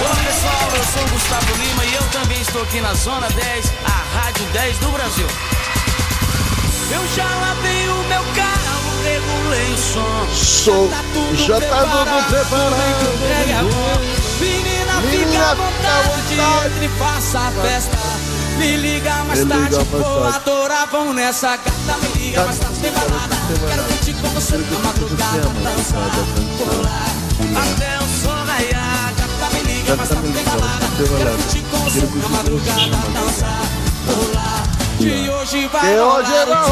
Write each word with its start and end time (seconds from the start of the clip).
Olá 0.00 0.14
pessoal, 0.16 0.70
eu 0.76 0.84
sou 0.92 1.02
o 1.04 1.08
Gustavo 1.10 1.54
Lima 1.62 1.84
e 1.84 1.94
eu 1.94 2.02
também 2.10 2.40
estou 2.40 2.62
aqui 2.62 2.80
na 2.80 2.94
Zona 2.94 3.28
10, 3.28 3.72
a 3.84 4.18
Rádio 4.18 4.44
10 4.52 4.78
do 4.78 4.88
Brasil. 4.88 5.26
Eu 6.90 7.06
já 7.16 7.24
lavei 7.24 7.88
o 7.88 7.96
meu 8.04 8.22
carro, 8.34 9.02
regulei 9.02 9.72
o 9.72 9.78
som. 9.78 10.28
Som, 10.34 10.88
já 11.34 11.60
tá 11.60 11.76
tudo 11.84 12.26
preparado. 12.28 13.14
Entregue 13.14 13.52
a 13.52 13.62
mão. 13.62 14.00
Menina, 14.40 15.00
Menina, 15.00 15.26
fica 15.30 15.50
à 15.50 15.54
vontade, 15.54 16.08
vontade. 16.34 16.66
entre 16.74 16.84
e 16.86 16.88
faça 16.98 17.38
a 17.38 17.50
festa. 17.50 17.98
Me 18.58 18.76
liga 18.76 19.14
mais 19.24 19.40
Me 19.44 19.46
tarde, 19.46 19.76
vou 19.90 20.02
tarde. 20.22 20.36
adorar, 20.36 20.86
vão 20.88 21.12
nessa 21.12 21.56
gata. 21.56 21.98
Me 22.14 22.18
liga 22.24 22.44
mais 22.44 22.58
tarde, 22.58 22.78
tem 22.80 22.92
balada. 22.92 23.36
Quero 23.68 23.82
curtir 23.84 24.14
com 24.14 24.28
você 24.28 24.56
na 24.56 24.78
madrugada, 24.78 25.48
dançar, 25.62 26.10
pular. 26.58 27.14
Até 27.56 27.98
o 27.98 28.03
balada. 29.84 30.06
Que 34.98 35.04
Que 35.04 35.28
hoje 35.28 35.68
vai 35.68 35.96
rolar 35.96 36.48
o 36.48 36.64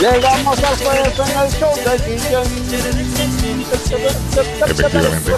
Llegamos 0.00 0.58
al 0.64 0.76
jueves 0.76 1.18
en 1.18 1.38
el 1.38 1.50
show 1.52 1.74
de 1.76 1.92
Guillén. 2.06 2.48
Efectivamente. 4.66 5.32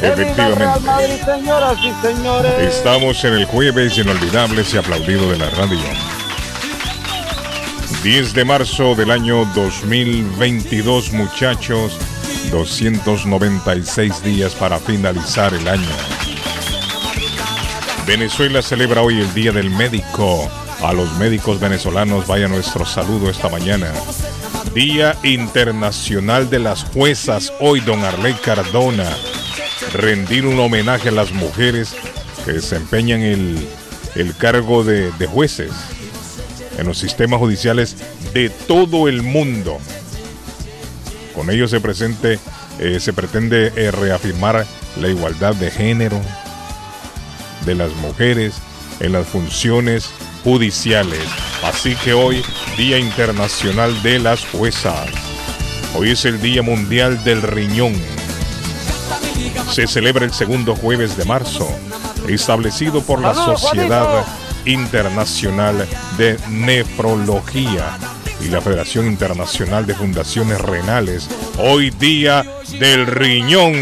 Efectivamente. 0.00 0.76
Estamos 2.60 3.24
en 3.24 3.34
el 3.34 3.44
jueves 3.46 3.98
inolvidables 3.98 4.72
y 4.72 4.78
aplaudido 4.78 5.30
de 5.30 5.38
la 5.38 5.50
radio. 5.50 6.13
10 8.04 8.34
de 8.34 8.44
marzo 8.44 8.94
del 8.94 9.10
año 9.10 9.46
2022, 9.54 11.14
muchachos. 11.14 11.98
296 12.50 14.22
días 14.22 14.54
para 14.54 14.78
finalizar 14.78 15.54
el 15.54 15.66
año. 15.66 15.88
Venezuela 18.06 18.60
celebra 18.60 19.00
hoy 19.00 19.20
el 19.20 19.32
Día 19.32 19.52
del 19.52 19.70
Médico. 19.70 20.50
A 20.82 20.92
los 20.92 21.16
médicos 21.16 21.58
venezolanos 21.58 22.26
vaya 22.26 22.46
nuestro 22.46 22.84
saludo 22.84 23.30
esta 23.30 23.48
mañana. 23.48 23.90
Día 24.74 25.16
Internacional 25.22 26.50
de 26.50 26.58
las 26.58 26.84
Juezas. 26.84 27.54
Hoy, 27.58 27.80
don 27.80 28.04
Arley 28.04 28.34
Cardona. 28.34 29.08
Rendir 29.94 30.44
un 30.44 30.60
homenaje 30.60 31.08
a 31.08 31.12
las 31.12 31.32
mujeres 31.32 31.96
que 32.44 32.52
desempeñan 32.52 33.22
el, 33.22 33.66
el 34.14 34.36
cargo 34.36 34.84
de, 34.84 35.10
de 35.12 35.26
jueces 35.26 35.72
en 36.78 36.86
los 36.86 36.98
sistemas 36.98 37.38
judiciales 37.38 37.96
de 38.32 38.50
todo 38.50 39.08
el 39.08 39.22
mundo. 39.22 39.78
Con 41.34 41.50
ello 41.50 41.66
se, 41.68 41.80
presente, 41.80 42.38
eh, 42.78 43.00
se 43.00 43.12
pretende 43.12 43.72
eh, 43.76 43.90
reafirmar 43.90 44.66
la 45.00 45.08
igualdad 45.08 45.54
de 45.54 45.70
género 45.70 46.20
de 47.66 47.74
las 47.74 47.92
mujeres 47.96 48.54
en 49.00 49.12
las 49.12 49.26
funciones 49.26 50.10
judiciales. 50.44 51.20
Así 51.62 51.96
que 51.96 52.12
hoy, 52.12 52.44
Día 52.76 52.98
Internacional 52.98 54.02
de 54.02 54.18
las 54.18 54.44
Juezas. 54.44 55.08
Hoy 55.96 56.10
es 56.10 56.24
el 56.24 56.40
Día 56.40 56.62
Mundial 56.62 57.22
del 57.24 57.42
Riñón. 57.42 57.94
Se 59.72 59.86
celebra 59.86 60.24
el 60.24 60.32
segundo 60.32 60.76
jueves 60.76 61.16
de 61.16 61.24
marzo, 61.24 61.68
establecido 62.28 63.02
por 63.02 63.20
la 63.20 63.34
¡Saludos, 63.34 63.60
Sociedad! 63.60 64.24
Internacional 64.66 65.86
de 66.18 66.36
Nefrología 66.50 67.98
y 68.40 68.48
la 68.48 68.60
Federación 68.60 69.06
Internacional 69.06 69.86
de 69.86 69.94
Fundaciones 69.94 70.60
Renales. 70.60 71.28
Hoy 71.58 71.90
Día 71.90 72.44
del 72.78 73.06
Riñón, 73.06 73.72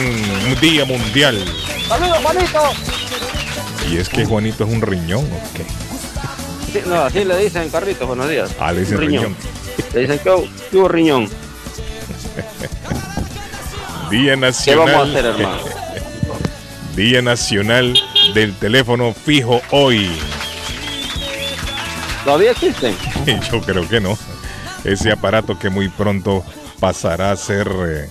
Día 0.61 0.85
Mundial. 0.85 1.43
Saludos, 1.89 2.19
Juanito. 2.23 2.61
Y 3.91 3.97
es 3.97 4.09
que 4.09 4.25
Juanito 4.25 4.65
es 4.65 4.71
un 4.73 4.81
riñón, 4.81 5.25
¿o 5.25 5.57
qué? 5.57 5.65
Sí, 6.73 6.81
no, 6.87 7.03
así 7.03 7.25
le 7.25 7.37
dicen 7.39 7.69
Carlitos, 7.69 8.07
buenos 8.07 8.29
días. 8.29 8.51
Ah, 8.61 8.73
le 8.73 8.81
dicen 8.81 8.99
riñón. 8.99 9.37
Le 9.93 10.01
dicen 10.01 10.19
que 10.21 10.31
hubo- 10.77 10.89
riñón. 10.89 11.29
Día 14.11 14.33
¿Qué 14.33 14.37
Nacional. 14.37 14.87
vamos 14.87 15.09
a 15.09 15.11
hacer, 15.11 15.25
hermano? 15.27 15.59
Día 16.97 17.23
Nacional 17.23 17.99
del 18.35 18.55
Teléfono 18.55 19.15
Fijo 19.15 19.61
hoy. 19.71 20.11
¿Todavía 22.25 22.53
existen? 22.53 22.95
Yo 23.53 23.61
creo 23.61 23.89
que 23.89 24.01
no. 24.01 24.17
Ese 24.85 25.13
aparato 25.13 25.59
que 25.59 25.71
muy 25.71 25.89
pronto 25.89 26.45
pasará 26.81 27.31
a 27.31 27.37
ser 27.37 27.69
eh, 27.87 28.09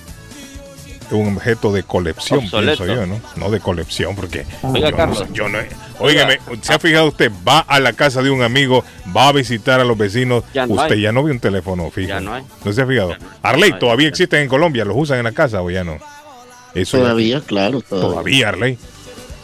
un 1.11 1.35
objeto 1.35 1.73
de 1.73 1.83
colección, 1.83 2.39
Obsoleto. 2.39 2.83
pienso 2.85 3.01
yo, 3.01 3.05
¿no? 3.05 3.19
No 3.35 3.51
de 3.51 3.59
colección, 3.59 4.15
porque 4.15 4.45
Oiga, 4.63 4.85
yo, 4.89 4.91
no, 4.91 4.97
Carlos. 4.97 5.25
yo 5.33 5.49
no- 5.49 5.57
Óigame, 5.99 6.39
¿se 6.61 6.73
ha 6.73 6.79
fijado 6.79 7.07
usted? 7.09 7.29
Va 7.47 7.59
a 7.59 7.79
la 7.81 7.91
casa 7.93 8.21
de 8.23 8.29
un 8.31 8.41
amigo, 8.41 8.83
va 9.15 9.27
a 9.27 9.31
visitar 9.33 9.81
a 9.81 9.83
los 9.83 9.97
vecinos. 9.97 10.45
Ya 10.53 10.65
no 10.65 10.75
usted 10.75 10.95
hay. 10.95 11.01
ya 11.01 11.11
no 11.11 11.23
ve 11.23 11.31
un 11.31 11.39
teléfono 11.41 11.91
fijo. 11.91 12.07
Ya 12.07 12.21
no 12.21 12.33
hay. 12.33 12.43
¿No 12.63 12.71
se 12.71 12.81
ha 12.81 12.87
fijado? 12.87 13.15
Arley. 13.41 13.73
¿todavía 13.77 14.07
existen 14.07 14.41
en 14.43 14.47
Colombia? 14.47 14.85
¿Los 14.85 14.95
usan 14.97 15.17
en 15.17 15.25
la 15.25 15.31
casa 15.33 15.61
o 15.61 15.69
ya 15.69 15.83
no? 15.83 15.97
Eso 16.73 16.97
ya- 16.97 17.03
Todavía, 17.03 17.41
claro, 17.41 17.81
todavía. 17.81 18.09
Todavía, 18.09 18.49
Arley. 18.49 18.77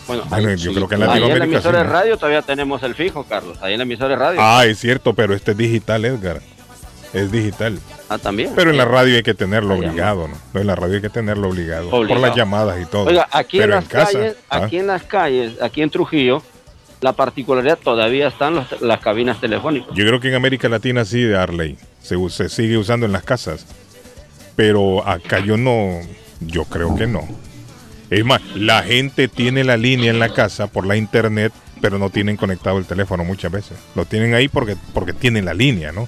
Bueno, 0.07 0.23
Bueno, 0.29 0.49
yo 0.51 0.69
sí. 0.69 0.73
creo 0.75 0.87
que 0.87 0.95
en 0.95 1.01
ahí 1.03 1.07
en 1.07 1.09
la 1.09 1.15
Latinoamérica 1.19 1.45
emisora 1.57 1.77
de 1.79 1.83
radio 1.83 2.17
todavía 2.17 2.41
tenemos 2.41 2.81
el 2.83 2.95
fijo, 2.95 3.23
Carlos. 3.25 3.57
Ahí 3.61 3.73
en 3.73 3.79
la 3.79 3.83
emisora 3.83 4.09
de 4.09 4.15
radio. 4.15 4.39
Ah, 4.41 4.65
es 4.65 4.79
cierto, 4.79 5.13
pero 5.13 5.33
este 5.33 5.51
es 5.51 5.57
digital, 5.57 6.05
Edgar. 6.05 6.41
Es 7.13 7.31
digital. 7.31 7.79
Ah, 8.09 8.17
también. 8.17 8.51
Pero 8.55 8.69
en 8.71 8.77
la 8.77 8.85
radio 8.85 9.15
hay 9.17 9.23
que 9.23 9.33
tenerlo 9.33 9.73
Ah, 9.73 9.77
obligado, 9.77 10.27
¿no? 10.27 10.59
En 10.59 10.67
la 10.67 10.75
radio 10.75 10.95
hay 10.95 11.01
que 11.01 11.09
tenerlo 11.09 11.49
obligado. 11.49 11.89
Por 11.89 12.09
las 12.19 12.35
llamadas 12.35 12.79
y 12.81 12.85
todo. 12.85 13.05
Oiga, 13.05 13.27
aquí 13.31 13.61
en 13.61 13.69
las 13.71 13.83
en 13.83 13.89
casa, 13.89 14.11
calles, 14.13 14.35
¿ah? 14.49 14.57
aquí 14.63 14.77
en 14.79 14.87
las 14.87 15.03
calles, 15.03 15.61
aquí 15.61 15.81
en 15.81 15.89
Trujillo, 15.89 16.41
la 17.01 17.13
particularidad 17.13 17.77
todavía 17.77 18.27
están 18.27 18.55
los- 18.55 18.81
las 18.81 18.99
cabinas 19.01 19.39
telefónicas. 19.39 19.89
Yo 19.93 20.05
creo 20.05 20.19
que 20.19 20.29
en 20.29 20.35
América 20.35 20.67
Latina 20.69 21.05
sí, 21.05 21.21
de 21.21 21.37
Arley. 21.37 21.77
Se, 22.01 22.15
se 22.29 22.49
sigue 22.49 22.77
usando 22.77 23.05
en 23.05 23.11
las 23.11 23.23
casas. 23.23 23.65
Pero 24.55 25.07
acá 25.07 25.39
yo 25.39 25.57
no. 25.57 25.99
Yo 26.39 26.65
creo 26.65 26.95
que 26.95 27.07
no. 27.07 27.27
Es 28.09 28.23
más, 28.25 28.41
la 28.55 28.83
gente 28.83 29.27
tiene 29.27 29.63
la 29.63 29.77
línea 29.77 30.09
en 30.11 30.19
la 30.19 30.29
casa 30.33 30.67
por 30.67 30.85
la 30.85 30.95
internet, 30.95 31.51
pero 31.81 31.99
no 31.99 32.09
tienen 32.09 32.37
conectado 32.37 32.77
el 32.77 32.85
teléfono 32.85 33.23
muchas 33.23 33.51
veces. 33.51 33.77
Lo 33.95 34.05
tienen 34.05 34.33
ahí 34.33 34.47
porque, 34.47 34.75
porque 34.93 35.13
tienen 35.13 35.45
la 35.45 35.53
línea, 35.53 35.91
¿no? 35.91 36.07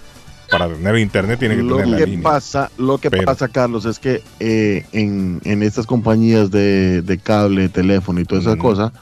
Para 0.50 0.68
tener 0.68 0.98
internet 0.98 1.38
tienen 1.40 1.58
que 1.60 1.64
Lo 1.64 1.76
tener 1.76 1.90
la 1.92 1.98
que 1.98 2.06
línea. 2.08 2.24
pasa, 2.24 2.72
lo 2.78 2.98
que 2.98 3.12
Pero- 3.12 3.26
pasa, 3.26 3.48
Carlos, 3.50 3.86
es 3.86 4.00
que 4.00 4.24
eh, 4.40 4.86
en, 4.94 5.42
en 5.44 5.62
estas 5.62 5.86
compañías 5.86 6.50
de, 6.50 7.02
de 7.04 7.18
cable, 7.20 7.70
teléfono 7.70 8.20
y 8.20 8.26
toda 8.26 8.42
esa 8.42 8.52
Ujú. 8.54 8.60
cosa, 8.62 8.94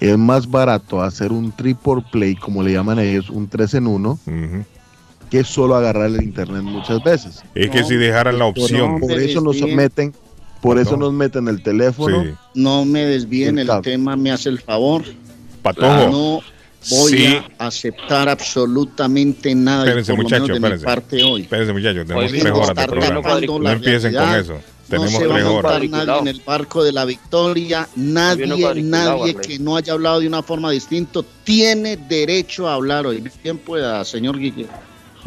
es 0.00 0.16
más 0.18 0.50
barato 0.50 1.02
hacer 1.02 1.30
un 1.30 1.52
triple 1.52 2.02
play, 2.10 2.34
como 2.34 2.62
le 2.62 2.72
llaman 2.72 2.98
ellos, 2.98 3.28
un 3.30 3.48
3 3.48 3.74
en 3.74 3.86
1, 3.86 4.10
Ujú. 4.26 4.64
que 5.30 5.44
solo 5.44 5.76
agarrar 5.76 6.06
el 6.06 6.22
internet 6.24 6.62
muchas 6.62 7.04
veces. 7.04 7.42
Es 7.54 7.70
que 7.70 7.82
No, 7.82 7.86
si 7.86 7.94
dejaran 7.96 8.38
la 8.38 8.46
por- 8.52 8.62
opción. 8.64 8.98
Por 8.98 9.12
eso 9.12 9.40
nos 9.42 9.60
meten, 9.62 10.12
por 10.60 10.78
eso 10.78 10.96
nos 10.96 11.12
meten 11.12 11.48
el 11.48 11.62
teléfono. 11.62 12.22
Sí. 12.24 12.30
No 12.54 12.84
me 12.84 13.04
desvíen 13.04 13.58
El 13.58 13.70
el 13.70 13.80
tema, 13.82 14.16
me 14.16 14.30
hace 14.30 14.48
el 14.48 14.60
favor. 14.60 15.02
Patojo. 15.62 16.10
No 16.10 16.40
voy 16.90 17.12
Sí. 17.12 17.38
a 17.58 17.66
aceptar 17.66 18.28
absolutamente 18.28 19.54
nada. 19.54 19.84
Espérense, 19.84 20.12
por 20.12 20.18
lo 20.18 20.22
muchachos, 20.24 20.48
menos 20.48 20.54
de 20.62 20.68
mi 20.68 20.74
espérense. 20.74 20.84
parte 20.86 21.22
hoy. 21.24 21.42
Espérense, 21.42 21.72
muchachos. 21.72 22.06
Tenemos 22.06 22.24
Hoy 22.32 22.38
tres 22.40 22.52
horas 22.52 22.68
de 22.68 22.86
programa. 22.86 23.40
No 23.60 23.70
empiecen 23.70 24.14
con 24.14 24.34
eso. 24.34 24.52
No 24.54 24.60
Tenemos 24.96 25.12
se 25.12 25.26
va 25.28 25.34
a 25.40 25.50
horas. 25.50 25.72
montar 25.80 25.88
nadie 26.06 26.18
en 26.20 26.28
el 26.28 26.42
barco 26.44 26.82
de 26.82 26.92
la 26.92 27.04
victoria. 27.04 27.88
Nadie, 27.94 28.82
nadie 28.82 29.34
que 29.36 29.58
no 29.60 29.76
haya 29.76 29.92
hablado 29.92 30.18
de 30.20 30.26
una 30.26 30.42
forma 30.42 30.70
distinta 30.72 31.20
tiene 31.44 31.96
derecho 31.96 32.68
a 32.68 32.74
hablar 32.74 33.06
hoy. 33.06 33.22
Bien 33.44 33.56
pueda, 33.58 34.04
señor 34.04 34.36
Guille. 34.38 34.66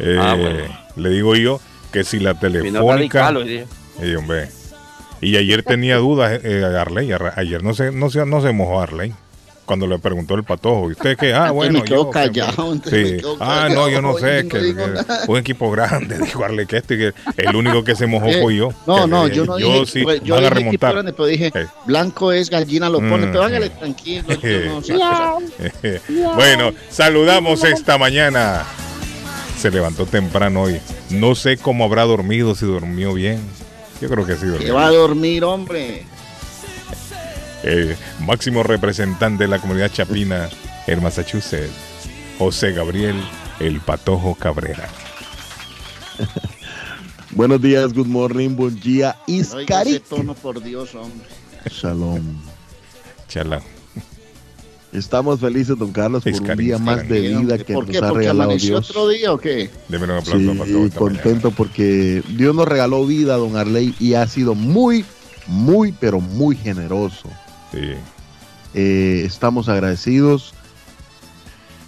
Eh, 0.00 0.18
Ah, 0.20 0.34
bueno. 0.34 0.64
Le 0.96 1.08
digo 1.08 1.34
yo 1.36 1.60
que 1.92 2.04
si 2.04 2.18
la 2.18 2.38
telefónica. 2.38 3.30
radical. 3.30 3.66
Eh, 4.00 4.16
hombre. 4.16 4.48
Y 5.24 5.36
ayer 5.36 5.62
tenía 5.62 5.96
dudas, 5.96 6.40
eh, 6.44 6.64
Arley. 6.78 7.10
Ar- 7.12 7.32
Ayer 7.36 7.62
no 7.62 7.74
se, 7.74 7.90
no, 7.92 8.10
se, 8.10 8.24
no 8.26 8.40
se 8.42 8.52
mojó 8.52 8.80
Arley. 8.80 9.12
cuando 9.64 9.86
le 9.86 9.98
preguntó 9.98 10.34
el 10.34 10.44
patojo, 10.44 10.90
¿y 10.90 10.92
usted 10.92 11.16
qué? 11.16 11.32
Ah, 11.32 11.50
bueno, 11.52 11.80
me 11.80 11.88
yo, 11.88 12.10
callado, 12.10 12.66
que- 12.66 12.72
entonces 12.74 13.20
sí. 13.22 13.26
me 13.26 13.36
Ah, 13.40 13.68
no, 13.72 13.88
yo 13.88 14.02
no 14.02 14.18
sé, 14.18 14.40
y 14.40 14.42
no 14.42 14.48
que, 14.50 14.94
un 15.26 15.38
equipo 15.38 15.70
grande, 15.70 16.18
dijo 16.22 16.44
Arle 16.44 16.66
que 16.66 16.76
este, 16.76 16.98
que 16.98 17.12
el 17.38 17.56
único 17.56 17.82
que 17.82 17.96
se 17.96 18.06
mojó 18.06 18.26
Eh, 18.26 18.42
fue 18.42 18.56
yo. 18.56 18.68
No, 18.86 19.06
no, 19.06 19.26
eh, 19.26 19.30
yo 19.34 19.46
no 19.46 19.56
dije, 19.56 19.86
sí, 19.86 20.02
pues, 20.02 20.20
yo 20.22 20.34
van 20.34 20.44
a 20.44 20.48
dije 20.50 20.60
remontar. 20.60 20.92
grande, 20.92 21.12
pero 21.14 21.24
dije, 21.26 21.50
Eh. 21.54 21.66
blanco 21.86 22.30
es 22.30 22.50
gallina, 22.50 22.90
lo 22.90 22.98
pone, 22.98 23.24
Mm. 23.26 23.30
pero 23.32 23.42
hágale 23.44 23.70
tranquilo. 23.70 24.24
yo 24.28 24.60
no 24.66 24.82
sé, 24.82 25.72
pues, 25.80 26.02
bueno, 26.36 26.72
saludamos 26.90 27.64
esta 27.64 27.96
mañana. 27.96 28.64
Se 29.58 29.70
levantó 29.70 30.04
temprano 30.04 30.64
hoy. 30.64 30.78
No 31.08 31.34
sé 31.34 31.56
cómo 31.56 31.84
habrá 31.86 32.02
dormido, 32.02 32.54
si 32.54 32.66
durmió 32.66 33.14
bien. 33.14 33.40
Yo 34.04 34.10
creo 34.10 34.26
que 34.26 34.36
sí 34.36 34.46
que 34.58 34.70
va 34.70 34.88
a 34.88 34.90
dormir, 34.90 35.44
hombre. 35.44 36.04
Eh, 37.62 37.96
máximo 38.20 38.62
representante 38.62 39.44
de 39.44 39.48
la 39.48 39.58
comunidad 39.58 39.90
chapina 39.90 40.50
en 40.86 41.02
Massachusetts, 41.02 41.72
José 42.38 42.72
Gabriel 42.72 43.16
El 43.60 43.80
Patojo 43.80 44.34
Cabrera. 44.34 44.90
Buenos 47.30 47.62
días, 47.62 47.94
good 47.94 48.06
morning, 48.06 48.50
buen 48.50 48.78
día, 48.78 49.16
Oiga 49.26 49.40
ese 49.46 49.60
Iscari. 49.62 50.00
tono, 50.00 50.34
por 50.34 50.62
Dios, 50.62 50.94
hombre. 50.94 51.26
Shalom. 51.70 52.36
Chala. 53.26 53.62
Estamos 54.94 55.40
felices, 55.40 55.76
don 55.76 55.90
Carlos, 55.92 56.22
por 56.22 56.32
un 56.50 56.56
día 56.56 56.78
más 56.78 57.08
de 57.08 57.20
vida 57.20 57.58
que 57.58 57.74
¿Por 57.74 57.84
nos 57.86 57.90
qué? 57.92 57.98
ha 57.98 58.08
¿Porque 58.08 58.18
regalado 58.20 58.42
amaneció 58.44 58.76
Dios. 58.76 58.90
otro 58.90 59.08
día 59.08 59.32
o 59.32 59.38
qué? 59.38 59.68
Deme 59.88 60.04
un 60.04 60.10
aplauso 60.12 60.38
Sí, 60.38 60.48
a 60.50 60.54
Patojo 60.58 60.84
esta 60.86 60.98
contento 60.98 61.32
mañana. 61.48 61.56
porque 61.56 62.22
Dios 62.36 62.54
nos 62.54 62.68
regaló 62.68 63.04
vida, 63.04 63.36
don 63.36 63.56
Arley, 63.56 63.94
y 63.98 64.14
ha 64.14 64.26
sido 64.28 64.54
muy, 64.54 65.04
muy, 65.48 65.92
pero 65.92 66.20
muy 66.20 66.56
generoso. 66.56 67.28
Sí. 67.72 67.94
Eh, 68.74 69.22
estamos 69.26 69.68
agradecidos. 69.68 70.54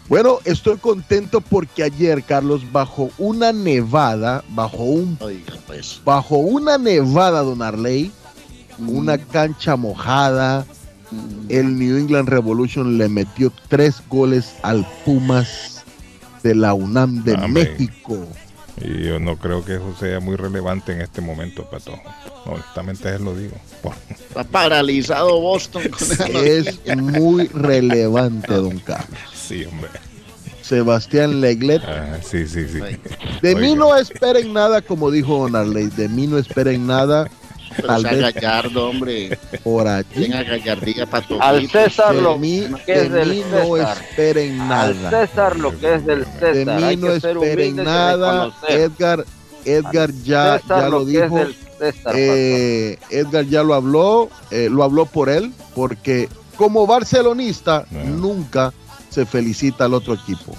Bueno, 0.08 0.38
estoy 0.44 0.76
contento 0.76 1.40
porque 1.40 1.82
ayer, 1.84 2.22
Carlos, 2.22 2.70
bajo 2.72 3.10
una 3.18 3.52
nevada, 3.52 4.44
bajo 4.50 4.82
un, 4.84 5.16
Oiga, 5.20 5.54
pues. 5.66 6.00
bajo 6.04 6.36
una 6.38 6.76
nevada, 6.78 7.42
don 7.42 7.62
Arley, 7.62 8.10
una 8.78 9.16
Mm, 9.16 9.20
cancha 9.32 9.76
mojada. 9.76 10.64
El 11.48 11.78
New 11.78 11.96
England 11.96 12.28
Revolution 12.28 12.98
le 12.98 13.08
metió 13.08 13.52
tres 13.68 14.02
goles 14.08 14.54
al 14.62 14.86
Pumas 15.04 15.84
de 16.42 16.54
la 16.54 16.74
UNAM 16.74 17.24
de 17.24 17.34
Amén. 17.34 17.52
México. 17.52 18.26
Y 18.80 19.04
yo 19.04 19.18
no 19.18 19.38
creo 19.38 19.64
que 19.64 19.76
eso 19.76 19.94
sea 19.98 20.20
muy 20.20 20.36
relevante 20.36 20.92
en 20.92 21.00
este 21.00 21.20
momento, 21.22 21.64
Patojo. 21.70 22.02
Honestamente, 22.44 23.08
él 23.08 23.24
lo 23.24 23.34
digo. 23.34 23.56
Está 24.10 24.44
paralizado 24.44 25.40
Boston 25.40 25.84
con 25.88 26.02
esa 26.10 26.26
Es 26.26 26.96
muy 26.96 27.48
relevante, 27.48 28.52
don 28.52 28.78
Carlos. 28.80 29.18
sí, 29.34 29.64
hombre. 29.64 29.88
Sebastián 30.60 31.40
Leglet. 31.40 31.82
Ah, 31.86 32.18
sí, 32.22 32.46
sí, 32.46 32.66
sí. 32.68 32.80
De 33.40 33.54
Oiga. 33.54 33.60
mí 33.60 33.74
no 33.76 33.96
esperen 33.96 34.52
nada, 34.52 34.82
como 34.82 35.10
dijo 35.10 35.38
Don 35.38 35.54
Arley. 35.56 35.86
De 35.86 36.08
mí 36.08 36.26
no 36.26 36.38
esperen 36.38 36.86
nada. 36.86 37.30
Pero 37.76 37.88
Tal 37.88 38.02
sea 38.02 38.10
vez 38.12 38.20
gallardo, 38.34 38.88
hombre. 38.90 39.38
por 39.62 39.86
allí. 39.86 40.06
Tenga 40.14 40.42
gallardía 40.42 41.06
para 41.06 41.26
todo. 41.26 41.42
Al 41.42 41.68
César 41.68 42.14
De 42.14 42.22
lo 42.22 42.38
mí, 42.38 42.66
que 42.84 42.92
es 42.94 43.02
de 43.12 43.18
del 43.18 43.28
mí 43.30 43.42
no 43.50 43.76
esperen 43.76 44.60
Al 44.60 44.68
nada. 45.02 45.10
César 45.26 45.58
lo 45.58 45.78
que 45.78 45.94
es 45.94 46.06
del 46.06 46.24
De 46.24 46.54
César. 46.54 46.76
mí 46.76 46.82
Hay 46.84 46.96
no 46.96 47.12
esperen 47.12 47.76
nada. 47.76 48.52
Edgar, 48.68 49.24
Edgar 49.64 50.10
ya, 50.24 50.58
César 50.58 50.80
ya 50.82 50.88
lo 50.88 51.00
es 51.02 51.06
dijo. 51.06 51.38
César, 51.78 52.12
Eh, 52.16 52.98
Edgar 53.10 53.44
ya 53.44 53.62
lo 53.62 53.74
habló, 53.74 54.30
eh, 54.50 54.68
lo 54.70 54.82
habló 54.82 55.04
por 55.06 55.28
él, 55.28 55.52
porque 55.74 56.28
como 56.56 56.86
barcelonista 56.86 57.84
nunca 57.90 58.72
se 59.10 59.26
felicita 59.26 59.84
al 59.84 59.94
otro 59.94 60.14
equipo. 60.14 60.56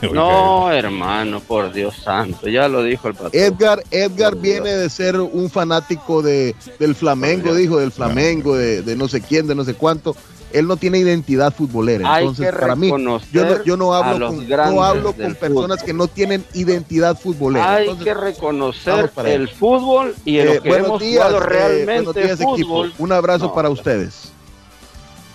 No, 0.12 0.70
hermano, 0.72 1.40
por 1.40 1.72
Dios 1.72 1.94
santo. 1.96 2.48
Ya 2.48 2.68
lo 2.68 2.82
dijo 2.82 3.08
el 3.08 3.14
patrón. 3.14 3.32
Edgar, 3.34 3.82
Edgar 3.90 4.32
Por 4.32 4.42
viene 4.42 4.70
de 4.70 4.88
ser 4.90 5.20
un 5.20 5.50
fanático 5.50 6.22
de, 6.22 6.54
del 6.78 6.94
Flamengo, 6.94 7.54
dijo, 7.54 7.78
del 7.78 7.92
Flamengo, 7.92 8.56
de, 8.56 8.82
de 8.82 8.96
no 8.96 9.08
sé 9.08 9.20
quién, 9.20 9.46
de 9.46 9.54
no 9.54 9.64
sé 9.64 9.74
cuánto. 9.74 10.16
Él 10.52 10.66
no 10.66 10.76
tiene 10.76 10.98
identidad 10.98 11.54
futbolera. 11.54 12.12
Hay 12.12 12.22
Entonces, 12.24 12.50
que 12.50 12.58
para 12.58 12.74
mí, 12.74 12.86
reconocer 12.88 13.30
yo 13.32 13.44
no, 13.44 13.64
yo 13.64 13.76
no 13.76 13.94
hablo 13.94 14.26
con, 14.28 14.48
grandes 14.48 14.74
no 14.74 14.82
hablo 14.82 15.12
del 15.12 15.22
con 15.26 15.34
personas 15.36 15.78
fútbol. 15.78 15.86
que 15.86 15.92
no 15.92 16.08
tienen 16.08 16.44
identidad 16.54 17.16
futbolera. 17.16 17.72
Hay 17.74 17.82
Entonces, 17.84 18.04
que 18.04 18.14
reconocer 18.14 19.10
el 19.26 19.48
fútbol 19.48 20.16
y 20.24 20.38
en 20.38 20.48
eh, 20.48 20.54
lo 20.56 20.62
que 20.62 20.68
buenos 20.70 20.86
hemos 20.88 21.00
días, 21.02 21.24
jugado 21.24 21.36
eh, 21.38 21.46
realmente 21.46 22.04
buenos 22.04 22.14
días, 22.16 22.40
equipo. 22.40 22.56
fútbol. 22.56 22.92
Un 22.98 23.12
abrazo 23.12 23.44
No, 23.46 23.54
para 23.54 23.70
ustedes. 23.70 24.32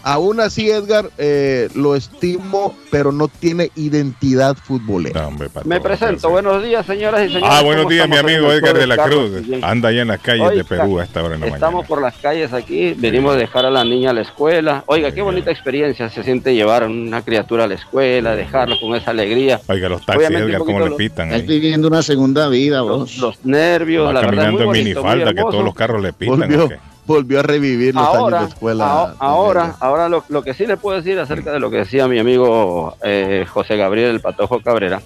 Aún 0.07 0.39
así, 0.39 0.69
Edgar, 0.69 1.09
eh, 1.17 1.67
lo 1.73 1.95
estimo, 1.95 2.77
pero 2.91 3.11
no 3.11 3.27
tiene 3.27 3.71
identidad 3.75 4.55
futbolera. 4.55 5.19
No, 5.23 5.27
hombre, 5.29 5.49
Patojo, 5.49 5.67
Me 5.67 5.81
presento. 5.81 6.27
sí. 6.27 6.31
Buenos 6.31 6.61
días, 6.63 6.85
señoras 6.85 7.21
y 7.25 7.33
señores. 7.33 7.49
Ah, 7.51 7.63
buenos 7.63 7.85
¿Cómo 7.85 7.93
días, 7.95 8.07
mi 8.07 8.15
amigo 8.17 8.51
en 8.51 8.59
Edgar 8.59 8.77
de 8.77 8.85
la 8.85 8.97
Carlos 8.97 9.31
Cruz. 9.31 9.41
Guillén? 9.41 9.65
Anda 9.65 9.89
allá 9.89 10.01
en 10.03 10.07
las 10.09 10.19
calles 10.21 10.51
de 10.51 10.63
Perú 10.63 10.99
a 10.99 11.05
esta 11.05 11.23
hora 11.23 11.33
en 11.33 11.41
la 11.41 11.47
Estamos 11.47 11.73
mañana. 11.73 11.87
por 11.87 12.01
las 12.03 12.15
calles 12.17 12.53
aquí, 12.53 12.93
venimos 12.93 13.33
a 13.33 13.37
dejar 13.37 13.65
a 13.65 13.71
la 13.71 13.83
niña 13.83 14.11
a 14.11 14.13
la 14.13 14.21
escuela. 14.21 14.83
Oiga, 14.85 15.11
qué 15.11 15.23
bonita 15.23 15.49
experiencia 15.49 16.07
se 16.11 16.21
siente 16.23 16.53
llevar 16.53 16.83
a 16.83 16.85
una 16.85 17.23
criatura 17.23 17.63
a 17.63 17.67
la 17.67 17.73
escuela, 17.73 18.35
dejarlo 18.35 18.79
con 18.79 18.93
esa 18.95 19.09
alegría. 19.09 19.59
Oiga, 19.67 19.89
los 19.89 20.05
taxis, 20.05 20.27
Obviamente, 20.27 20.49
Edgar, 20.51 20.59
cómo 20.59 20.77
poquito 20.77 20.97
le 20.99 21.09
pitan 21.09 21.31
Estás 21.31 21.47
viviendo 21.47 21.87
una 21.87 22.03
segunda 22.03 22.47
vida, 22.47 22.77
Los, 22.77 22.87
vos. 22.87 23.17
los 23.17 23.43
nervios, 23.43 24.07
Va 24.07 24.13
la 24.13 24.21
verdad, 24.21 24.29
muy 24.29 24.37
caminando 24.37 24.59
en 24.61 24.65
bonito, 24.67 25.01
muy 25.01 25.09
minifalda, 25.15 25.33
que 25.33 25.41
todos 25.51 25.63
los 25.65 25.73
carros 25.73 26.03
le 26.03 26.13
pitan. 26.13 26.69
Volvió, 27.05 27.39
a 27.39 27.43
revivir 27.43 27.93
los 27.93 28.03
ahora, 28.03 28.37
años 28.39 28.49
de 28.49 28.53
escuela. 28.55 28.85
aho- 28.91 29.07
don 29.09 29.17
ahora, 29.19 29.75
ahora 29.79 30.09
lo, 30.09 30.23
lo 30.29 30.41
que 30.43 30.53
sí 30.53 30.65
le 30.65 30.77
puedo 30.77 30.97
decir 30.97 31.19
acerca 31.19 31.51
de 31.51 31.59
lo 31.59 31.69
que 31.69 31.77
decía 31.77 32.07
mi 32.07 32.17
amigo 32.19 32.95
eh, 33.03 33.45
José 33.47 33.77
Gabriel 33.77 34.09
el 34.11 34.21
Patojo 34.21 34.59
Cabrera, 34.61 35.01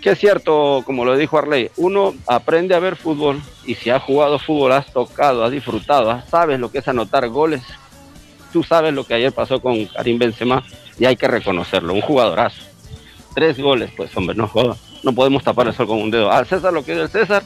que 0.00 0.10
es 0.10 0.18
cierto, 0.18 0.82
como 0.86 1.04
lo 1.04 1.16
dijo 1.16 1.36
Arley, 1.36 1.70
uno 1.76 2.14
aprende 2.28 2.74
a 2.76 2.78
ver 2.78 2.94
fútbol 2.94 3.40
y 3.64 3.74
si 3.74 3.90
has 3.90 4.02
jugado 4.02 4.38
fútbol, 4.38 4.70
has 4.72 4.92
tocado, 4.92 5.44
has 5.44 5.50
disfrutado, 5.50 6.22
sabes 6.30 6.60
lo 6.60 6.70
que 6.70 6.78
es 6.78 6.86
anotar 6.88 7.28
goles. 7.28 7.62
Tú 8.52 8.62
sabes 8.62 8.94
lo 8.94 9.04
que 9.04 9.14
ayer 9.14 9.32
pasó 9.32 9.60
con 9.60 9.84
Karim 9.86 10.18
Benzema 10.18 10.62
y 10.98 11.04
hay 11.04 11.16
que 11.16 11.26
reconocerlo, 11.28 11.92
un 11.94 12.00
jugadorazo. 12.00 12.62
Tres 13.34 13.58
goles, 13.60 13.90
pues 13.96 14.16
hombre, 14.16 14.34
no 14.36 14.46
joda. 14.48 14.76
No 15.02 15.12
podemos 15.12 15.42
tapar 15.44 15.66
el 15.66 15.74
sol 15.74 15.86
con 15.86 16.00
un 16.00 16.10
dedo. 16.10 16.30
Al 16.30 16.46
César 16.46 16.72
lo 16.72 16.84
que 16.84 16.92
es 16.92 16.98
del 16.98 17.08
César, 17.08 17.42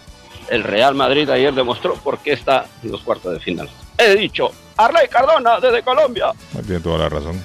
el 0.53 0.63
Real 0.63 0.95
Madrid 0.95 1.29
ayer 1.31 1.53
demostró 1.55 1.95
por 1.95 2.19
qué 2.19 2.33
está 2.33 2.67
en 2.83 2.93
los 2.93 3.01
cuartos 3.03 3.33
de 3.33 3.41
final. 3.41 3.69
He 3.99 4.15
dicho, 4.17 4.51
Arley 4.77 5.09
Cardona 5.09 5.59
desde 5.61 5.83
Colombia. 5.83 6.33
Tiene 6.67 6.81
toda 6.81 6.99
la 6.99 7.09
razón. 7.09 7.41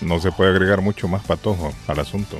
No 0.00 0.18
se 0.20 0.32
puede 0.32 0.50
agregar 0.50 0.80
mucho 0.80 1.06
más 1.08 1.22
patojo 1.24 1.72
al 1.86 1.98
asunto. 2.00 2.38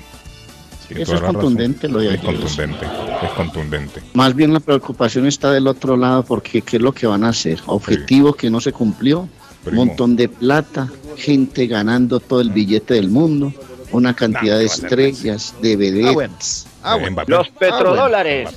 Tiene 0.89 1.03
Eso 1.05 1.15
es 1.15 1.21
razón. 1.21 1.37
contundente 1.37 1.89
lo 1.89 2.01
de 2.01 2.15
Es 2.15 2.21
contundente, 2.21 2.87
es 3.23 3.31
contundente. 3.33 4.03
Más 4.15 4.35
bien 4.35 4.53
la 4.53 4.61
preocupación 4.61 5.27
está 5.27 5.51
del 5.53 5.67
otro 5.67 5.97
lado 5.97 6.23
porque 6.25 6.63
¿qué 6.63 6.77
es 6.77 6.83
lo 6.83 6.93
que 6.93 7.07
van 7.07 7.25
a 7.25 7.29
hacer? 7.29 7.61
Objetivo 7.67 8.33
que 8.35 8.51
no 8.51 8.61
se 8.61 8.73
cumplió, 8.73 9.29
Primo. 9.65 9.85
montón 9.87 10.17
de 10.17 10.29
plata, 10.29 10.89
gente 11.17 11.67
ganando 11.67 12.19
todo 12.21 12.41
el 12.41 12.51
billete 12.51 12.95
del 12.95 13.09
mundo, 13.09 13.53
una 13.93 14.15
cantidad 14.15 14.55
Nah, 14.55 14.59
de 14.61 14.65
estrellas, 14.67 15.55
de 15.63 15.77
vedettes. 15.77 16.67
Ah, 16.83 16.97
bueno. 16.97 17.17
Ah, 17.21 17.23
bueno. 17.23 17.23
Los 17.29 17.49
petrodólares. 17.51 18.51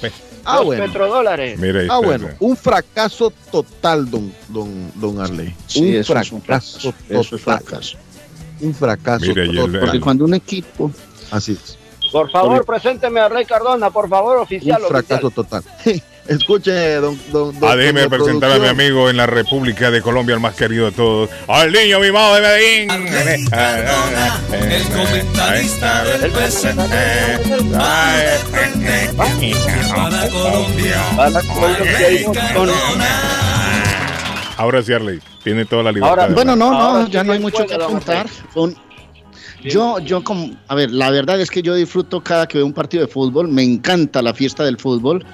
Ah, 0.46 0.58
los 0.58 0.66
bueno. 0.66 0.86
petrodólares. 0.86 1.60
Mira, 1.60 1.82
ahí 1.82 1.88
Ah, 1.90 1.98
bueno, 2.00 2.30
un 2.40 2.56
fracaso 2.56 3.32
total, 3.52 4.10
don, 4.10 4.32
don, 4.50 4.92
don 4.96 5.20
Arley. 5.20 5.54
Sí, 5.68 5.82
un, 5.82 5.88
eso 5.88 6.00
es 6.00 6.08
fracaso 6.08 6.36
un 6.36 6.42
fracaso. 6.42 6.94
total. 7.10 7.40
Fracaso. 7.40 7.98
Un 8.62 8.74
fracaso 8.74 9.26
total. 9.34 9.80
Porque 9.82 10.00
cuando 10.00 10.26
un 10.26 10.34
equipo 10.36 10.92
Así 11.32 11.54
es. 11.54 11.78
Por 12.12 12.30
favor, 12.32 12.64
Porque- 12.64 12.80
presénteme 12.82 13.20
a 13.20 13.26
Arley 13.26 13.46
Cardona, 13.46 13.90
por 13.90 14.08
favor, 14.08 14.38
oficial. 14.38 14.82
un 14.82 14.88
fracaso 14.88 15.28
oficial. 15.28 15.46
total. 15.46 15.64
Escuche, 16.28 16.96
don, 16.96 17.20
don, 17.32 17.60
don 17.60 17.70
Ah, 17.72 17.76
déjeme 17.76 18.10
presentar 18.10 18.52
a 18.52 18.58
mi 18.58 18.68
amigo 18.68 19.10
en 19.12 19.18
la 19.18 19.28
República 19.28 19.92
de 19.92 20.02
Colombia, 20.02 20.34
el 20.34 20.40
más 20.42 20.56
querido 20.56 20.86
de 20.88 20.92
todos, 20.92 21.30
al 21.48 21.72
niño 21.72 22.00
mimado 22.00 22.34
de 22.36 22.42
Medellín. 22.42 23.48
Cardona, 23.50 24.42
el 24.52 24.84
comentarista 24.86 26.04
del 26.04 26.32
presente. 26.32 26.84
Para 29.96 30.30
Colombia. 30.30 31.04
Para 31.16 31.42
Colombia. 31.42 32.76
Ahora 34.58 34.82
sí, 34.82 34.94
Arley, 34.94 35.20
tiene 35.44 35.66
toda 35.66 35.84
la 35.84 35.92
libertad. 35.92 36.20
Ahora, 36.22 36.34
Bueno, 36.34 36.56
no, 36.56 36.72
no, 36.72 37.08
ya 37.08 37.24
no 37.24 37.34
hay 37.34 37.40
mucho 37.40 37.68
que. 37.68 37.78
Fue 38.52 38.64
un- 38.64 38.76
Yo, 39.64 40.00
yo 40.00 40.24
como, 40.24 40.56
a 40.68 40.76
ver, 40.76 40.90
la 40.92 41.10
verdad 41.12 41.40
es 41.42 41.50
que 41.52 41.62
yo 41.62 41.74
disfruto 41.76 42.22
cada 42.22 42.48
que 42.48 42.58
veo 42.60 42.66
un 42.68 42.74
partido 42.74 43.06
de 43.06 43.12
fútbol, 43.12 43.48
me 43.48 43.64
encanta 43.64 44.22
la 44.22 44.34
fiesta 44.34 44.64
del 44.64 44.78
fútbol 44.78 45.26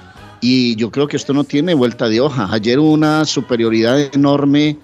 y 0.42 0.76
yo 0.76 0.90
creo 0.90 1.06
que 1.08 1.16
esto 1.16 1.32
no 1.32 1.44
tiene 1.44 1.72
vuelta 1.72 2.08
de 2.08 2.20
hoja. 2.20 2.48
Ayer 2.50 2.78
hubo 2.78 2.90
una 2.92 3.24
superioridad 3.24 3.98
enorme, 4.14 4.76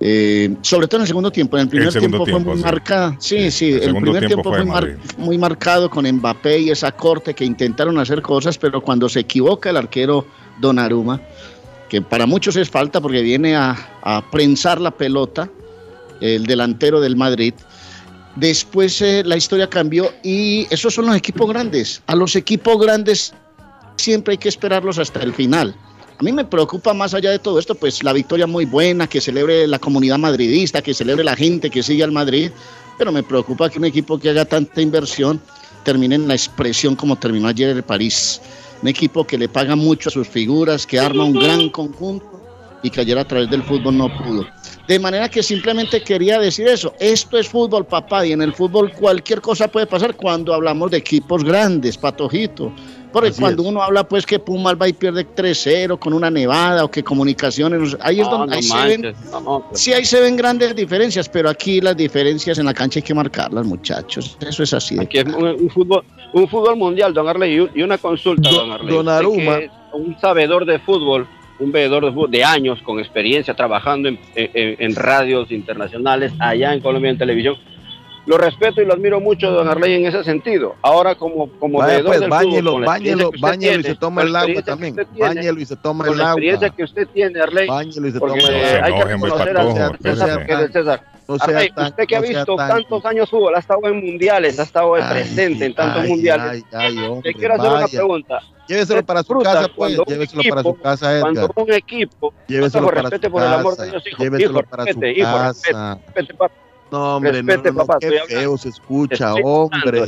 eh, 0.00 0.54
sobre 0.62 0.88
todo 0.88 0.98
en 0.98 1.02
el 1.02 1.06
segundo 1.06 1.30
tiempo. 1.30 1.56
En 1.56 1.62
el 1.62 1.68
primer 1.68 1.92
segundo 1.92 2.18
tiempo, 2.18 2.24
fue 2.24 2.32
tiempo, 2.32 2.50
muy 2.50 2.58
sí. 2.58 2.64
marcada. 2.64 3.16
Sí, 3.20 3.50
sí, 3.50 3.70
El 3.72 3.82
el, 3.82 3.94
primer 3.96 4.26
tiempo 4.26 4.42
tiempo 4.42 4.50
fue 4.50 4.58
fue 4.58 4.64
mar- 4.66 4.96
muy 5.16 5.38
marcado 5.38 5.88
con 5.88 6.06
Mbappé 6.10 6.58
y 6.58 6.70
esa 6.70 6.90
corte 6.92 7.32
que 7.34 7.44
intentaron 7.44 7.96
hacer 7.98 8.20
cosas, 8.20 8.58
pero 8.58 8.82
cuando 8.82 9.08
se 9.08 9.20
equivoca 9.20 9.70
el 9.70 9.76
arquero 9.76 10.26
Donnarumma, 10.60 11.20
que 11.88 12.02
para 12.02 12.26
muchos 12.26 12.56
es 12.56 12.68
falta 12.68 13.00
porque 13.00 13.22
viene 13.22 13.54
a, 13.54 13.76
a 14.02 14.28
prensar 14.30 14.80
la 14.80 14.90
pelota, 14.90 15.48
el 16.20 16.44
delantero 16.46 17.00
del 17.00 17.14
Madrid. 17.14 17.54
Después 18.34 19.00
eh, 19.00 19.22
la 19.24 19.36
historia 19.36 19.70
cambió 19.70 20.10
y 20.22 20.66
esos 20.70 20.92
son 20.92 21.06
los 21.06 21.16
equipos 21.16 21.48
grandes. 21.48 22.02
A 22.06 22.16
los 22.16 22.34
equipos 22.36 22.78
grandes 22.78 23.32
siempre 23.96 24.32
hay 24.32 24.38
que 24.38 24.48
esperarlos 24.48 24.98
hasta 24.98 25.20
el 25.22 25.34
final. 25.34 25.74
A 26.18 26.22
mí 26.22 26.32
me 26.32 26.44
preocupa 26.44 26.94
más 26.94 27.12
allá 27.12 27.30
de 27.30 27.38
todo 27.38 27.58
esto, 27.58 27.74
pues 27.74 28.02
la 28.02 28.12
victoria 28.12 28.46
muy 28.46 28.64
buena, 28.64 29.06
que 29.06 29.20
celebre 29.20 29.66
la 29.66 29.78
comunidad 29.78 30.18
madridista, 30.18 30.80
que 30.80 30.94
celebre 30.94 31.24
la 31.24 31.36
gente 31.36 31.68
que 31.68 31.82
sigue 31.82 32.02
al 32.02 32.12
Madrid, 32.12 32.50
pero 32.96 33.12
me 33.12 33.22
preocupa 33.22 33.68
que 33.68 33.78
un 33.78 33.84
equipo 33.84 34.18
que 34.18 34.30
haga 34.30 34.46
tanta 34.46 34.80
inversión 34.80 35.40
termine 35.84 36.14
en 36.14 36.26
la 36.26 36.34
expresión 36.34 36.96
como 36.96 37.16
terminó 37.16 37.48
ayer 37.48 37.68
el 37.70 37.82
París. 37.82 38.40
Un 38.80 38.88
equipo 38.88 39.26
que 39.26 39.36
le 39.36 39.48
paga 39.48 39.76
mucho 39.76 40.08
a 40.08 40.12
sus 40.12 40.26
figuras, 40.26 40.86
que 40.86 40.98
arma 40.98 41.24
un 41.24 41.34
gran 41.34 41.68
conjunto 41.68 42.35
y 42.86 42.90
que 42.90 43.00
ayer 43.00 43.18
a 43.18 43.24
través 43.24 43.50
del 43.50 43.62
fútbol 43.62 43.96
no 43.98 44.08
pudo. 44.16 44.46
De 44.86 44.98
manera 44.98 45.28
que 45.28 45.42
simplemente 45.42 46.00
quería 46.02 46.38
decir 46.38 46.68
eso. 46.68 46.94
Esto 47.00 47.36
es 47.38 47.48
fútbol, 47.48 47.84
papá, 47.86 48.24
y 48.24 48.32
en 48.32 48.42
el 48.42 48.54
fútbol 48.54 48.92
cualquier 48.92 49.40
cosa 49.40 49.66
puede 49.68 49.86
pasar 49.86 50.14
cuando 50.14 50.54
hablamos 50.54 50.90
de 50.92 50.98
equipos 50.98 51.42
grandes, 51.44 51.98
patojito. 51.98 52.72
Porque 53.12 53.30
Así 53.30 53.40
cuando 53.40 53.62
es. 53.62 53.68
uno 53.68 53.82
habla 53.82 54.06
pues 54.06 54.26
que 54.26 54.38
Pumas 54.38 54.74
va 54.80 54.88
y 54.88 54.92
pierde 54.92 55.26
3-0 55.26 55.98
con 55.98 56.12
una 56.12 56.30
nevada 56.30 56.84
o 56.84 56.90
que 56.90 57.02
comunicaciones, 57.02 57.96
ahí 58.00 58.20
es 58.20 58.26
No, 58.26 58.38
donde 58.38 58.46
no 58.48 58.56
ahí 58.56 58.62
se 58.62 58.76
ven, 58.98 59.14
no, 59.32 59.40
no, 59.40 59.66
pues, 59.68 59.80
sí 59.80 59.92
ahí 59.92 60.04
se 60.04 60.20
ven 60.20 60.36
grandes 60.36 60.76
diferencias, 60.76 61.28
pero 61.28 61.48
aquí 61.48 61.80
las 61.80 61.96
diferencias 61.96 62.58
en 62.58 62.66
la 62.66 62.74
cancha 62.74 62.98
hay 62.98 63.02
que 63.04 63.14
marcarlas, 63.14 63.64
muchachos. 63.64 64.36
Eso 64.46 64.62
es 64.62 64.74
así. 64.74 64.98
Aquí 65.00 65.18
es 65.18 65.24
un, 65.26 65.44
un 65.46 65.70
fútbol, 65.70 66.04
un 66.34 66.46
fútbol 66.48 66.76
mundial, 66.76 67.14
don 67.14 67.26
Arley, 67.26 67.54
y 67.54 67.60
un- 67.60 67.70
y 67.74 67.82
una 67.82 67.96
consulta, 67.96 68.50
Do- 68.50 68.56
don 68.56 68.70
Arley. 68.72 68.94
don 68.94 69.08
Aruma. 69.08 69.58
un 69.94 70.14
sabedor 70.20 70.66
de 70.66 70.78
fútbol, 70.80 71.26
un 71.58 71.72
veedor 71.72 72.04
de 72.04 72.12
fútbol 72.12 72.30
de 72.30 72.44
años 72.44 72.80
con 72.82 72.98
experiencia 72.98 73.54
trabajando 73.54 74.08
en, 74.08 74.18
en- 74.34 74.76
en 74.78 74.94
radios 74.94 75.50
internacionales, 75.50 76.32
allá 76.38 76.72
en 76.74 76.80
Colombia 76.80 77.10
en 77.10 77.18
televisión. 77.18 77.56
Lo 78.26 78.36
respeto 78.38 78.82
y 78.82 78.84
lo 78.84 78.92
admiro 78.94 79.20
mucho, 79.20 79.52
don 79.52 79.68
Arley, 79.68 79.94
en 79.94 80.06
ese 80.06 80.24
sentido. 80.24 80.74
Ahora, 80.82 81.14
como, 81.14 81.48
como 81.60 81.78
Vaya, 81.78 81.94
veedor 81.94 82.06
pues, 82.08 82.20
del 82.20 82.28
báñelo, 82.30 82.70
fútbol, 82.72 82.82
usted 82.82 83.40
báñelo 83.40 83.80
y 83.80 83.82
se 83.84 83.94
toma 83.94 84.22
el 84.22 84.34
agua 84.36 84.62
también. 84.62 84.96
Báñelo 85.16 85.60
y 85.60 85.64
se 85.64 85.76
toma 85.76 86.04
Con 86.06 86.12
el 86.14 86.18
la 86.18 86.24
experiencia 86.24 86.66
agua. 86.66 86.76
que 86.76 86.82
usted 86.82 87.08
tiene, 87.14 87.40
Arley, 87.40 87.68
Báñelo 87.68 88.08
y 88.08 88.10
se 88.12 88.18
toma 88.18 88.34
el 88.34 88.40
se 88.40 88.54
hay 88.82 88.92
que 88.94 89.04
reconocer 89.04 89.56
al 89.56 89.98
César 90.02 90.46
del 90.46 90.72
César. 90.72 91.15
No 91.28 91.38
sea 91.38 91.56
Arley, 91.56 91.70
tan- 91.72 91.86
usted 91.88 92.04
que 92.06 92.16
ha 92.16 92.20
visto 92.20 92.54
tan- 92.56 92.68
tantos 92.68 93.04
años 93.04 93.28
fútbol, 93.28 93.54
ha 93.56 93.58
estado 93.58 93.80
en 93.88 93.96
mundiales, 94.04 94.58
ha 94.60 94.62
estado 94.62 94.94
Ay, 94.94 95.02
presente 95.10 95.64
en 95.66 95.74
tantos 95.74 96.02
ay, 96.04 96.08
mundiales. 96.08 96.64
ay, 96.72 96.96
ay, 96.96 96.98
hombre, 97.04 97.32
Te 97.32 97.38
quiero 97.38 97.54
hacer 97.54 97.66
una 97.66 97.80
vaya. 97.80 97.88
pregunta. 97.98 98.38
Lléveselo 98.68 99.04
para 99.06 99.22
su 99.22 99.38
casa, 99.40 99.60
pues. 99.62 99.72
cuando 99.76 100.02
un 100.02 100.12
Lléveselo 100.12 100.42
para 100.48 100.62
su 100.62 100.68
equipo- 100.68 100.82
casa, 100.82 101.12
Edgar. 101.12 101.20
Cuando 101.22 101.52
un 101.56 101.72
equipo, 101.72 102.34
Lléveselo 102.46 102.86
para 102.88 103.02
respete 103.02 103.26
su 103.26 103.32
por 103.32 103.42
el 103.42 103.52
amor 103.52 103.72
de 103.72 103.76
casa. 103.78 103.90
Dios, 103.90 104.06
hijo, 104.06 104.22
Lléveselo 104.22 104.50
hijo, 104.60 104.70
para 104.70 104.82
su 104.82 104.86
respete, 105.00 105.20
hijo, 105.20 105.38
respete, 105.38 105.72
casa. 105.72 105.98
respete, 106.06 106.34
papá. 106.34 106.54
No, 106.92 107.16
hombre, 107.16 107.32
no, 107.32 107.36
Respete, 107.38 107.72
no, 107.72 107.78
no, 107.78 107.86
papá, 107.86 107.98
qué 108.00 108.20
feo 108.28 108.56
se 108.58 108.68
escucha, 108.68 109.34
hombre. 109.34 110.02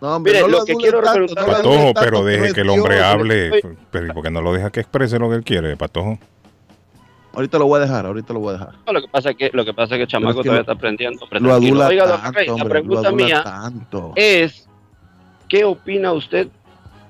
No, 0.00 0.16
hombre, 0.16 0.32
Mire, 0.32 0.42
no 0.42 0.48
lo 0.48 0.58
lo 0.58 0.64
que 0.66 0.74
quiero 0.74 1.00
tanto, 1.00 1.14
preguntar- 1.34 1.46
no 1.46 1.52
Patojo, 1.54 1.92
pero 1.98 2.24
deje 2.24 2.52
que 2.52 2.60
el 2.60 2.68
hombre 2.68 3.02
hable. 3.02 3.62
Pero 3.90 4.06
¿y 4.06 4.10
por 4.12 4.22
qué 4.22 4.30
no 4.30 4.42
lo 4.42 4.52
deja 4.52 4.70
que 4.70 4.80
exprese 4.80 5.18
lo 5.18 5.30
que 5.30 5.36
él 5.36 5.44
quiere, 5.44 5.76
Patojo? 5.78 6.18
Ahorita 7.34 7.58
lo 7.58 7.66
voy 7.66 7.78
a 7.78 7.82
dejar, 7.82 8.06
ahorita 8.06 8.32
lo 8.32 8.40
voy 8.40 8.50
a 8.50 8.52
dejar. 8.58 8.74
No, 8.86 8.92
lo 8.92 9.00
que 9.02 9.08
pasa 9.08 9.30
es 9.30 9.36
que 9.36 9.50
lo 9.52 9.64
que 9.64 9.74
pasa 9.74 9.94
es 9.94 9.98
que 9.98 10.02
el 10.02 10.08
chamaco 10.08 10.42
que 10.42 10.48
todavía 10.48 10.54
lo- 10.58 10.60
está 10.62 10.72
aprendiendo. 10.72 11.26
Lo 11.30 11.52
adula 11.54 11.88
Oiga, 11.88 12.04
tanto, 12.22 12.38
Rey, 12.38 12.46
la 12.46 12.52
hombre, 12.54 12.68
pregunta 12.70 13.08
adula 13.08 13.24
mía 13.26 13.42
tanto. 13.42 14.12
es 14.16 14.68
¿qué 15.48 15.64
opina 15.64 16.12
usted 16.12 16.48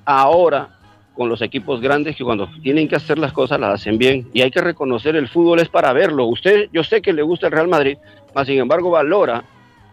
ahora 0.05 0.69
con 1.15 1.29
los 1.29 1.41
equipos 1.43 1.81
grandes 1.81 2.17
que 2.17 2.25
cuando 2.25 2.49
tienen 2.63 2.89
que 2.89 2.97
hacer 2.97 3.19
las 3.19 3.33
cosas 3.33 3.61
las 3.61 3.75
hacen 3.81 3.99
bien 3.99 4.29
y 4.33 4.41
hay 4.43 4.51
que 4.51 4.61
reconocer 4.61 5.15
el 5.15 5.29
fútbol 5.29 5.61
es 5.61 5.69
para 5.69 5.93
verlo. 5.93 6.27
Usted, 6.27 6.69
yo 6.73 6.83
sé 6.83 7.01
que 7.01 7.13
le 7.13 7.23
gusta 7.23 7.47
el 7.47 7.53
Real 7.53 7.69
Madrid, 7.69 7.97
mas 8.35 8.47
sin 8.49 8.59
embargo 8.59 8.91
valora 8.91 9.45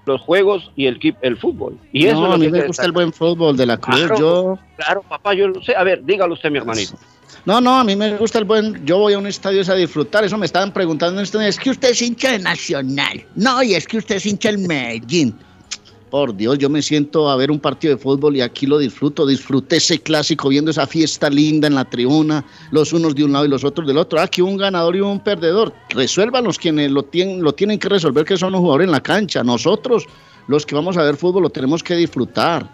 los 0.05 0.19
juegos 0.19 0.71
y 0.75 0.87
el, 0.87 0.99
el 1.21 1.37
fútbol. 1.37 1.77
Y 1.93 2.07
eso 2.07 2.15
no, 2.21 2.23
es 2.23 2.29
lo 2.29 2.33
a 2.33 2.37
mí 2.39 2.45
que 2.47 2.51
me 2.53 2.65
gusta 2.65 2.85
el 2.85 2.91
buen 2.91 3.13
fútbol 3.13 3.55
de 3.55 3.67
la 3.67 3.77
Cruz. 3.77 3.97
Claro. 3.99 4.17
Yo, 4.17 4.59
Claro, 4.77 5.03
papá, 5.07 5.35
yo 5.35 5.47
lo 5.47 5.61
sé. 5.61 5.75
A 5.75 5.83
ver, 5.83 6.03
dígalo 6.03 6.33
usted, 6.33 6.49
mi 6.49 6.57
hermanito. 6.57 6.95
No, 7.45 7.59
no, 7.59 7.79
a 7.79 7.83
mí 7.83 7.95
me 7.95 8.17
gusta 8.17 8.39
el 8.39 8.45
buen. 8.45 8.85
Yo 8.85 8.99
voy 8.99 9.13
a 9.13 9.17
un 9.17 9.27
estadio 9.27 9.61
es 9.61 9.69
a 9.69 9.75
disfrutar. 9.75 10.23
Eso 10.23 10.37
me 10.37 10.45
estaban 10.45 10.71
preguntando 10.71 11.21
este. 11.21 11.47
Es 11.47 11.57
que 11.57 11.71
usted 11.71 11.89
es 11.89 12.01
hincha 12.01 12.31
de 12.31 12.39
Nacional. 12.39 13.25
No, 13.35 13.63
y 13.63 13.73
es 13.73 13.87
que 13.87 13.97
usted 13.97 14.15
es 14.15 14.25
hincha 14.25 14.49
del 14.49 14.59
Medellín. 14.59 15.35
Por 16.11 16.35
Dios, 16.35 16.57
yo 16.57 16.69
me 16.69 16.81
siento 16.81 17.29
a 17.29 17.37
ver 17.37 17.49
un 17.49 17.59
partido 17.59 17.95
de 17.95 18.01
fútbol 18.01 18.35
y 18.35 18.41
aquí 18.41 18.65
lo 18.65 18.77
disfruto. 18.77 19.25
Disfruté 19.25 19.77
ese 19.77 19.99
clásico 19.99 20.49
viendo 20.49 20.69
esa 20.69 20.85
fiesta 20.85 21.29
linda 21.29 21.67
en 21.67 21.75
la 21.75 21.85
tribuna, 21.85 22.43
los 22.71 22.91
unos 22.91 23.15
de 23.15 23.23
un 23.23 23.31
lado 23.31 23.45
y 23.45 23.47
los 23.47 23.63
otros 23.63 23.87
del 23.87 23.97
otro. 23.97 24.19
Aquí 24.19 24.41
un 24.41 24.57
ganador 24.57 24.97
y 24.97 24.99
un 24.99 25.21
perdedor. 25.21 25.73
Resuelvan 25.89 26.43
los 26.43 26.59
quienes 26.59 26.91
lo 26.91 27.03
tienen, 27.03 27.41
lo 27.41 27.53
tienen 27.53 27.79
que 27.79 27.87
resolver, 27.87 28.25
que 28.25 28.35
son 28.37 28.51
los 28.51 28.59
jugadores 28.59 28.87
en 28.87 28.91
la 28.91 29.01
cancha. 29.01 29.41
Nosotros, 29.41 30.05
los 30.47 30.65
que 30.65 30.75
vamos 30.75 30.97
a 30.97 31.03
ver 31.03 31.15
fútbol, 31.15 31.43
lo 31.43 31.49
tenemos 31.49 31.81
que 31.81 31.95
disfrutar. 31.95 32.69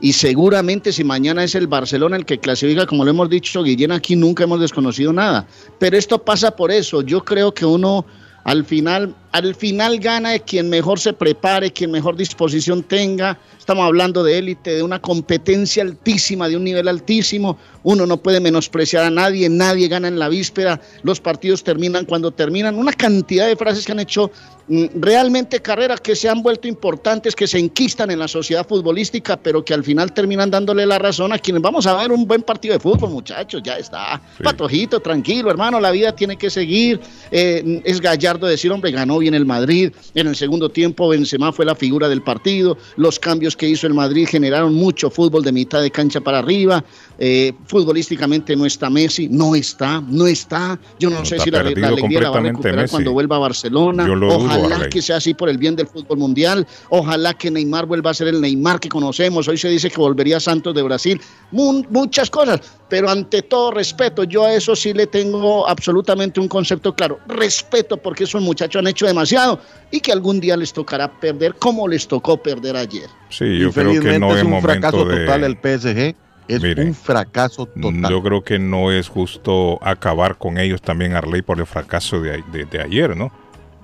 Y 0.00 0.14
seguramente 0.14 0.92
si 0.92 1.04
mañana 1.04 1.44
es 1.44 1.54
el 1.54 1.66
Barcelona 1.66 2.16
el 2.16 2.24
que 2.24 2.38
clasifica, 2.38 2.86
como 2.86 3.04
lo 3.04 3.10
hemos 3.10 3.28
dicho, 3.28 3.62
Guillén, 3.62 3.92
aquí 3.92 4.16
nunca 4.16 4.44
hemos 4.44 4.60
desconocido 4.60 5.12
nada. 5.12 5.46
Pero 5.78 5.96
esto 5.96 6.18
pasa 6.18 6.56
por 6.56 6.70
eso. 6.70 7.02
Yo 7.02 7.22
creo 7.22 7.52
que 7.52 7.66
uno 7.66 8.06
al 8.44 8.64
final, 8.64 9.14
al 9.32 9.54
final 9.54 9.98
gana 10.00 10.30
de 10.30 10.40
quien 10.40 10.68
mejor 10.68 10.98
se 10.98 11.12
prepare, 11.12 11.72
quien 11.72 11.90
mejor 11.90 12.16
disposición 12.16 12.82
tenga. 12.82 13.38
Estamos 13.58 13.86
hablando 13.86 14.24
de 14.24 14.38
élite, 14.38 14.74
de 14.74 14.82
una 14.82 15.00
competencia 15.00 15.84
altísima, 15.84 16.48
de 16.48 16.56
un 16.56 16.64
nivel 16.64 16.88
altísimo. 16.88 17.56
Uno 17.84 18.06
no 18.06 18.16
puede 18.16 18.40
menospreciar 18.40 19.04
a 19.04 19.10
nadie, 19.10 19.48
nadie 19.48 19.86
gana 19.86 20.08
en 20.08 20.18
la 20.18 20.28
víspera. 20.28 20.80
Los 21.02 21.20
partidos 21.20 21.62
terminan 21.62 22.06
cuando 22.06 22.32
terminan. 22.32 22.76
Una 22.76 22.92
cantidad 22.92 23.46
de 23.46 23.54
frases 23.54 23.86
que 23.86 23.92
han 23.92 24.00
hecho 24.00 24.32
mm, 24.66 24.86
realmente 24.96 25.62
carreras 25.62 26.00
que 26.00 26.16
se 26.16 26.28
han 26.28 26.42
vuelto 26.42 26.66
importantes, 26.66 27.36
que 27.36 27.46
se 27.46 27.58
enquistan 27.58 28.10
en 28.10 28.18
la 28.18 28.26
sociedad 28.26 28.66
futbolística, 28.66 29.36
pero 29.36 29.64
que 29.64 29.74
al 29.74 29.84
final 29.84 30.12
terminan 30.12 30.50
dándole 30.50 30.84
la 30.84 30.98
razón 30.98 31.32
a 31.32 31.38
quienes 31.38 31.62
vamos 31.62 31.86
a 31.86 31.94
ver 31.94 32.10
un 32.10 32.26
buen 32.26 32.42
partido 32.42 32.74
de 32.74 32.80
fútbol, 32.80 33.10
muchachos. 33.10 33.62
Ya 33.62 33.78
está. 33.78 34.20
Sí. 34.36 34.42
Patojito, 34.42 34.98
tranquilo, 34.98 35.50
hermano, 35.50 35.78
la 35.78 35.92
vida 35.92 36.12
tiene 36.16 36.36
que 36.36 36.50
seguir. 36.50 37.00
Eh, 37.30 37.80
es 37.84 38.00
gallardo 38.00 38.48
decir, 38.48 38.72
hombre, 38.72 38.90
ganó 38.90 39.19
bien 39.20 39.34
el 39.34 39.46
Madrid. 39.46 39.92
En 40.14 40.26
el 40.26 40.34
segundo 40.34 40.68
tiempo, 40.68 41.08
Benzema 41.08 41.52
fue 41.52 41.64
la 41.64 41.74
figura 41.74 42.08
del 42.08 42.22
partido. 42.22 42.76
Los 42.96 43.18
cambios 43.18 43.56
que 43.56 43.68
hizo 43.68 43.86
el 43.86 43.94
Madrid 43.94 44.26
generaron 44.28 44.74
mucho 44.74 45.10
fútbol 45.10 45.44
de 45.44 45.52
mitad 45.52 45.80
de 45.80 45.90
cancha 45.90 46.20
para 46.20 46.40
arriba. 46.40 46.84
Eh, 47.22 47.52
futbolísticamente 47.66 48.56
no 48.56 48.64
está 48.64 48.88
Messi, 48.88 49.28
no 49.28 49.54
está, 49.54 50.00
no 50.00 50.26
está. 50.26 50.78
Yo 50.98 51.10
no, 51.10 51.18
No, 51.18 51.24
sé 51.26 51.38
si 51.38 51.50
la, 51.50 51.62
la 51.62 51.68
alegría 51.88 52.20
la 52.22 52.30
va 52.30 52.38
a 52.38 52.40
recuperar 52.40 52.76
Messi. 52.80 52.90
cuando 52.92 53.12
vuelva 53.12 53.36
a 53.36 53.40
Barcelona. 53.40 54.06
Ojalá 54.10 54.88
que 54.88 55.02
sea 55.02 55.16
así 55.16 55.34
por 55.34 55.50
el 55.50 55.58
bien 55.58 55.76
del 55.76 55.86
fútbol 55.86 56.16
mundial. 56.16 56.66
Ojalá 56.88 57.34
que 57.34 57.50
Neymar 57.50 57.84
vuelva 57.84 58.10
a 58.10 58.14
ser 58.14 58.28
el 58.28 58.40
Neymar 58.40 58.80
que 58.80 58.88
conocemos. 58.88 59.46
Hoy 59.48 59.58
se 59.58 59.68
dice 59.68 59.90
que 59.90 59.96
volvería 59.98 60.38
a 60.38 60.40
Santos 60.40 60.74
de 60.74 60.80
Brasil. 60.82 61.20
Mu- 61.50 61.84
muchas 61.90 62.30
cosas, 62.30 62.60
pero 62.88 63.10
ante 63.10 63.42
todo 63.42 63.70
respeto, 63.72 64.24
yo 64.24 64.44
a 64.46 64.54
eso 64.54 64.74
sí 64.74 64.94
le 64.94 65.06
tengo 65.06 65.68
absolutamente 65.68 66.40
un 66.40 66.48
concepto 66.48 66.94
claro. 66.94 67.18
Respeto 67.28 67.98
porque 67.98 68.24
esos 68.24 68.40
muchachos 68.40 68.80
han 68.80 68.86
hecho 68.86 69.06
demasiado 69.06 69.60
y 69.90 70.00
que 70.00 70.10
algún 70.10 70.40
día 70.40 70.56
les 70.56 70.72
tocará 70.72 71.20
perder 71.20 71.54
como 71.56 71.86
les 71.86 72.08
tocó 72.08 72.38
perder 72.42 72.76
ayer. 72.76 73.10
Sí, 73.28 73.58
yo 73.58 73.70
creo 73.72 73.90
que 73.90 73.96
Infelizmente 73.96 74.18
no 74.20 74.30
es 74.32 74.38
es 74.38 74.44
un 74.44 74.62
fracaso 74.62 75.04
de... 75.04 75.20
total 75.26 75.44
el 75.44 75.56
PSG. 75.56 76.14
Es 76.56 76.62
Mire, 76.62 76.84
un 76.84 76.94
fracaso 76.94 77.66
total. 77.66 78.10
Yo 78.10 78.22
creo 78.22 78.42
que 78.42 78.58
no 78.58 78.90
es 78.90 79.08
justo 79.08 79.78
acabar 79.82 80.36
con 80.38 80.58
ellos 80.58 80.82
también, 80.82 81.14
Arley, 81.14 81.42
por 81.42 81.58
el 81.60 81.66
fracaso 81.66 82.20
de, 82.20 82.34
a- 82.34 82.44
de- 82.52 82.64
de 82.64 82.80
ayer, 82.82 83.16
¿no? 83.16 83.30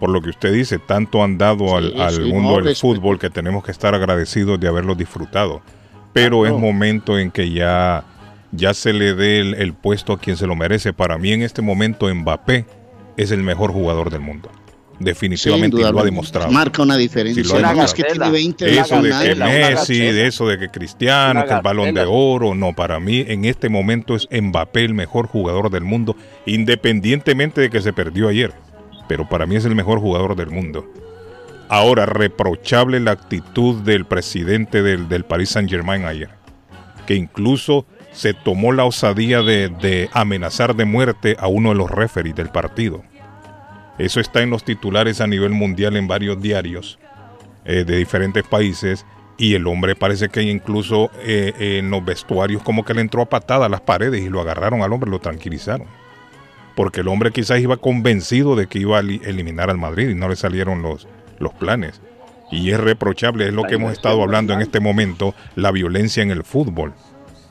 Por 0.01 0.11
lo 0.11 0.21
que 0.21 0.31
usted 0.31 0.53
dice, 0.53 0.79
tanto 0.79 1.23
han 1.25 1.39
dado 1.39 1.77
al, 1.77 1.93
Sí, 1.93 2.01
al 2.01 2.13
sí, 2.15 2.21
mundo 2.23 2.59
no, 2.59 2.65
del 2.65 2.77
fútbol 2.77 3.19
que 3.19 3.31
tenemos 3.31 3.65
que 3.65 3.71
estar 3.73 3.95
agradecidos 3.95 4.59
de 4.61 4.69
haberlo 4.69 4.95
disfrutado. 4.95 5.63
Pero 6.13 6.41
Claro. 6.43 6.57
es 6.57 6.61
momento 6.63 7.19
en 7.19 7.31
que 7.31 7.51
ya, 7.51 8.05
ya 8.53 8.75
se 8.75 8.93
le 8.93 9.15
dé 9.15 9.41
el, 9.41 9.55
el 9.55 9.73
puesto 9.75 10.13
a 10.13 10.19
quien 10.19 10.37
se 10.37 10.47
lo 10.47 10.55
merece. 10.57 10.93
Para 10.93 11.17
mí 11.19 11.33
en 11.33 11.43
este 11.43 11.63
momento 11.63 12.13
Mbappé 12.15 12.67
es 13.17 13.31
el 13.31 13.43
mejor 13.43 13.73
jugador 13.73 14.11
del 14.11 14.21
mundo. 14.21 14.51
Definitivamente 14.99 15.77
y 15.77 15.81
lo 15.81 16.01
ha 16.01 16.05
demostrado. 16.05 16.51
Marca 16.51 16.83
una 16.83 16.97
diferencia. 16.97 17.43
Sí, 17.43 17.49
lo 17.49 17.57
es 17.57 17.63
que 17.93 18.03
demostrado. 18.03 18.13
tiene 18.13 18.31
20 18.31 18.79
Eso 18.79 19.03
de 19.03 19.11
que 19.11 19.35
Messi, 19.35 19.99
de 19.99 20.27
eso 20.27 20.49
de 20.49 20.59
que 20.59 20.69
Cristiano, 20.69 21.45
que 21.45 21.55
el 21.55 21.61
balón 21.61 21.95
de 21.95 22.05
oro, 22.09 22.55
no, 22.55 22.73
para 22.73 22.99
mí 22.99 23.25
en 23.27 23.45
este 23.45 23.69
momento 23.69 24.17
es 24.17 24.27
Mbappé 24.31 24.85
el 24.85 24.95
mejor 24.95 25.27
jugador 25.27 25.71
del 25.71 25.85
mundo, 25.85 26.17
independientemente 26.47 27.61
de 27.61 27.71
que 27.71 27.83
se 27.83 27.93
perdió 27.93 28.29
ayer, 28.29 28.53
pero 29.09 29.29
para 29.29 29.47
mí 29.47 29.57
es 29.57 29.65
el 29.65 29.75
mejor 29.75 30.01
jugador 30.01 30.35
del 30.35 30.51
mundo. 30.51 30.87
Ahora, 31.69 32.07
reprochable 32.07 33.01
la 33.01 33.11
actitud 33.11 33.83
del 33.83 34.05
presidente 34.05 34.83
del, 34.83 35.09
del 35.09 35.25
Paris 35.25 35.51
Saint 35.51 35.69
Germain 35.69 36.05
ayer, 36.05 36.31
que 37.07 37.17
incluso 37.17 37.87
se 38.13 38.33
tomó 38.33 38.73
la 38.73 38.85
osadía 38.85 39.43
de, 39.43 39.69
de 39.69 40.09
amenazar 40.13 40.75
de 40.75 40.87
muerte 40.87 41.37
a 41.39 41.49
uno 41.49 41.71
de 41.71 41.75
los 41.75 41.91
referees 41.91 42.37
del 42.37 42.49
partido. 42.49 43.03
Eso 43.99 44.21
está 44.21 44.43
en 44.43 44.51
los 44.51 44.65
titulares 44.65 45.21
a 45.21 45.27
nivel 45.27 45.53
mundial 45.53 45.97
en 45.97 46.07
varios 46.09 46.41
diarios 46.41 46.99
eh, 47.65 47.85
de 47.85 47.97
diferentes 47.97 48.45
países 48.45 49.07
y 49.39 49.55
el 49.55 49.67
hombre 49.67 49.95
parece 49.97 50.29
que 50.29 50.43
incluso 50.43 51.11
eh, 51.23 51.79
en 51.79 51.91
los 51.91 52.05
vestuarios 52.05 52.63
como 52.63 52.85
que 52.85 52.95
le 52.95 53.01
entró 53.03 53.23
a 53.23 53.27
patada 53.29 53.69
las 53.69 53.81
paredes 53.83 54.23
y 54.23 54.29
lo 54.29 54.41
agarraron 54.41 54.83
al 54.83 54.93
hombre, 54.93 55.11
lo 55.11 55.19
tranquilizaron. 55.19 55.87
porque 56.75 57.01
el 57.01 57.09
hombre 57.09 57.31
quizás 57.31 57.59
iba 57.61 57.79
convencido 57.79 58.55
de 58.55 58.67
que 58.67 58.79
iba 58.79 58.99
a 58.99 59.03
li- 59.03 59.21
eliminar 59.25 59.71
al 59.71 59.79
Madrid 59.79 60.11
y 60.11 60.15
no 60.15 60.29
le 60.29 60.37
salieron 60.37 60.83
los, 60.83 61.09
los 61.39 61.55
planes. 61.55 62.03
Y 62.53 62.71
es 62.71 62.79
reprochable, 62.79 63.47
es 63.49 63.55
lo 63.55 63.65
que 63.65 63.75
hemos 63.77 63.93
estado 63.93 64.23
hablando 64.23 64.53
en 64.53 64.61
este 64.61 64.79
momento, 64.79 65.35
la 65.55 65.71
violencia 65.73 66.23
en 66.23 66.31
el 66.31 66.45
fútbol. 66.45 66.93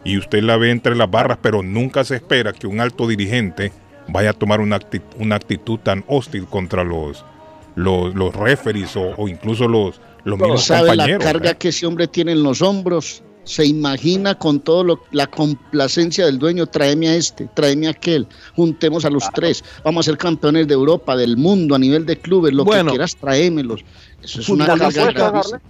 Y 0.04 0.18
usted 0.20 0.44
la 0.44 0.58
ve 0.58 0.70
entre 0.70 0.96
las 0.96 1.10
barras, 1.10 1.40
pero 1.42 1.64
nunca 1.64 2.04
se 2.04 2.16
espera 2.16 2.54
que 2.54 2.68
un 2.68 2.80
alto 2.80 3.08
dirigente 3.08 3.72
vaya 4.08 4.32
a 4.32 4.34
tomar 4.34 4.62
una 4.62 4.76
actitud, 4.78 5.08
una 5.20 5.36
actitud 5.36 5.80
tan 5.80 6.04
hostil 6.08 6.46
contra 6.46 6.84
los, 6.84 7.24
los, 7.76 8.14
los 8.16 8.36
referees 8.36 8.96
o, 8.96 9.14
o 9.18 9.28
incluso 9.28 9.68
los, 9.68 10.00
los 10.24 10.40
mismos 10.40 10.64
sabe 10.64 10.90
la 10.96 11.04
compañeros. 11.04 11.24
carga 11.24 11.50
¿eh? 11.52 11.58
que 11.58 11.70
ese 11.70 11.86
hombre 11.86 12.08
tiene 12.08 12.32
en 12.34 12.44
los 12.44 12.62
hombros. 12.62 13.24
Se 13.44 13.64
imagina 13.64 14.34
con 14.34 14.60
todo 14.60 14.84
lo, 14.84 15.00
la 15.12 15.28
complacencia 15.28 16.26
del 16.26 16.40
dueño, 16.40 16.66
tráeme 16.66 17.10
a 17.10 17.16
este, 17.16 17.48
tráeme 17.54 17.86
a 17.86 17.92
aquel, 17.92 18.28
juntemos 18.56 19.06
a 19.06 19.12
los 19.12 19.24
tres, 19.36 19.64
vamos 19.84 20.08
a 20.08 20.10
ser 20.10 20.18
campeones 20.18 20.68
de 20.68 20.74
Europa, 20.74 21.16
del 21.16 21.38
mundo, 21.38 21.76
a 21.76 21.78
nivel 21.78 22.08
de 22.08 22.18
clubes, 22.18 22.54
lo 22.54 22.66
Bueno. 22.66 22.86
que 22.86 22.90
quieras, 22.98 23.16
tráemelos. 23.16 23.86
Eso 24.24 24.42
es 24.42 24.50
una 24.50 24.66
carga 24.66 24.90
gravísima. 25.12 25.62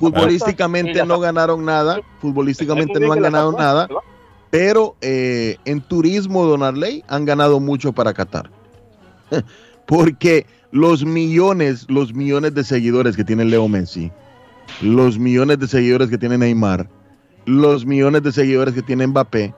Futbolísticamente 0.00 1.04
no 1.06 1.20
ganaron 1.20 1.64
nada, 1.64 2.00
futbolísticamente 2.20 2.98
no 2.98 3.12
han 3.12 3.20
ganado 3.20 3.52
nada, 3.52 3.88
pero 4.54 4.94
eh, 5.00 5.56
en 5.64 5.80
turismo, 5.80 6.44
Don 6.46 6.62
Arley, 6.62 7.02
han 7.08 7.24
ganado 7.24 7.58
mucho 7.58 7.92
para 7.92 8.14
Qatar. 8.14 8.48
Porque 9.84 10.46
los 10.70 11.04
millones, 11.04 11.86
los 11.88 12.14
millones 12.14 12.54
de 12.54 12.62
seguidores 12.62 13.16
que 13.16 13.24
tiene 13.24 13.44
Leo 13.44 13.66
Messi, 13.66 14.12
los 14.80 15.18
millones 15.18 15.58
de 15.58 15.66
seguidores 15.66 16.08
que 16.08 16.18
tiene 16.18 16.38
Neymar, 16.38 16.88
los 17.46 17.84
millones 17.84 18.22
de 18.22 18.30
seguidores 18.30 18.74
que 18.74 18.82
tiene 18.82 19.08
Mbappé, 19.08 19.52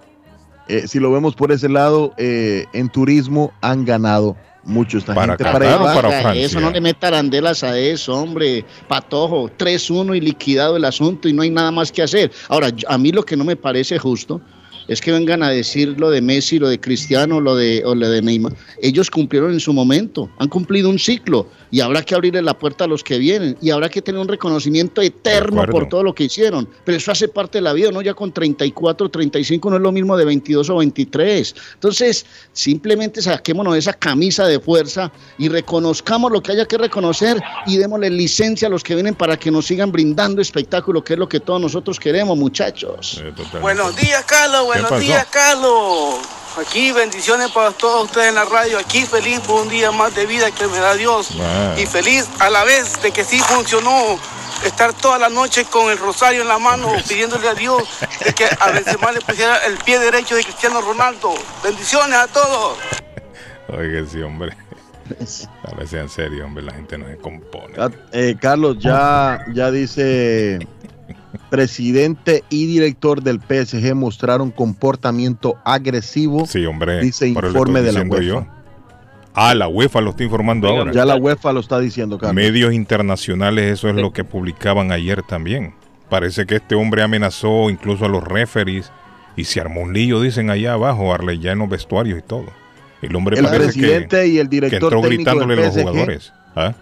eh, 0.69 0.89
si 0.89 0.99
lo 0.99 1.13
vemos 1.13 1.35
por 1.35 1.53
ese 1.53 1.69
lado, 1.69 2.15
eh, 2.17 2.65
en 2.73 2.89
turismo 2.89 3.53
han 3.61 3.85
ganado 3.85 4.35
mucho 4.65 4.97
esta 4.97 5.15
¿Para 5.15 5.35
gente. 5.35 5.45
Qatar 5.45 5.61
para 5.61 5.77
o 5.77 5.79
llevar- 5.79 5.95
para 5.95 6.09
Oiga, 6.09 6.21
Francia? 6.23 6.43
Eso 6.47 6.59
no 6.59 6.71
le 6.71 6.81
meta 6.81 7.09
arandelas 7.09 7.63
a 7.63 7.79
eso, 7.79 8.15
hombre. 8.15 8.65
Patojo, 8.89 9.51
3-1 9.59 10.17
y 10.17 10.23
liquidado 10.23 10.75
el 10.79 10.87
asunto 10.87 11.29
y 11.29 11.35
no 11.35 11.43
hay 11.43 11.51
nada 11.51 11.71
más 11.71 11.93
que 11.93 12.03
hacer. 12.03 12.33
Ahora, 12.49 12.71
a 12.89 12.97
mí 12.97 13.13
lo 13.13 13.25
que 13.27 13.37
no 13.37 13.45
me 13.45 13.57
parece 13.57 13.99
justo 13.99 14.41
es 14.89 15.01
que 15.01 15.13
vengan 15.13 15.43
a 15.43 15.51
decir 15.51 15.99
lo 15.99 16.11
de 16.11 16.21
Messi, 16.21 16.59
lo 16.59 16.69
de 16.69 16.81
Cristiano, 16.81 17.41
lo 17.41 17.57
de, 17.57 17.83
o 17.85 17.95
lo 17.95 18.09
de 18.09 18.23
Neymar. 18.23 18.55
Ellos 18.83 19.11
cumplieron 19.11 19.53
en 19.53 19.61
su 19.61 19.73
momento, 19.73 20.31
han 20.39 20.49
cumplido 20.49 20.91
un 20.91 20.99
ciclo 20.99 21.49
y 21.77 21.83
habrá 21.83 22.01
que 22.01 22.15
abrirle 22.15 22.41
la 22.41 22.59
puerta 22.59 22.85
a 22.85 22.87
los 22.87 23.05
que 23.05 23.19
vienen 23.19 23.59
y 23.61 23.69
habrá 23.69 23.91
que 23.91 24.01
tener 24.01 24.19
un 24.19 24.29
reconocimiento 24.29 25.03
eterno 25.03 25.63
por 25.67 25.91
todo 25.91 26.03
lo 26.03 26.15
que 26.15 26.25
hicieron. 26.25 26.67
Pero 26.87 26.97
eso 26.97 27.13
hace 27.13 27.29
parte 27.29 27.59
de 27.59 27.63
la 27.63 27.75
vida, 27.75 27.93
¿no? 27.93 28.01
Ya 28.01 28.15
con 28.15 28.33
34, 28.33 29.11
35 29.11 29.69
no 29.69 29.77
es 29.77 29.83
lo 29.83 29.93
mismo 29.93 30.17
de 30.17 30.25
22 30.25 30.71
o 30.71 30.77
23. 30.77 31.55
Entonces, 31.75 32.25
simplemente 32.55 33.21
saquémonos 33.21 33.77
esa 33.77 33.93
camisa 33.93 34.47
de 34.47 34.59
fuerza 34.59 35.13
y 35.37 35.51
reconozcamos 35.51 36.33
lo 36.33 36.43
que 36.43 36.53
haya 36.53 36.65
que 36.65 36.79
reconocer 36.79 37.43
y 37.67 37.77
démosle 37.77 38.09
licencia 38.09 38.69
a 38.69 38.71
los 38.71 38.83
que 38.83 38.95
vienen 38.95 39.15
para 39.15 39.37
que 39.37 39.51
nos 39.51 39.67
sigan 39.67 39.93
brindando 39.93 40.41
espectáculo, 40.41 41.05
que 41.05 41.13
es 41.13 41.19
lo 41.19 41.29
que 41.29 41.41
todos 41.41 41.61
nosotros 41.61 42.01
queremos, 42.01 42.39
muchachos. 42.39 43.23
Eh. 43.23 43.35
Buenos 43.61 43.95
días, 43.97 44.25
Carlos. 44.25 44.65
Buenos 44.65 44.99
días, 44.99 45.27
Carlos. 45.27 46.46
Aquí 46.59 46.91
bendiciones 46.91 47.51
para 47.51 47.71
todos 47.71 48.07
ustedes 48.07 48.29
en 48.29 48.35
la 48.35 48.47
radio. 48.47 48.79
Aquí 48.79 49.05
feliz 49.05 49.41
por 49.41 49.61
un 49.61 49.69
día 49.69 49.93
más 49.93 50.15
de 50.15 50.25
vida 50.25 50.51
que 50.51 50.67
me 50.67 50.79
da 50.79 50.95
Dios. 50.95 51.29
Y 51.77 51.85
feliz 51.85 52.29
a 52.39 52.49
la 52.49 52.65
vez 52.65 53.03
de 53.03 53.11
que 53.11 53.25
sí 53.25 53.39
funcionó 53.41 54.19
estar 54.65 54.95
toda 54.95 55.19
la 55.19 55.29
noche 55.29 55.67
con 55.67 55.91
el 55.91 55.99
rosario 55.99 56.41
en 56.41 56.49
la 56.49 56.59
mano 56.59 56.89
pidiéndole 57.09 57.49
a 57.49 57.55
Dios 57.55 57.83
de 58.25 58.33
que 58.33 58.47
a 58.59 58.71
Benzema 58.71 59.13
le 59.13 59.21
pusiera 59.21 59.59
el 59.67 59.77
pie 59.79 59.99
derecho 59.99 60.35
de 60.35 60.45
Cristiano 60.45 60.81
Ronaldo. 60.81 61.35
Bendiciones 61.63 62.17
a 62.17 62.27
todos. 62.27 62.79
Oiga, 63.69 64.03
sí, 64.11 64.23
hombre. 64.23 64.57
A 65.63 65.75
ver, 65.75 65.87
sea 65.87 66.01
en 66.01 66.09
serio, 66.09 66.47
hombre, 66.47 66.65
la 66.65 66.73
gente 66.73 66.97
no 66.97 67.07
se 67.07 67.17
compone. 67.19 67.75
Ah, 67.79 67.91
eh, 68.13 68.35
Carlos, 68.41 68.79
ya, 68.81 69.45
ya 69.53 69.71
dice 69.71 70.59
presidente 71.51 72.45
y 72.49 72.67
director 72.67 73.23
del 73.23 73.41
PSG 73.41 73.95
mostraron 73.95 74.51
comportamiento 74.51 75.57
agresivo. 75.65 76.47
Sí, 76.47 76.65
hombre. 76.67 77.01
Dice 77.01 77.29
informe 77.29 77.83
de 77.83 77.93
la 77.93 78.03
UEFA. 78.03 78.23
yo. 78.23 78.47
Ah, 79.35 79.55
la 79.55 79.69
UEFA 79.69 80.01
lo 80.01 80.11
está 80.11 80.25
informando 80.25 80.67
ahora. 80.69 80.93
Ya 80.93 81.05
la 81.05 81.17
UEFA 81.17 81.53
lo 81.53 81.61
está 81.61 81.79
diciendo, 81.79 82.19
Carlos. 82.19 82.35
Medios 82.35 82.73
internacionales, 82.73 83.71
eso 83.71 83.89
es 83.91 83.95
lo 83.95 84.13
que 84.13 84.25
publicaban 84.25 84.93
ayer 84.93 85.23
también. 85.23 85.75
Parece 86.09 86.47
que 86.47 86.57
este 86.57 86.75
hombre 86.75 87.03
amenazó 87.03 87.69
incluso 87.69 88.07
a 88.07 88.09
los 88.09 88.25
referees 88.25 88.91
y 89.37 89.45
se 89.45 89.61
armó 89.61 89.83
un 89.83 89.93
lío, 89.93 90.23
dicen 90.23 90.49
allá 90.49 90.73
abajo, 90.73 91.13
Arley, 91.13 91.39
ya 91.39 91.53
en 91.53 91.59
los 91.59 91.69
vestuarios 91.69 92.19
y 92.19 92.23
todo. 92.23 92.47
El 93.03 93.15
hombre 93.15 93.39
El 93.39 93.45
parece 93.45 93.65
presidente 93.65 94.23
que, 94.23 94.29
y 94.29 94.39
el 94.39 94.49
que 94.49 94.57
director 94.57 94.95
entró 94.95 95.03
técnico 95.03 95.31
gritándole 95.33 95.63
a 95.63 95.67
los 95.67 95.75
jugadores. 95.75 96.33
¿Ah? 96.55 96.75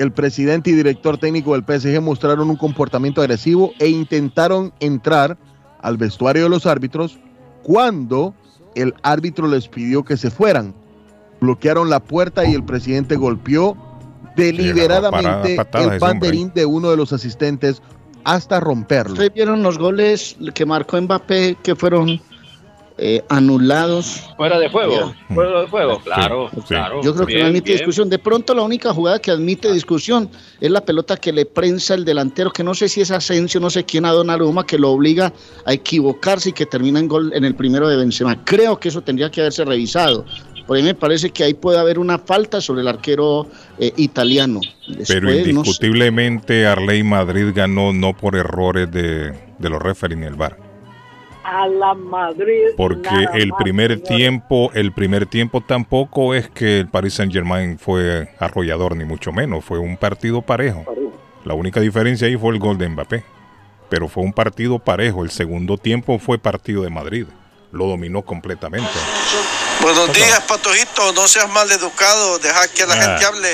El 0.00 0.12
presidente 0.12 0.70
y 0.70 0.72
director 0.72 1.18
técnico 1.18 1.52
del 1.52 1.62
PSG 1.62 2.00
mostraron 2.00 2.48
un 2.48 2.56
comportamiento 2.56 3.20
agresivo 3.20 3.72
e 3.78 3.88
intentaron 3.88 4.72
entrar 4.80 5.36
al 5.82 5.98
vestuario 5.98 6.44
de 6.44 6.48
los 6.48 6.64
árbitros 6.64 7.18
cuando 7.62 8.34
el 8.74 8.94
árbitro 9.02 9.46
les 9.46 9.68
pidió 9.68 10.02
que 10.02 10.16
se 10.16 10.30
fueran. 10.30 10.74
Bloquearon 11.42 11.90
la 11.90 12.00
puerta 12.00 12.46
y 12.46 12.54
el 12.54 12.64
presidente 12.64 13.16
golpeó 13.16 13.76
deliberadamente 14.36 15.58
el 15.74 15.98
banderín 15.98 16.50
de 16.54 16.64
uno 16.64 16.90
de 16.90 16.96
los 16.96 17.12
asistentes 17.12 17.82
hasta 18.24 18.58
romperlo. 18.58 19.12
¿Ustedes 19.12 19.34
vieron 19.34 19.62
los 19.62 19.76
goles 19.76 20.38
que 20.54 20.64
marcó 20.64 20.98
Mbappé 20.98 21.58
que 21.62 21.76
fueron 21.76 22.22
eh, 23.02 23.24
anulados? 23.30 24.28
Fuera 24.36 24.58
de 24.58 24.68
juego, 24.68 25.14
fuera 25.34 25.62
de 25.62 25.66
juego, 25.68 26.00
claro, 26.04 26.50
sí. 26.54 26.60
claro. 26.68 27.02
Yo 27.02 27.14
creo 27.14 27.26
que 27.26 27.38
no 27.38 27.46
admite 27.46 27.70
bien. 27.70 27.78
discusión. 27.78 28.10
De 28.10 28.18
pronto 28.18 28.54
la 28.54 28.60
única 28.60 28.92
jugada 28.92 29.18
que 29.18 29.30
admite 29.30 29.72
discusión 29.72 30.28
es 30.60 30.70
la 30.70 30.84
pelota 30.84 31.16
que 31.16 31.32
le 31.32 31.46
prensa 31.46 31.94
el 31.94 32.04
delantero, 32.04 32.50
que 32.50 32.62
no 32.62 32.74
sé 32.74 32.90
si 32.90 33.00
es 33.00 33.10
Asensio, 33.10 33.58
no 33.58 33.70
sé 33.70 33.84
quién 33.84 34.04
a 34.04 34.12
Donnarumma, 34.12 34.66
que 34.66 34.78
lo 34.78 34.90
obliga 34.90 35.32
a 35.64 35.72
equivocarse 35.72 36.50
y 36.50 36.52
que 36.52 36.66
termina 36.66 37.00
en 37.00 37.08
gol 37.08 37.32
en 37.34 37.44
el 37.44 37.54
primero 37.54 37.88
de 37.88 37.96
Benzema. 37.96 38.44
Creo 38.44 38.78
que 38.78 38.90
eso 38.90 39.00
tendría 39.00 39.30
que 39.30 39.40
haberse 39.40 39.64
revisado. 39.64 40.26
Por 40.66 40.76
ahí 40.76 40.82
me 40.82 40.94
parece 40.94 41.30
que 41.30 41.42
ahí 41.42 41.54
puede 41.54 41.78
haber 41.78 41.98
una 41.98 42.18
falta 42.18 42.60
sobre 42.60 42.82
el 42.82 42.88
arquero 42.88 43.48
eh, 43.78 43.92
italiano. 43.96 44.60
Pero 44.86 44.98
Después, 44.98 45.24
no 45.24 45.30
sé. 45.30 45.50
indiscutiblemente 45.50 46.66
Arley 46.66 47.02
Madrid 47.02 47.46
ganó 47.54 47.92
no 47.92 48.16
por 48.16 48.36
errores 48.36 48.90
de, 48.92 49.32
de 49.58 49.70
los 49.70 49.82
referees 49.82 50.20
ni 50.20 50.26
el 50.26 50.34
VAR. 50.34 50.69
A 51.44 51.66
la 51.68 51.94
Madrid. 51.94 52.68
Porque 52.76 53.08
nada 53.10 53.30
el 53.36 53.48
más, 53.50 53.62
primer 53.62 54.00
tiempo, 54.00 54.70
el 54.74 54.92
primer 54.92 55.26
tiempo 55.26 55.60
tampoco 55.60 56.34
es 56.34 56.48
que 56.50 56.80
el 56.80 56.88
Paris 56.88 57.14
Saint 57.14 57.32
Germain 57.32 57.78
fue 57.78 58.28
arrollador 58.38 58.96
ni 58.96 59.04
mucho 59.04 59.32
menos, 59.32 59.64
fue 59.64 59.78
un 59.78 59.96
partido 59.96 60.42
parejo. 60.42 60.84
La 61.44 61.54
única 61.54 61.80
diferencia 61.80 62.26
ahí 62.28 62.36
fue 62.36 62.52
el 62.54 62.58
gol 62.60 62.76
de 62.78 62.88
Mbappé. 62.88 63.24
Pero 63.88 64.06
fue 64.06 64.22
un 64.22 64.32
partido 64.32 64.78
parejo. 64.78 65.24
El 65.24 65.30
segundo 65.30 65.76
tiempo 65.76 66.18
fue 66.20 66.38
partido 66.38 66.82
de 66.82 66.90
Madrid. 66.90 67.26
Lo 67.72 67.86
dominó 67.86 68.22
completamente. 68.22 68.88
Buenos 69.82 70.12
días, 70.12 70.40
Patojito. 70.46 71.12
No 71.12 71.26
seas 71.26 71.48
mal 71.50 71.68
educado. 71.72 72.38
Deja 72.38 72.68
que 72.68 72.86
la 72.86 72.94
Ah. 72.94 73.02
gente 73.18 73.24
hable. 73.24 73.48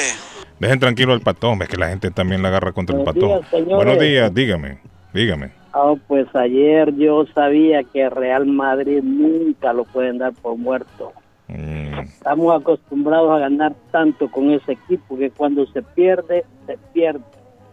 Dejen 0.59 0.79
tranquilo 0.81 1.13
al 1.15 1.21
patón, 1.21 1.61
es 1.63 1.69
que 1.69 1.77
la 1.77 1.89
gente 1.89 2.11
también 2.11 2.43
la 2.43 2.49
agarra 2.49 2.73
contra 2.73 2.97
el 2.97 3.03
Buenos 3.03 3.15
patón. 3.15 3.39
días, 3.41 3.51
señores. 3.51 3.77
Buenos 3.77 3.99
días, 3.99 4.35
dígame, 4.35 4.79
dígame. 5.13 5.53
Ah, 5.79 5.95
pues 6.09 6.27
ayer 6.35 6.95
yo 6.97 7.27
sabía 7.35 7.85
que 7.85 8.09
Real 8.09 8.47
Madrid 8.47 9.03
nunca 9.03 9.75
lo 9.75 9.85
pueden 9.85 10.17
dar 10.17 10.33
por 10.33 10.57
muerto. 10.57 11.13
Mm, 11.49 11.99
Estamos 11.99 12.59
acostumbrados 12.59 13.31
a 13.31 13.41
ganar 13.41 13.75
tanto 13.91 14.31
con 14.31 14.51
ese 14.53 14.73
equipo 14.73 15.19
que 15.19 15.31
cuando 15.31 15.67
se 15.67 15.83
pierde, 15.83 16.47
se 16.67 16.79
pierde. 16.95 17.21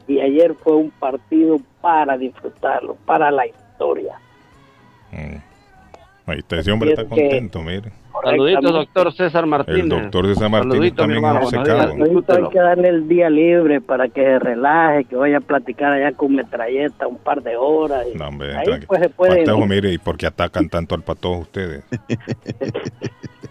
Y 0.06 0.20
ayer 0.20 0.54
fue 0.54 0.76
un 0.76 0.92
partido 0.92 1.62
para 1.80 2.18
disfrutarlo, 2.18 2.98
para 3.06 3.32
la 3.32 3.48
historia. 3.48 4.16
mm. 5.14 5.38
Ahí 6.26 6.40
está, 6.40 6.58
ese 6.58 6.72
hombre 6.74 6.90
está 6.92 7.06
contento, 7.06 7.62
mire. 7.62 7.90
Saluditos, 8.24 8.72
doctor 8.72 9.14
César 9.14 9.46
Martínez. 9.46 9.84
El 9.84 9.90
doctor 9.90 10.28
de 10.28 10.36
San 10.36 10.52
Martín 10.52 10.72
Saludito, 10.72 10.96
también 10.96 11.22
mi 11.22 11.28
hermano, 11.28 11.48
es 11.48 11.54
obcecado. 11.54 11.94
hay 11.94 12.50
que 12.50 12.60
darle 12.60 12.88
el 12.90 13.08
día 13.08 13.30
libre 13.30 13.82
para 13.82 14.08
que 14.08 14.22
se 14.24 14.40
relaje, 14.40 15.06
que 15.06 15.16
vaya 15.16 15.38
a 15.38 15.42
platicar 15.42 15.92
allá 15.94 16.12
con 16.14 16.34
metralleta 16.36 17.08
un 17.08 17.18
par 17.18 17.42
de 17.44 17.56
horas. 17.58 18.06
y 18.14 18.18
No, 18.18 18.28
hombre, 18.28 18.56
ahí 18.56 18.66
pues 18.88 19.02
se 19.02 19.10
puede... 19.10 19.44
Patojo, 19.46 19.66
mire, 19.66 19.92
¿y 19.94 19.98
por 19.98 20.18
qué 20.18 20.28
atacan 20.28 20.70
tanto 20.70 20.96
al 20.96 21.02
patojo 21.04 21.40
ustedes? 21.40 21.84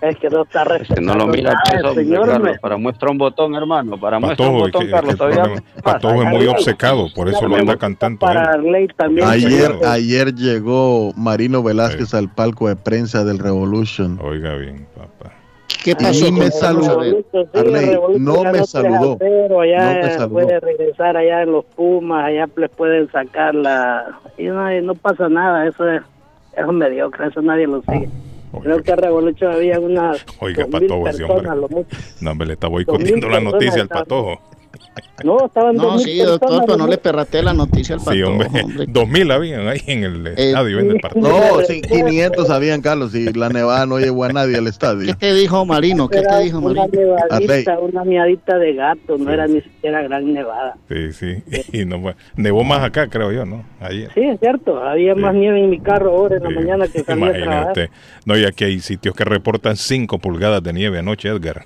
Es 0.02 0.16
que 0.16 0.28
no 0.30 0.42
está 0.42 0.64
Que 0.92 1.00
no 1.00 1.14
lo 1.14 1.28
mira 1.28 1.52
respetando 1.52 1.82
nada, 1.82 1.88
hombre, 1.90 2.04
señor. 2.04 2.26
Carlos, 2.28 2.50
me- 2.54 2.58
para 2.58 2.76
muestra 2.76 3.10
un 3.12 3.18
botón, 3.18 3.54
hermano, 3.54 4.00
para 4.00 4.18
muestra 4.18 4.48
un 4.48 4.56
es 4.56 4.62
botón, 4.62 4.84
que- 4.86 4.90
Carlos, 4.90 5.12
es 5.12 5.18
todavía. 5.18 5.62
Patojo 5.80 6.22
es 6.24 6.28
muy 6.28 6.46
obcecado, 6.48 7.06
por 7.14 7.28
eso 7.28 7.46
lo 7.46 7.54
atacan 7.54 7.94
tanto. 7.94 8.26
Ayer, 9.24 9.70
ayer 9.86 10.34
llegó 10.34 11.12
Marino 11.16 11.62
Velázquez 11.62 12.14
al 12.14 12.28
palco 12.28 12.66
de 12.66 12.74
prensa 12.74 13.24
del 13.24 13.38
Revolution. 13.38 14.18
Oiga 14.20 14.56
bien, 14.62 14.86
papá. 14.96 15.32
¿Qué 15.84 15.96
pasó? 15.96 16.24
Ni 16.30 16.32
me 16.40 16.50
saludó. 16.50 17.00
Arley, 17.00 17.98
no 18.18 18.44
me 18.44 18.50
3 18.52 18.62
a 18.62 18.66
saludó. 18.66 19.16
0, 19.18 19.60
allá 19.60 19.94
No 19.94 20.00
me 20.02 20.10
saludó. 20.14 20.30
puede 20.30 20.60
regresar 20.60 21.16
allá 21.16 21.42
en 21.42 21.52
los 21.52 21.64
Pumas, 21.64 22.24
allá 22.26 22.48
les 22.56 22.70
pueden 22.70 23.10
sacar 23.10 23.54
la... 23.54 24.18
Y 24.38 24.44
no, 24.44 24.72
y 24.72 24.80
no 24.82 24.94
pasa 24.94 25.28
nada, 25.28 25.66
eso 25.66 25.88
es, 25.88 26.02
eso 26.56 26.66
es 26.66 26.72
mediocre, 26.72 27.26
eso 27.26 27.42
nadie 27.42 27.66
lo 27.66 27.82
sigue. 27.82 28.08
Creo 28.62 28.82
que 28.82 28.92
a 28.92 28.96
Revolution 28.96 29.50
había 29.52 29.80
unas 29.80 30.24
Oiga, 30.40 30.66
patojo 30.70 31.08
ese 31.08 31.24
hombre. 31.24 31.36
personas, 31.42 31.58
lo 31.58 31.68
mucho. 31.68 31.96
No, 32.20 32.30
hombre, 32.32 32.46
le 32.48 32.52
está 32.52 32.68
boicoteando 32.68 33.28
la 33.30 33.40
noticia 33.40 33.82
al 33.82 33.88
patojo. 33.88 34.40
No, 35.24 35.46
estaban 35.46 35.76
No, 35.76 35.98
sí, 35.98 36.18
doctor, 36.18 36.64
pero 36.66 36.76
no 36.76 36.86
le 36.86 36.98
perrate 36.98 37.42
la 37.42 37.52
noticia 37.54 37.94
al 37.94 38.00
Sí, 38.00 38.06
patojo, 38.06 38.28
hombre. 38.30 38.48
hombre. 38.62 38.86
Dos 38.88 39.08
mil 39.08 39.30
habían 39.30 39.68
ahí 39.68 39.80
en 39.86 40.04
el 40.04 40.26
estadio, 40.26 40.80
en 40.80 40.90
el 40.90 41.00
partido. 41.00 41.28
No, 41.28 41.60
sí, 41.64 41.80
500 41.80 42.50
habían, 42.50 42.82
Carlos, 42.82 43.14
y 43.14 43.32
la 43.32 43.48
nevada 43.48 43.86
no 43.86 43.98
llevó 43.98 44.24
a 44.24 44.28
nadie 44.32 44.56
al 44.56 44.64
¿Qué 44.64 44.70
estadio. 44.70 45.16
te 45.16 45.32
dijo 45.34 45.64
Marino? 45.64 46.08
¿Qué 46.08 46.20
te 46.22 46.38
dijo 46.42 46.58
una 46.58 46.82
Marino? 46.82 47.16
nevadita, 47.30 47.78
una 47.78 48.04
miadita 48.04 48.58
de 48.58 48.74
gato, 48.74 49.16
no 49.16 49.30
era 49.32 49.46
ni 49.46 49.60
siquiera 49.60 50.02
gran 50.02 50.32
nevada. 50.32 50.74
Sí, 50.88 51.12
sí. 51.12 51.36
Y 51.72 51.84
no 51.84 52.00
fue- 52.00 52.14
nevó 52.36 52.64
más 52.64 52.82
acá, 52.82 53.06
creo 53.08 53.32
yo, 53.32 53.46
¿no? 53.46 53.64
Ayer. 53.80 54.10
Sí, 54.14 54.20
es 54.22 54.40
cierto, 54.40 54.82
había 54.82 55.14
más 55.14 55.34
nieve 55.34 55.60
en 55.60 55.70
mi 55.70 55.80
carro 55.80 56.10
ahora 56.10 56.36
en 56.36 56.42
la 56.42 56.48
Sí. 56.50 56.54
mañana 56.56 56.86
que 56.88 57.00
salía 57.04 57.26
a 57.26 57.28
Imagínate 57.30 57.72
trabajar. 57.72 57.90
No, 58.26 58.36
y 58.36 58.44
aquí 58.44 58.64
hay 58.64 58.80
sitios 58.80 59.14
que 59.14 59.24
reportan 59.24 59.76
5 59.76 60.18
pulgadas 60.18 60.62
de 60.62 60.72
nieve 60.72 60.98
anoche, 60.98 61.28
Edgar. 61.28 61.64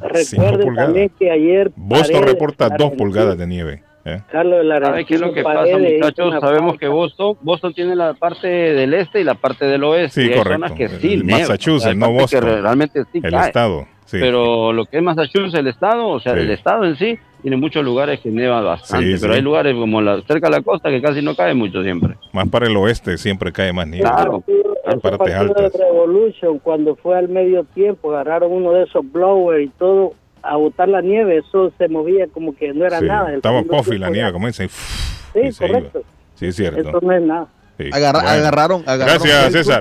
Recuerden 0.00 0.74
también 0.74 1.10
que 1.18 1.30
ayer 1.30 1.70
Boston 1.76 2.12
Paredes, 2.12 2.32
reporta 2.32 2.64
2 2.66 2.72
Argentina, 2.72 2.96
pulgadas 2.98 3.38
de 3.38 3.46
nieve. 3.46 3.82
¿eh? 4.04 4.20
Carlos 4.30 4.60
el 4.60 4.68
¿Sabe 4.84 5.04
qué 5.06 5.14
es 5.14 5.20
lo 5.20 5.32
que 5.32 5.40
argentino 5.40 5.44
pasa, 5.44 5.72
Paredes 5.72 5.90
hizo 5.92 6.04
muchachos? 6.04 6.26
una 6.28 6.40
Sabemos 6.40 6.78
que 6.78 6.88
Boston, 6.88 7.36
Boston 7.40 7.74
tiene 7.74 7.96
la 7.96 8.14
parte 8.14 8.48
del 8.48 8.94
este 8.94 9.20
y 9.20 9.24
la 9.24 9.34
parte 9.34 9.64
del 9.66 9.82
oeste. 9.84 10.22
Sí, 10.22 10.28
y 10.28 10.32
hay 10.32 10.38
correcto. 10.38 10.52
zonas 10.66 10.72
que 10.72 10.88
sí 10.88 11.14
El 11.14 11.24
Massachusetts, 11.24 11.96
no 11.96 12.08
que 12.08 12.12
Boston. 12.12 12.42
realmente 12.62 13.02
sí 13.12 13.20
El 13.22 13.30
cae. 13.32 13.46
estado. 13.46 13.86
Sí. 14.04 14.18
Pero 14.20 14.72
lo 14.72 14.84
que 14.84 14.98
es 14.98 15.02
Massachusetts, 15.02 15.54
el 15.54 15.66
estado, 15.68 16.08
o 16.08 16.20
sea, 16.20 16.34
Sí. 16.34 16.40
el 16.40 16.50
estado 16.50 16.84
en 16.84 16.96
sí, 16.96 17.18
tiene 17.40 17.56
muchos 17.56 17.82
lugares 17.82 18.20
que 18.20 18.30
neva 18.30 18.60
bastante. 18.60 19.06
Sí, 19.06 19.18
pero 19.20 19.32
sí. 19.32 19.36
hay 19.38 19.42
lugares 19.42 19.74
como 19.74 20.00
la, 20.02 20.20
cerca 20.22 20.48
de 20.48 20.56
la 20.56 20.62
costa 20.62 20.90
que 20.90 21.00
casi 21.00 21.22
no 21.22 21.34
cae 21.34 21.54
mucho 21.54 21.82
siempre. 21.82 22.14
Más 22.32 22.48
para 22.48 22.66
el 22.66 22.76
oeste 22.76 23.16
siempre 23.16 23.50
cae 23.52 23.72
más 23.72 23.86
nieve. 23.86 24.06
Claro. 24.08 24.42
Ese 24.86 24.98
partido 25.00 25.40
altas. 25.40 25.72
de 25.72 25.78
Revolution, 25.78 26.58
cuando 26.58 26.96
fue 26.96 27.16
al 27.18 27.28
medio 27.28 27.64
tiempo, 27.64 28.12
agarraron 28.12 28.52
uno 28.52 28.72
de 28.72 28.84
esos 28.84 29.10
blowers 29.12 29.64
y 29.64 29.68
todo 29.78 30.12
a 30.42 30.56
botar 30.56 30.88
la 30.88 31.00
nieve, 31.00 31.38
eso 31.38 31.72
se 31.78 31.88
movía 31.88 32.26
como 32.28 32.54
que 32.54 32.72
no 32.74 32.84
era 32.84 32.98
Sí, 32.98 33.06
nada. 33.06 33.30
El 33.30 33.36
Estaba 33.36 33.62
puffy 33.62 33.96
la 33.98 34.10
nieve, 34.10 34.32
como 34.32 34.46
dicen. 34.46 34.68
Sí, 34.68 35.40
y 35.42 35.52
correcto. 35.54 36.02
Sí, 36.34 36.46
es 36.46 36.56
cierto. 36.56 36.80
Eso 36.88 37.00
no 37.00 37.12
es 37.12 37.22
nada. 37.22 37.46
Sí. 37.78 37.88
Agarra- 37.92 38.20
Bueno. 38.22 38.28
agarraron, 38.36 38.82
agarraron. 38.86 39.06
Gracias, 39.22 39.44
¿qué, 39.46 39.50
César. 39.52 39.80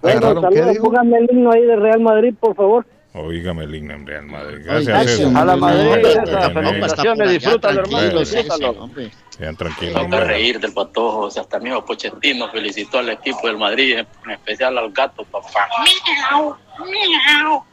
Bueno, 0.00 0.18
¿Agarraron 0.18 0.48
qué 0.50 0.56
saludos, 0.56 0.72
dijo? 0.74 0.84
pónganme 0.84 1.18
el 1.18 1.28
himno 1.30 1.50
ahí 1.52 1.62
de 1.62 1.76
Real 1.76 2.00
Madrid, 2.00 2.34
por 2.38 2.54
favor. 2.54 2.86
Oígame 3.16 3.62
el 3.62 3.74
en 3.76 4.04
Real 4.04 4.26
Madrid. 4.26 4.66
Ay, 4.68 4.84
Gracias, 4.84 4.86
gracias, 4.86 5.16
César. 5.18 5.36
A 5.36 5.44
la 5.44 5.54
hombre, 5.54 5.74
Madrid, 5.74 6.02
César, 6.02 6.52
felicitaciones, 6.52 7.30
disfrútalo, 7.30 7.80
hermano, 7.80 8.18
disfrútalo. 8.18 8.70
Hombre. 8.70 9.10
Sean 9.30 9.56
tranquilos. 9.56 9.94
Tengo 9.94 10.10
que 10.10 10.16
hombre. 10.16 10.24
reír 10.24 10.60
del 10.60 10.72
patojo, 10.72 11.18
o 11.20 11.30
sea, 11.30 11.42
hasta 11.42 11.56
el 11.58 11.62
mismo 11.62 11.84
Pochettino 11.84 12.50
felicitó 12.50 12.98
al 12.98 13.10
equipo 13.10 13.46
del 13.46 13.56
Madrid, 13.56 13.98
en 13.98 14.30
especial 14.32 14.76
al 14.78 14.90
gato, 14.92 15.24
papá. 15.26 15.68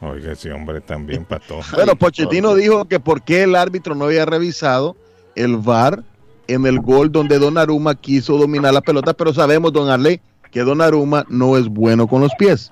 Oiga, 0.02 0.32
ese 0.32 0.52
hombre 0.52 0.80
también 0.82 1.26
pató. 1.26 1.62
Bueno, 1.74 1.94
Ay, 1.94 1.98
Pochettino 1.98 2.54
dijo 2.54 2.86
que 2.86 3.00
por 3.00 3.24
qué 3.24 3.42
el 3.42 3.56
árbitro 3.56 3.96
no 3.96 4.06
había 4.06 4.26
revisado 4.26 4.96
el 5.36 5.58
VAR 5.58 6.04
en 6.48 6.68
el 6.68 6.80
gol 6.82 7.12
donde 7.12 7.40
Donnarumma 7.40 7.96
quiso 7.96 8.38
dominar 8.38 8.76
la 8.76 8.82
pelota, 8.82 9.14
pero 9.14 9.34
sabemos, 9.34 9.74
don 9.74 9.90
Arley, 9.90 10.22
que 10.52 10.60
Donnarumma 10.60 11.26
no 11.30 11.58
es 11.58 11.68
bueno 11.68 12.06
con 12.08 12.22
los 12.22 12.32
pies. 12.36 12.72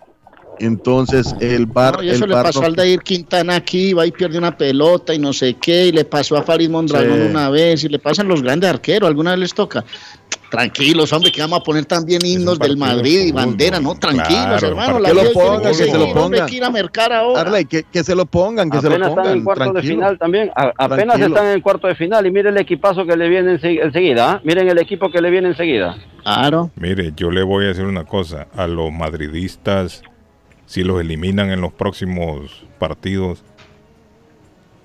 Entonces, 0.60 1.36
el 1.40 1.66
VAR... 1.66 1.98
No, 1.98 2.04
y 2.04 2.10
eso 2.10 2.26
el 2.26 2.32
le 2.32 2.36
pasó 2.38 2.62
no- 2.62 2.68
al 2.68 2.76
Dair 2.76 3.00
Quintana 3.02 3.56
aquí, 3.56 3.94
va 3.94 4.06
y 4.06 4.12
pierde 4.12 4.38
una 4.38 4.56
pelota 4.58 5.14
y 5.14 5.20
no 5.20 5.34
sé 5.34 5.56
qué, 5.56 5.88
y 5.88 5.92
le 5.92 6.06
pasó 6.06 6.38
a 6.38 6.44
Farid 6.44 6.70
Mondragón 6.70 7.20
Sí. 7.22 7.28
una 7.30 7.50
vez, 7.50 7.84
y 7.84 7.90
le 7.90 8.00
pasan 8.00 8.28
los 8.28 8.42
grandes 8.42 8.70
arqueros, 8.70 9.08
alguna 9.08 9.32
vez 9.32 9.40
les 9.40 9.54
toca. 9.54 9.84
Tranquilos, 10.50 11.14
hombre, 11.14 11.32
que 11.32 11.42
vamos 11.42 11.60
a 11.60 11.64
poner 11.64 11.86
también 11.86 12.26
himnos 12.26 12.58
del 12.58 12.76
Madrid 12.76 13.20
y 13.28 13.32
bandera, 13.32 13.80
¿no? 13.80 13.94
Tranquilos, 14.00 14.30
Claro, 14.60 14.68
hermano. 14.70 15.00
que 15.04 15.14
lo 15.14 15.32
pongan, 15.32 15.62
que 15.62 15.74
se 15.76 15.96
lo 15.98 16.12
pongan. 16.12 16.48
que 16.48 16.56
ir 16.56 16.64
a 16.64 16.72
mercar 16.72 17.14
ahora. 17.14 17.42
Arley, 17.42 17.66
que, 17.66 17.84
que 17.84 18.04
se 18.04 18.16
lo 18.16 18.26
pongan, 18.26 18.68
que 18.72 18.82
se 18.82 18.90
lo 18.90 18.96
Apenas 18.96 19.10
están 19.12 19.26
en 19.28 19.44
pongan. 19.44 19.44
cuarto 19.44 19.74
de 19.74 19.82
final 19.84 20.18
también. 20.18 20.50
A- 20.56 20.74
apenas 20.76 21.18
Tranquilo. 21.18 21.28
están 21.28 21.48
en 21.54 21.62
cuarto 21.62 21.86
de 21.88 21.94
final 21.94 22.26
y 22.26 22.32
miren 22.32 22.56
el 22.56 22.62
equipazo 22.62 23.06
que 23.06 23.16
le 23.16 23.30
viene 23.30 23.60
ense- 23.60 23.80
enseguida. 23.84 24.32
¿ah? 24.32 24.42
Miren 24.44 24.68
el 24.68 24.80
equipo 24.80 25.12
que 25.12 25.22
le 25.22 25.30
viene 25.30 25.50
enseguida. 25.50 25.96
Claro. 26.24 26.72
Mire, 26.78 27.14
yo 27.16 27.30
le 27.30 27.44
voy 27.44 27.66
a 27.66 27.68
decir 27.68 27.86
una 27.86 28.06
cosa. 28.06 28.48
A 28.56 28.66
los 28.66 28.92
madridistas, 28.92 30.02
si 30.70 30.84
los 30.84 31.02
eliminan 31.02 31.50
en 31.50 31.62
los 31.62 31.74
próximos 31.74 32.64
partidos, 32.78 33.44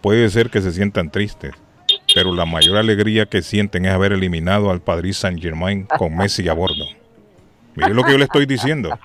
puede 0.01 0.31
ser 0.31 0.49
que 0.49 0.63
se 0.63 0.73
sientan 0.73 1.11
tristes. 1.11 1.53
Pero 2.15 2.35
la 2.35 2.47
mayor 2.47 2.79
alegría 2.79 3.27
que 3.27 3.43
sienten 3.43 3.85
es 3.85 3.93
haber 3.93 4.13
eliminado 4.13 4.71
al 4.71 4.81
Paris 4.81 5.19
Saint 5.19 5.43
Germain 5.43 5.87
con 5.99 6.17
Messi 6.17 6.49
a 6.49 6.55
bordo. 6.55 6.87
Mire 7.75 7.93
lo 7.93 8.03
que 8.03 8.13
yo 8.13 8.19
le 8.19 8.25
estoy 8.25 8.47
diciendo. 8.47 8.99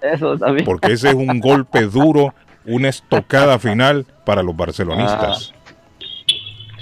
Eso 0.00 0.38
también. 0.38 0.64
Porque 0.64 0.92
ese 0.92 1.08
es 1.08 1.14
un 1.14 1.40
golpe 1.40 1.86
duro, 1.86 2.32
una 2.66 2.88
estocada 2.88 3.58
final 3.58 4.06
para 4.24 4.44
los 4.44 4.56
barcelonistas. 4.56 5.52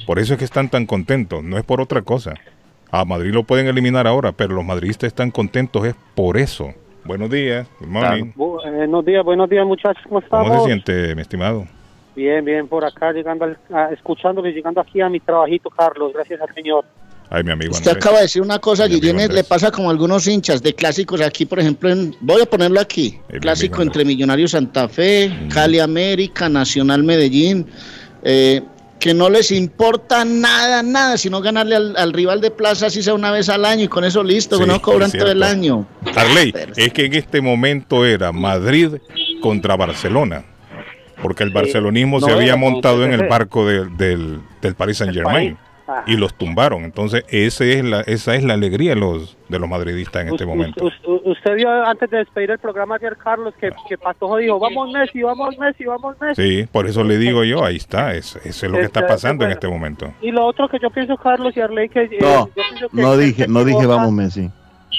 Por 0.06 0.18
eso 0.18 0.34
es 0.34 0.38
que 0.38 0.44
están 0.44 0.68
tan 0.68 0.84
contentos, 0.84 1.42
no 1.42 1.56
es 1.56 1.64
por 1.64 1.80
otra 1.80 2.02
cosa. 2.02 2.34
A 2.90 3.06
Madrid 3.06 3.32
lo 3.32 3.44
pueden 3.44 3.68
eliminar 3.68 4.06
ahora, 4.06 4.32
pero 4.32 4.54
los 4.54 4.66
madridistas 4.66 5.08
están 5.08 5.30
contentos 5.30 5.86
es 5.86 5.94
por 6.14 6.36
eso. 6.36 6.74
Buenos 7.04 7.30
días, 7.30 7.66
good 7.80 7.88
morning. 7.88 8.32
Buenos 8.36 9.04
días, 9.04 9.24
buenos 9.24 9.48
días 9.48 9.66
muchachos, 9.66 10.02
¿cómo 10.08 10.20
¿Cómo 10.28 10.42
estamos? 10.42 10.62
se 10.62 10.66
siente, 10.66 11.14
mi 11.14 11.22
estimado? 11.22 11.66
Bien, 12.14 12.44
bien, 12.44 12.68
por 12.68 12.84
acá, 12.84 13.12
llegando 13.12 13.44
al, 13.46 13.58
a- 13.72 13.90
escuchándole, 13.92 14.52
llegando 14.52 14.80
aquí 14.80 15.00
a 15.00 15.08
mi 15.08 15.20
trabajito, 15.20 15.70
Carlos, 15.70 16.12
gracias 16.12 16.40
al 16.40 16.52
Señor. 16.54 16.84
Ay, 17.30 17.44
mi 17.44 17.52
amigo 17.52 17.70
Usted 17.72 17.90
Andrés. 17.90 18.04
acaba 18.04 18.16
de 18.18 18.22
decir 18.24 18.42
una 18.42 18.58
cosa, 18.58 18.86
Guillén, 18.86 19.16
le 19.32 19.44
pasa 19.44 19.70
como 19.70 19.88
a 19.88 19.92
algunos 19.92 20.26
hinchas 20.26 20.62
de 20.62 20.74
clásicos 20.74 21.20
aquí, 21.20 21.46
por 21.46 21.60
ejemplo, 21.60 21.88
en, 21.88 22.14
voy 22.20 22.42
a 22.42 22.46
ponerlo 22.46 22.80
aquí, 22.80 23.18
mi 23.32 23.38
clásico 23.38 23.76
amigo 23.76 23.88
entre 23.88 24.04
Millonarios 24.04 24.50
Santa 24.50 24.88
Fe, 24.88 25.28
Mm. 25.28 25.48
Cali 25.48 25.78
América, 25.78 26.48
Nacional 26.48 27.04
Medellín, 27.04 27.66
eh, 28.24 28.60
que 29.00 29.14
no 29.14 29.30
les 29.30 29.50
importa 29.50 30.24
nada, 30.24 30.82
nada, 30.82 31.16
sino 31.16 31.40
ganarle 31.40 31.74
al, 31.74 31.96
al 31.96 32.12
rival 32.12 32.40
de 32.40 32.50
plaza, 32.50 32.86
así 32.86 33.02
sea 33.02 33.14
una 33.14 33.30
vez 33.32 33.48
al 33.48 33.64
año, 33.64 33.84
y 33.84 33.88
con 33.88 34.04
eso 34.04 34.22
listo, 34.22 34.56
Sí, 34.56 34.62
que 34.62 34.68
no 34.68 34.80
cobran 34.80 35.10
todo 35.10 35.32
el 35.32 35.42
año. 35.42 35.86
Arley, 36.14 36.54
es 36.76 36.92
que 36.92 37.06
en 37.06 37.14
este 37.14 37.40
momento 37.40 38.04
era 38.04 38.30
Madrid 38.30 38.96
contra 39.40 39.76
Barcelona. 39.76 40.44
Porque 41.22 41.42
el 41.42 41.50
barcelonismo 41.50 42.18
no 42.18 42.26
se 42.26 42.32
había 42.32 42.56
montado 42.56 43.04
en 43.04 43.12
el 43.12 43.28
barco 43.28 43.66
del, 43.66 43.94
del, 43.96 44.40
del 44.62 44.74
Paris 44.74 44.98
Saint 44.98 45.12
Germain. 45.12 45.58
Y 46.06 46.16
los 46.16 46.34
tumbaron. 46.34 46.84
Entonces, 46.84 47.24
ese 47.28 47.78
es 47.78 47.84
la, 47.84 48.00
esa 48.02 48.34
es 48.34 48.44
la 48.44 48.54
alegría 48.54 48.94
de 48.94 49.00
los, 49.00 49.36
de 49.48 49.58
los 49.58 49.68
madridistas 49.68 50.22
en 50.22 50.28
este 50.28 50.44
Us- 50.44 50.48
momento. 50.48 50.84
us- 50.84 50.94
us- 51.06 51.20
usted 51.24 51.54
vio 51.56 51.70
antes 51.84 52.10
de 52.10 52.18
despedir 52.18 52.50
el 52.50 52.58
programa 52.58 52.96
ayer, 52.96 53.16
Carlos, 53.16 53.54
que, 53.60 53.70
que 53.88 53.98
Patojo 53.98 54.36
dijo, 54.38 54.58
vamos 54.58 54.92
Messi, 54.92 55.22
vamos 55.22 55.56
Messi, 55.58 55.84
vamos 55.84 56.16
Messi. 56.20 56.42
Sí, 56.62 56.68
por 56.70 56.86
eso 56.86 57.04
le 57.04 57.18
digo 57.18 57.44
yo, 57.44 57.64
ahí 57.64 57.76
está, 57.76 58.14
es- 58.14 58.36
eso 58.44 58.66
es 58.66 58.72
lo 58.72 58.78
que 58.78 58.84
está 58.84 59.00
Este, 59.00 59.12
pasando 59.12 59.44
en 59.44 59.48
bueno. 59.48 59.54
este 59.54 59.68
momento. 59.68 60.12
Y 60.20 60.30
lo 60.30 60.46
otro 60.46 60.68
que 60.68 60.78
yo 60.80 60.90
pienso, 60.90 61.16
Carlos 61.16 61.56
y 61.56 61.60
Arley, 61.60 61.88
que... 61.88 62.02
eh, 62.02 62.18
No, 62.20 62.46
yo 62.48 62.52
pienso 62.54 62.88
que- 62.88 63.02
no 63.02 63.16
dije, 63.16 63.46
no 63.48 63.64
dije 63.64 63.86
vamos 63.86 64.12
Messi. 64.12 64.50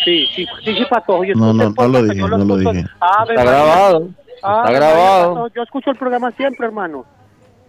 Sí, 0.03 0.25
sí, 0.35 0.47
sí, 0.63 0.73
sí, 0.75 0.85
Patojo. 0.89 1.23
yo 1.25 1.35
No, 1.35 1.53
no, 1.53 1.69
no 1.69 1.87
lo 1.87 2.03
dije, 2.03 2.21
no 2.27 2.37
lo 2.37 2.57
dije. 2.57 2.79
Está 2.79 3.25
grabado. 3.43 4.09
Está 4.35 4.71
grabado. 4.71 5.47
yo 5.55 5.61
escucho 5.61 5.91
el 5.91 5.97
programa 5.97 6.31
siempre, 6.31 6.65
hermano. 6.65 7.05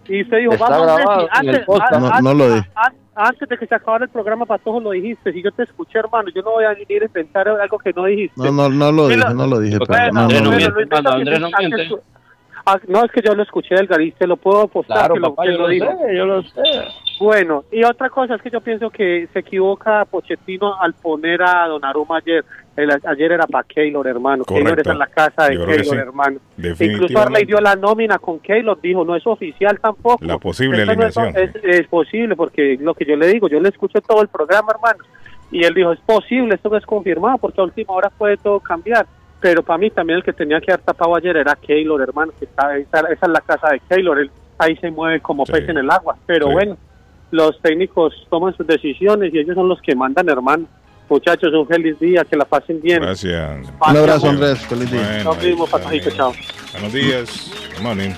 Y 0.09 0.23
usted 0.23 0.39
dijo, 0.39 0.53
Está 0.53 0.69
vamos 0.69 0.83
grabado 0.87 1.17
Messi. 1.23 1.39
en 1.41 1.49
el 1.49 1.55
Antes, 1.55 1.67
podcast. 1.67 1.93
a- 1.93 1.99
No, 2.01 2.07
a- 2.09 2.21
no 2.21 2.35
lo 2.35 2.55
dije. 2.55 2.69
a- 2.75 2.93
antes 3.15 3.49
de 3.49 3.59
que 3.59 3.67
se 3.67 3.75
acabara 3.75 4.05
el 4.05 4.11
programa, 4.11 4.47
Patojo, 4.47 4.81
lo 4.81 4.91
dijiste. 4.93 5.33
Si 5.33 5.43
yo 5.43 5.53
te 5.53 5.65
escuché, 5.65 5.99
hermano, 5.99 6.29
yo 6.35 6.43
no 6.43 6.53
voy 6.53 6.65
a 6.65 6.71
venir 6.75 7.03
a 7.03 7.07
inventar 7.07 7.47
algo 7.49 7.79
que 7.79 7.93
no 7.93 8.05
dijiste. 8.07 8.41
No, 8.43 8.51
no, 8.53 8.69
no 8.71 8.91
lo 8.93 9.09
dije, 9.09 9.23
no 9.35 9.47
lo 9.47 9.61
dije. 9.61 9.79
Bueno, 9.79 9.93
pero 9.95 10.13
no, 10.13 10.21
Andrés 10.21 10.41
no 10.43 10.45
no 10.47 10.51
lo 10.53 10.57
miente, 10.57 10.57
dije. 10.57 10.71
lo 10.75 10.81
intento 10.83 10.97
hermano, 11.09 11.17
Andrés 11.19 11.41
no 11.41 11.49
que- 11.51 11.69
miente. 11.69 11.89
que- 11.89 12.13
Ah, 12.65 12.79
no, 12.87 13.05
es 13.05 13.11
que 13.11 13.23
yo 13.23 13.35
lo 13.35 13.43
escuché 13.43 13.75
del 13.75 13.89
Gariz, 13.89 14.15
te 14.15 14.25
lo 14.27 14.37
puedo 14.37 14.61
apostar 14.63 14.97
Claro, 14.99 15.15
que 15.15 15.21
lo, 15.21 15.31
papá, 15.35 15.43
que 15.43 15.51
yo 15.53 15.59
lo 15.59 15.63
lo 15.65 15.69
dijo. 15.69 15.87
sé, 15.87 16.17
yo 16.17 16.25
lo 16.27 16.43
sé. 16.45 16.63
Bueno, 17.19 17.65
y 17.73 17.83
otra 17.83 18.09
cosa 18.09 18.37
es 18.37 18.43
que 18.43 18.51
yo 18.51 18.61
pienso 18.61 18.89
que 18.89 19.29
se 19.33 19.41
equivoca 19.41 20.05
Pochettino 20.05 20.81
al 20.81 20.95
poner 20.95 21.43
a 21.43 21.67
Donnarumma 21.67 22.19
ayer. 22.19 22.45
El- 22.77 22.91
ayer 23.05 23.33
era 23.33 23.47
para 23.47 23.65
Keylor, 23.65 24.07
hermano. 24.07 24.45
Keylor 24.45 24.71
Correcto. 24.71 24.81
está 24.81 24.93
en 24.93 24.99
la 24.99 25.07
casa 25.09 25.45
de 25.51 25.57
Keylor, 25.59 25.85
sí. 25.85 25.95
hermano. 25.97 26.39
Incluso. 26.57 27.19
Arley 27.19 27.45
dio 27.45 27.61
la 27.61 27.75
nómina 27.77 28.19
con 28.19 28.39
Keylor, 28.39 28.81
dijo, 28.81 29.05
no 29.05 29.15
es 29.15 29.27
oficial 29.27 29.79
tampoco. 29.81 30.25
La 30.25 30.39
posible 30.39 30.83
Esto 30.83 30.95
no 30.95 31.07
es- 31.07 31.17
alineación. 31.17 31.61
Es, 31.65 31.81
es 31.81 31.87
posible, 31.89 32.35
porque 32.37 32.79
lo 32.81 32.95
que 32.95 33.05
yo 33.05 33.17
le 33.17 33.27
digo, 33.27 33.49
yo 33.49 33.61
le 33.61 33.69
escuché 33.69 34.01
todo 34.01 34.23
el 34.23 34.29
programa, 34.29 34.69
hermano. 34.75 35.05
Y 35.51 35.65
él 35.65 35.75
dijo, 35.75 35.93
es 35.93 36.01
posible, 36.01 36.55
esto 36.55 36.71
no 36.71 36.79
es 36.79 36.87
confirmado, 36.87 37.37
porque 37.39 37.61
a 37.61 37.65
última 37.65 37.93
hora 37.93 38.09
puede 38.09 38.39
todo 38.39 38.59
cambiar. 38.61 39.07
Pero 39.41 39.63
para 39.63 39.77
mí 39.77 39.91
también 39.91 40.19
el 40.19 40.25
que 40.25 40.33
tenía 40.33 40.61
que 40.61 40.73
haber 40.73 40.85
tapado 40.85 41.15
ayer 41.17 41.37
era 41.37 41.55
Keylor, 41.57 42.01
hermano, 42.01 42.33
que 42.39 42.47
está, 42.47 42.75
esa, 42.79 43.01
esa 43.01 43.27
es 43.27 43.33
la 43.33 43.41
casa 43.43 43.69
de 43.71 43.81
Keylor, 43.81 44.19
él 44.21 44.31
ahí 44.57 44.77
se 44.77 44.91
mueve 44.91 45.21
como 45.21 45.45
Sí. 45.45 45.53
pez 45.53 45.69
en 45.69 45.77
el 45.79 45.91
agua. 45.91 46.17
Pero 46.27 46.47
Sí. 46.47 46.53
bueno, 46.53 46.77
los 47.33 47.61
técnicos 47.61 48.15
toman 48.31 48.57
sus 48.57 48.67
decisiones 48.67 49.35
y 49.35 49.39
ellos 49.41 49.57
son 49.57 49.69
los 49.69 49.81
que 49.83 49.95
mandan, 49.97 50.29
hermano. 50.29 50.67
Muchachos, 51.13 51.53
un 51.53 51.69
feliz 51.69 51.99
día, 52.01 52.25
que 52.25 52.35
la 52.37 52.47
pasen 52.47 52.81
bien. 52.81 53.03
Gracias. 53.03 53.51
Un 53.87 53.97
abrazo, 53.99 54.29
Andrés. 54.31 54.59
Feliz 54.67 54.91
día. 54.91 55.03
Bueno, 55.03 55.25
Nos 55.35 55.43
vemos, 55.43 55.75
amigo. 55.75 56.11
chao. 56.17 56.33
Buenos 56.73 56.93
días. 56.95 57.29
Good 57.75 57.83
morning. 57.83 58.11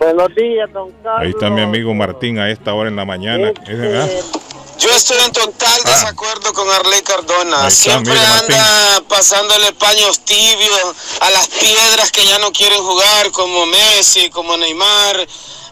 Buenos 0.00 0.34
días, 0.34 0.72
don 0.72 0.90
Carlos. 1.04 1.20
Ahí 1.22 1.30
está 1.30 1.50
mi 1.50 1.60
amigo 1.60 1.94
Martín 1.94 2.40
a 2.40 2.50
esta 2.50 2.74
hora 2.74 2.88
en 2.90 2.96
la 2.96 3.04
mañana. 3.04 3.50
Este, 3.50 3.96
Ah, 3.96 4.08
Yo 4.78 4.90
estoy 4.90 5.16
en 5.24 5.30
total 5.32 5.80
desacuerdo 5.84 6.52
con 6.52 6.68
Arley 6.68 7.00
Cardona. 7.02 7.56
Está, 7.68 7.70
Siempre 7.70 8.14
Martín. 8.14 8.56
anda 8.56 9.02
pasándole 9.08 9.72
paños 9.74 10.18
tibios 10.24 11.16
a 11.20 11.30
las 11.30 11.46
piedras 11.46 12.10
que 12.10 12.26
ya 12.26 12.38
no 12.40 12.50
quieren 12.50 12.82
jugar, 12.82 13.30
como 13.30 13.66
Messi, 13.66 14.28
como 14.30 14.56
Neymar, 14.56 15.16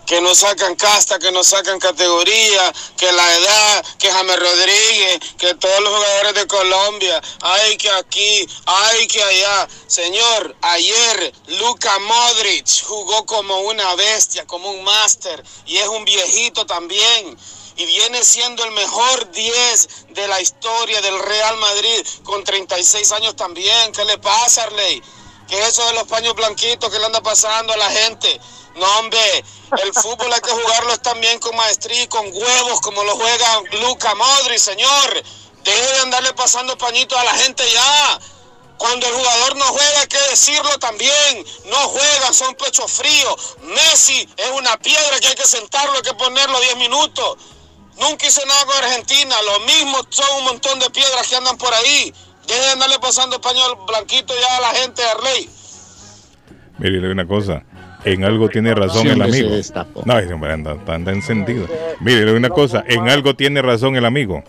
que 0.07 0.21
no 0.21 0.35
sacan 0.35 0.75
casta, 0.77 1.19
que 1.19 1.33
no 1.33 1.43
sacan 1.43 1.79
categoría, 1.79 2.73
que 2.97 3.11
la 3.13 3.35
edad, 3.35 3.87
que 3.99 4.11
James 4.11 4.39
Rodríguez, 4.39 5.21
que 5.39 5.55
todos 5.55 5.81
los 5.81 5.95
jugadores 5.95 6.35
de 6.35 6.47
Colombia, 6.47 7.21
ay 7.41 7.77
que 7.77 7.91
aquí, 7.91 8.49
ay 8.67 9.07
que 9.07 9.23
allá. 9.23 9.69
Señor, 9.87 10.57
ayer 10.63 11.33
Luka 11.59 11.99
Modric 12.01 12.83
jugó 12.85 13.25
como 13.27 13.59
una 13.61 13.95
bestia, 13.95 14.47
como 14.47 14.71
un 14.71 14.85
máster, 14.85 15.43
y 15.67 15.79
es 15.79 15.89
un 15.89 16.05
viejito 16.05 16.67
también 16.67 17.37
y 17.77 17.87
viene 17.87 18.23
siendo 18.25 18.65
el 18.65 18.71
mejor 18.73 19.31
10 19.33 19.89
de 20.11 20.29
la 20.29 20.41
historia 20.41 21.01
del 21.01 21.19
Real 21.19 21.57
Madrid 21.57 22.07
con 22.23 22.45
36 22.45 23.11
años 23.13 23.37
también. 23.37 23.93
¿Qué 23.93 24.05
le 24.05 24.19
pasa, 24.19 24.63
Arley? 24.65 25.03
¿Qué 25.49 25.61
es 25.61 25.69
eso 25.69 25.87
de 25.87 25.95
los 25.95 26.05
paños 26.05 26.35
blanquitos 26.35 26.91
que 26.91 26.99
le 26.99 27.07
anda 27.07 27.21
pasando 27.21 27.73
a 27.73 27.77
la 27.77 27.91
gente? 27.91 28.41
No, 28.77 28.99
hombre, 28.99 29.45
el 29.83 29.93
fútbol 29.95 30.33
hay 30.33 30.41
que 30.41 30.51
jugarlo 30.51 30.99
también 30.99 31.39
con 31.39 31.55
maestría 31.57 32.03
y 32.03 32.09
con 32.09 32.27
huevos 32.27 32.81
como 32.81 33.05
lo 33.05 33.15
juega 33.17 33.63
Luca 33.83 34.15
Modri, 34.15 34.59
señor. 34.59 35.23
Deje 35.63 35.93
de 35.93 36.01
andarle 36.01 36.33
pasando 36.35 36.77
pañitos 36.77 37.19
a 37.19 37.25
la 37.25 37.35
gente 37.35 37.63
ya. 37.73 38.19
Cuando 38.77 39.07
el 39.07 39.15
jugador 39.15 39.57
no 39.57 39.65
juega 39.67 40.01
hay 40.01 40.09
que 40.09 40.21
decirlo 40.31 40.79
también. 40.79 41.47
No 41.67 41.77
juegan, 41.77 42.35
son 42.35 42.55
pechos 42.57 42.91
fríos. 42.91 43.57
Messi 43.63 44.29
es 44.37 44.51
una 44.51 44.77
piedra 44.79 45.21
que 45.21 45.29
hay 45.29 45.35
que 45.35 45.47
sentarlo, 45.47 45.95
hay 45.95 46.03
que 46.03 46.15
ponerlo 46.15 46.61
10 46.61 46.77
minutos. 46.77 47.39
Nunca 47.99 48.27
hizo 48.27 48.45
nada 48.45 48.67
con 48.67 48.77
Argentina. 48.77 49.37
Lo 49.43 49.61
mismo 49.61 49.99
son 50.11 50.39
un 50.39 50.45
montón 50.45 50.81
de 50.81 50.91
piedras 50.91 51.29
que 51.29 51.37
andan 51.37 51.57
por 51.57 51.73
ahí. 51.73 52.13
Deje 52.47 52.61
de 52.61 52.71
andarle 52.71 52.99
pasando 52.99 53.41
paño 53.41 53.77
blanquito 53.87 54.35
ya 54.39 54.57
a 54.57 54.61
la 54.61 54.75
gente 54.75 55.01
de 55.01 55.09
Arley. 55.09 55.51
Mire, 56.79 57.11
una 57.11 57.27
cosa. 57.27 57.63
En 58.05 58.25
algo 58.25 58.49
tiene 58.49 58.75
razón 58.75 59.07
el 59.07 59.21
amigo. 59.23 59.51
No, 60.05 60.35
hombre 60.35 60.53
anda, 60.53 60.77
anda 60.87 61.13
encendido. 61.13 61.67
Mire, 62.01 62.33
una 62.35 62.49
cosa. 62.51 62.85
En 62.87 63.09
algo 63.09 63.35
tiene 63.35 63.63
razón 63.63 63.97
el 63.97 64.05
amigo. 64.05 64.43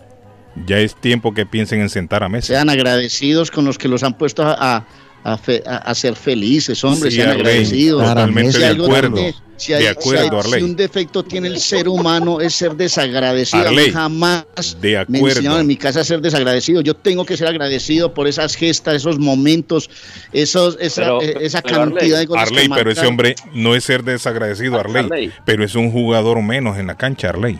Ya 0.66 0.78
es 0.78 0.94
tiempo 0.94 1.34
que 1.34 1.44
piensen 1.46 1.80
en 1.80 1.88
sentar 1.90 2.22
a 2.22 2.28
Messi. 2.28 2.48
Sean 2.48 2.70
agradecidos 2.70 3.50
con 3.50 3.64
los 3.64 3.76
que 3.78 3.88
los 3.88 4.02
han 4.02 4.16
puesto 4.16 4.42
a, 4.42 4.56
a- 4.76 4.86
a 5.24 5.36
fe- 5.38 5.62
a- 5.66 5.76
a 5.78 5.94
ser 5.94 6.16
felices, 6.16 6.82
hombre, 6.84 7.10
Sí, 7.10 7.16
sean 7.16 7.30
agradecidos. 7.30 8.02
totalmente 8.06 8.58
de 8.58 8.66
acuerdo. 8.68 9.16
Si 9.56 9.72
hay- 9.72 9.82
De 9.84 9.88
acuerdo, 9.90 10.22
si 10.22 10.28
hay- 10.30 10.38
Arley. 10.38 10.60
Si 10.60 10.62
un 10.64 10.76
defecto 10.76 11.22
tiene 11.24 11.48
el 11.48 11.58
ser 11.58 11.88
humano 11.88 12.40
es 12.40 12.54
ser 12.54 12.74
desagradecido. 12.76 13.66
Arley, 13.66 13.90
jamás 13.90 14.44
de 14.80 15.04
me 15.08 15.18
enseñaron 15.20 15.60
en 15.60 15.66
mi 15.66 15.76
casa 15.76 16.00
a 16.00 16.04
ser 16.04 16.20
desagradecido. 16.20 16.80
Yo 16.80 16.94
tengo 16.94 17.24
que 17.24 17.36
ser 17.36 17.48
agradecido 17.48 18.12
por 18.14 18.26
esas 18.28 18.54
gestas, 18.54 18.94
esos 18.96 19.18
momentos, 19.18 19.90
esos, 20.32 20.76
esa, 20.80 21.02
Pero- 21.02 21.22
eh, 21.22 21.36
esa 21.40 21.62
pero, 21.62 21.82
Arley, 21.82 21.94
cantidad 21.94 22.18
de 22.18 22.26
cosas. 22.26 22.42
Arley, 22.48 22.68
que 22.68 22.74
pero 22.74 22.90
ese 22.90 23.06
hombre 23.06 23.34
no 23.54 23.74
es 23.74 23.84
ser 23.84 24.02
desagradecido, 24.04 24.78
Arley, 24.78 25.04
Arley. 25.04 25.32
pero 25.44 25.64
es 25.64 25.74
un 25.74 25.90
jugador 25.90 26.42
menos 26.42 26.78
en 26.78 26.86
la 26.88 26.96
cancha, 26.96 27.30
Arley. 27.30 27.58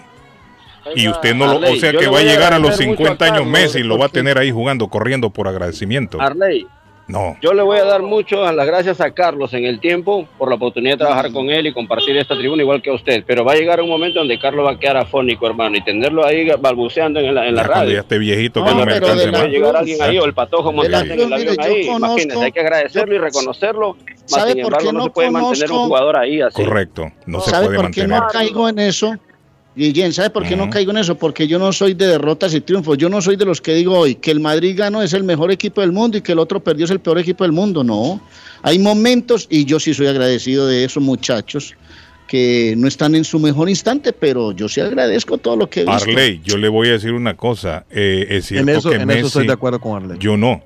Y 0.94 1.08
usted 1.08 1.34
no 1.34 1.46
lo, 1.46 1.52
Arley, 1.52 1.76
o 1.76 1.80
sea 1.80 1.92
que 1.92 2.06
va 2.06 2.20
a 2.20 2.22
llegar 2.22 2.52
a 2.52 2.58
los 2.60 2.70
agradecer 2.74 2.86
mucho 2.86 2.98
50 2.98 3.24
a 3.24 3.34
años 3.34 3.46
Messi 3.46 3.78
y 3.78 3.82
lo 3.82 3.98
va 3.98 4.06
a 4.06 4.08
tener 4.08 4.38
ahí 4.38 4.52
jugando, 4.52 4.86
corriendo 4.86 5.30
por 5.30 5.48
agradecimiento. 5.48 6.20
Arley, 6.20 6.64
No. 7.08 7.36
yo 7.40 7.54
le 7.54 7.62
voy 7.62 7.78
a 7.78 7.84
dar 7.84 8.02
mucho 8.02 8.50
las 8.50 8.66
gracias 8.66 9.00
a 9.00 9.12
Carlos 9.12 9.54
en 9.54 9.64
el 9.64 9.78
tiempo 9.78 10.26
por 10.38 10.48
la 10.48 10.56
oportunidad 10.56 10.94
de 10.94 10.98
trabajar 10.98 11.30
con 11.32 11.50
él 11.50 11.68
y 11.68 11.72
compartir 11.72 12.16
esta 12.16 12.36
tribuna 12.36 12.62
igual 12.62 12.82
que 12.82 12.90
a 12.90 12.94
usted. 12.94 13.22
Pero 13.26 13.44
va 13.44 13.52
a 13.52 13.54
llegar 13.56 13.80
un 13.80 13.88
momento 13.88 14.18
donde 14.18 14.38
Carlos 14.40 14.66
va 14.66 14.72
a 14.72 14.78
quedar 14.78 14.96
afónico, 14.96 15.46
hermano, 15.46 15.76
y 15.76 15.82
tenerlo 15.84 16.26
ahí 16.26 16.48
balbuceando 16.58 17.20
en 17.20 17.32
la, 17.34 17.46
en 17.46 17.54
la 17.54 17.62
Ya 17.62 17.68
cuando 17.68 17.84
ya 17.84 17.88
radio. 17.90 18.00
esté 18.00 18.18
viejito 18.18 18.64
que 18.64 18.70
No, 18.70 18.76
no 18.80 18.86
me 18.86 18.92
pero 18.94 19.06
de 19.06 19.12
alcance 19.12 19.26
la 19.26 19.32
Va 19.32 19.38
a 19.38 19.42
más. 19.44 19.52
llegar 19.52 19.76
alguien 19.76 20.02
ahí 20.02 20.18
o 20.18 20.24
el 20.24 20.34
patojo 20.34 20.72
montando 20.72 21.14
en 21.14 21.20
el 21.20 21.32
avión 21.32 21.56
mire, 21.58 21.64
ahí. 21.64 21.86
conozco- 21.86 21.96
Imagínese, 22.18 22.44
hay 22.44 22.52
que 22.52 22.60
agradecerlo 22.60 23.14
y 23.14 23.18
reconocerlo. 23.18 23.96
Más 23.96 24.30
¿Sabe 24.40 24.52
sin 24.54 24.62
por 24.62 24.72
embargo, 24.72 24.86
qué 24.88 24.92
no, 24.92 24.98
no 24.98 25.04
se 25.04 25.10
puede 25.10 25.30
mantener 25.30 25.70
un 25.70 25.78
jugador 25.86 26.16
ahí 26.18 26.40
así. 26.40 26.64
Correcto, 26.64 27.12
no 27.26 27.40
se 27.40 27.50
¿Sabe 27.52 27.66
puede 27.66 27.76
por 27.78 27.90
qué 27.92 28.00
mantener. 28.00 28.20
no 28.22 28.28
caigo 28.32 28.68
en 28.68 28.78
eso? 28.80 29.14
Guillén, 29.76 30.12
¿sabe 30.14 30.30
por 30.30 30.48
qué 30.48 30.56
no 30.56 30.70
caigo 30.70 30.90
en 30.90 30.96
eso? 30.96 31.16
Porque 31.16 31.46
yo 31.46 31.58
no 31.58 31.70
soy 31.70 31.92
de 31.92 32.06
derrotas 32.06 32.54
y 32.54 32.62
triunfos. 32.62 32.96
Yo 32.96 33.10
no 33.10 33.20
soy 33.20 33.36
de 33.36 33.44
los 33.44 33.60
que 33.60 33.74
digo 33.74 33.98
hoy 33.98 34.14
que 34.14 34.30
el 34.30 34.40
Madrid 34.40 34.74
ganó 34.74 35.02
es 35.02 35.12
el 35.12 35.22
mejor 35.22 35.50
equipo 35.50 35.82
del 35.82 35.92
mundo 35.92 36.16
y 36.16 36.22
que 36.22 36.32
el 36.32 36.38
otro 36.38 36.60
perdió 36.60 36.86
es 36.86 36.90
el 36.90 37.00
peor 37.00 37.18
equipo 37.18 37.44
del 37.44 37.52
mundo. 37.52 37.84
No. 37.84 38.20
Hay 38.62 38.78
momentos, 38.78 39.46
y 39.50 39.66
yo 39.66 39.78
sí 39.78 39.92
soy 39.92 40.06
agradecido 40.06 40.66
de 40.66 40.84
esos 40.84 41.02
muchachos 41.02 41.74
que 42.26 42.74
no 42.76 42.88
están 42.88 43.14
en 43.14 43.24
su 43.24 43.38
mejor 43.38 43.68
instante, 43.68 44.14
pero 44.14 44.52
yo 44.52 44.66
sí 44.68 44.80
agradezco 44.80 45.36
todo 45.36 45.56
lo 45.56 45.68
que 45.68 45.82
he 45.82 45.84
visto. 45.84 46.10
Arley, 46.10 46.40
yo 46.42 46.56
le 46.56 46.68
voy 46.70 46.88
a 46.88 46.92
decir 46.92 47.12
una 47.12 47.36
cosa. 47.36 47.84
eh, 47.90 48.26
es 48.30 48.46
cierto 48.46 48.70
En 48.70 48.76
eso, 48.78 48.88
que 48.90 48.96
en 48.96 49.06
Messi, 49.06 49.18
eso 49.18 49.26
estoy 49.28 49.46
de 49.46 49.52
acuerdo 49.52 49.78
con 49.78 50.02
Arley. 50.02 50.18
yo 50.18 50.38
no. 50.38 50.62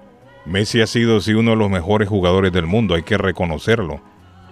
Messi 0.47 0.81
ha 0.81 0.87
sido 0.87 1.21
sí 1.21 1.35
uno 1.35 1.51
de 1.51 1.57
los 1.57 1.69
mejores 1.69 2.09
jugadores 2.09 2.53
del 2.53 2.67
mundo, 2.67 2.95
hay 2.95 3.03
que 3.03 3.19
reconocerlo. 3.19 4.01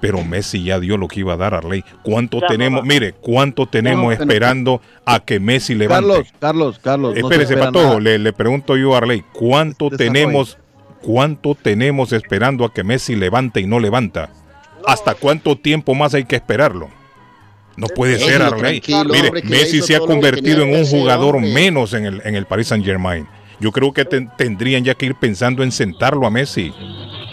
Pero 0.01 0.23
Messi 0.25 0.63
ya 0.63 0.79
dio 0.79 0.97
lo 0.97 1.09
que 1.09 1.21
iba 1.21 1.33
a 1.35 1.37
dar, 1.37 1.55
Arley. 1.55 1.85
¿Cuánto 2.03 2.41
Ya, 2.41 2.47
tenemos? 2.47 2.83
no. 2.83 2.87
Mire, 2.87 3.15
¿cuánto 3.15 3.67
tenemos 3.67 4.05
No, 4.05 4.13
esperando 4.13 4.81
a 5.05 5.19
que 5.21 5.41
Messi 5.41 5.75
levante? 5.75 6.09
Carlos, 6.09 6.29
Carlos, 6.39 6.79
Carlos. 6.79 7.17
Espérese, 7.17 7.57
Patojo, 7.57 7.99
le, 7.99 8.19
le 8.19 8.33
pregunto 8.33 8.77
yo 8.77 8.95
a 8.95 8.99
Arley, 8.99 9.25
¿cuánto 9.33 9.87
Desarrolle. 9.91 9.97
tenemos, 10.21 10.59
cuánto 11.03 11.55
tenemos 11.57 12.13
esperando 12.13 12.65
a 12.65 12.73
que 12.73 12.85
Messi 12.85 13.17
levante 13.17 13.61
y 13.61 13.67
no 13.67 13.81
levanta? 13.81 14.31
¿Hasta 14.87 15.15
cuánto 15.15 15.57
tiempo 15.59 15.95
más 15.95 16.15
hay 16.15 16.25
que 16.25 16.37
esperarlo? 16.37 16.89
No 17.77 17.87
puede 17.89 18.19
ser, 18.19 18.41
Arley. 18.43 18.81
Mire, 18.87 19.29
hombre, 19.29 19.43
Messi 19.45 19.83
se 19.83 19.97
ha 19.97 20.01
convertido 20.01 20.63
en 20.63 20.75
un 20.77 20.85
jugador 20.87 21.37
hombre. 21.37 21.53
menos 21.53 21.93
en 21.93 22.07
el, 22.07 22.23
en 22.25 22.35
el 22.37 22.47
Paris 22.47 22.69
Saint 22.69 22.85
Germain. 22.85 23.27
Yo 23.61 23.73
creo 23.73 23.93
que 23.93 24.05
ten- 24.05 24.31
tendrían 24.39 24.85
ya 24.85 24.95
que 24.95 25.07
ir 25.07 25.15
pensando 25.17 25.63
en 25.65 25.73
sentarlo 25.73 26.25
a 26.27 26.31
Messi 26.31 26.73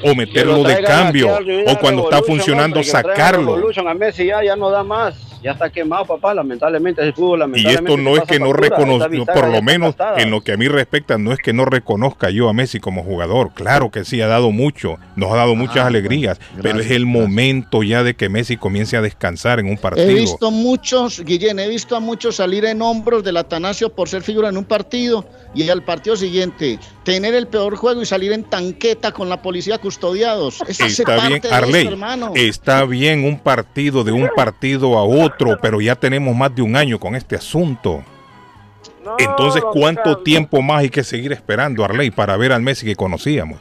o 0.06 0.16
meterlo 0.16 0.64
de 0.64 0.82
cambio 0.82 1.30
o 1.68 1.78
cuando 1.80 2.04
está 2.04 2.22
funcionando 2.22 2.84
sacarlo. 2.84 3.58
A 3.86 3.94
Messi 3.94 4.26
ya, 4.26 4.44
ya 4.44 4.56
no 4.56 4.70
da 4.70 4.84
más. 4.84 5.16
Ya 5.44 5.52
está 5.52 5.70
quemado, 5.70 6.06
papá. 6.06 6.34
Lamentablemente 6.34 7.04
el 7.04 7.14
fútbol, 7.14 7.52
Y 7.56 7.68
esto 7.68 7.98
no 7.98 8.18
es 8.18 8.24
que 8.24 8.40
no 8.40 8.52
reconozca, 8.52 9.08
por 9.32 9.48
lo 9.50 9.62
menos 9.62 9.96
gastada. 9.96 10.20
en 10.20 10.32
lo 10.32 10.42
que 10.42 10.54
a 10.54 10.58
mí 10.58 10.68
respecta, 10.68 11.20
no 11.20 11.34
es 11.34 11.38
que 11.40 11.54
no 11.54 11.66
reconozca 11.66 12.32
yo 12.32 12.50
a 12.50 12.54
Messi 12.54 12.80
como 12.80 13.04
jugador. 13.04 13.52
Claro 13.54 13.92
que 13.92 14.06
sí, 14.06 14.20
ha 14.22 14.28
dado 14.28 14.52
mucho, 14.52 14.98
nos 15.16 15.32
ha 15.32 15.36
dado 15.36 15.54
muchas 15.54 15.78
Ah, 15.84 15.88
alegrías, 15.88 16.40
bueno, 16.40 16.64
pero 16.64 16.80
es 16.80 16.90
el 16.90 17.06
gracias. 17.06 17.22
momento 17.22 17.84
ya 17.84 18.02
de 18.02 18.16
que 18.16 18.28
Messi 18.28 18.58
comience 18.58 18.98
a 18.98 19.02
descansar 19.02 19.60
en 19.60 19.68
un 19.68 19.78
partido. 19.78 20.10
He 20.10 20.16
visto 20.16 20.50
muchos, 20.50 21.24
Guillén, 21.24 21.60
he 21.60 21.68
visto 21.68 21.96
a 21.96 22.00
muchos 22.00 22.38
salir 22.38 22.66
en 22.66 22.82
hombros 22.82 23.24
del 23.24 23.38
Atanasio 23.38 23.94
por 23.94 24.10
ser 24.10 24.24
figura 24.24 24.50
en 24.50 24.58
un 24.58 24.66
partido 24.66 25.28
y 25.54 25.70
al 25.70 25.84
partido 25.84 26.16
siguiente 26.16 26.80
tener 27.06 27.36
el 27.36 27.48
peor 27.48 27.78
juego 27.78 28.02
y 28.02 28.06
salir 28.06 28.34
en 28.34 28.44
tanqueta 28.44 29.14
con 29.14 29.30
la 29.30 29.42
policía 29.42 29.78
custodiados. 29.78 30.62
Está 30.68 31.04
parte 31.06 31.40
bien, 31.40 31.54
Arley, 31.54 31.88
hermano. 31.88 32.34
está 32.36 32.84
bien 32.84 33.24
un 33.24 33.40
partido 33.40 34.04
de 34.04 34.12
un 34.12 34.28
partido 34.36 34.98
a 34.98 35.04
otro, 35.04 35.58
pero 35.62 35.80
ya 35.80 35.96
tenemos 35.96 36.36
más 36.36 36.54
de 36.54 36.64
un 36.64 36.76
año 36.76 37.00
con 37.00 37.16
este 37.16 37.38
asunto. 37.38 38.04
Entonces, 39.20 39.64
¿cuánto 39.72 40.18
tiempo 40.18 40.62
más 40.64 40.80
hay 40.80 40.90
que 40.90 41.04
seguir 41.04 41.32
esperando, 41.32 41.86
Arley, 41.86 42.10
para 42.10 42.36
ver 42.38 42.52
al 42.52 42.64
Messi 42.64 42.88
que 42.88 42.96
conocíamos? 42.96 43.60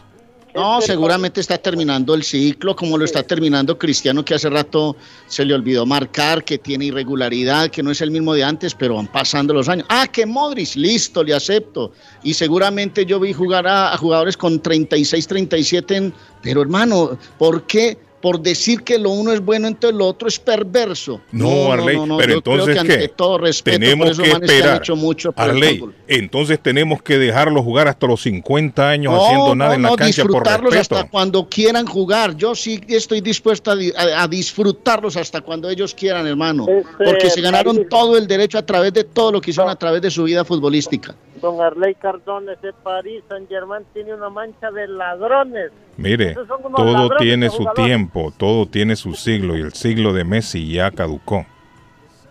No, 0.54 0.80
seguramente 0.80 1.40
está 1.40 1.58
terminando 1.58 2.14
el 2.14 2.22
ciclo, 2.22 2.76
como 2.76 2.96
lo 2.96 3.04
está 3.04 3.24
terminando 3.24 3.76
Cristiano, 3.76 4.24
que 4.24 4.34
hace 4.34 4.48
rato 4.48 4.96
se 5.26 5.44
le 5.44 5.52
olvidó 5.52 5.84
marcar, 5.84 6.44
que 6.44 6.58
tiene 6.58 6.86
irregularidad, 6.86 7.70
que 7.70 7.82
no 7.82 7.90
es 7.90 8.00
el 8.00 8.12
mismo 8.12 8.34
de 8.34 8.44
antes, 8.44 8.72
pero 8.72 8.94
van 8.94 9.08
pasando 9.08 9.52
los 9.52 9.68
años. 9.68 9.84
Ah, 9.88 10.06
que 10.06 10.24
Modric, 10.24 10.76
listo, 10.76 11.24
le 11.24 11.34
acepto. 11.34 11.90
Y 12.22 12.34
seguramente 12.34 13.04
yo 13.04 13.18
vi 13.18 13.32
jugar 13.32 13.66
a, 13.66 13.92
a 13.92 13.96
jugadores 13.96 14.36
con 14.36 14.60
36, 14.60 15.26
37, 15.26 15.96
en, 15.96 16.14
pero 16.40 16.62
hermano, 16.62 17.18
¿por 17.36 17.66
qué? 17.66 17.98
Por 18.24 18.40
decir 18.40 18.82
que 18.82 18.98
lo 18.98 19.10
uno 19.10 19.34
es 19.34 19.40
bueno, 19.44 19.68
entonces 19.68 19.98
lo 19.98 20.06
otro 20.06 20.28
es 20.28 20.38
perverso. 20.38 21.20
No, 21.30 21.70
Arley, 21.70 21.98
pero 21.98 22.06
yo 22.06 22.16
creo 22.16 22.36
entonces 22.38 22.82
que 22.82 22.98
¿qué? 23.00 23.08
todo 23.08 23.36
respeto 23.36 23.76
por 23.76 23.80
tenemos 23.84 24.10
esos 24.10 24.24
que 24.24 24.30
que 24.30 24.46
esperar. 24.46 24.76
hecho 24.78 24.96
mucho 24.96 25.32
por 25.32 25.44
Arley, 25.44 25.84
entonces 26.08 26.58
tenemos 26.62 27.02
que 27.02 27.18
dejarlo 27.18 27.62
jugar 27.62 27.86
hasta 27.86 28.06
los 28.06 28.22
50 28.22 28.88
años 28.88 29.12
haciendo 29.14 29.54
nada 29.54 29.74
en 29.74 29.82
la 29.82 29.88
cancha 29.94 30.22
por 30.22 30.30
disfrutarlos 30.32 30.72
respeto. 30.72 30.96
hasta 31.00 31.10
cuando 31.10 31.46
quieran 31.50 31.86
jugar. 31.86 32.34
Yo 32.34 32.54
sí 32.54 32.80
estoy 32.88 33.20
dispuesto 33.20 33.70
a, 33.70 33.74
a- 33.74 34.22
a 34.22 34.26
disfrutarlos 34.28 35.18
hasta 35.18 35.42
cuando 35.42 35.68
ellos 35.68 35.94
quieran, 35.94 36.26
hermano. 36.26 36.66
Este, 36.66 37.04
Porque 37.04 37.28
se 37.28 37.42
ganaron 37.42 37.86
todo 37.90 38.16
el 38.16 38.26
derecho 38.26 38.56
a 38.56 38.64
través 38.64 38.94
de 38.94 39.04
todo 39.04 39.32
lo 39.32 39.40
que 39.42 39.50
hicieron 39.50 39.70
a 39.70 39.76
través 39.76 40.00
de 40.00 40.10
su 40.10 40.24
vida 40.24 40.46
futbolística. 40.46 41.14
Don 41.44 41.60
Arley 41.60 41.94
Cardón, 41.94 42.48
ese 42.48 42.72
París 42.72 43.22
Saint 43.28 43.46
Germain 43.50 43.84
tiene 43.92 44.14
una 44.14 44.30
mancha 44.30 44.70
de 44.70 44.88
ladrones. 44.88 45.72
Mire, 45.98 46.34
todo 46.34 46.70
ladrones 46.70 47.18
tiene 47.18 47.46
de 47.46 47.50
su 47.50 47.58
jugadores. 47.58 47.84
tiempo, 47.84 48.32
todo 48.34 48.64
tiene 48.64 48.96
su 48.96 49.12
siglo 49.12 49.54
y 49.54 49.60
el 49.60 49.74
siglo 49.74 50.14
de 50.14 50.24
Messi 50.24 50.72
ya 50.72 50.90
caducó. 50.90 51.44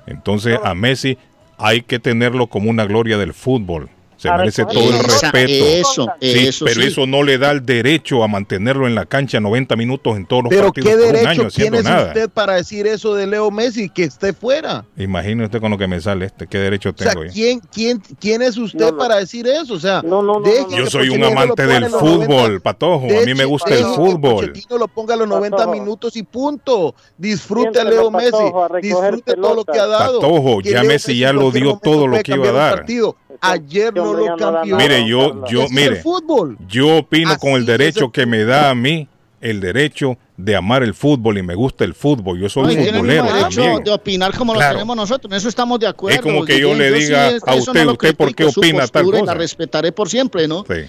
Entonces 0.08 0.58
a 0.64 0.74
Messi 0.74 1.20
hay 1.60 1.84
que 1.84 2.00
tenerlo 2.00 2.48
como 2.48 2.72
una 2.72 2.86
gloria 2.86 3.20
del 3.20 3.36
fútbol. 3.36 3.88
Se 4.24 4.32
merece 4.32 4.66
todo 4.66 4.90
el 4.90 4.96
Esa- 4.96 5.32
respeto. 5.32 5.66
eso, 5.66 6.08
Sí, 6.22 6.48
eso 6.48 6.66
pero 6.66 6.82
sí. 6.82 6.88
eso 6.88 7.06
no 7.08 7.24
le 7.24 7.38
da 7.38 7.52
el 7.52 7.66
derecho 7.66 8.24
a 8.24 8.28
mantenerlo 8.28 8.88
en 8.88 8.96
la 8.96 9.06
cancha 9.06 9.40
90 9.40 9.76
minutos 9.76 10.16
en 10.18 10.26
todos 10.26 10.44
los 10.44 10.50
Pero 10.50 10.64
partidos 10.66 10.90
qué 10.90 10.96
por 10.96 11.06
un 11.06 11.12
derecho 11.14 11.30
año 11.30 11.48
haciendo 11.48 11.78
tiene 11.82 11.90
nada. 11.90 12.08
usted 12.08 12.30
para 12.30 12.54
decir 12.56 12.88
eso 12.88 13.16
de 13.16 13.28
Leo 13.28 13.52
Messi 13.52 13.90
que 13.90 14.04
esté 14.04 14.34
fuera. 14.34 14.86
Imagine 14.98 15.46
usted 15.46 15.60
con 15.60 15.72
lo 15.72 15.78
que 15.78 15.88
me 15.88 16.00
sale 16.00 16.26
este. 16.26 16.48
¿Qué 16.48 16.58
derecho 16.58 16.90
O 16.90 16.94
sea, 16.98 17.12
tengo 17.12 17.26
yo? 17.26 17.32
¿quién, 17.34 17.60
quién, 17.72 18.02
¿quién 18.20 18.42
es 18.42 18.58
usted 18.58 18.80
No, 18.86 18.92
no. 18.92 18.98
para 18.98 19.18
decir 19.18 19.46
eso? 19.48 19.74
O 19.76 19.80
sea, 19.80 20.02
No, 20.02 20.22
no, 20.22 20.40
no, 20.40 20.42
deje 20.42 20.62
no, 20.62 20.70
no. 20.70 20.78
Yo 20.78 20.84
que 20.86 20.90
soy 20.90 21.10
un 21.10 21.24
amante 21.24 21.66
del 21.68 21.86
fútbol, 21.90 22.28
90. 22.28 22.60
Patojo. 22.64 23.06
A 23.08 23.26
mí 23.26 23.34
me 23.34 23.46
gusta 23.46 23.70
el 23.72 23.78
deje 23.80 23.90
que 23.90 23.96
fútbol. 23.96 24.48
Pochettino 24.48 24.78
lo 24.78 24.88
ponga 24.88 25.14
a 25.14 25.18
los 25.18 25.28
90 25.28 25.58
Patojo. 25.58 25.74
minutos 25.76 26.16
y 26.16 26.24
punto. 26.24 26.96
Disfrute 27.18 27.80
a 27.80 27.84
Leo 27.84 28.10
Messi. 28.12 28.36
A 28.36 28.80
Disfrute 28.82 29.34
todo 29.36 29.56
lo 29.56 29.66
que 29.66 29.80
ha 29.80 29.86
dado. 29.88 30.20
Patojo, 30.20 30.60
Que 30.60 30.72
ya 30.72 30.84
Messi 30.84 31.18
ya 31.20 31.34
lo 31.34 31.52
dio 31.52 31.80
todo 31.82 32.08
lo 32.08 32.22
que 32.24 32.34
iba 32.34 32.50
a 32.50 32.52
dar. 32.54 32.76
partido. 32.78 33.16
Ayer 33.42 33.94
no 33.94 34.14
lo 34.14 34.36
cambió. 34.38 34.76
Mire, 34.76 35.08
yo, 35.08 35.46
yo, 35.48 35.68
mire, 35.70 35.98
fútbol. 35.98 36.58
yo 36.68 36.98
opino 36.98 37.38
con 37.38 37.52
el 37.54 37.66
derecho 37.66 38.06
el 38.06 38.12
que 38.12 38.26
me 38.26 38.44
da 38.44 38.70
a 38.70 38.76
mí 38.76 39.08
el 39.42 39.60
derecho 39.60 40.18
de 40.38 40.56
amar 40.56 40.84
el 40.84 40.94
fútbol 40.94 41.38
y 41.38 41.44
me 41.44 41.54
gusta 41.54 41.84
el 41.84 41.94
fútbol. 41.94 42.40
Yo 42.40 42.48
soy 42.50 42.76
No, 42.78 42.84
futbolero 42.86 43.28
también. 43.28 43.84
de 43.84 43.92
opinar 43.92 44.36
como 44.38 44.54
Claro. 44.54 44.70
lo 44.74 44.76
tenemos 44.80 44.96
nosotros. 44.96 45.32
En 45.32 45.38
eso 45.38 45.50
estamos 45.50 45.80
de 45.80 45.88
acuerdo. 45.88 46.16
Es 46.16 46.22
como 46.22 46.46
que 46.46 46.60
yo 46.60 46.74
le 46.74 46.92
diga 46.92 47.28
a 47.46 47.56
usted, 47.56 47.86
¿usted 47.88 48.16
por 48.16 48.34
qué 48.34 48.46
opina 48.46 48.88
tal 48.88 49.06
cosa? 49.06 49.26
La 49.26 49.34
respetaré 49.34 49.92
por 49.92 50.10
siempre, 50.10 50.48
¿no? 50.48 50.64
Sí. 50.68 50.86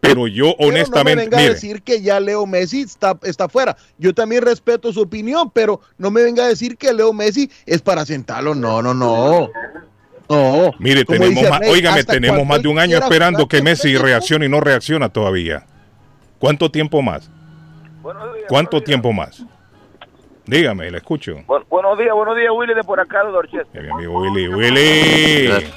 Pero 0.00 0.26
yo 0.28 0.54
Pero 0.58 0.68
honestamente, 0.70 1.10
no 1.10 1.16
me 1.16 1.24
venga 1.24 1.38
a 1.38 1.40
mire, 1.40 1.54
decir 1.54 1.82
que 1.82 2.02
ya 2.02 2.20
Leo 2.20 2.46
Messi 2.46 2.82
está, 2.82 3.18
está 3.22 3.48
fuera. 3.48 3.76
Yo 3.98 4.12
también 4.14 4.42
respeto 4.42 4.92
su 4.92 5.00
opinión, 5.00 5.50
pero 5.50 5.80
no 5.98 6.10
me 6.10 6.22
venga 6.22 6.44
a 6.44 6.48
decir 6.48 6.76
que 6.76 6.92
Leo 6.92 7.12
Messi 7.12 7.50
es 7.64 7.80
para 7.80 8.04
sentarlo. 8.04 8.54
No, 8.54 8.82
no, 8.82 8.92
no. 8.92 9.48
No. 10.28 10.72
mire, 10.78 11.04
tenemos 11.04 11.30
dice 11.30 11.50
más, 11.50 11.60
Rey, 11.60 11.70
óigame, 11.70 12.04
tenemos 12.04 12.46
más 12.46 12.62
de 12.62 12.68
un 12.68 12.78
año 12.78 12.98
esperando 12.98 13.46
que 13.46 13.62
Messi 13.62 13.96
reaccione 13.96 14.46
y 14.46 14.48
no 14.48 14.60
reacciona 14.60 15.08
todavía. 15.08 15.64
¿Cuánto 16.38 16.70
tiempo 16.70 17.02
más? 17.02 17.30
¿Cuánto 18.48 18.82
tiempo 18.82 19.12
más? 19.12 19.44
Dígame, 20.46 20.90
le 20.90 20.98
escucho. 20.98 21.36
buenos 21.68 21.98
días, 21.98 22.14
buenos 22.14 22.36
días, 22.36 22.50
Willy, 22.54 22.74
de 22.74 22.84
por 22.84 23.00
acá 23.00 23.24
de 23.24 23.32
Dorchester. 23.32 23.82
Mi 23.82 23.90
amigo 23.90 24.20
Willy, 24.20 24.48
Willy. 24.48 25.72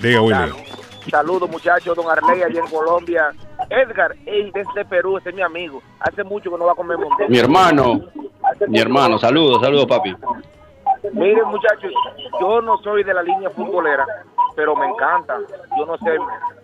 Diga, 0.00 0.20
Willy. 0.22 0.52
Saludos, 1.10 1.50
muchachos, 1.50 1.96
don 1.96 2.08
Arley, 2.08 2.42
allá 2.42 2.60
en 2.60 2.70
Colombia. 2.70 3.32
Edgar, 3.68 4.14
ey, 4.24 4.50
desde 4.52 4.84
Perú, 4.84 5.18
ese 5.18 5.30
es 5.30 5.34
mi 5.34 5.42
amigo. 5.42 5.82
Hace 6.00 6.24
mucho 6.24 6.50
que 6.50 6.58
no 6.58 6.66
va 6.66 6.72
a 6.72 6.74
comer 6.74 6.96
mondongo. 6.96 7.28
Mi 7.28 7.38
hermano, 7.38 8.00
mi 8.68 8.78
hermano, 8.78 9.18
saludos, 9.18 9.60
saludos, 9.60 9.86
papi. 9.86 10.14
Miren, 11.12 11.44
muchachos, 11.48 11.92
yo 12.40 12.60
no 12.62 12.76
soy 12.78 13.02
de 13.02 13.12
la 13.14 13.22
línea 13.22 13.50
futbolera, 13.50 14.06
pero 14.54 14.76
me 14.76 14.86
encanta. 14.86 15.38
Yo 15.76 15.84
no 15.86 15.96
sé 15.98 16.16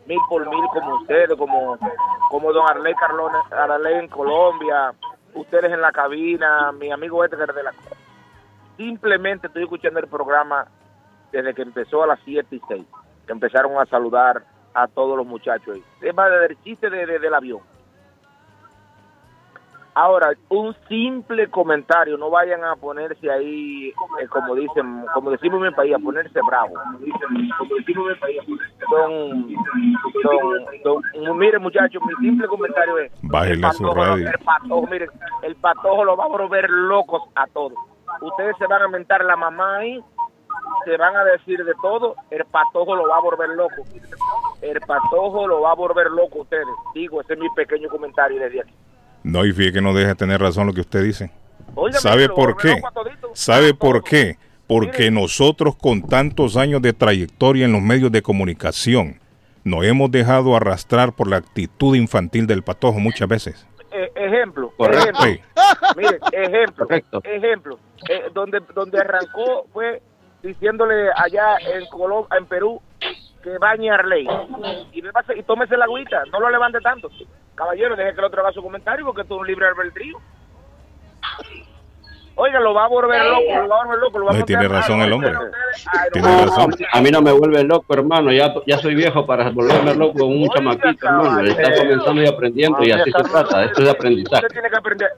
mil 0.07 0.18
por 0.29 0.48
mil 0.48 0.64
como 0.72 0.94
ustedes, 0.96 1.37
como, 1.37 1.77
como 2.31 2.53
don 2.53 2.64
Arley 2.70 2.94
Carlone, 2.94 3.37
Arley 3.51 3.94
en 3.98 4.09
Colombia, 4.09 4.92
ustedes 5.35 5.72
en 5.72 5.81
la 5.81 5.90
cabina, 5.92 6.70
mi 6.72 6.90
amigo 6.92 7.24
Edgar 7.24 7.53
de 7.53 7.62
la... 7.64 7.72
Simplemente 8.77 9.48
estoy 9.48 9.64
escuchando 9.64 9.98
el 9.98 10.07
programa 10.07 10.66
desde 11.33 11.53
que 11.55 11.62
empezó 11.62 12.05
a 12.05 12.07
las 12.07 12.20
7 12.24 12.55
y 12.55 12.61
6, 12.68 12.87
que 13.27 13.33
empezaron 13.33 13.77
a 13.79 13.87
saludar 13.87 14.44
a 14.72 14.87
todos 14.87 15.16
los 15.16 15.27
muchachos. 15.27 15.79
Es 16.01 16.14
más, 16.14 16.31
desde 16.31 16.46
el 16.46 16.62
chiste 16.62 16.88
de- 16.88 17.18
del 17.18 17.35
avión. 17.35 17.61
Ahora, 20.00 20.30
un 20.50 20.76
simple 20.88 21.48
comentario, 21.50 22.16
no 22.16 22.30
vayan 22.30 22.62
a 22.62 22.76
ponerse 22.76 23.28
ahí, 23.28 23.88
eh, 23.88 24.28
como 24.30 24.54
dicen, 24.54 25.04
como 25.12 25.32
decimos 25.32 25.58
en 25.58 25.66
mi 25.66 25.74
país, 25.74 25.92
a 25.92 25.98
ponerse 25.98 26.38
bravo. 26.46 26.74
Son, 28.88 29.48
son, 30.22 31.02
son- 31.24 31.38
miren 31.38 31.62
muchachos, 31.62 32.00
mi 32.06 32.14
simple 32.28 32.46
comentario 32.46 32.98
es, 32.98 33.12
Patojo, 33.61 33.94
el 34.28 34.38
patojo, 34.44 34.87
miren, 34.87 35.11
el 35.42 35.56
patojo 35.56 36.04
lo 36.04 36.16
va 36.16 36.24
a 36.24 36.28
volver 36.28 36.70
locos 36.70 37.22
a 37.34 37.46
todos. 37.48 37.72
Ustedes 38.20 38.56
se 38.58 38.66
van 38.66 38.82
a 38.82 38.88
mentar 38.88 39.24
la 39.24 39.34
mamá 39.37 39.78
ahí, 39.78 40.00
se 40.84 40.96
van 40.96 41.16
a 41.16 41.24
decir 41.24 41.64
de 41.64 41.74
todo, 41.82 42.14
el 42.30 42.44
patojo 42.44 42.94
lo 42.94 43.08
va 43.08 43.16
a 43.16 43.20
volver 43.20 43.48
loco. 43.50 43.82
El 44.62 44.80
patojo 44.80 45.46
lo 45.48 45.61
va 45.61 45.72
a 45.72 45.74
volver 45.74 46.08
loco 46.11 46.38
a 46.38 46.42
ustedes. 46.42 46.66
Digo, 46.94 47.20
ese 47.20 47.34
es 47.34 47.38
mi 47.40 47.48
pequeño 47.50 47.88
comentario 47.88 48.40
desde 48.40 48.61
aquí. 48.61 48.74
No, 49.22 49.44
y 49.44 49.52
fíjate 49.52 49.74
que 49.74 49.81
no 49.81 49.94
deja 49.94 50.09
de 50.09 50.14
tener 50.14 50.40
razón 50.40 50.66
lo 50.66 50.72
que 50.72 50.81
usted 50.81 51.02
dice. 51.02 51.31
¿Sabe 51.92 52.28
por 52.28 52.57
qué? 52.57 52.81
¿Sabe 53.35 53.74
por 53.74 54.02
qué? 54.02 54.37
Porque 54.66 55.11
nosotros 55.11 55.76
con 55.76 56.02
tantos 56.02 56.57
años 56.57 56.83
de 56.83 56.92
trayectoria 56.92 57.64
en 57.64 57.72
los 57.72 57.83
medios 57.83 58.12
de 58.12 58.22
comunicación 58.22 59.20
nos 59.64 59.85
hemos 59.85 60.11
dejado 60.11 60.57
arrastrar 60.57 61.12
por 61.12 61.28
la 61.28 61.37
actitud 61.37 61.94
infantil 61.94 62.46
del 62.46 62.62
patojo 62.62 62.98
muchas 62.98 63.28
veces. 63.28 63.66
Eh, 63.90 64.11
ejemplo, 64.14 64.72
Correcto. 64.76 65.24
ejemplo. 65.24 65.46
Mire, 65.96 66.18
ejemplo, 66.33 66.87
Correcto. 66.87 67.20
ejemplo. 67.24 67.78
Eh, 68.09 68.22
donde 68.33 68.61
donde 68.74 68.98
arrancó 68.98 69.66
fue 69.72 70.02
diciéndole 70.42 71.09
allá 71.16 71.57
en 71.74 71.87
Colom 71.87 72.26
en 72.38 72.46
Perú 72.46 72.81
que 73.42 73.57
bañe 73.59 73.90
a 73.90 73.94
Arley 73.94 74.27
y, 74.92 75.03
me 75.03 75.12
pase- 75.12 75.37
y 75.38 75.42
tómese 75.42 75.77
la 75.77 75.85
agüita, 75.85 76.22
no 76.33 76.40
lo 76.40 76.51
levante 76.51 76.81
tanto. 76.81 77.09
Caballero, 77.55 77.96
deje 77.96 78.12
que 78.14 78.18
el 78.20 78.24
otro 78.27 78.40
haga 78.42 78.53
su 78.53 78.62
comentario 78.62 79.05
porque 79.05 79.22
esto 79.22 79.35
es 79.35 79.40
un 79.40 79.46
libre 79.46 79.66
albedrío. 79.66 80.18
Oiga, 82.40 82.61
lo 82.61 82.72
va 82.72 82.85
a 82.85 82.88
volver 82.88 83.20
loco, 83.24 83.62
lo 83.62 83.68
va 83.68 83.81
a 83.81 83.85
volver 83.85 83.98
loco, 83.98 84.18
lo 84.20 84.24
va 84.27 84.31
a 84.31 84.35
No, 84.38 84.44
tiene 84.44 84.68
razón 84.68 85.01
el 85.01 85.12
hombre. 85.12 85.33
Ay, 85.92 86.09
Tiene 86.12 86.29
no, 86.29 86.44
razón. 86.44 86.70
A 86.92 87.01
mí 87.01 87.11
no 87.11 87.20
me 87.20 87.33
vuelve 87.33 87.64
loco, 87.64 87.92
hermano. 87.92 88.31
Ya, 88.31 88.55
ya 88.64 88.79
soy 88.79 88.94
viejo 88.94 89.27
para 89.27 89.51
volverme 89.51 89.92
loco 89.96 90.20
con 90.20 90.29
un 90.29 90.48
chamaquito, 90.51 91.05
hermano. 91.09 91.40
Él 91.40 91.48
está 91.48 91.74
comenzando 91.74 92.22
y 92.22 92.27
aprendiendo 92.29 92.79
y 92.85 92.92
así 92.92 93.11
se 93.11 93.22
trata. 93.24 93.64
Esto 93.64 93.81
es 93.81 93.85
de 93.87 93.90
aprendizaje. 93.90 94.46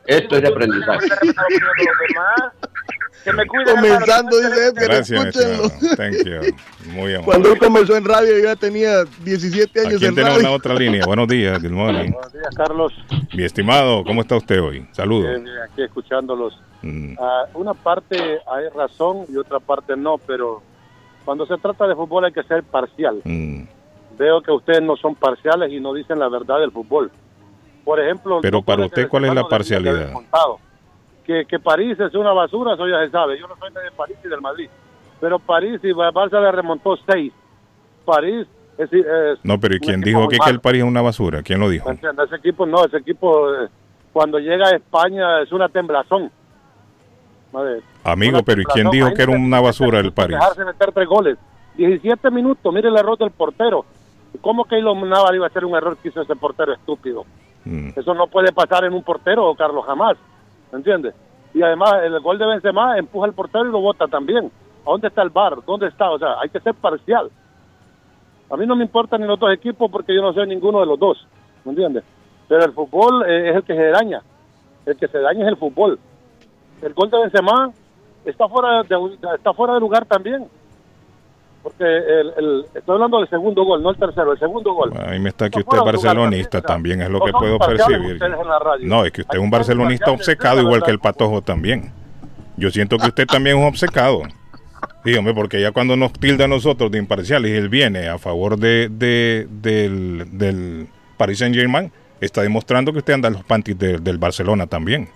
Esto 0.06 0.36
es 0.36 0.42
de 0.42 0.48
aprendizaje. 0.48 1.06
Que 3.24 3.32
me 3.32 3.46
cuiden, 3.46 3.74
Comenzando, 3.76 4.38
hermano. 4.38 4.54
dice 4.54 4.66
Edgar, 4.68 4.84
Gracias, 4.86 5.22
mi 5.22 5.28
escúchenlo. 5.28 5.64
estimado. 5.64 5.96
Thank 5.96 6.14
you. 6.24 6.90
Muy 6.92 7.10
amable. 7.14 7.24
Cuando 7.24 7.52
él 7.52 7.58
comenzó 7.58 7.96
en 7.96 8.04
radio, 8.04 8.38
yo 8.38 8.44
ya 8.44 8.56
tenía 8.56 9.04
17 9.24 9.78
¿A 9.80 9.82
años 9.86 9.98
quién 9.98 10.08
en 10.10 10.14
tenemos 10.14 10.42
radio. 10.42 10.52
otra 10.56 10.74
línea? 10.74 11.04
Buenos 11.06 11.28
días, 11.28 11.62
good 11.62 11.70
morning. 11.70 12.10
Buenos 12.12 12.32
días, 12.32 12.54
Carlos. 12.56 12.92
Mi 13.34 13.44
estimado, 13.44 14.04
¿cómo 14.04 14.22
está 14.22 14.36
usted 14.36 14.62
hoy? 14.62 14.86
Saludos. 14.92 15.38
Eh, 15.38 15.44
aquí 15.70 15.82
escuchándolos. 15.82 16.58
Mm. 16.82 17.14
Ah, 17.20 17.44
una 17.54 17.74
parte 17.74 18.16
hay 18.18 18.68
razón 18.74 19.26
y 19.28 19.36
otra 19.36 19.60
parte 19.60 19.96
no, 19.96 20.16
pero 20.18 20.62
cuando 21.26 21.44
se 21.46 21.58
trata 21.58 21.86
de 21.86 21.94
fútbol 21.94 22.24
hay 22.24 22.32
que 22.32 22.42
ser 22.44 22.62
parcial. 22.62 23.20
Mm. 23.24 23.64
Veo 24.18 24.40
que 24.42 24.50
ustedes 24.52 24.82
no 24.82 24.96
son 24.96 25.14
parciales 25.14 25.70
y 25.72 25.80
no 25.80 25.92
dicen 25.94 26.18
la 26.18 26.28
verdad 26.28 26.58
del 26.60 26.70
fútbol. 26.72 27.10
Por 27.84 28.00
ejemplo, 28.00 28.40
Pero 28.42 28.62
para 28.62 28.84
usted, 28.86 29.08
¿cuál 29.08 29.24
es 29.26 29.34
la 29.34 29.48
parcialidad? 29.48 30.12
Que, 31.30 31.44
que 31.46 31.60
París 31.60 31.96
es 32.00 32.12
una 32.16 32.32
basura, 32.32 32.74
eso 32.74 32.88
ya 32.88 33.04
se 33.04 33.10
sabe. 33.10 33.38
Yo 33.38 33.46
no 33.46 33.54
soy 33.56 33.70
de 33.70 33.92
París 33.96 34.16
ni 34.24 34.28
del 34.28 34.40
Madrid. 34.40 34.68
Pero 35.20 35.38
París 35.38 35.78
y 35.84 35.92
Barça 35.92 36.42
le 36.42 36.50
remontó 36.50 36.96
seis. 37.08 37.32
París 38.04 38.48
es, 38.76 38.92
es 38.92 39.38
No, 39.44 39.60
pero 39.60 39.76
¿y 39.76 39.78
quién 39.78 40.00
dijo 40.00 40.26
que 40.26 40.38
el 40.50 40.58
París 40.58 40.82
es 40.82 40.88
una 40.88 41.02
basura? 41.02 41.44
¿Quién 41.44 41.60
lo 41.60 41.68
dijo? 41.68 41.88
Ese 41.88 42.34
equipo 42.34 42.66
no, 42.66 42.84
ese 42.84 42.96
equipo 42.96 43.48
eh, 43.54 43.68
cuando 44.12 44.40
llega 44.40 44.70
a 44.70 44.74
España 44.74 45.40
es 45.40 45.52
una 45.52 45.68
temblazón. 45.68 46.32
Madre, 47.52 47.80
Amigo, 48.02 48.38
una 48.38 48.42
pero 48.42 48.62
¿y 48.62 48.64
quién 48.64 48.90
dijo 48.90 49.14
que 49.14 49.22
era 49.22 49.30
una 49.30 49.60
basura 49.60 50.00
el 50.00 50.12
París? 50.12 50.36
Dejarse 50.36 50.64
meter 50.64 50.90
tres 50.90 51.06
goles. 51.06 51.38
17 51.76 52.28
minutos, 52.32 52.74
mire 52.74 52.88
el 52.88 52.96
error 52.96 53.16
del 53.16 53.30
portero. 53.30 53.84
¿Cómo 54.40 54.64
que 54.64 54.70
Keylor 54.70 54.96
Navas 54.96 55.32
iba 55.32 55.44
a 55.46 55.48
hacer 55.48 55.64
un 55.64 55.76
error 55.76 55.96
que 55.96 56.08
hizo 56.08 56.22
ese 56.22 56.34
portero 56.34 56.72
estúpido? 56.72 57.24
Mm. 57.64 57.90
Eso 57.94 58.14
no 58.14 58.26
puede 58.26 58.50
pasar 58.52 58.84
en 58.84 58.94
un 58.94 59.04
portero, 59.04 59.54
Carlos, 59.54 59.84
jamás. 59.86 60.16
¿Me 60.72 60.78
entiendes? 60.78 61.14
Y 61.52 61.62
además, 61.62 61.94
el 62.04 62.18
gol 62.20 62.38
de 62.38 62.46
Benzema 62.46 62.98
empuja 62.98 63.26
al 63.26 63.34
portero 63.34 63.66
y 63.66 63.72
lo 63.72 63.80
bota 63.80 64.06
también. 64.06 64.50
¿A 64.86 64.90
dónde 64.90 65.08
está 65.08 65.22
el 65.22 65.30
bar? 65.30 65.56
¿Dónde 65.66 65.88
está? 65.88 66.10
O 66.10 66.18
sea, 66.18 66.40
hay 66.40 66.48
que 66.48 66.60
ser 66.60 66.74
parcial. 66.74 67.30
A 68.50 68.56
mí 68.56 68.66
no 68.66 68.76
me 68.76 68.84
importan 68.84 69.20
ni 69.20 69.26
los 69.26 69.38
dos 69.38 69.52
equipos 69.52 69.90
porque 69.90 70.14
yo 70.14 70.22
no 70.22 70.32
soy 70.32 70.46
ninguno 70.46 70.80
de 70.80 70.86
los 70.86 70.98
dos. 70.98 71.26
¿Me 71.64 71.70
entiendes? 71.70 72.04
Pero 72.48 72.64
el 72.64 72.72
fútbol 72.72 73.24
eh, 73.28 73.50
es 73.50 73.56
el 73.56 73.62
que 73.64 73.74
se 73.74 73.90
daña. 73.90 74.22
El 74.86 74.96
que 74.96 75.08
se 75.08 75.18
daña 75.18 75.42
es 75.42 75.48
el 75.48 75.56
fútbol. 75.56 75.98
El 76.82 76.94
gol 76.94 77.10
de 77.10 77.18
Benzema 77.18 77.70
está 78.24 78.48
fuera 78.48 78.82
de, 78.82 79.18
está 79.36 79.52
fuera 79.52 79.74
de 79.74 79.80
lugar 79.80 80.04
también. 80.06 80.48
Porque 81.62 81.84
el, 81.84 82.32
el- 82.38 82.64
estoy 82.74 82.94
hablando 82.94 83.18
del 83.18 83.28
segundo 83.28 83.64
gol, 83.64 83.82
no 83.82 83.90
el 83.90 83.96
tercero, 83.96 84.32
el 84.32 84.38
segundo 84.38 84.72
gol. 84.72 84.92
A 84.96 85.10
mí 85.10 85.18
me 85.18 85.28
está 85.28 85.50
que 85.50 85.58
usted 85.60 85.76
es 85.76 85.84
barcelonista 85.84 86.58
también, 86.62 87.02
es 87.02 87.10
lo 87.10 87.18
no 87.18 87.24
que 87.26 87.32
puedo 87.32 87.58
percibir. 87.58 88.18
No, 88.88 89.04
es 89.04 89.12
que 89.12 89.20
usted 89.20 89.38
es 89.38 89.44
un 89.44 89.50
barcelonista 89.50 90.10
obcecado 90.10 90.60
igual 90.62 90.82
que 90.82 90.90
el 90.90 90.98
patojo 90.98 91.42
también. 91.42 91.92
Yo 92.56 92.70
siento 92.70 92.96
que 92.98 93.06
usted 93.08 93.26
también 93.26 93.56
es 93.58 93.62
un 93.62 93.68
obcecado. 93.68 94.22
Dígame, 95.04 95.34
porque 95.34 95.60
ya 95.60 95.72
cuando 95.72 95.96
nos 95.96 96.12
tilda 96.14 96.46
a 96.46 96.48
nosotros 96.48 96.90
de 96.90 96.98
imparciales 96.98 97.50
y 97.50 97.54
él 97.54 97.68
viene 97.68 98.08
a 98.08 98.16
favor 98.18 98.56
de, 98.58 98.88
de- 98.90 99.46
del, 99.50 100.26
del 100.38 100.88
Paris 101.18 101.38
Saint 101.38 101.54
Germain, 101.54 101.92
está 102.20 102.40
demostrando 102.42 102.90
que 102.92 102.98
usted 102.98 103.14
anda 103.14 103.28
en 103.28 103.34
los 103.34 103.44
panties 103.44 103.78
de- 103.78 103.98
del 103.98 104.16
Barcelona 104.18 104.66
también. 104.66 105.08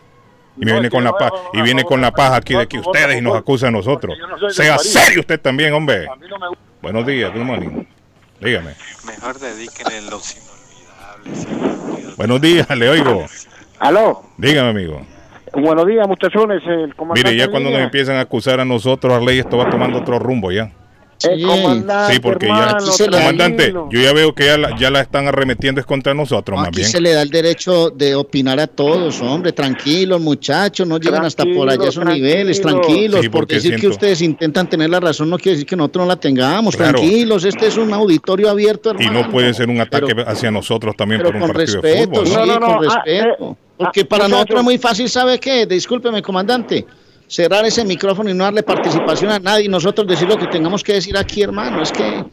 Y 0.56 0.64
me 0.64 0.66
No, 0.66 0.72
viene 0.74 0.90
con 0.90 1.02
la 1.04 1.12
paz, 1.12 1.32
no, 1.32 1.60
y 1.60 1.62
viene 1.62 1.82
no, 1.82 1.88
con 1.88 2.00
la 2.00 2.12
paz 2.12 2.32
aquí 2.32 2.52
no, 2.52 2.60
de 2.60 2.68
que 2.68 2.78
ustedes 2.78 3.18
y 3.18 3.20
nos 3.20 3.32
no, 3.32 3.38
acusa 3.38 3.68
a 3.68 3.70
nosotros. 3.70 4.16
Sea 4.50 4.78
serio 4.78 5.20
usted 5.20 5.40
también, 5.40 5.72
hombre. 5.74 6.06
A 6.06 6.14
mí 6.16 6.26
no 6.28 6.38
me 6.38 6.48
gusta. 6.48 6.62
Buenos 6.80 7.06
días, 7.06 7.32
good 7.32 7.42
morning. 7.42 7.84
Dígame. 8.40 8.74
Mejor 9.06 9.38
dedíquenle 9.38 10.02
los 10.02 10.36
inolvidables. 10.36 12.16
Buenos 12.16 12.40
días, 12.40 12.68
le 12.76 12.88
oigo. 12.88 13.26
Aló. 13.80 14.22
Dígame, 14.36 14.68
amigo. 14.70 15.02
Buenos 15.54 15.86
días, 15.86 16.06
muchachones. 16.06 16.62
El 16.66 16.94
comandante 16.94 17.30
Mire, 17.30 17.44
ya 17.44 17.50
cuando 17.50 17.70
nos 17.70 17.80
empiezan 17.80 18.16
a 18.16 18.20
acusar 18.20 18.60
a 18.60 18.64
nosotros, 18.64 19.12
Arley, 19.12 19.38
esto 19.38 19.56
va 19.56 19.70
tomando 19.70 19.98
otro 19.98 20.18
rumbo 20.18 20.52
ya. 20.52 20.70
Sí, 21.18 22.20
porque 22.20 22.46
hermano, 22.46 22.78
ya, 22.96 23.06
comandante, 23.10 23.72
yo 23.90 24.00
ya 24.00 24.12
veo 24.12 24.34
que 24.34 24.46
ya 24.46 24.58
la, 24.58 24.76
ya 24.78 24.90
la 24.90 25.00
están 25.00 25.26
arremetiendo 25.28 25.80
es 25.80 25.86
contra 25.86 26.12
nosotros, 26.14 26.58
más 26.58 26.68
Aquí 26.68 26.78
bien. 26.78 26.88
se 26.88 27.00
le 27.00 27.12
da 27.12 27.22
el 27.22 27.30
derecho 27.30 27.90
de 27.90 28.14
opinar 28.14 28.58
a 28.60 28.66
todos, 28.66 29.20
hombre, 29.22 29.52
tranquilos, 29.52 30.20
muchachos, 30.20 30.86
no 30.86 30.98
llegan 30.98 31.24
hasta 31.24 31.44
por 31.44 31.68
allá 31.70 31.84
a 31.84 31.88
esos 31.88 32.04
niveles, 32.04 32.60
tranquilos. 32.60 32.86
tranquilos, 32.86 33.20
Sí, 33.22 33.28
por 33.28 33.40
porque 33.42 33.54
decir 33.56 33.76
que 33.76 33.88
ustedes 33.88 34.20
intentan 34.22 34.68
tener 34.68 34.90
la 34.90 35.00
razón 35.00 35.30
no 35.30 35.38
quiere 35.38 35.56
decir 35.56 35.66
que 35.66 35.76
nosotros 35.76 36.04
no 36.04 36.08
la 36.08 36.16
tengamos, 36.16 36.76
Claro. 36.76 36.98
tranquilos, 36.98 37.44
este 37.44 37.66
es 37.68 37.76
un 37.76 37.92
auditorio 37.92 38.50
abierto, 38.50 38.94
Y 38.98 39.06
no 39.06 39.30
puede 39.30 39.54
ser 39.54 39.68
un 39.68 39.80
ataque 39.80 40.14
hacia 40.26 40.50
nosotros 40.50 40.94
también 40.96 41.22
por 41.22 41.34
un 41.34 41.40
con 41.42 41.52
partido 41.52 41.80
de 41.80 41.90
respeto, 41.90 42.24
fútbol. 42.24 42.26
sí, 42.26 42.34
¿no? 42.36 42.60
con 42.60 42.70
ah, 42.72 42.78
respeto. 43.04 43.56
Porque 43.76 44.04
para 44.04 44.28
nosotros 44.28 44.58
es 44.60 44.64
muy 44.64 44.78
fácil, 44.78 45.08
¿sabe 45.08 45.38
qué? 45.38 45.66
Discúlpeme, 45.66 46.22
comandante. 46.22 46.86
Cerrar 47.26 47.64
ese 47.64 47.84
micrófono 47.84 48.30
y 48.30 48.34
no 48.34 48.44
darle 48.44 48.62
participación 48.62 49.30
a 49.30 49.38
nadie 49.38 49.64
y 49.64 49.68
nosotros 49.68 50.06
decir 50.06 50.28
lo 50.28 50.36
que 50.36 50.46
tengamos 50.46 50.82
que 50.82 50.94
decir 50.94 51.16
aquí, 51.16 51.42
hermano. 51.42 51.82
Es 51.82 51.90
que 51.90 52.24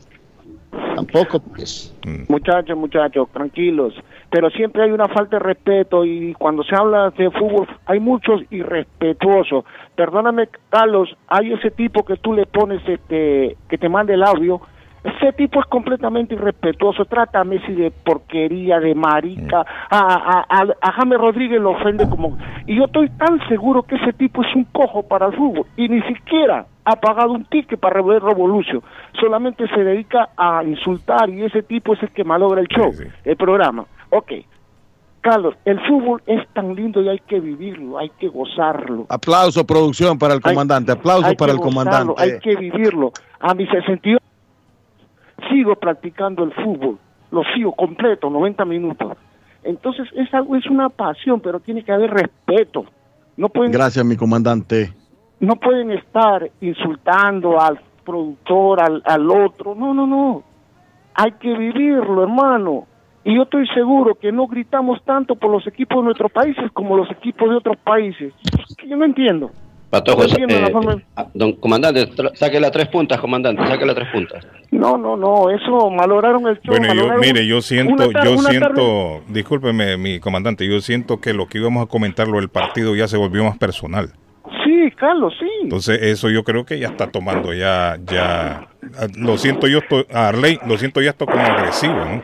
tampoco, 0.96 1.39
pues. 1.39 1.94
Muchachos, 2.28 2.78
muchachos, 2.78 3.28
tranquilos. 3.32 3.94
Pero 4.30 4.50
siempre 4.50 4.84
hay 4.84 4.92
una 4.92 5.08
falta 5.08 5.38
de 5.38 5.44
respeto 5.44 6.06
y 6.06 6.34
cuando 6.36 6.64
se 6.64 6.76
habla 6.76 7.10
de 7.12 7.30
fútbol 7.32 7.68
hay 7.86 8.00
muchos 8.00 8.42
irrespetuosos. 8.50 9.66
Perdóname, 9.96 10.48
Carlos, 10.70 11.10
hay 11.28 11.52
ese 11.54 11.72
tipo 11.72 12.06
que 12.06 12.16
tú 12.16 12.34
le 12.34 12.46
pones 12.46 12.82
este, 12.88 13.58
que 13.70 13.78
te 13.78 13.89
mande 13.89 14.14
el 14.14 14.24
audio. 14.24 14.62
Ese 15.04 15.34
tipo 15.34 15.60
es 15.60 15.66
completamente 15.66 16.36
irrespetuoso. 16.36 17.06
Trata 17.06 17.39
a 17.39 17.43
Messi 17.43 17.74
de 17.74 17.89
porquería, 17.91 18.80
de 18.80 18.93
marica. 18.93 19.66
A, 19.89 19.99
a, 19.99 20.45
a, 20.47 20.68
a 20.80 20.91
James 20.93 21.20
Rodríguez 21.20 21.60
lo 21.60 21.72
ofende 21.72 22.08
como. 22.08 22.38
Y 22.68 22.76
yo 22.76 22.86
estoy 22.86 23.10
tan 23.10 23.39
seguro 23.47 23.84
que 23.84 23.95
ese 23.95 24.14
tipo 24.14 24.43
es 24.43 24.56
un 24.56 24.66
cojo 24.66 25.04
para 25.04 25.28
el 25.28 25.34
fútbol. 25.34 25.66
Y 25.76 25.89
ni 25.89 26.02
siquiera 26.04 26.68
ha 26.86 26.95
pagado 26.95 27.32
un 27.32 27.45
ticket 27.45 27.80
para 27.80 27.95
revolver 27.95 28.24
Revolución. 28.24 28.82
Solamente 29.20 29.68
se 29.70 29.84
dedica 29.84 30.30
a 30.38 30.64
insultar 30.64 31.30
y 31.30 31.43
ese 31.43 31.64
tipo 31.64 31.93
es 31.93 32.04
el 32.04 32.10
que 32.10 32.24
malogra 32.24 32.62
el 32.62 32.68
show, 32.68 32.91
el 33.24 33.36
programa. 33.38 33.86
Ok. 34.10 34.34
Carlos, 35.22 35.54
el 35.66 35.80
fútbol 35.88 36.22
es 36.26 36.47
tan 36.54 36.74
lindo 36.74 36.99
y 37.02 37.08
hay 37.08 37.20
que 37.20 37.39
vivirlo, 37.39 37.99
hay 37.99 38.10
que 38.20 38.28
gozarlo. 38.28 39.06
Aplauso, 39.08 39.66
producción, 39.68 40.18
para 40.18 40.34
el 40.34 40.41
comandante. 40.41 40.91
Aplauso 40.91 41.28
Hay 41.28 41.36
para 41.36 41.52
el 41.52 41.60
gozarlo, 41.60 41.84
comandante. 41.84 42.24
Hay 42.24 42.39
que 42.39 42.56
vivirlo. 42.56 43.12
A 43.39 43.54
mis 43.54 43.70
62 43.70 44.20
sigo 45.50 45.76
practicando 45.76 46.44
el 46.44 46.54
fútbol, 46.54 46.98
lo 47.32 47.44
sigo 47.56 47.74
completo, 47.74 48.30
90 48.30 48.66
minutos. 48.66 49.18
Entonces 49.64 50.08
es 50.16 50.34
algo, 50.34 50.56
es 50.56 50.66
una 50.68 50.89
pasión, 50.89 51.39
pero 51.39 51.60
tiene 51.60 51.84
que 51.84 51.92
haber 51.92 52.12
respeto. 52.12 52.86
No 53.38 53.50
pueden, 53.50 53.72
Gracias, 53.72 54.04
mi 54.06 54.16
comandante. 54.18 54.92
no 55.39 55.56
pueden 55.56 55.92
estar 55.92 56.50
insultando 56.62 57.60
al 57.60 57.80
productor, 58.04 58.82
al, 58.82 59.02
al 59.06 59.30
otro. 59.30 59.76
No, 59.76 59.94
no, 59.94 60.08
no. 60.08 60.44
Hay 61.14 61.34
que 61.34 61.56
vivirlo, 61.56 62.24
hermano. 62.24 62.88
Y 63.24 63.36
yo 63.36 63.44
estoy 63.44 63.68
seguro 63.68 64.16
que 64.16 64.32
no 64.32 64.48
gritamos 64.48 65.04
tanto 65.04 65.36
por 65.36 65.52
los 65.52 65.66
equipos 65.68 65.98
de 66.00 66.06
nuestros 66.06 66.32
países 66.32 66.72
como 66.74 66.98
los 66.98 67.10
equipos 67.12 67.50
de 67.50 67.56
otros 67.56 67.78
países. 67.78 68.34
Yo 68.88 68.98
no 68.98 69.06
entiendo. 69.06 69.52
Patojo, 69.92 70.24
eh, 70.24 71.04
ah, 71.18 71.28
don 71.34 71.52
comandante, 71.58 72.10
saque 72.36 72.60
las 72.62 72.72
tres 72.72 72.88
puntas, 72.88 73.20
comandante, 73.20 73.62
saque 73.68 73.86
las 73.86 73.94
tres 73.94 74.08
puntas. 74.12 74.48
No, 74.72 74.98
no, 74.98 75.18
no, 75.18 75.50
eso 75.50 75.89
malograron 75.89 76.48
el 76.48 76.56
show. 76.62 76.76
Bueno, 76.78 76.94
yo, 76.94 77.10
mire, 77.20 77.46
yo 77.46 77.62
siento, 77.62 78.10
yo 78.24 78.38
siento, 78.38 78.68
tarde- 78.70 79.22
discúlpeme, 79.28 79.98
mi 79.98 80.22
comandante, 80.22 80.66
yo 80.66 80.80
siento 80.80 81.20
que 81.20 81.34
lo 81.34 81.48
que 81.48 81.58
íbamos 81.58 81.84
a 81.84 81.89
comentar, 81.89 82.28
lo 82.30 82.38
del 82.38 82.48
partido, 82.48 82.96
ya 82.96 83.10
se 83.10 83.18
volvió 83.18 83.44
más 83.44 83.58
personal. 83.58 84.12
Sí, 84.64 84.89
Carlos, 84.96 85.34
sí. 85.38 85.46
Entonces, 85.64 86.02
eso 86.02 86.30
yo 86.30 86.46
creo 86.46 86.66
que 86.66 86.80
ya 86.80 86.88
está 86.88 87.12
tomando 87.12 87.54
ya, 87.54 87.98
ya, 88.06 88.70
lo 89.18 89.38
siento 89.38 89.68
yo, 89.68 89.80
esto- 89.80 90.06
a 90.14 90.30
Arley, 90.30 90.58
lo 90.66 90.78
siento 90.78 91.02
ya 91.02 91.10
esto 91.10 91.26
como 91.26 91.42
agresivo, 91.44 91.96
¿no? 91.96 92.24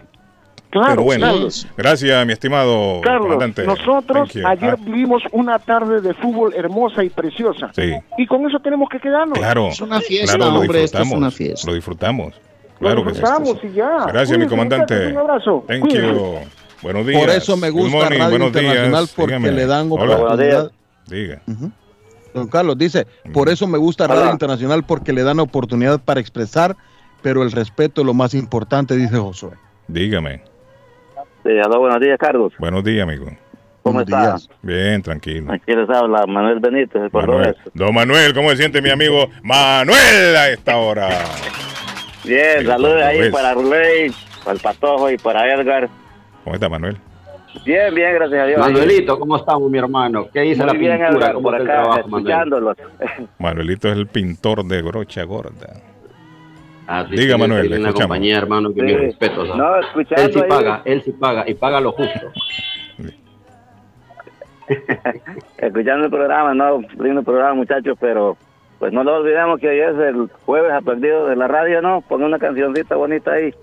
Claro, 0.69 0.89
Pero 0.89 1.03
bueno, 1.03 1.25
Carlos. 1.27 1.67
gracias, 1.77 2.25
mi 2.25 2.33
estimado 2.33 2.99
Carlos, 3.01 3.23
comandante. 3.33 3.65
nosotros 3.65 4.29
Thank 4.33 4.41
you. 4.43 4.47
ayer 4.47 4.69
Ah, 4.71 4.75
vivimos 4.79 5.23
una 5.31 5.59
tarde 5.59 6.01
de 6.01 6.13
fútbol 6.13 6.53
hermosa 6.55 7.03
y 7.05 7.09
preciosa. 7.09 7.71
sí, 7.73 7.93
Y 8.17 8.27
con 8.27 8.45
eso 8.45 8.59
tenemos 8.59 8.89
que 8.89 8.99
quedarnos. 8.99 9.37
claro. 9.37 9.69
Es 9.69 9.79
una 9.79 10.01
fiesta, 10.01 10.35
claro, 10.37 10.51
lo 10.51 10.59
hombre, 10.59 10.83
esto 10.83 10.97
es 10.97 11.03
disfrutamos, 11.03 11.17
una 11.17 11.31
fiesta. 11.31 11.67
Lo 11.69 11.73
disfrutamos. 11.75 12.33
Lo 12.35 12.79
Claro 12.79 13.03
que 13.05 13.13
sí. 13.13 13.19
disfrutamos 13.21 13.57
y 13.63 13.71
ya. 13.73 13.97
Gracias, 14.07 14.29
mi 14.37 14.45
Cuídense, 14.45 14.49
comandante. 14.49 14.93
muchachos, 14.93 15.11
Un 15.13 15.17
abrazo. 15.17 15.63
Thank 15.67 15.81
Cuídense. 15.81 16.13
you. 16.13 16.35
Buenos 16.83 17.07
días. 17.07 17.21
Por 17.21 17.29
eso 17.31 17.57
me 17.57 17.69
gusta 17.69 17.97
morning, 17.97 18.19
Radio 18.19 18.45
Internacional 18.45 18.91
días. 19.05 19.13
porque 19.15 19.35
Dígame. 19.37 19.51
le 19.53 19.65
dan 19.65 19.87
Hola. 19.91 20.15
oportunidad. 20.17 20.71
Diga. 21.07 21.41
Don 22.33 22.47
Carlos 22.49 22.77
dice, 22.77 23.07
por 23.33 23.49
eso 23.49 23.65
me 23.67 23.77
gusta 23.77 24.05
Radio 24.05 24.23
Hola. 24.23 24.31
Internacional 24.33 24.83
porque 24.83 25.13
le 25.13 25.23
dan 25.23 25.39
oportunidad 25.39 25.99
para 26.01 26.19
expresar, 26.19 26.75
pero 27.23 27.41
el 27.41 27.51
respeto 27.51 28.01
es 28.01 28.05
lo 28.05 28.13
más 28.13 28.33
importante, 28.35 28.95
dice 28.95 29.17
Josué. 29.17 29.51
Dígame. 29.87 30.41
Sí, 31.47 31.57
aló, 31.63 31.79
buenos 31.79 32.01
días, 32.01 32.17
Carlos. 32.19 32.51
Buenos 32.59 32.83
días, 32.83 33.03
amigo. 33.07 33.27
¿Cómo 33.81 34.01
está? 34.01 34.35
Bien, 34.61 35.01
tranquilo. 35.01 35.53
Aquí 35.53 35.73
les 35.73 35.89
habla 35.89 36.25
Manuel 36.27 36.59
Benítez, 36.59 37.09
Córdoba. 37.09 37.37
Manuel. 37.37 37.55
Don 37.73 37.95
Manuel, 37.95 38.33
¿cómo 38.33 38.49
se 38.49 38.57
siente 38.57 38.81
mi 38.81 38.89
amigo 38.89 39.29
Manuel 39.43 40.35
a 40.35 40.49
esta 40.49 40.75
hora? 40.75 41.07
Bien, 42.25 42.65
saludos 42.65 43.01
ahí 43.01 43.21
ves. 43.21 43.31
para 43.31 43.53
Ruley, 43.53 44.11
para 44.43 44.55
el 44.55 44.59
Patojo 44.59 45.09
y 45.09 45.17
para 45.17 45.53
Edgar. 45.53 45.87
¿Cómo 46.43 46.53
está 46.53 46.67
Manuel? 46.67 46.97
Bien, 47.65 47.95
bien, 47.95 48.13
gracias 48.15 48.41
a 48.41 48.45
Dios. 48.45 48.59
Manuelito, 48.59 49.17
¿cómo 49.17 49.37
estamos, 49.37 49.71
mi 49.71 49.77
hermano? 49.77 50.27
¿Qué 50.33 50.41
dice 50.41 50.57
Muy 50.65 50.73
la 50.73 50.73
bien, 50.73 50.97
pintura? 50.97 51.17
Edgar, 51.17 51.33
¿Cómo 51.33 51.43
por 51.43 51.61
está 51.61 51.63
el 51.63 51.79
acá, 51.79 51.81
trabajo, 51.81 52.09
Manuel? 52.09 52.75
Manuelito 53.39 53.87
es 53.87 53.97
el 53.97 54.07
pintor 54.07 54.65
de 54.65 54.81
brocha 54.81 55.23
gorda. 55.23 55.81
Ah, 56.87 57.03
Diga, 57.03 57.37
Manuel, 57.37 57.63
le 57.69 57.77
una 57.79 57.89
escuchamos. 57.89 58.01
compañía, 58.01 58.37
hermano, 58.37 58.69
que 58.73 58.79
Sí. 58.79 58.85
mi 58.85 58.93
respeto. 58.95 59.45
¿sabes? 59.45 59.55
No, 59.57 59.79
escuchando 59.79 60.23
Él 60.23 60.33
sí 60.33 60.39
ahí. 60.41 60.49
paga, 60.49 60.81
él 60.85 61.01
sí 61.03 61.11
paga, 61.11 61.43
y 61.49 61.53
paga 61.53 61.81
lo 61.81 61.91
justo. 61.91 62.31
Escuchando 65.57 66.05
el 66.05 66.11
programa, 66.11 66.53
no, 66.53 66.81
lindo 66.99 67.23
programa, 67.23 67.53
muchachos, 67.55 67.97
pero 67.99 68.37
pues 68.79 68.93
no 68.93 69.03
lo 69.03 69.15
olvidemos 69.17 69.59
que 69.59 69.69
hoy 69.69 69.79
es 69.79 69.97
el 69.97 70.29
jueves 70.45 70.71
a 70.71 70.81
perdido 70.81 71.27
de 71.27 71.35
la 71.35 71.47
radio, 71.47 71.81
¿no? 71.81 72.01
Ponga 72.01 72.25
una 72.25 72.37
cancioncita 72.39 72.95
bonita 72.95 73.31
ahí. 73.31 73.53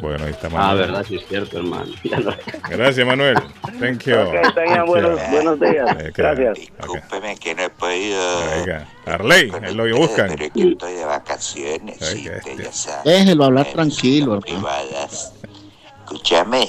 Bueno, 0.00 0.24
ahí 0.24 0.30
está 0.30 0.46
Ah, 0.46 0.50
Manuel. 0.50 0.78
verdad, 0.78 1.04
sí 1.06 1.16
es 1.16 1.26
cierto, 1.28 1.58
hermano. 1.58 1.92
No- 2.04 2.34
Gracias, 2.70 3.06
Manuel. 3.06 3.36
Thank 3.78 4.04
you. 4.04 4.16
Ok, 4.18 4.54
tengan 4.54 4.86
buenos, 4.86 5.20
buenos 5.30 5.60
días. 5.60 5.90
Ok. 5.92 6.12
Gracias. 6.16 6.54
Discúlpeme 6.58 7.36
que 7.36 7.54
no 7.54 7.62
he 7.64 7.70
podido. 7.70 8.38
Oiga, 8.60 8.88
Arley, 9.06 9.52
es 9.62 9.74
lo 9.74 9.84
que 9.84 9.92
buscan. 9.92 10.28
Pero 10.30 10.44
es 10.44 10.52
que 10.52 10.68
estoy 10.70 10.92
de 10.94 11.04
vacaciones 11.04 12.00
y 12.16 12.28
usted 12.30 12.62
ya 12.64 12.72
sabe. 12.72 13.10
Déjelo 13.10 13.44
hablar 13.44 13.66
tranquilo, 13.72 14.40
privadas. 14.40 15.34
Escúchame, 16.04 16.66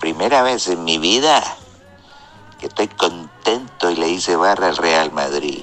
primera 0.00 0.42
vez 0.42 0.66
en 0.68 0.82
mi 0.84 0.98
vida 0.98 1.42
que 2.58 2.66
estoy 2.66 2.88
contento 2.88 3.90
y 3.90 3.96
le 3.96 4.08
hice 4.08 4.34
barra 4.36 4.68
al 4.68 4.76
Real 4.76 5.12
Madrid. 5.12 5.62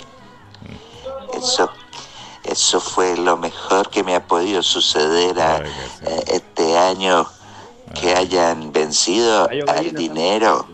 Eso, 1.38 1.72
eso 2.44 2.80
fue 2.80 3.18
lo 3.18 3.38
mejor 3.38 3.90
que 3.90 4.04
me 4.04 4.16
ha 4.16 4.26
podido 4.26 4.64
suceder 4.64 5.40
a, 5.40 5.58
eh, 5.58 6.24
este 6.28 6.78
año 6.78 7.28
que 8.00 8.14
hayan 8.16 8.72
vencido 8.72 9.48
al 9.68 9.94
dinero. 9.94 10.68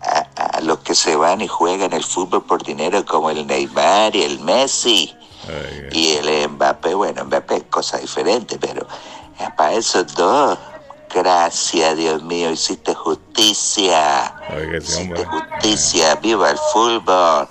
A, 0.00 0.58
a 0.58 0.60
los 0.60 0.78
que 0.78 0.94
se 0.94 1.16
van 1.16 1.40
y 1.40 1.48
juegan 1.48 1.92
el 1.92 2.04
fútbol 2.04 2.44
por 2.44 2.62
dinero 2.62 3.04
como 3.04 3.30
el 3.30 3.44
Neymar 3.48 4.14
y 4.14 4.22
el 4.22 4.38
Messi 4.38 5.12
y 5.92 6.10
el 6.16 6.48
Mbappé, 6.50 6.94
bueno, 6.94 7.24
Mbappé 7.24 7.56
es 7.56 7.64
cosa 7.64 7.98
diferente, 7.98 8.58
pero 8.60 8.82
eh, 9.40 9.48
para 9.56 9.72
esos 9.72 10.14
dos, 10.14 10.58
gracias 11.12 11.96
Dios 11.96 12.22
mío, 12.22 12.50
hiciste 12.50 12.94
justicia, 12.94 14.34
Oiga, 14.54 14.78
hombre. 14.98 15.24
justicia, 15.24 16.14
viva 16.16 16.50
el 16.50 16.58
fútbol. 16.72 17.48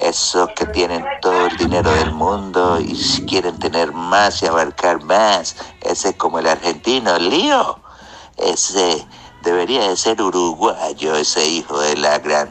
Esos 0.00 0.48
que 0.56 0.64
tienen 0.66 1.04
todo 1.20 1.46
el 1.46 1.56
dinero 1.56 1.90
del 1.92 2.12
mundo 2.12 2.80
y 2.80 2.94
si 2.96 3.24
quieren 3.26 3.58
tener 3.58 3.92
más 3.92 4.42
y 4.42 4.46
abarcar 4.46 5.02
más, 5.04 5.56
ese 5.82 6.10
es 6.10 6.16
como 6.16 6.38
el 6.38 6.46
argentino, 6.46 7.18
Lío. 7.18 7.78
Ese 8.38 9.04
debería 9.42 9.88
de 9.88 9.96
ser 9.96 10.20
uruguayo, 10.22 11.14
ese 11.16 11.46
hijo 11.46 11.78
de 11.80 11.96
la 11.96 12.18
gran 12.18 12.48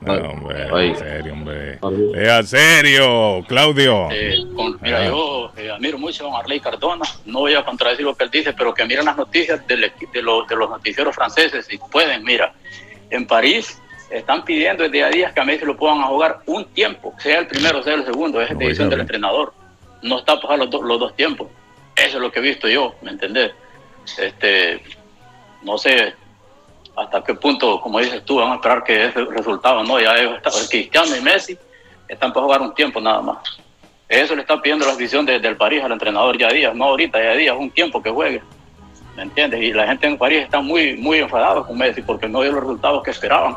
No, 0.00 0.12
hombre, 0.14 0.88
en 0.90 0.96
serio, 0.96 1.32
hombre. 1.32 1.78
Sea 2.14 2.42
serio, 2.44 3.44
Claudio. 3.48 4.08
Eh, 4.12 4.36
con- 4.54 4.78
mira, 4.80 5.00
Ah. 5.02 5.06
yo 5.06 5.50
eh, 5.56 5.70
admiro 5.72 5.98
mucho 5.98 6.24
a 6.24 6.30
don 6.30 6.36
Arley 6.40 6.60
Cardona. 6.60 7.04
No 7.26 7.40
voy 7.40 7.54
a 7.54 7.64
contradecir 7.64 8.04
lo 8.06 8.14
que 8.16 8.24
él 8.24 8.30
dice, 8.30 8.52
pero 8.52 8.72
que 8.72 8.84
miren 8.84 9.04
las 9.06 9.16
noticias 9.16 9.66
del 9.66 9.92
de, 10.12 10.22
los- 10.22 10.46
de 10.46 10.56
los 10.56 10.70
noticieros 10.70 11.14
franceses, 11.14 11.66
si 11.66 11.78
pueden. 11.78 12.22
Mira, 12.22 12.54
en 13.10 13.26
París 13.26 13.82
están 14.10 14.44
pidiendo 14.44 14.82
desde 14.84 15.04
a 15.04 15.08
días 15.10 15.32
que 15.32 15.40
a 15.40 15.44
Messi 15.44 15.64
lo 15.64 15.76
puedan 15.76 16.02
jugar 16.02 16.40
un 16.46 16.64
tiempo, 16.66 17.14
sea 17.18 17.40
el 17.40 17.46
primero, 17.46 17.82
sea 17.82 17.94
el 17.94 18.04
segundo, 18.04 18.40
es 18.40 18.48
decisión 18.58 18.88
del 18.90 19.00
entrenador. 19.00 19.52
No 20.02 20.18
está 20.20 20.40
para 20.40 20.56
los, 20.56 20.70
do- 20.70 20.82
los 20.82 20.98
dos 21.00 21.14
tiempos. 21.16 21.48
Eso 21.96 22.16
es 22.16 22.22
lo 22.22 22.30
que 22.30 22.38
he 22.38 22.42
visto 22.42 22.68
yo, 22.68 22.94
¿me 23.02 23.10
entendés? 23.10 23.52
Este, 24.16 24.80
no 25.62 25.76
sé 25.76 26.14
hasta 26.96 27.22
qué 27.22 27.34
punto, 27.34 27.80
como 27.80 27.98
dices 28.00 28.24
tú, 28.24 28.36
van 28.36 28.52
a 28.52 28.54
esperar 28.56 28.82
que 28.82 29.04
ese 29.06 29.24
resultado, 29.24 29.82
¿no? 29.84 30.00
Ya 30.00 30.14
es- 30.16 30.68
Cristiano 30.70 31.14
y 31.16 31.20
Messi 31.20 31.56
están 32.08 32.32
para 32.32 32.44
jugar 32.44 32.62
un 32.62 32.74
tiempo 32.74 33.00
nada 33.00 33.20
más. 33.20 33.38
Eso 34.08 34.34
le 34.34 34.40
está 34.42 34.60
pidiendo 34.62 34.86
la 34.86 34.92
afición 34.92 35.26
de- 35.26 35.38
del 35.38 35.56
París 35.56 35.82
al 35.84 35.92
entrenador 35.92 36.38
ya 36.38 36.48
días, 36.48 36.74
no 36.74 36.84
ahorita, 36.86 37.22
ya 37.22 37.32
días, 37.34 37.56
un 37.58 37.70
tiempo 37.70 38.02
que 38.02 38.10
juegue. 38.10 38.42
¿Me 39.16 39.24
entiendes? 39.24 39.60
Y 39.62 39.72
la 39.72 39.86
gente 39.86 40.06
en 40.06 40.16
París 40.16 40.42
está 40.44 40.60
muy, 40.60 40.96
muy 40.96 41.18
enfadada 41.18 41.62
con 41.64 41.76
Messi 41.76 42.02
porque 42.02 42.28
no 42.28 42.40
dio 42.40 42.52
los 42.52 42.60
resultados 42.62 43.02
que 43.02 43.10
esperaban. 43.10 43.56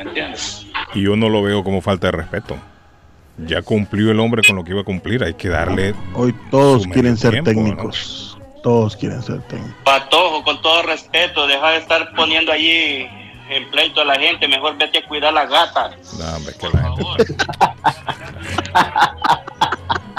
¿Me 0.00 0.08
entiendes? 0.08 0.66
Y 0.94 1.02
yo 1.02 1.14
no 1.14 1.28
lo 1.28 1.42
veo 1.42 1.62
como 1.62 1.82
falta 1.82 2.06
de 2.06 2.12
respeto. 2.12 2.56
Ya 3.36 3.60
cumplió 3.60 4.10
el 4.10 4.20
hombre 4.20 4.42
con 4.46 4.56
lo 4.56 4.64
que 4.64 4.70
iba 4.70 4.80
a 4.80 4.84
cumplir. 4.84 5.22
Hay 5.22 5.34
que 5.34 5.48
darle. 5.50 5.94
Hoy 6.14 6.34
todos 6.50 6.86
quieren 6.86 7.18
ser 7.18 7.32
tiempo, 7.32 7.50
¿no? 7.50 7.56
técnicos. 7.56 8.38
Todos 8.62 8.96
quieren 8.96 9.22
ser 9.22 9.42
técnicos. 9.42 9.74
Patojo, 9.84 10.42
con 10.42 10.60
todo 10.62 10.82
respeto, 10.84 11.46
deja 11.46 11.70
de 11.72 11.78
estar 11.78 12.14
poniendo 12.14 12.50
allí 12.50 13.06
en 13.50 13.70
pleito 13.70 14.00
a 14.00 14.04
la 14.06 14.18
gente, 14.18 14.48
mejor 14.48 14.78
vete 14.78 14.98
a 14.98 15.06
cuidar 15.06 15.34
las 15.34 15.50
gatas. 15.50 15.92
No, 16.18 16.36
hombre, 16.36 16.54
que 16.58 16.68
la 16.68 16.94
gente. 16.94 17.44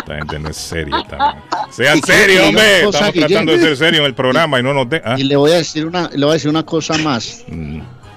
La 0.07 0.15
gente 0.17 0.39
no 0.39 0.49
es 0.49 0.57
seria 0.57 1.03
también. 1.03 1.43
Sean 1.71 2.01
serios, 2.03 2.47
hombre. 2.49 2.83
Estamos 2.83 3.13
tratando 3.13 3.51
de 3.53 3.59
ser 3.59 3.77
serios 3.77 3.99
en 4.01 4.05
el 4.05 4.13
programa 4.13 4.59
y 4.59 4.63
no 4.63 4.73
nos 4.73 4.89
de. 4.89 5.01
ah. 5.03 5.15
Y 5.17 5.23
le 5.23 5.35
voy 5.37 5.51
a 5.51 5.55
decir 5.55 5.85
una, 5.85 6.09
le 6.09 6.25
voy 6.25 6.31
a 6.31 6.33
decir 6.33 6.49
una 6.49 6.63
cosa 6.63 6.97
más. 6.97 7.45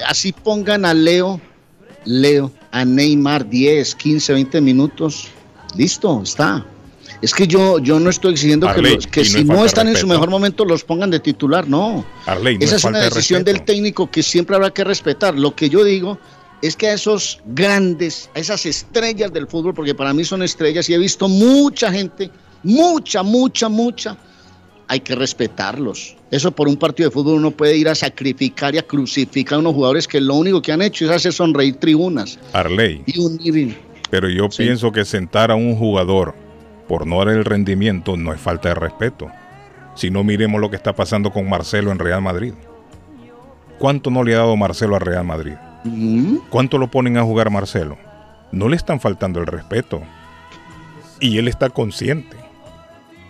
Así 0.07 0.33
pongan 0.33 0.85
a 0.85 0.93
Leo, 0.95 1.41
Leo, 2.05 2.53
a 2.71 2.85
Neymar 2.85 3.49
10, 3.49 3.95
15, 3.95 4.33
20 4.33 4.61
minutos. 4.61 5.29
Listo, 5.77 6.23
está. 6.23 6.65
Es 7.23 7.33
que 7.33 7.47
yo, 7.47 7.79
yo 7.79 7.99
no 7.99 8.11
estoy 8.11 8.33
exigiendo 8.35 8.67
que, 8.67 8.73
Arley, 8.73 8.95
los- 8.97 9.07
que 9.07 9.21
y 9.23 9.25
no 9.25 9.31
si 9.31 9.45
no, 9.45 9.65
están 9.65 9.89
en 9.89 9.97
su 9.97 10.07
mejor 10.07 10.29
momento 10.31 10.65
los 10.65 10.85
pongan 10.85 11.11
de 11.11 11.21
titular, 11.21 11.67
no. 11.67 12.05
Arley, 12.27 12.59
no 12.59 12.65
Esa 12.65 12.77
es 12.77 12.81
es 12.81 12.85
una 12.85 12.99
de 12.99 13.05
decisión 13.07 13.45
del 13.45 13.63
técnico 13.65 14.11
que 14.11 14.23
siempre 14.23 14.57
habrá 14.57 14.71
que 14.71 14.85
respetar. 14.85 15.39
Lo 15.39 15.55
que 15.57 15.71
yo 15.71 15.85
digo 15.85 16.19
es 16.61 16.77
que 16.77 16.89
a 16.89 16.93
esos 16.95 17.41
grandes, 17.47 18.31
a 18.35 18.39
esas 18.41 18.67
estrellas 18.67 19.33
del 19.33 19.47
fútbol, 19.47 19.75
porque 19.75 19.95
para 19.95 20.13
mí 20.13 20.25
son 20.25 20.43
estrellas 20.43 20.89
y 20.91 20.95
he 20.95 20.99
visto 20.99 21.29
mucha 21.29 21.91
gente, 21.93 22.31
mucha, 22.63 23.23
mucha, 23.23 23.69
mucha, 23.69 24.17
hay 24.89 25.01
que 25.01 25.15
respetarlos. 25.15 26.17
Eso 26.35 26.51
por 26.51 26.67
un 26.67 26.77
partido 26.77 27.09
de 27.09 27.15
fútbol 27.15 27.35
uno 27.35 27.53
puede 27.53 27.77
ir 27.77 27.89
a 27.89 27.95
sacrificar 27.95 28.75
y 28.75 28.79
a 28.79 28.83
crucificar 28.83 29.55
a 29.55 29.59
unos 29.61 29.73
jugadores 29.73 30.09
que 30.09 30.21
lo 30.21 30.35
único 30.35 30.61
que 30.61 30.73
han 30.73 30.83
hecho 30.83 31.05
es 31.05 31.13
hacer 31.13 31.33
sonreír 31.33 31.77
tribunas 31.77 32.41
Arley. 32.53 33.05
y 33.07 33.21
unir. 33.21 33.79
Pero 34.11 34.29
yo 34.29 34.49
pienso 34.49 34.91
que 34.91 35.05
sentar 35.05 35.53
a 35.53 35.55
un 35.55 35.77
jugador 35.77 36.35
por 36.89 37.07
no 37.07 37.19
dar 37.19 37.29
el 37.29 37.45
rendimiento 37.45 38.17
no 38.17 38.35
es 38.35 38.41
falta 38.41 38.71
de 38.71 38.75
respeto. 38.75 39.31
Si 39.95 40.11
no 40.11 40.25
miremos 40.25 40.61
lo 40.61 40.71
que 40.71 40.77
está 40.77 40.93
pasando 40.93 41.31
con 41.31 41.49
Marcelo 41.49 41.93
en 41.93 42.01
Real 42.01 42.21
Madrid. 42.21 42.55
¿Cuánto 43.79 44.11
no 44.11 44.25
le 44.25 44.35
ha 44.35 44.39
dado 44.39 44.57
Marcelo 44.57 44.97
a 44.97 44.99
Real 44.99 45.25
Madrid? 45.25 45.55
¿Cuánto 46.51 46.79
lo 46.79 46.91
ponen 46.91 47.17
a 47.17 47.23
jugar 47.23 47.51
Marcelo? 47.51 47.97
No 48.51 48.69
le 48.69 48.75
están 48.75 48.99
faltando 48.99 49.39
el 49.39 49.47
respeto. 49.47 50.03
Y 51.21 51.39
él 51.39 51.47
está 51.47 51.71
consciente. 51.71 52.44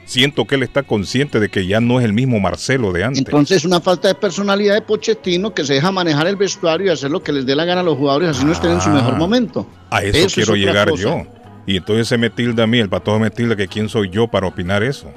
Siento 0.07 0.45
que 0.47 0.57
él 0.57 0.63
está 0.63 0.83
consciente 0.83 1.41
de 1.41 1.49
que 1.49 1.67
ya 1.67 1.81
no 1.81 1.99
es 1.99 2.05
el 2.05 2.13
mismo 2.13 2.39
Marcelo 2.41 2.93
de 2.93 3.05
antes. 3.05 3.21
Entonces, 3.21 3.65
una 3.65 3.81
falta 3.81 4.09
de 4.09 4.15
personalidad 4.15 4.75
de 4.75 4.83
Pochettino 4.83 5.55
que 5.55 5.65
se 5.65 5.75
deja 5.75 5.91
manejar 5.93 6.27
el 6.27 6.37
vestuario 6.37 6.89
y 6.89 6.91
hacer 6.91 7.11
lo 7.11 7.23
que 7.23 7.33
les 7.33 7.47
dé 7.47 7.57
la 7.57 7.65
gana 7.65 7.81
a 7.81 7.85
los 7.85 7.97
jugadores, 7.97 8.31
así 8.31 8.45
no 8.45 8.53
estén 8.53 8.73
en 8.73 8.81
su 8.81 8.91
Ah, 8.91 8.95
mejor 8.95 9.17
momento. 9.17 9.67
A 9.91 10.03
eso, 10.03 10.17
Eso 10.19 10.27
es 10.27 10.35
quiero 10.35 10.55
llegar 10.57 10.91
cosa. 10.91 11.03
yo. 11.03 11.23
Y 11.67 11.77
entonces 11.79 12.07
se 12.07 12.19
me 12.19 12.29
tilda 12.29 12.65
a 12.65 12.67
mí, 12.67 12.79
el 12.79 12.91
patojo 12.91 13.19
me 13.19 13.31
tilda 13.31 13.57
que 13.57 13.67
quién 13.67 13.89
soy 13.89 14.11
yo 14.11 14.29
para 14.29 14.47
opinar 14.47 14.83
eso. 14.83 15.11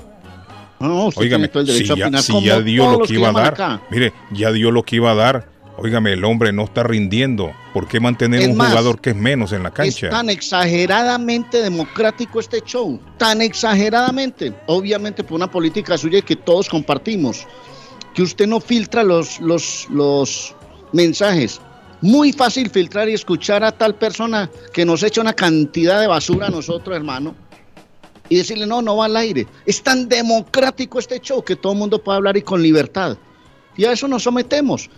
No, 0.80 0.88
no, 0.88 1.06
usted 1.08 1.22
Óigame, 1.24 1.48
tiene 1.48 1.48
todo 1.50 1.62
el 1.62 1.68
derecho 1.68 1.96
si 1.96 2.02
a 2.04 2.10
ya, 2.10 2.18
si 2.22 2.42
ya 2.44 2.62
dio 2.62 2.92
lo 2.92 3.00
que 3.00 3.14
iba 3.16 3.30
a 3.30 3.32
dar, 3.34 3.48
acá. 3.54 3.82
mire, 3.90 4.14
ya 4.32 4.52
dio 4.52 4.72
lo 4.72 4.84
que 4.84 4.96
iba 4.98 5.12
a 5.12 5.16
dar. 5.16 5.50
Óigame, 5.80 6.14
el 6.14 6.26
hombre 6.26 6.52
no 6.52 6.64
está 6.64 6.82
rindiendo. 6.84 7.54
¿Por 7.72 7.88
qué 7.88 8.00
mantener 8.00 8.42
Es 8.42 8.48
un 8.48 8.58
más, 8.58 8.70
jugador 8.70 9.00
que 9.00 9.12
es 9.12 9.16
menos 9.16 9.52
en 9.52 9.62
la 9.62 9.70
Es 9.70 9.76
cancha? 9.76 10.10
tan 10.10 10.30
exageradamente 10.30 11.62
democrático 11.62 12.40
este 12.40 12.62
show, 12.62 13.00
tan 13.18 13.42
exageradamente, 13.42 14.54
obviamente 14.66 15.24
por 15.24 15.36
una 15.36 15.50
política 15.50 15.98
suya 15.98 16.22
que 16.22 16.36
todos 16.36 16.68
compartimos, 16.68 17.46
que 18.16 18.24
usted 18.24 18.48
no 18.48 18.60
filtra 18.60 19.04
los, 19.04 19.40
los, 19.40 19.88
los 19.92 20.56
mensajes. 20.94 21.62
Muy 22.02 22.34
fácil 22.34 22.70
filtrar 22.70 23.08
y 23.10 23.14
escuchar 23.14 23.64
a 23.64 23.72
tal 23.72 23.96
persona 23.96 24.50
que 24.74 24.84
nos 24.86 25.04
echa 25.04 25.22
una 25.22 25.34
cantidad 25.34 26.02
de 26.02 26.08
basura 26.08 26.48
a 26.48 26.50
nosotros, 26.50 26.96
hermano, 26.96 27.36
y 28.30 28.38
decirle, 28.38 28.66
no, 28.66 28.82
no 28.82 28.98
va 28.98 29.06
al 29.06 29.16
aire. 29.18 29.48
Es 29.66 29.82
tan 29.84 30.10
democrático 30.10 31.00
este 31.00 31.20
show 31.20 31.44
que 31.44 31.56
todo 31.56 31.74
el 31.74 31.80
mundo 31.80 32.04
puede 32.04 32.18
hablar 32.18 32.36
y 32.36 32.42
con 32.42 32.62
libertad. 32.62 33.18
Y 33.76 33.86
a 33.86 33.92
eso 33.92 34.08
nos 34.08 34.24
sometemos. 34.24 34.90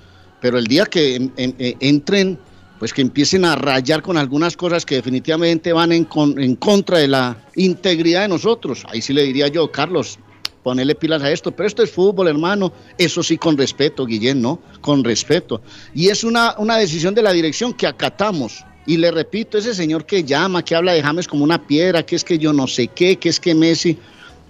Pero 0.41 0.57
el 0.57 0.65
día 0.65 0.85
que 0.85 1.29
eh, 1.37 1.75
entren, 1.79 2.39
pues 2.79 2.93
que 2.93 3.01
empiecen 3.01 3.45
a 3.45 3.55
rayar 3.55 4.01
con 4.01 4.17
algunas 4.17 4.55
cosas 4.55 4.85
que 4.85 4.95
definitivamente 4.95 5.73
van 5.73 5.91
en, 5.91 6.07
en 6.37 6.55
contra 6.55 6.99
de 6.99 7.07
la 7.07 7.37
integridad 7.55 8.21
de 8.21 8.29
nosotros, 8.29 8.85
ahí 8.89 9.01
sí 9.01 9.13
le 9.13 9.23
diría 9.23 9.47
yo, 9.47 9.71
Carlos, 9.71 10.17
ponerle 10.63 10.95
pilas 10.95 11.21
a 11.23 11.31
esto. 11.31 11.51
Pero 11.51 11.67
esto 11.67 11.83
es 11.83 11.91
fútbol, 11.91 12.27
hermano. 12.27 12.71
Eso 12.97 13.23
sí, 13.23 13.37
con 13.37 13.57
respeto, 13.57 14.05
Guillén, 14.05 14.41
¿no? 14.41 14.61
Con 14.81 15.03
respeto. 15.03 15.61
Y 15.93 16.09
es 16.09 16.23
una, 16.23 16.55
una 16.57 16.77
decisión 16.77 17.15
de 17.15 17.21
la 17.21 17.33
dirección 17.33 17.73
que 17.73 17.87
acatamos. 17.87 18.63
Y 18.85 18.97
le 18.97 19.11
repito, 19.11 19.57
ese 19.57 19.73
señor 19.73 20.05
que 20.05 20.23
llama, 20.23 20.63
que 20.63 20.75
habla 20.75 20.93
de 20.93 21.03
James 21.03 21.27
como 21.27 21.43
una 21.43 21.65
piedra, 21.65 22.05
que 22.05 22.15
es 22.15 22.23
que 22.23 22.37
yo 22.37 22.53
no 22.53 22.67
sé 22.67 22.87
qué, 22.87 23.17
que 23.17 23.29
es 23.29 23.39
que 23.39 23.53
Messi 23.53 23.97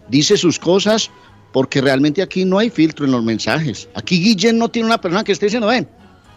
dice 0.08 0.38
sus 0.38 0.58
cosas, 0.60 1.12
porque 1.52 1.82
realmente 1.82 2.22
aquí 2.22 2.45
no 2.45 2.60
hay 2.60 2.70
filtro 2.70 3.06
en 3.06 3.12
los 3.12 3.24
mensajes. 3.24 3.89
Aquí 3.95 4.22
Guillén 4.22 4.58
no 4.58 4.70
tiene 4.70 4.88
una 4.88 5.02
persona 5.02 5.24
que 5.24 5.32
esté 5.32 5.47
diciendo, 5.47 5.68
ven, 5.68 5.88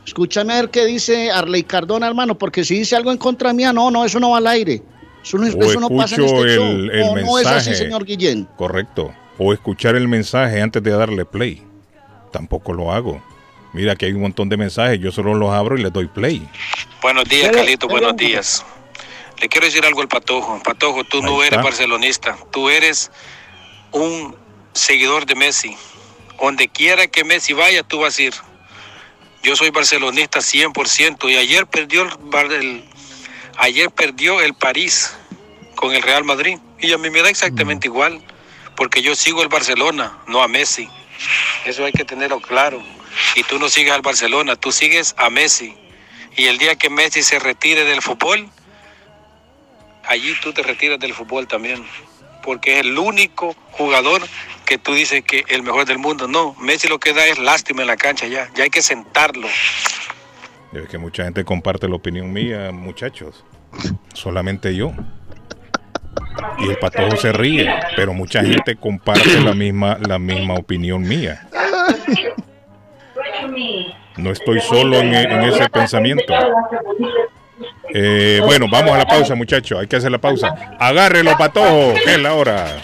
escúchame 0.07 0.55
a 0.55 0.57
ver 0.63 0.71
qué 0.71 0.87
dice 0.87 1.31
Arley 1.31 1.63
Cardona, 1.63 2.07
hermano, 2.07 2.37
porque 2.37 2.65
si 2.65 2.79
dice 2.79 2.97
algo 2.97 3.13
en 3.13 3.19
contra 3.19 3.53
mía, 3.53 3.73
no, 3.73 3.91
no, 3.91 4.05
eso 4.05 4.19
no 4.21 4.31
va 4.31 4.39
al 4.39 4.47
aire. 4.47 4.83
Eso 5.23 5.39
no, 5.39 5.47
O 5.47 5.71
eso 5.71 5.81
no 5.81 5.89
pasa 5.89 6.17
en 6.17 6.25
este 6.25 6.55
show. 6.57 6.67
el, 6.67 6.91
el 6.91 7.03
O 7.03 7.17
no 7.17 7.39
es 7.39 7.47
así, 7.47 7.75
señor 7.75 8.05
Guillén. 8.05 8.49
Correcto. 8.57 9.15
O 9.39 9.53
escuchar 9.53 9.95
el 9.95 10.09
mensaje 10.09 10.61
antes 10.61 10.83
de 10.83 10.91
darle 10.91 11.25
play. 11.25 11.63
Tampoco 12.33 12.73
lo 12.73 12.93
hago. 12.93 13.23
Mira 13.73 13.97
que 13.97 14.07
hay 14.07 14.13
un 14.13 14.21
montón 14.21 14.49
de 14.49 14.57
mensajes, 14.57 15.01
yo 15.01 15.13
solo 15.13 15.35
los 15.35 15.51
abro 15.51 15.79
y 15.79 15.83
les 15.83 15.93
doy 15.93 16.07
play. 16.07 16.47
Buenos 17.01 17.25
días, 17.25 17.51
Carlito, 17.51 17.89
buenos 17.89 18.17
días. 18.17 18.65
Le 19.41 19.49
quiero 19.49 19.67
decir 19.67 19.85
algo 19.85 20.03
al 20.03 20.09
Patojo. 20.09 20.61
Patojo, 20.63 21.05
tú 21.05 21.23
no 21.23 21.39
eres 21.43 21.53
está. 21.53 21.63
barcelonista, 21.63 22.37
tú 22.51 22.69
eres 22.69 23.11
un 23.93 24.37
seguidor 24.73 25.27
de 25.27 25.35
Messi. 25.35 25.77
Donde 26.41 26.69
quiera 26.69 27.07
que 27.07 27.25
Messi 27.25 27.53
vaya, 27.53 27.83
tú 27.83 28.01
vas 28.01 28.19
a 28.19 28.23
ir. 28.23 28.35
Yo 29.43 29.57
soy 29.57 29.71
barcelonista 29.71 30.39
100% 30.41 31.31
y 31.31 31.37
ayer 31.37 31.67
perdió 31.67 32.03
el, 32.03 32.85
ayer 33.59 33.91
perdió 33.91 34.41
el 34.41 34.55
París 34.55 35.17
con 35.75 35.93
el 35.95 36.03
Real 36.03 36.25
Madrid 36.25 36.59
y 36.81 36.93
a 36.93 36.99
mí 36.99 37.11
me 37.11 37.23
da 37.23 37.29
exactamente 37.29 37.89
igual 37.89 38.23
porque 38.77 39.03
yo 39.03 39.15
sigo 39.15 39.43
el 39.43 39.49
Barcelona, 39.49 40.19
no 40.27 40.43
a 40.43 40.49
Messi. 40.49 40.89
Eso 41.65 41.85
hay 41.85 41.93
que 41.93 42.05
tenerlo 42.05 42.41
claro. 42.41 42.83
Y 43.35 43.43
tú 43.45 43.59
no 43.59 43.69
sigues 43.69 43.93
al 43.93 44.03
Barcelona, 44.03 44.57
tú 44.57 44.73
sigues 44.73 45.15
a 45.19 45.31
Messi. 45.31 45.77
Y 46.37 46.47
el 46.47 46.59
día 46.59 46.77
que 46.77 46.89
Messi 46.89 47.23
se 47.23 47.39
retire 47.39 47.85
del 47.85 48.03
fútbol, 48.03 48.49
allí 50.05 50.35
tú 50.43 50.53
te 50.53 50.63
retiras 50.63 50.99
del 50.99 51.15
fútbol 51.15 51.47
también. 51.47 51.87
Porque 52.43 52.75
es 52.75 52.81
el 52.81 52.99
único 52.99 53.55
jugador 53.73 54.27
tú 54.79 54.95
dices 54.95 55.23
que 55.23 55.45
el 55.49 55.63
mejor 55.63 55.87
del 55.87 55.99
mundo. 55.99 56.29
No, 56.29 56.55
Messi 56.61 56.89
lo 56.89 56.99
que 56.99 57.13
da 57.13 57.27
es 57.27 57.39
lástima 57.39 57.83
en 57.83 57.89
la 57.89 57.97
cancha 57.97 58.27
ya. 58.27 58.51
Ya 58.55 58.65
hay 58.65 58.71
que 58.71 58.83
sentarlo. 58.83 59.47
Es 60.73 60.89
que 60.89 60.99
mucha 60.99 61.25
gente 61.25 61.45
comparte 61.45 61.89
la 61.89 61.97
opinión 61.97 62.33
mía, 62.33 62.71
muchachos. 62.73 63.45
Solamente 64.15 64.75
yo. 64.75 64.93
Y 66.59 66.69
el 66.69 66.79
patojo 66.79 67.17
se 67.17 67.33
ríe, 67.33 67.73
pero 67.97 68.15
mucha 68.15 68.43
gente 68.45 68.77
comparte 68.77 69.41
la 69.41 69.55
misma, 69.55 69.99
la 70.01 70.19
misma 70.19 70.55
opinión 70.55 71.03
mía. 71.03 71.49
No 74.17 74.31
estoy 74.31 74.61
solo 74.61 74.99
en 74.99 75.15
ese 75.15 75.69
pensamiento. 75.69 76.35
Eh, 77.95 78.41
bueno, 78.45 78.67
vamos 78.71 78.93
a 78.93 78.99
la 78.99 79.07
pausa, 79.07 79.35
muchachos. 79.35 79.79
Hay 79.79 79.87
que 79.87 79.97
hacer 79.97 80.11
la 80.11 80.21
pausa. 80.21 80.55
Agárrelo, 80.79 81.37
patojo, 81.37 81.95
que 82.05 82.15
es 82.15 82.21
la 82.21 82.35
hora. 82.35 82.83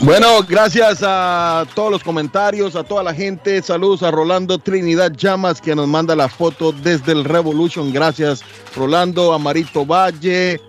Bueno, 0.00 0.42
gracias 0.46 1.00
a 1.02 1.64
todos 1.74 1.90
los 1.90 2.02
comentarios, 2.02 2.76
a 2.76 2.84
toda 2.84 3.02
la 3.02 3.14
gente. 3.14 3.62
Saludos 3.62 4.02
a 4.02 4.10
Rolando 4.10 4.58
Trinidad 4.58 5.12
Llamas 5.12 5.60
que 5.60 5.74
nos 5.74 5.88
manda 5.88 6.14
la 6.14 6.28
foto 6.28 6.72
desde 6.72 7.12
el 7.12 7.24
Revolution. 7.24 7.92
Gracias, 7.92 8.42
Rolando, 8.76 9.32
a 9.32 9.38
Marito 9.38 9.86
Valle. 9.86 10.60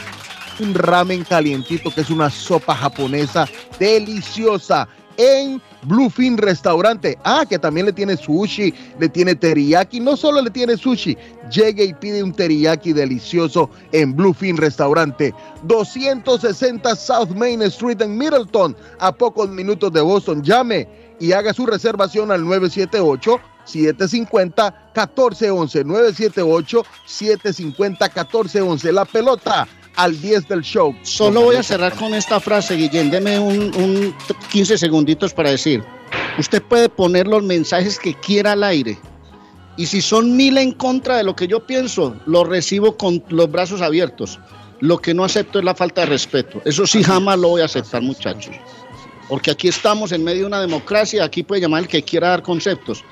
Un 0.60 0.74
ramen 0.74 1.24
calientito 1.24 1.94
que 1.94 2.02
es 2.02 2.10
una 2.10 2.30
sopa 2.30 2.76
japonesa 2.76 3.48
deliciosa 3.80 4.90
en 5.18 5.62
Bluefin 5.86 6.38
Restaurante. 6.38 7.18
Ah, 7.24 7.46
que 7.48 7.60
también 7.60 7.86
le 7.86 7.94
tiene 7.94 8.18
sushi, 8.18 8.74
le 9.00 9.10
tiene 9.10 9.36
teriyaki. 9.36 10.00
No 10.00 10.18
solo 10.18 10.42
le 10.42 10.50
tiene 10.50 10.78
sushi, 10.78 11.18
llegue 11.52 11.86
y 11.86 11.94
pide 11.94 12.24
un 12.24 12.34
teriyaki 12.34 12.94
delicioso 12.94 13.70
en 13.92 14.16
Bluefin 14.16 14.58
Restaurante. 14.58 15.34
260 15.64 16.96
South 16.96 17.30
Main 17.30 17.62
Street 17.64 18.02
en 18.02 18.18
Middleton, 18.18 18.76
a 19.00 19.12
pocos 19.12 19.50
minutos 19.50 19.92
de 19.94 20.02
Boston. 20.02 20.44
Llame 20.44 20.88
y 21.20 21.32
haga 21.32 21.54
su 21.54 21.66
reservación 21.66 22.32
al 22.32 22.44
978 22.44 23.40
750 23.66 24.92
1411 24.96 25.84
978 25.84 26.84
750 27.06 28.06
1411 28.06 28.92
La 28.92 29.06
pelota 29.06 29.68
al 29.96 30.20
10 30.20 30.48
del 30.48 30.62
show. 30.62 30.96
Solo 31.04 31.42
voy 31.42 31.56
a 31.56 31.64
cerrar 31.64 31.94
con 31.96 32.14
esta 32.14 32.40
frase, 32.40 32.76
Guillén. 32.76 33.12
Deme 33.12 33.40
un, 33.40 33.74
un 33.76 34.16
15 34.52 34.78
segunditos 34.78 35.34
para 35.34 35.52
decir. 35.52 35.84
Usted 36.38 36.62
puede 36.62 36.90
poner 36.90 37.28
los 37.28 37.44
mensajes 37.44 38.00
que 38.00 38.14
quiera 38.16 38.54
al 38.54 38.64
aire. 38.64 38.98
Y 39.78 39.88
si 39.88 40.02
son 40.02 40.36
mil 40.36 40.58
en 40.58 40.72
contra 40.72 41.18
de 41.18 41.24
lo 41.24 41.36
que 41.36 41.48
yo 41.48 41.66
pienso, 41.66 42.16
lo 42.26 42.44
recibo 42.44 42.96
con 42.98 43.24
los 43.30 43.52
brazos 43.52 43.82
abiertos. 43.82 44.40
Lo 44.80 45.00
que 45.00 45.14
no 45.14 45.24
acepto 45.24 45.60
es 45.60 45.66
la 45.66 45.74
falta 45.74 46.02
de 46.02 46.08
respeto. 46.08 46.62
Eso 46.66 46.86
sí 46.86 47.04
jamás 47.04 47.40
lo 47.40 47.50
voy 47.50 47.62
a 47.62 47.66
aceptar, 47.66 48.02
muchachos. 48.02 48.56
Porque 49.30 49.52
aquí 49.52 49.68
estamos 49.68 50.12
en 50.12 50.24
medio 50.24 50.42
de 50.42 50.48
una 50.48 50.62
democracia, 50.62 51.24
aquí 51.24 51.44
puede 51.44 51.62
llamar 51.62 51.84
el 51.84 51.88
que 51.88 52.04
quiera 52.04 52.30
dar 52.30 52.44
conceptos, 52.44 53.04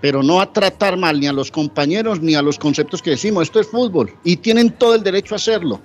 pero 0.00 0.22
no 0.22 0.40
a 0.40 0.52
tratar 0.52 0.96
mal 0.96 1.20
ni 1.20 1.26
a 1.26 1.32
los 1.32 1.50
compañeros 1.50 2.20
ni 2.20 2.34
a 2.34 2.42
los 2.42 2.58
conceptos 2.58 3.00
que 3.00 3.10
decimos. 3.10 3.44
Esto 3.44 3.60
es 3.60 3.68
fútbol 3.68 4.12
y 4.24 4.36
tienen 4.36 4.72
todo 4.72 4.94
el 4.94 5.02
derecho 5.02 5.34
a 5.34 5.36
hacerlo. 5.36 5.80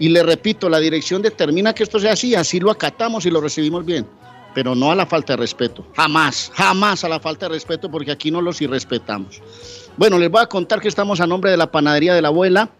Y 0.00 0.08
le 0.08 0.22
repito, 0.22 0.70
la 0.70 0.80
dirección 0.80 1.20
determina 1.20 1.74
que 1.74 1.82
esto 1.82 2.00
sea 2.00 2.14
así, 2.14 2.34
así 2.34 2.58
lo 2.58 2.70
acatamos 2.70 3.26
y 3.26 3.30
lo 3.30 3.38
recibimos 3.38 3.84
bien, 3.84 4.06
pero 4.54 4.74
no 4.74 4.90
a 4.90 4.94
la 4.94 5.04
falta 5.04 5.34
de 5.34 5.36
respeto. 5.36 5.86
Jamás, 5.94 6.50
jamás 6.54 7.04
a 7.04 7.08
la 7.10 7.20
falta 7.20 7.46
de 7.46 7.54
respeto 7.54 7.90
porque 7.90 8.10
aquí 8.10 8.30
no 8.30 8.40
los 8.40 8.62
irrespetamos. 8.62 9.42
Bueno, 9.98 10.18
les 10.18 10.30
voy 10.30 10.40
a 10.42 10.46
contar 10.46 10.80
que 10.80 10.88
estamos 10.88 11.20
a 11.20 11.26
nombre 11.26 11.50
de 11.50 11.58
la 11.58 11.70
panadería 11.70 12.14
de 12.14 12.22
la 12.22 12.28
abuela. 12.28 12.70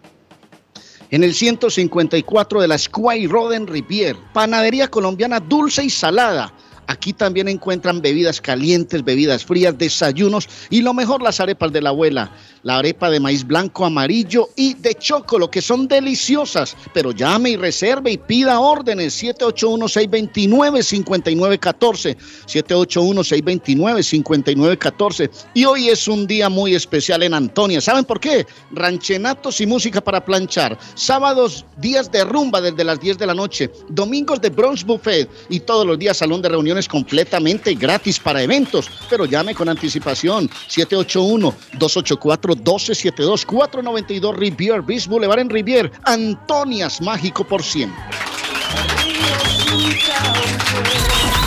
En 1.11 1.23
el 1.23 1.35
154 1.35 2.63
de 2.63 2.69
la 2.69 2.79
Square 2.79 3.29
Roden 3.29 3.67
Rivier, 3.67 4.17
panadería 4.33 4.89
colombiana 4.89 5.41
dulce 5.41 5.85
y 5.85 5.91
salada. 5.91 6.55
Aquí 6.91 7.13
también 7.13 7.47
encuentran 7.47 8.03
bebidas 8.03 8.41
calientes, 8.41 9.05
bebidas 9.05 9.45
frías, 9.45 9.79
desayunos 9.79 10.49
y 10.71 10.83
lo 10.83 10.93
mejor 10.93 11.23
las 11.23 11.39
arepas 11.39 11.73
de 11.73 11.81
la 11.81 11.91
abuela. 11.91 12.33
La 12.65 12.79
arepa 12.79 13.09
de 13.09 13.21
maíz 13.21 13.47
blanco, 13.47 13.87
amarillo 13.87 14.49
y 14.57 14.75
de 14.75 14.97
chocolo, 14.97 15.49
que 15.51 15.63
son 15.63 15.87
deliciosas. 15.87 16.77
Pero 16.93 17.13
llame 17.13 17.51
y 17.51 17.57
reserve 17.57 18.11
y 18.11 18.19
pida 18.19 18.59
órdenes. 18.59 19.23
781-629-5914. 19.23 22.17
781-629-5914. 22.47 25.31
Y 25.55 25.65
hoy 25.65 25.91
es 25.91 26.09
un 26.09 26.27
día 26.27 26.49
muy 26.49 26.75
especial 26.75 27.23
en 27.23 27.35
Antonia. 27.35 27.81
¿Saben 27.81 28.05
por 28.05 28.19
qué? 28.19 28.45
Ranchenatos 28.73 29.61
y 29.61 29.67
música 29.67 30.01
para 30.01 30.25
planchar. 30.25 30.77
Sábados, 30.97 31.65
días 31.79 32.11
de 32.11 32.25
rumba 32.25 32.61
desde 32.61 32.83
las 32.83 32.99
10 33.01 33.17
de 33.17 33.27
la 33.27 33.35
noche. 33.35 33.71
Domingos 33.89 34.41
de 34.41 34.51
brunch 34.51 34.85
buffet. 34.85 35.31
Y 35.49 35.61
todos 35.61 35.87
los 35.87 36.01
días 36.01 36.17
salón 36.17 36.43
de 36.43 36.49
reuniones 36.51 36.80
completamente 36.89 37.75
gratis 37.75 38.19
para 38.19 38.43
eventos. 38.43 38.91
Pero 39.09 39.25
llame 39.25 39.55
con 39.55 39.69
anticipación. 39.69 40.51
781-284-1272. 40.69 43.45
492 43.45 44.37
Rivier 44.37 44.83
Beach 44.83 45.07
Boulevard 45.07 45.39
en 45.41 45.51
Rivier. 45.51 45.93
Antonias 46.05 47.01
Mágico 47.01 47.45
por 47.45 47.63
siempre. 47.63 48.03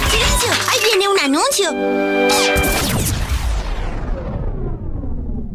¡Silencio! 0.10 0.50
¡Ahí 0.70 0.80
viene 0.84 1.08
un 1.08 1.20
anuncio! 1.20 2.73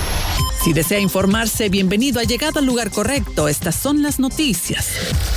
Si 0.66 0.72
desea 0.72 0.98
informarse, 0.98 1.68
bienvenido. 1.68 2.18
Ha 2.18 2.24
llegado 2.24 2.58
al 2.58 2.66
lugar 2.66 2.90
correcto. 2.90 3.46
Estas 3.46 3.76
son 3.76 4.02
las 4.02 4.18
noticias. 4.18 4.88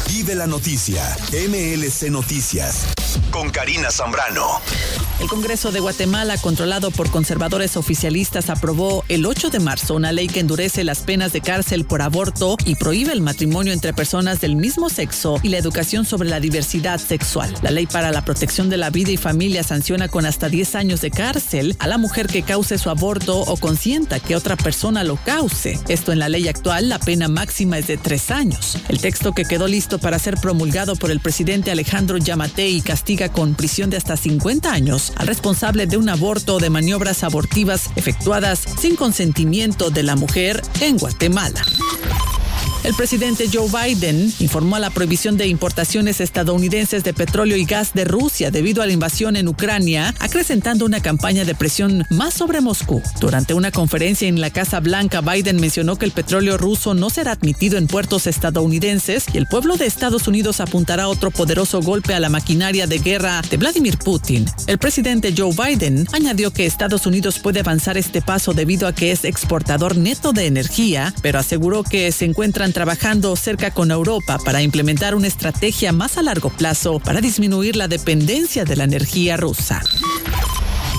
Vive 0.08 0.34
la 0.34 0.48
noticia. 0.48 1.04
MLC 1.32 2.10
Noticias. 2.10 2.88
Con 3.30 3.52
Karina 3.52 3.92
Zambrano. 3.92 4.60
El 5.20 5.28
Congreso 5.28 5.72
de 5.72 5.82
Guatemala, 5.82 6.38
controlado 6.38 6.92
por 6.92 7.12
conservadores 7.12 7.76
oficialistas, 7.76 8.50
aprobó 8.50 9.04
el 9.10 9.26
8 9.26 9.50
de 9.50 9.60
marzo 9.60 9.96
una 9.96 10.14
ley 10.14 10.28
que 10.28 10.40
endurece 10.40 10.86
las 10.86 11.02
penas 11.02 11.34
de 11.34 11.42
cárcel 11.42 11.86
por 11.86 12.02
aborto 12.02 12.56
y 12.66 12.76
prohíbe 12.76 13.12
el 13.12 13.22
matrimonio 13.22 13.74
entre 13.74 13.94
personas 13.94 14.40
del 14.40 14.56
mismo 14.56 14.90
sexo 14.90 15.38
y 15.44 15.50
la 15.50 15.58
educación 15.58 16.06
sobre 16.06 16.30
la 16.30 16.40
diversidad 16.40 17.00
sexual. 17.00 17.54
La 17.62 17.72
ley 17.72 17.86
para 17.86 18.12
la 18.12 18.24
protección 18.24 18.70
de 18.70 18.78
la 18.78 18.92
vida 18.92 19.12
y 19.12 19.18
familia 19.18 19.62
sanciona 19.64 20.08
con 20.08 20.26
hasta 20.26 20.48
10 20.48 20.76
años 20.76 21.02
de 21.02 21.12
cárcel 21.12 21.76
a 21.80 21.88
la 21.88 21.98
mujer 21.98 22.28
que 22.28 22.44
cause 22.44 22.78
su 22.78 22.90
aborto 22.90 23.40
o 23.42 23.58
consienta 23.58 24.22
que 24.22 24.38
otra 24.38 24.56
persona 24.56 25.04
lo 25.04 25.19
cause. 25.26 25.80
Esto 25.88 26.12
en 26.12 26.20
la 26.20 26.30
ley 26.30 26.48
actual, 26.48 26.90
la 26.90 27.00
pena 27.00 27.28
máxima 27.28 27.78
es 27.78 27.88
de 27.88 27.98
3 27.98 28.32
años. 28.32 28.78
El 28.88 29.00
texto 29.00 29.34
que 29.34 29.46
quedó 29.46 29.68
listo 29.68 30.00
para 30.00 30.20
ser 30.20 30.36
promulgado 30.36 30.96
por 30.96 31.12
el 31.12 31.20
presidente 31.20 31.72
Alejandro 31.72 32.18
Yamatei 32.18 32.82
castiga 32.82 33.30
con 33.30 33.56
prisión 33.56 33.90
de 33.90 33.98
hasta 33.98 34.18
50 34.18 34.72
años 34.72 35.14
al 35.16 35.28
responsable 35.28 35.88
de 35.88 35.98
un 35.98 36.10
aborto 36.10 36.56
o 36.56 36.60
de 36.60 36.70
maniobras 36.70 37.24
abortivas 37.24 37.90
efectuadas 37.96 38.60
sin 38.80 38.96
consentimiento 38.96 39.90
de 39.90 40.04
la 40.04 40.16
mujer 40.16 40.62
en 40.82 40.98
Guatemala. 40.98 41.64
El 42.82 42.94
presidente 42.96 43.50
Joe 43.52 43.68
Biden 43.68 44.34
informó 44.40 44.78
a 44.78 44.80
la 44.80 44.90
prohibición 44.90 45.36
de 45.36 45.48
importaciones 45.48 46.22
estadounidenses 46.22 47.04
de 47.04 47.14
petróleo 47.14 47.58
y 47.58 47.66
gas 47.66 47.94
de 47.94 48.06
Rusia 48.06 48.52
debido 48.52 48.82
a 48.82 48.86
la 48.86 48.94
invasión 48.94 49.36
en 49.36 49.50
Ucrania, 49.50 50.16
acrecentando 50.20 50.86
una 50.86 51.02
campaña 51.02 51.44
de 51.44 51.56
presión 51.56 52.06
más 52.10 52.34
sobre 52.34 52.62
Moscú. 52.62 53.02
Durante 53.20 53.54
una 53.54 53.72
conferencia 53.72 54.30
en 54.30 54.40
la 54.40 54.50
Casa 54.50 54.80
Blanca, 54.80 55.20
Biden 55.20 55.60
mencionó 55.60 55.98
que 55.98 56.06
el 56.06 56.14
petróleo 56.14 56.58
ruso 56.58 56.94
no 56.94 57.10
será 57.10 57.34
admitido 57.34 57.78
en 57.78 57.88
puertos 57.88 58.28
estadounidenses 58.28 59.26
y 59.34 59.38
el 59.38 59.48
pueblo 59.48 59.76
de 59.76 59.86
Estados 59.86 60.30
Unidos 60.30 60.62
apuntará 60.62 61.10
otro 61.10 61.32
poderoso 61.32 61.82
golpe 61.82 62.14
a 62.14 62.20
la 62.22 62.30
maquinaria 62.30 62.88
de 62.88 63.00
guerra 63.00 63.42
de 63.50 63.58
Vladimir 63.58 63.98
Putin. 63.98 64.46
El 64.68 64.78
presidente 64.78 65.34
Joe 65.38 65.54
Biden 65.54 66.08
añadió 66.14 66.52
que 66.52 66.66
Estados 66.66 67.06
Unidos 67.06 67.40
puede 67.40 67.60
avanzar 67.60 67.98
este 67.98 68.22
paso 68.22 68.54
debido 68.54 68.88
a 68.88 68.96
que 68.96 69.12
es 69.12 69.26
exportador 69.26 69.98
neto 69.98 70.32
de 70.32 70.46
energía, 70.46 71.14
pero 71.22 71.40
aseguró 71.40 71.84
que 71.84 72.12
se 72.14 72.24
encuentran 72.24 72.69
trabajando 72.74 73.36
cerca 73.36 73.72
con 73.72 73.92
Europa 73.92 74.38
para 74.44 74.62
implementar 74.62 75.16
una 75.16 75.28
estrategia 75.28 75.92
más 75.92 76.18
a 76.18 76.24
largo 76.24 76.50
plazo 76.50 77.00
para 77.00 77.22
disminuir 77.22 77.76
la 77.76 77.88
dependencia 77.88 78.66
de 78.66 78.76
la 78.76 78.84
energía 78.84 79.38
rusa. 79.38 79.82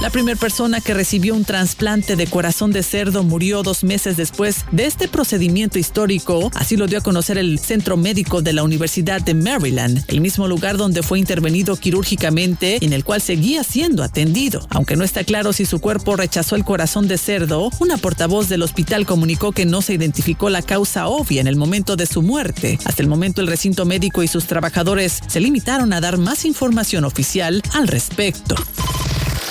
La 0.01 0.09
primera 0.09 0.39
persona 0.39 0.81
que 0.81 0.95
recibió 0.95 1.35
un 1.35 1.45
trasplante 1.45 2.17
de 2.17 2.27
corazón 2.27 2.73
de 2.73 2.83
cerdo 2.83 3.23
murió 3.23 3.63
dos 3.63 3.85
meses 3.85 4.17
después 4.17 4.65
de 4.73 4.87
este 4.87 5.09
procedimiento 5.09 5.79
histórico. 5.79 6.51
Así 6.55 6.79
lo 6.79 6.87
dio 6.87 6.99
a 6.99 7.03
conocer 7.03 7.37
el 7.37 7.59
Centro 7.59 7.99
Médico 7.99 8.41
de 8.41 8.55
la 8.55 8.63
Universidad 8.63 9.21
de 9.21 9.35
Maryland, 9.35 10.03
el 10.09 10.23
mismo 10.23 10.49
lugar 10.49 10.79
donde 10.79 11.03
fue 11.03 11.19
intervenido 11.19 11.77
quirúrgicamente 11.77 12.79
y 12.81 12.87
en 12.87 12.95
el 12.95 13.05
cual 13.05 13.21
seguía 13.21 13.63
siendo 13.63 14.03
atendido. 14.03 14.67
Aunque 14.71 14.97
no 14.97 15.05
está 15.05 15.23
claro 15.23 15.53
si 15.53 15.67
su 15.67 15.81
cuerpo 15.81 16.17
rechazó 16.17 16.57
el 16.57 16.65
corazón 16.65 17.07
de 17.07 17.19
cerdo, 17.19 17.69
una 17.79 17.99
portavoz 17.99 18.49
del 18.49 18.63
hospital 18.63 19.05
comunicó 19.05 19.53
que 19.53 19.67
no 19.67 19.83
se 19.83 19.93
identificó 19.93 20.49
la 20.49 20.63
causa 20.63 21.09
obvia 21.09 21.43
en 21.43 21.47
el 21.47 21.57
momento 21.57 21.97
de 21.97 22.07
su 22.07 22.23
muerte. 22.23 22.79
Hasta 22.87 23.03
el 23.03 23.09
momento 23.09 23.43
el 23.43 23.49
recinto 23.49 23.85
médico 23.85 24.23
y 24.23 24.29
sus 24.29 24.47
trabajadores 24.47 25.21
se 25.27 25.41
limitaron 25.41 25.93
a 25.93 26.01
dar 26.01 26.17
más 26.17 26.47
información 26.47 27.05
oficial 27.05 27.61
al 27.75 27.87
respecto. 27.87 28.55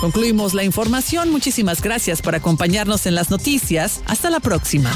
Concluimos 0.00 0.54
la 0.54 0.64
información. 0.64 1.30
Muchísimas 1.30 1.82
gracias 1.82 2.22
por 2.22 2.34
acompañarnos 2.34 3.04
en 3.04 3.14
las 3.14 3.30
noticias. 3.30 4.00
Hasta 4.06 4.30
la 4.30 4.40
próxima. 4.40 4.90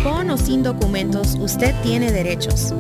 Con 0.03 0.31
o 0.31 0.39
sin 0.39 0.63
documentos, 0.63 1.37
usted 1.39 1.75
tiene 1.83 2.11
derechos. 2.11 2.73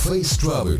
Face 0.03 0.37
Travel. 0.39 0.79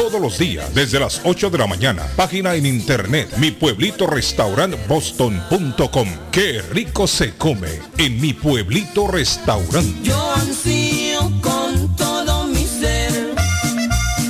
todos 0.01 0.19
los 0.19 0.39
días 0.39 0.73
desde 0.73 0.99
las 0.99 1.21
8 1.23 1.51
de 1.51 1.59
la 1.59 1.67
mañana. 1.67 2.03
Página 2.15 2.55
en 2.55 2.65
internet 2.65 3.37
mi 3.37 3.51
pueblito 3.51 4.07
restaurant 4.07 4.75
boston.com. 4.87 6.07
Qué 6.31 6.59
rico 6.71 7.05
se 7.05 7.35
come 7.37 7.69
en 7.99 8.19
mi 8.19 8.33
pueblito 8.33 9.07
restaurante. 9.07 9.93
Yo 10.01 10.33
ansío 10.33 11.31
con 11.39 11.95
todo 11.95 12.47
mi 12.47 12.65
ser 12.65 13.35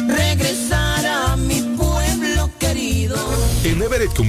regresar 0.10 1.06
a 1.06 1.38
mi 1.38 1.62
pueblo 1.78 2.52
querido. 2.60 3.16
En 3.64 3.82
Everett 3.82 4.20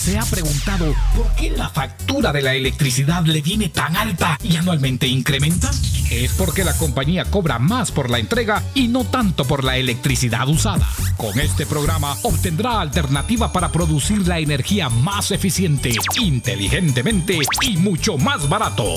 ¿Se 0.02 0.18
ha 0.18 0.24
preguntado 0.24 0.92
por 1.16 1.32
qué 1.36 1.50
la 1.50 1.68
factura 1.68 2.32
de 2.32 2.42
la 2.42 2.54
electricidad 2.54 3.24
le 3.24 3.40
viene 3.40 3.68
tan 3.68 3.96
alta 3.96 4.36
y 4.42 4.56
anualmente 4.56 5.06
incrementa? 5.06 5.70
Es 6.10 6.32
porque 6.32 6.64
la 6.64 6.76
compañía 6.76 7.24
cobra 7.24 7.60
más 7.60 7.92
por 7.92 8.10
la 8.10 8.18
entrega 8.18 8.64
y 8.74 8.88
no 8.88 9.04
tanto 9.04 9.44
por 9.44 9.62
la 9.62 9.76
electricidad 9.76 10.48
usada. 10.48 10.88
Con 11.16 11.38
este 11.38 11.66
programa 11.66 12.16
obtendrá 12.22 12.80
alternativa 12.80 13.52
para 13.52 13.70
producir 13.70 14.26
la 14.26 14.40
energía 14.40 14.88
más 14.88 15.30
eficiente, 15.30 15.94
inteligentemente 16.20 17.38
y 17.62 17.76
mucho 17.76 18.18
más 18.18 18.48
barato. 18.48 18.96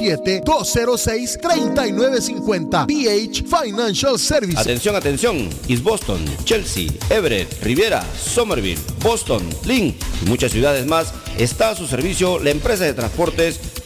857-206-3950. 0.01 2.87
BH 2.87 3.43
Financial 3.45 4.17
Services. 4.17 4.57
Atención, 4.57 4.95
atención. 4.95 5.47
East 5.67 5.83
Boston, 5.83 6.25
Chelsea, 6.43 6.87
Everett, 7.09 7.61
Riviera, 7.63 8.03
Somerville, 8.15 8.79
Boston, 9.03 9.47
Lynn 9.65 9.95
y 10.23 10.29
muchas 10.29 10.51
ciudades 10.51 10.85
más 10.85 11.13
está 11.37 11.69
a 11.69 11.75
su 11.75 11.87
servicio 11.87 12.37
la 12.39 12.49
empresa 12.51 12.85
de 12.85 12.93
transportes 12.93 13.59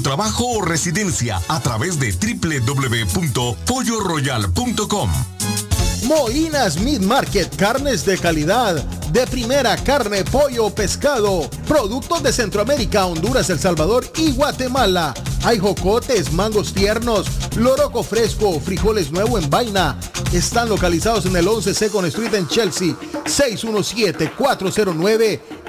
trabajo 0.00 0.46
o 0.46 0.62
residencia 0.62 1.42
a 1.48 1.60
través 1.60 1.98
de 1.98 2.12
www.polloroyal.com. 2.12 5.10
Moinas 6.04 6.78
Meat 6.80 7.02
Market, 7.02 7.56
carnes 7.56 8.04
de 8.04 8.18
calidad, 8.18 8.82
de 9.12 9.26
primera 9.26 9.76
carne, 9.76 10.24
pollo, 10.24 10.70
pescado, 10.70 11.48
productos 11.68 12.22
de 12.22 12.32
Centroamérica, 12.32 13.06
Honduras, 13.06 13.50
El 13.50 13.60
Salvador 13.60 14.04
y 14.16 14.32
Guatemala. 14.32 15.14
Hay 15.44 15.58
jocotes, 15.58 16.32
mangos 16.32 16.72
tiernos, 16.72 17.26
loroco 17.56 18.02
fresco, 18.02 18.58
frijoles 18.60 19.12
nuevo 19.12 19.38
en 19.38 19.48
vaina. 19.48 19.98
Están 20.32 20.68
localizados 20.68 21.26
en 21.26 21.36
el 21.36 21.46
11 21.46 21.74
Second 21.74 22.08
Street 22.08 22.34
en 22.34 22.48
Chelsea, 22.48 22.96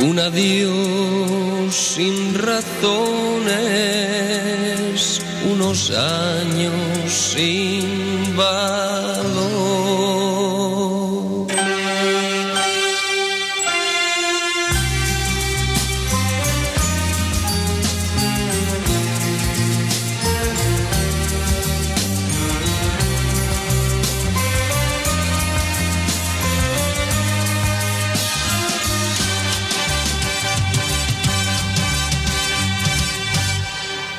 Un 0.00 0.20
adiós 0.20 1.74
sin 1.74 2.34
razones, 2.34 3.60
unos 5.50 5.90
años 5.90 7.12
sin 7.12 8.36
valor. 8.36 10.17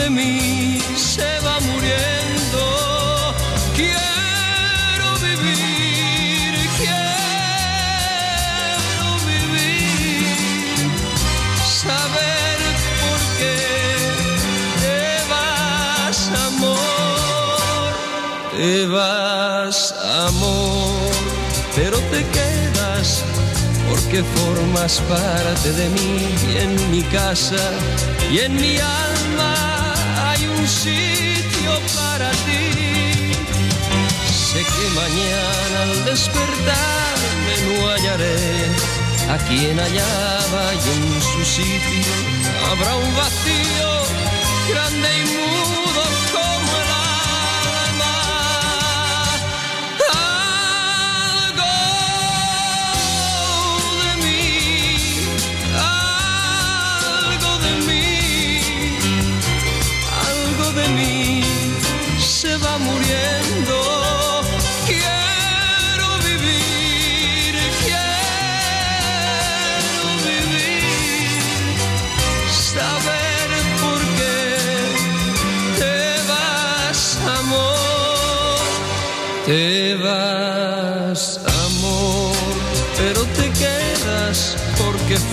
de 0.00 0.10
mí 0.10 0.78
se 0.96 1.40
va 1.40 1.60
muriendo. 1.60 2.62
Quiero 3.76 5.08
vivir, 5.26 6.52
quiero 6.80 7.48
vivir, 9.32 10.88
saber 11.82 12.58
por 13.02 13.20
qué 13.38 13.60
te 14.82 15.02
vas, 15.32 16.18
amor, 16.48 17.90
te 18.56 18.74
vas, 18.86 19.78
amor, 20.28 21.10
pero 21.76 21.96
te 22.12 22.20
quedas 22.36 23.08
porque 23.88 24.18
formas 24.38 24.92
parte 25.08 25.68
de 25.72 25.86
mí 25.90 26.12
en 26.64 26.90
mi 26.90 27.02
casa 27.02 27.64
y 28.30 28.38
en 28.38 28.54
mi 28.54 28.78
alma 28.78 29.69
sitio 30.70 31.72
para 31.96 32.30
ti. 32.46 33.34
Sé 34.32 34.60
que 34.72 34.86
mañana 35.02 35.82
al 35.82 36.04
despertarme 36.04 37.54
no 37.66 37.88
hallaré 37.90 38.40
a 39.34 39.36
quien 39.46 39.78
hallaba 39.78 40.62
y 40.74 40.88
en 40.94 41.22
su 41.22 41.44
sitio 41.44 42.12
habrá 42.70 42.96
un 42.96 43.10
vacío 43.16 43.90
grande 44.70 45.08
y 45.18 45.24
mudo 45.34 45.49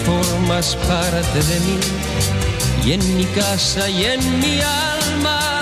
formas 0.05 0.75
parte 0.87 1.41
de 1.43 1.59
mí 1.61 1.79
y 2.85 2.93
en 2.93 3.17
mi 3.17 3.25
casa 3.25 3.89
y 3.89 4.05
en 4.05 4.39
mi 4.39 4.61
alma 4.61 5.61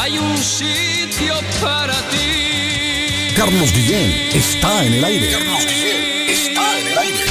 hay 0.00 0.18
un 0.18 0.38
sitio 0.38 1.34
para 1.60 1.94
ti. 2.10 3.34
Carlos 3.36 3.72
Guillén 3.72 4.30
está 4.32 4.84
en 4.84 4.94
el 4.94 5.04
aire. 5.04 5.32
Carlos 5.32 5.66
Guillén 5.66 6.30
está 6.30 6.78
en 6.80 6.86
el 6.86 6.98
aire. 6.98 7.24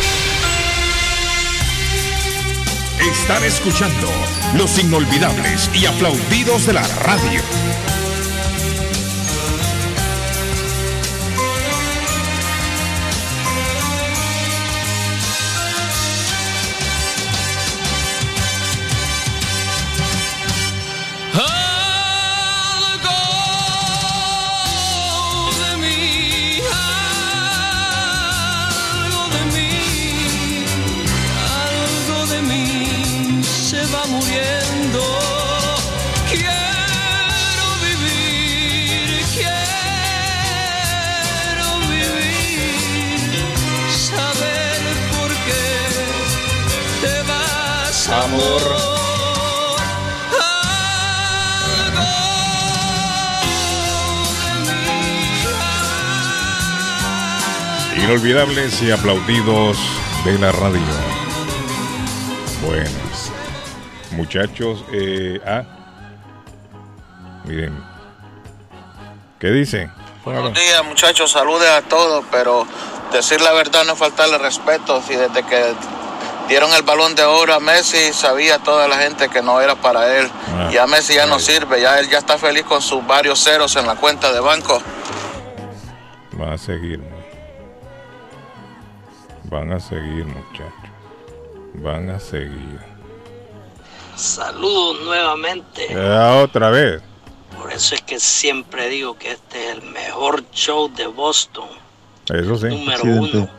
Están 3.12 3.44
escuchando 3.44 4.10
los 4.56 4.78
inolvidables 4.78 5.70
y 5.74 5.86
aplaudidos 5.86 6.66
de 6.66 6.74
la 6.74 6.88
radio. 7.04 7.42
Y 58.42 58.90
aplaudidos 58.90 59.78
de 60.26 60.40
la 60.40 60.52
radio. 60.52 60.82
Bueno, 62.66 62.90
muchachos, 64.14 64.84
eh, 64.92 65.40
ah, 65.46 65.62
miren, 67.46 67.80
¿qué 69.40 69.52
dicen? 69.52 69.94
Buenos 70.26 70.56
días, 70.56 70.84
muchachos. 70.86 71.32
Saludes 71.32 71.70
a 71.70 71.84
todos, 71.84 72.26
pero 72.32 72.66
decir 73.12 73.40
la 73.42 73.52
verdad 73.52 73.84
no 73.86 73.94
es 73.94 74.00
faltarle 74.00 74.40
respeto. 74.40 75.04
Si 75.08 75.16
desde 75.16 75.44
que 75.44 75.76
dieron 76.50 76.74
el 76.74 76.82
balón 76.82 77.14
de 77.14 77.24
oro 77.24 77.54
a 77.54 77.60
Messi, 77.60 78.12
sabía 78.12 78.58
toda 78.58 78.88
la 78.88 78.98
gente 78.98 79.30
que 79.30 79.44
no 79.44 79.62
era 79.62 79.76
para 79.76 80.18
él. 80.18 80.28
Ah, 80.58 80.72
ya 80.74 80.88
Messi 80.88 81.14
ya 81.14 81.28
no 81.28 81.38
sirve, 81.38 81.80
ya 81.80 82.00
él 82.00 82.10
ya 82.10 82.18
está 82.18 82.40
feliz 82.40 82.64
con 82.64 82.82
sus 82.82 83.06
varios 83.06 83.40
ceros 83.44 83.76
en 83.76 83.86
la 83.86 83.98
cuenta 83.98 84.34
de 84.34 84.40
banco. 84.40 84.82
Van 86.32 86.54
a 86.54 86.58
seguir. 86.58 87.11
Van 89.52 89.74
a 89.74 89.80
seguir, 89.82 90.26
muchachos, 90.26 90.90
van 91.74 92.10
a 92.10 92.20
seguir. 92.20 92.80
Saludos 94.16 95.02
nuevamente. 95.02 95.90
Ya 95.90 96.38
otra 96.38 96.70
vez. 96.70 97.02
Por 97.58 97.72
eso 97.72 97.96
es 97.96 98.02
que 98.02 98.18
siempre 98.20 98.88
digo 98.88 99.18
que 99.18 99.32
este 99.32 99.66
es 99.66 99.78
el 99.78 99.82
mejor 99.82 100.50
show 100.52 100.90
de 100.96 101.06
Boston. 101.06 101.68
Eso 102.30 102.56
sí. 102.56 102.68
Número 102.68 103.04
uno. 103.04 103.50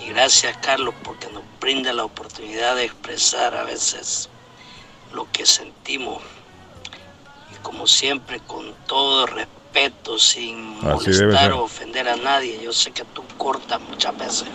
Y 0.00 0.10
gracias 0.10 0.56
Carlos 0.58 0.94
porque 1.02 1.26
nos 1.32 1.42
brinda 1.60 1.92
la 1.92 2.04
oportunidad 2.04 2.76
de 2.76 2.84
expresar 2.84 3.54
a 3.56 3.64
veces 3.64 4.28
lo 5.12 5.26
que 5.32 5.44
sentimos. 5.44 6.22
Y 7.52 7.56
como 7.62 7.88
siempre, 7.88 8.38
con 8.46 8.74
todo 8.86 9.26
respeto, 9.26 10.18
sin 10.20 10.76
Así 10.78 11.10
molestar 11.10 11.52
o 11.52 11.64
ofender 11.64 12.08
a 12.08 12.16
nadie. 12.16 12.60
Yo 12.62 12.72
sé 12.72 12.92
que 12.92 13.04
tú 13.06 13.24
cortas 13.36 13.80
muchas 13.80 14.16
veces 14.16 14.48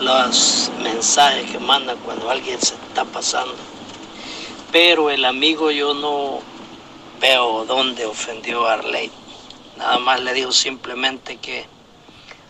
los 0.00 0.70
mensajes 0.82 1.50
que 1.50 1.58
mandan 1.58 1.98
cuando 1.98 2.30
alguien 2.30 2.60
se 2.60 2.74
está 2.74 3.04
pasando. 3.04 3.54
Pero 4.72 5.10
el 5.10 5.24
amigo 5.24 5.70
yo 5.70 5.94
no 5.94 6.40
veo 7.20 7.64
dónde 7.64 8.06
ofendió 8.06 8.66
a 8.66 8.74
Arley. 8.74 9.10
Nada 9.76 9.98
más 9.98 10.20
le 10.20 10.32
digo 10.34 10.52
simplemente 10.52 11.36
que 11.36 11.66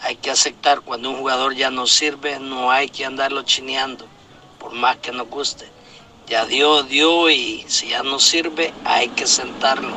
hay 0.02 0.16
que 0.16 0.30
aceptar 0.30 0.80
cuando 0.82 1.10
un 1.10 1.16
jugador 1.16 1.54
ya 1.54 1.70
no 1.70 1.86
sirve, 1.86 2.38
no 2.38 2.70
hay 2.70 2.88
que 2.88 3.04
andarlo 3.04 3.42
chineando, 3.42 4.06
por 4.58 4.72
más 4.72 4.96
que 4.96 5.12
nos 5.12 5.28
guste. 5.28 5.68
Ya 6.26 6.44
dio, 6.44 6.82
dio 6.82 7.30
y 7.30 7.64
si 7.68 7.88
ya 7.88 8.02
no 8.02 8.18
sirve, 8.18 8.72
hay 8.84 9.08
que 9.08 9.26
sentarlo. 9.26 9.94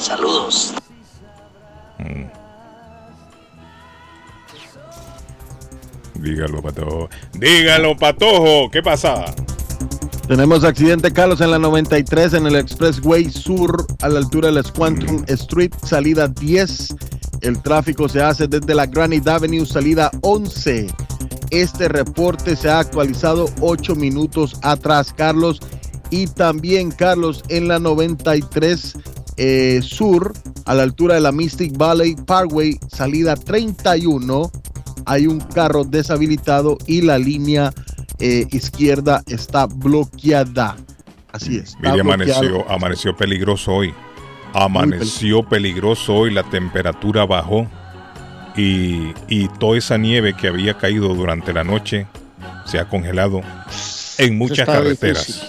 Saludos. 0.00 0.72
Dígalo, 6.18 6.62
Patojo. 6.62 7.08
Dígalo, 7.38 7.96
Patojo. 7.96 8.70
¿Qué 8.70 8.82
pasa? 8.82 9.34
Tenemos 10.26 10.62
accidente, 10.62 11.12
Carlos, 11.12 11.40
en 11.40 11.50
la 11.50 11.58
93 11.58 12.34
en 12.34 12.46
el 12.46 12.56
Expressway 12.56 13.30
Sur 13.30 13.86
a 14.02 14.08
la 14.08 14.18
altura 14.18 14.48
de 14.48 14.54
la 14.54 14.62
Squantum 14.62 15.24
Street, 15.26 15.72
salida 15.82 16.28
10. 16.28 16.96
El 17.40 17.62
tráfico 17.62 18.08
se 18.08 18.20
hace 18.20 18.46
desde 18.46 18.74
la 18.74 18.86
Granite 18.86 19.30
Avenue, 19.30 19.64
salida 19.64 20.10
11. 20.22 20.88
Este 21.50 21.88
reporte 21.88 22.56
se 22.56 22.68
ha 22.68 22.80
actualizado 22.80 23.46
8 23.60 23.94
minutos 23.94 24.58
atrás, 24.62 25.14
Carlos. 25.16 25.60
Y 26.10 26.26
también, 26.26 26.90
Carlos, 26.90 27.42
en 27.48 27.68
la 27.68 27.78
93 27.78 28.98
eh, 29.38 29.80
Sur, 29.82 30.32
a 30.66 30.74
la 30.74 30.82
altura 30.82 31.14
de 31.14 31.20
la 31.20 31.32
Mystic 31.32 31.76
Valley 31.78 32.16
Parkway, 32.16 32.78
salida 32.88 33.34
31, 33.34 34.50
hay 35.08 35.26
un 35.26 35.40
carro 35.40 35.84
deshabilitado 35.84 36.78
y 36.86 37.00
la 37.02 37.18
línea 37.18 37.72
eh, 38.20 38.46
izquierda 38.50 39.22
está 39.26 39.66
bloqueada. 39.66 40.76
Así 41.32 41.56
es. 41.56 41.76
Mire, 41.80 42.00
amaneció, 42.00 42.70
amaneció 42.70 43.16
peligroso 43.16 43.72
hoy. 43.74 43.94
Amaneció 44.54 45.42
peligroso 45.42 46.14
hoy, 46.14 46.32
la 46.32 46.42
temperatura 46.42 47.26
bajó 47.26 47.66
y, 48.56 49.12
y 49.28 49.48
toda 49.58 49.76
esa 49.78 49.98
nieve 49.98 50.34
que 50.34 50.48
había 50.48 50.74
caído 50.74 51.14
durante 51.14 51.52
la 51.52 51.64
noche 51.64 52.06
se 52.64 52.78
ha 52.78 52.88
congelado 52.88 53.42
en 54.18 54.38
muchas 54.38 54.66
carreteras. 54.66 55.26
difícil. 55.26 55.48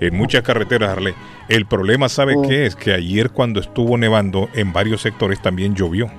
En 0.00 0.16
muchas 0.16 0.42
carreteras, 0.42 0.90
Arle. 0.90 1.14
El 1.48 1.66
problema, 1.66 2.08
¿sabe 2.08 2.34
Oh. 2.36 2.42
qué 2.42 2.66
es? 2.66 2.74
Que 2.74 2.92
ayer 2.94 3.30
cuando 3.30 3.60
estuvo 3.60 3.96
nevando 3.98 4.48
en 4.54 4.72
varios 4.72 5.02
sectores 5.02 5.40
también 5.42 5.74
llovió. 5.74 6.10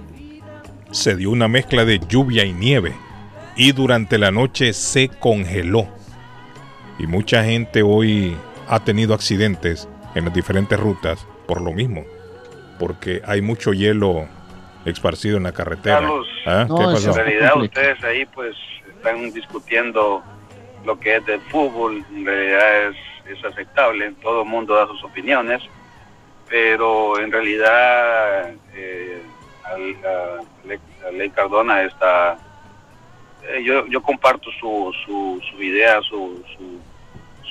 Se 0.94 1.16
dio 1.16 1.32
una 1.32 1.48
mezcla 1.48 1.86
de 1.86 2.00
lluvia 2.08 2.46
y 2.46 2.54
nieve 2.54 2.94
y 3.56 3.72
durante 3.72 4.20
la 4.20 4.30
noche 4.30 4.74
se 4.74 5.10
congeló. 5.10 5.88
Y 7.00 7.08
mucha 7.08 7.44
gente 7.44 7.82
hoy 7.82 8.38
ha 8.68 8.80
tenido 8.84 9.16
accidentes 9.16 9.90
en 10.14 10.26
las 10.26 10.34
diferentes 10.36 10.80
rutas 10.80 11.26
por 11.48 11.62
lo 11.62 11.72
mismo. 11.72 12.06
Porque 12.78 13.24
hay 13.26 13.42
mucho 13.42 13.74
hielo 13.74 14.28
esparcido 14.86 15.38
en 15.38 15.44
la 15.44 15.52
carretera. 15.52 15.96
Carlos, 16.00 16.28
¿Ah? 16.46 16.68
¿Qué 16.68 16.84
pasó? 16.84 17.10
en 17.10 17.16
realidad 17.16 17.58
ustedes 17.58 18.04
ahí 18.04 18.26
pues 18.28 18.56
están 18.88 19.32
discutiendo 19.34 20.22
lo 20.86 21.00
que 21.00 21.16
es 21.16 21.26
del 21.26 21.42
fútbol, 21.42 22.06
en 22.14 22.24
realidad 22.24 22.90
es, 22.90 23.36
es 23.36 23.44
aceptable, 23.44 24.14
todo 24.22 24.44
el 24.44 24.48
mundo 24.48 24.76
da 24.76 24.86
sus 24.86 25.04
opiniones, 25.04 25.64
pero 26.48 27.18
en 27.18 27.32
realidad 27.32 28.52
eh, 28.76 29.24
a 29.74 31.12
Ley- 31.12 31.30
Cardona 31.32 31.84
está, 31.84 32.38
eh, 33.48 33.62
yo, 33.64 33.86
yo 33.88 34.02
comparto 34.02 34.50
su, 34.60 34.94
su, 35.06 35.62
idea, 35.64 36.02
su, 36.02 36.44
su, 36.58 36.80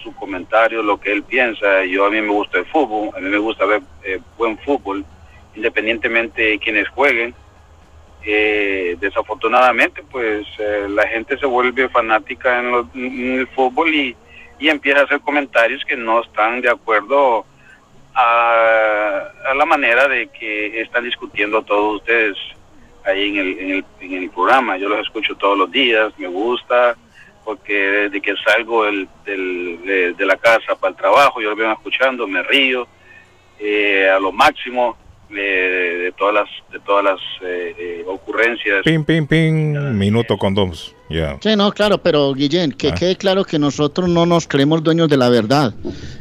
su 0.02 0.14
comentario, 0.16 0.82
lo 0.82 0.98
que 0.98 1.12
él 1.12 1.22
piensa, 1.22 1.84
yo 1.84 2.06
a 2.06 2.10
mí 2.10 2.20
me 2.20 2.28
gusta 2.28 2.58
el 2.58 2.66
fútbol, 2.66 3.10
a 3.16 3.20
mí 3.20 3.28
me 3.28 3.38
gusta 3.38 3.64
ver 3.66 3.82
eh, 4.04 4.18
buen 4.38 4.58
fútbol, 4.58 5.04
independientemente 5.54 6.42
de 6.42 6.58
quienes 6.58 6.88
jueguen, 6.88 7.34
eh, 8.24 8.96
desafortunadamente 9.00 10.02
pues 10.10 10.46
eh, 10.58 10.86
la 10.88 11.06
gente 11.08 11.36
se 11.38 11.46
vuelve 11.46 11.88
fanática 11.88 12.60
en, 12.60 12.70
lo- 12.70 12.88
en 12.94 13.38
el 13.40 13.48
fútbol 13.48 13.92
y, 13.92 14.16
y 14.60 14.68
empieza 14.68 15.00
a 15.00 15.04
hacer 15.04 15.20
comentarios 15.20 15.84
que 15.84 15.96
no 15.96 16.22
están 16.22 16.60
de 16.60 16.70
acuerdo 16.70 17.44
a, 18.14 19.28
a 19.50 19.54
la 19.54 19.64
manera 19.66 20.08
de 20.08 20.28
que 20.28 20.80
están 20.80 21.04
discutiendo 21.04 21.62
todos 21.62 21.96
ustedes 21.96 22.36
ahí 23.04 23.30
en 23.30 23.36
el, 23.38 23.58
en 23.58 23.70
el, 23.70 23.84
en 24.00 24.12
el 24.24 24.30
programa. 24.30 24.76
Yo 24.76 24.88
los 24.88 25.00
escucho 25.00 25.34
todos 25.36 25.56
los 25.58 25.70
días, 25.70 26.12
me 26.18 26.28
gusta 26.28 26.96
porque 27.44 27.74
desde 27.74 28.20
que 28.20 28.34
salgo 28.36 28.84
del, 28.84 29.08
del- 29.24 29.80
de, 29.84 30.12
de 30.14 30.26
la 30.26 30.36
casa 30.36 30.76
para 30.76 30.92
el 30.92 30.96
trabajo 30.96 31.40
yo 31.40 31.48
los 31.50 31.58
vengo 31.58 31.72
escuchando, 31.72 32.26
me 32.28 32.40
río 32.44 32.86
eh, 33.58 34.08
a 34.08 34.20
lo 34.20 34.30
máximo 34.30 34.96
eh, 35.30 35.98
de 36.04 36.12
todas 36.12 36.34
las 36.34 36.48
de 36.70 36.78
todas 36.80 37.04
las 37.04 37.20
eh, 37.42 37.74
eh, 37.78 38.04
ocurrencias 38.06 38.82
Pim, 38.84 39.04
pim, 39.04 39.26
pim. 39.26 39.72
Minuto 39.98 40.36
con 40.36 40.54
dos. 40.54 40.94
Sí, 41.42 41.56
no, 41.56 41.70
claro, 41.72 42.02
pero 42.02 42.32
Guillén, 42.34 42.72
que 42.72 42.88
Ah. 42.88 42.94
quede 42.94 43.16
claro 43.16 43.44
que 43.44 43.58
nosotros 43.58 44.08
no 44.08 44.26
nos 44.26 44.46
creemos 44.46 44.82
dueños 44.82 45.08
de 45.08 45.16
la 45.16 45.28
verdad. 45.28 45.74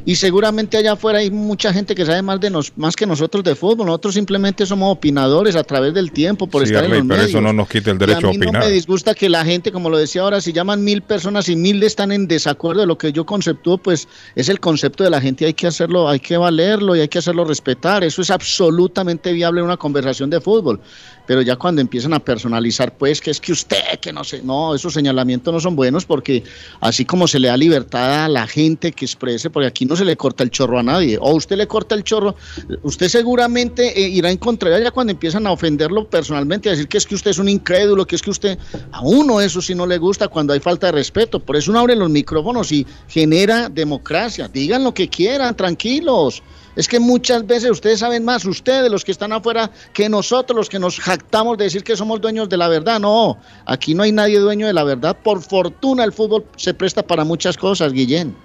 Y 0.05 0.15
seguramente 0.15 0.77
allá 0.77 0.93
afuera 0.93 1.19
hay 1.19 1.29
mucha 1.31 1.71
gente 1.73 1.93
que 1.95 2.05
sabe 2.05 2.21
más 2.21 2.39
de 2.39 2.49
nos, 2.49 2.75
más 2.77 2.95
que 2.95 3.05
nosotros 3.05 3.43
de 3.43 3.55
fútbol. 3.55 3.85
Nosotros 3.87 4.13
simplemente 4.15 4.65
somos 4.65 4.91
opinadores 4.91 5.55
a 5.55 5.63
través 5.63 5.93
del 5.93 6.11
tiempo 6.11 6.47
por 6.47 6.61
Sí, 6.63 6.69
estar 6.73 6.83
en 6.85 6.91
Arley, 6.91 6.99
los 6.99 7.07
pero 7.07 7.17
medios. 7.19 7.29
eso 7.29 7.41
no 7.41 7.53
nos 7.53 7.69
quita 7.69 7.91
el 7.91 7.97
derecho 7.97 8.21
y 8.21 8.25
a 8.25 8.29
a 8.29 8.31
mí 8.31 8.37
opinar. 8.37 8.53
no 8.63 8.67
me 8.67 8.71
disgusta 8.71 9.13
que 9.13 9.29
la 9.29 9.45
gente, 9.45 9.71
como 9.71 9.89
lo 9.89 9.97
decía 9.97 10.21
ahora, 10.23 10.41
si 10.41 10.51
llaman 10.53 10.83
mil 10.83 11.01
personas 11.03 11.47
y 11.49 11.55
mil 11.55 11.81
están 11.83 12.11
en 12.11 12.27
desacuerdo 12.27 12.81
de 12.81 12.87
lo 12.87 12.97
que 12.97 13.11
yo 13.13 13.25
conceptúo, 13.25 13.77
pues 13.77 14.07
es 14.35 14.49
el 14.49 14.59
concepto 14.59 15.03
de 15.03 15.09
la 15.09 15.21
gente, 15.21 15.45
hay 15.45 15.53
que 15.53 15.67
hacerlo, 15.67 16.09
hay 16.09 16.19
que 16.19 16.37
valerlo 16.37 16.95
y 16.95 16.99
hay 17.01 17.07
que 17.07 17.19
hacerlo 17.19 17.45
respetar. 17.45 18.03
Eso 18.03 18.21
es 18.21 18.31
absolutamente 18.31 19.31
viable 19.33 19.59
en 19.59 19.65
una 19.65 19.77
conversación 19.77 20.29
de 20.29 20.41
fútbol. 20.41 20.79
Pero 21.27 21.41
ya 21.41 21.55
cuando 21.55 21.81
empiezan 21.81 22.13
a 22.13 22.19
personalizar, 22.19 22.97
pues 22.97 23.21
que 23.21 23.31
es 23.31 23.39
que 23.39 23.51
usted, 23.51 23.99
que 24.01 24.11
no 24.11 24.23
sé, 24.23 24.41
no, 24.43 24.75
esos 24.75 24.93
señalamientos 24.93 25.53
no 25.53 25.59
son 25.59 25.75
buenos 25.75 26.05
porque 26.05 26.43
así 26.79 27.05
como 27.05 27.27
se 27.27 27.39
le 27.39 27.47
da 27.47 27.57
libertad 27.57 28.25
a 28.25 28.27
la 28.27 28.47
gente 28.47 28.91
que 28.91 29.05
exprese, 29.05 29.49
porque 29.49 29.67
aquí 29.67 29.85
no 29.85 29.95
se 29.95 30.05
le 30.05 30.15
corta 30.17 30.43
el 30.43 30.51
chorro 30.51 30.79
a 30.79 30.83
nadie, 30.83 31.17
o 31.19 31.33
usted 31.33 31.57
le 31.57 31.67
corta 31.67 31.95
el 31.95 32.03
chorro, 32.03 32.35
usted 32.83 33.07
seguramente 33.07 33.99
eh, 33.99 34.09
irá 34.09 34.31
en 34.31 34.37
contra 34.37 34.77
ella 34.77 34.91
cuando 34.91 35.11
empiezan 35.11 35.47
a 35.47 35.51
ofenderlo 35.51 36.09
personalmente, 36.09 36.69
a 36.69 36.71
decir 36.73 36.87
que 36.87 36.97
es 36.97 37.05
que 37.05 37.15
usted 37.15 37.31
es 37.31 37.39
un 37.39 37.49
incrédulo, 37.49 38.05
que 38.05 38.15
es 38.15 38.21
que 38.21 38.31
usted, 38.31 38.57
a 38.91 39.01
uno 39.01 39.41
eso 39.41 39.61
sí 39.61 39.75
no 39.75 39.85
le 39.85 39.97
gusta 39.97 40.27
cuando 40.27 40.53
hay 40.53 40.59
falta 40.59 40.87
de 40.87 40.93
respeto, 40.93 41.39
por 41.39 41.55
eso 41.55 41.71
uno 41.71 41.79
abre 41.79 41.95
los 41.95 42.09
micrófonos 42.09 42.71
y 42.71 42.85
genera 43.07 43.69
democracia, 43.69 44.47
digan 44.47 44.83
lo 44.83 44.93
que 44.93 45.07
quieran, 45.07 45.55
tranquilos. 45.55 46.43
Es 46.75 46.87
que 46.87 46.99
muchas 46.99 47.45
veces 47.45 47.69
ustedes 47.71 47.99
saben 47.99 48.23
más, 48.23 48.45
ustedes 48.45 48.89
los 48.89 49.03
que 49.03 49.11
están 49.11 49.33
afuera, 49.33 49.69
que 49.93 50.07
nosotros 50.07 50.55
los 50.55 50.69
que 50.69 50.79
nos 50.79 50.99
jactamos 50.99 51.57
de 51.57 51.65
decir 51.65 51.83
que 51.83 51.95
somos 51.95 52.21
dueños 52.21 52.47
de 52.49 52.57
la 52.57 52.67
verdad. 52.67 52.99
No, 52.99 53.37
aquí 53.65 53.93
no 53.93 54.03
hay 54.03 54.11
nadie 54.11 54.39
dueño 54.39 54.67
de 54.67 54.73
la 54.73 54.83
verdad. 54.83 55.17
Por 55.21 55.41
fortuna 55.41 56.03
el 56.03 56.13
fútbol 56.13 56.45
se 56.55 56.73
presta 56.73 57.03
para 57.03 57.23
muchas 57.23 57.57
cosas, 57.57 57.91
Guillén. 57.91 58.35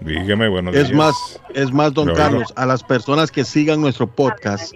Dígame, 0.00 0.48
buenos 0.48 0.74
Es 0.74 0.88
días. 0.88 0.96
más, 0.96 1.14
es 1.54 1.72
más, 1.72 1.92
don 1.92 2.06
Pero 2.06 2.16
Carlos, 2.16 2.52
a 2.56 2.66
las 2.66 2.82
personas 2.82 3.30
que 3.30 3.44
sigan 3.44 3.80
nuestro 3.80 4.06
podcast, 4.06 4.72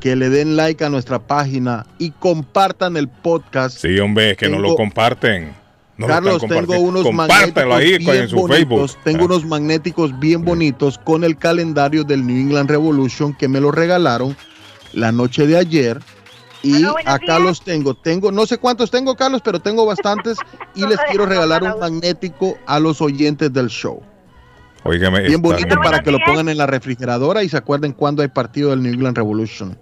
que 0.00 0.14
le 0.14 0.28
den 0.28 0.56
like 0.56 0.84
a 0.84 0.90
nuestra 0.90 1.18
página 1.18 1.86
y 1.98 2.10
compartan 2.10 2.96
el 2.96 3.08
podcast. 3.08 3.78
Sí, 3.78 3.98
hombre, 3.98 4.32
es 4.32 4.36
que 4.36 4.48
no 4.48 4.58
lo 4.58 4.74
comparten. 4.74 5.54
No 5.98 6.06
Carlos, 6.06 6.40
tengo 6.48 6.78
unos 6.78 7.02
Compártelo 7.02 7.74
ahí 7.74 7.90
magnéticos 7.90 8.14
en 8.14 8.20
bien 8.20 8.28
su 8.28 8.36
bonitos. 8.36 8.56
Facebook. 8.56 8.90
Ah. 8.94 9.00
Tengo 9.04 9.24
unos 9.24 9.44
magnéticos 9.44 10.18
bien 10.20 10.44
bonitos 10.44 10.96
con 10.96 11.24
el 11.24 11.36
calendario 11.36 12.04
del 12.04 12.24
New 12.24 12.36
England 12.36 12.70
Revolution 12.70 13.34
que 13.34 13.48
me 13.48 13.60
lo 13.60 13.72
regalaron 13.72 14.36
la 14.92 15.10
noche 15.10 15.46
de 15.48 15.58
ayer. 15.58 15.98
Y 16.62 16.84
acá 17.04 17.40
los 17.40 17.62
tengo. 17.62 17.94
Tengo, 17.94 18.30
no 18.30 18.46
sé 18.46 18.58
cuántos 18.58 18.92
tengo, 18.92 19.16
Carlos, 19.16 19.42
pero 19.44 19.60
tengo 19.60 19.86
bastantes 19.86 20.38
y 20.76 20.86
les 20.86 20.98
quiero 21.08 21.26
regalar 21.26 21.64
un 21.64 21.80
magnético 21.80 22.56
a 22.66 22.78
los 22.78 23.00
oyentes 23.00 23.52
del 23.52 23.68
show. 23.68 24.00
Bien 24.84 25.42
bonito 25.42 25.76
para 25.82 26.00
que 26.00 26.12
lo 26.12 26.18
pongan 26.24 26.48
en 26.48 26.58
la 26.58 26.66
refrigeradora 26.66 27.42
y 27.42 27.48
se 27.48 27.56
acuerden 27.56 27.92
cuando 27.92 28.22
hay 28.22 28.28
partido 28.28 28.70
del 28.70 28.82
New 28.82 28.92
England 28.94 29.16
Revolution. 29.16 29.76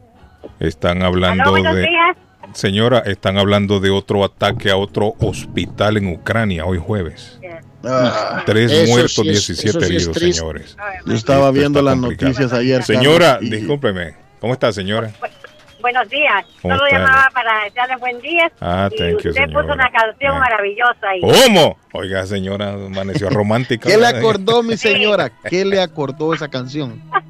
Están 0.60 1.02
hablando 1.02 1.52
de. 1.52 1.80
días. 1.80 2.16
Señora, 2.54 3.00
están 3.06 3.38
hablando 3.38 3.80
de 3.80 3.90
otro 3.90 4.24
ataque 4.24 4.70
a 4.70 4.76
otro 4.76 5.14
hospital 5.20 5.96
en 5.98 6.08
Ucrania 6.08 6.64
hoy 6.64 6.78
jueves. 6.78 7.38
Tres 8.46 8.72
Eso 8.72 8.90
muertos, 8.90 9.12
sí 9.12 9.20
es- 9.28 9.46
17 9.46 9.68
eso 9.68 9.80
sí 9.80 9.84
es 9.96 10.08
heridos, 10.08 10.16
señores. 10.38 10.76
Yo 11.04 11.14
estaba 11.14 11.50
viendo 11.52 11.80
las 11.82 11.94
complicado. 11.94 12.28
noticias 12.32 12.52
ayer. 12.52 12.82
Señora, 12.82 13.38
y- 13.40 13.50
discúlpeme. 13.50 14.14
¿Cómo 14.40 14.52
está, 14.52 14.72
señora? 14.72 15.12
Buenos 15.80 16.08
días. 16.08 16.44
¿Cómo 16.62 16.74
Solo 16.74 16.86
está? 16.86 16.98
llamaba 16.98 17.28
para 17.32 17.64
desearle 17.64 17.96
buen 17.96 18.20
día. 18.20 18.50
Ah, 18.60 18.88
y 18.90 18.96
thank 18.96 19.10
you, 19.10 19.16
usted 19.18 19.32
señora. 19.34 19.62
puso 19.62 19.74
una 19.74 19.90
canción 19.92 20.38
maravillosa 20.38 21.08
ahí. 21.08 21.20
¿Cómo? 21.20 21.78
Oiga, 21.92 22.26
señora, 22.26 22.72
amaneció 22.72 23.30
romántica. 23.30 23.88
¿Qué 23.88 23.96
le 23.96 24.06
acordó 24.06 24.64
mi 24.64 24.76
señora? 24.76 25.30
¿Qué 25.48 25.64
le 25.64 25.80
acordó 25.80 26.34
esa 26.34 26.48
canción? 26.48 27.00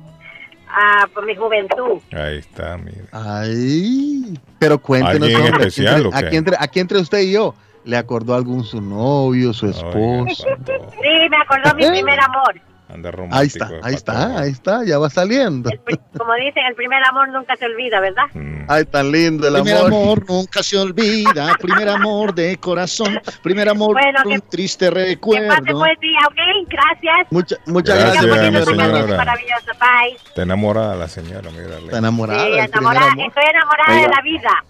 Ah, 0.79 1.09
por 1.15 1.25
mi 1.25 1.35
juventud. 1.35 2.01
Ahí 2.13 2.37
está, 2.37 2.77
mira. 2.77 3.07
Ay, 3.11 4.39
pero 4.59 4.79
cuéntenos. 4.79 5.23
¿Alguien 5.23 5.41
hombre, 5.41 5.57
aquí 5.57 5.67
especial 5.69 6.05
entre-? 6.05 6.27
Aquí 6.27 6.37
entre, 6.37 6.57
aquí 6.59 6.81
entre 6.81 6.99
usted 6.99 7.21
y 7.21 7.33
yo, 7.33 7.55
¿le 7.85 7.97
acordó 7.97 8.35
algún 8.35 8.63
su 8.63 8.83
novio, 8.83 9.55
su 9.55 9.71
esposo? 9.71 10.45
Sí, 10.67 11.29
me 11.31 11.37
acordó 11.39 11.75
mi 11.77 11.89
primer 11.89 12.21
amor. 12.21 12.61
Anda 12.89 13.11
romántico. 13.11 13.39
Ahí 13.39 13.47
está, 13.75 13.87
ahí 13.89 13.95
está, 13.95 14.39
ahí 14.39 14.51
está, 14.51 14.85
ya 14.85 14.99
va 14.99 15.11
saliendo. 15.11 15.71
Como 16.17 16.35
dicen, 16.35 16.65
el 16.69 16.75
primer 16.77 17.03
amor 17.05 17.29
nunca 17.31 17.57
se 17.57 17.65
olvida, 17.67 17.99
¿verdad? 18.01 18.25
Mm. 18.33 18.65
Ay, 18.69 18.85
tan 18.85 19.11
lindo 19.11 19.49
el 19.49 19.55
Primer 19.55 19.77
amor. 19.79 19.93
amor 19.93 20.25
nunca 20.29 20.63
se 20.63 20.77
olvida, 20.79 21.55
primer 21.61 21.89
amor 21.89 22.33
de 22.35 22.57
corazón, 22.59 23.21
primer 23.43 23.69
amor 23.69 23.93
Bueno, 23.95 24.21
un 24.25 24.33
que- 24.35 24.41
triste 24.41 24.87
Que 24.87 24.93
pase 24.93 25.05
recuerdo. 25.09 25.79
buen 25.79 25.99
día, 26.01 26.19
¿ok? 26.29 26.69
Gracias. 26.69 27.27
Mucha- 27.31 27.57
muchas 27.67 27.99
Gracias, 27.99 28.25
gracias, 28.25 28.53
mi 28.53 28.65
señora. 28.65 29.17
Maravilloso, 29.17 29.73
bye. 29.81 30.17
Está 30.29 30.43
enamorada 30.43 30.95
la 30.97 31.09
señora, 31.09 31.51
mírale. 31.51 31.85
Está 31.87 31.99
enamorada. 31.99 32.41
Sí, 32.45 32.47
primer 32.51 32.69
enamorada, 32.71 33.11
amor. 33.13 33.27
estoy 33.27 33.45
enamorada 33.51 33.95
de 34.01 34.09
la 34.09 34.23
vida. 34.23 34.65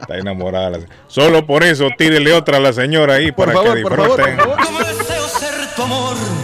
Está 0.00 0.16
enamorada 0.18 0.70
la 0.70 0.76
señora. 0.80 0.96
Solo 1.06 1.46
por 1.46 1.62
eso 1.64 1.88
tírele 1.98 2.32
otra 2.32 2.56
a 2.56 2.60
la 2.60 2.72
señora 2.72 3.14
ahí 3.14 3.30
Por 3.30 3.46
para 3.46 3.58
favor, 3.58 3.76
que 3.76 3.82
por 3.82 3.96
favor, 3.96 4.16
disfruten. 4.16 4.36
por 4.36 4.44
favor. 4.56 4.64
Como 4.66 4.78
deseo 4.78 5.28
ser 5.28 5.74
tu 5.76 5.82
amor, 5.82 6.16
¡Ah, 6.16 6.41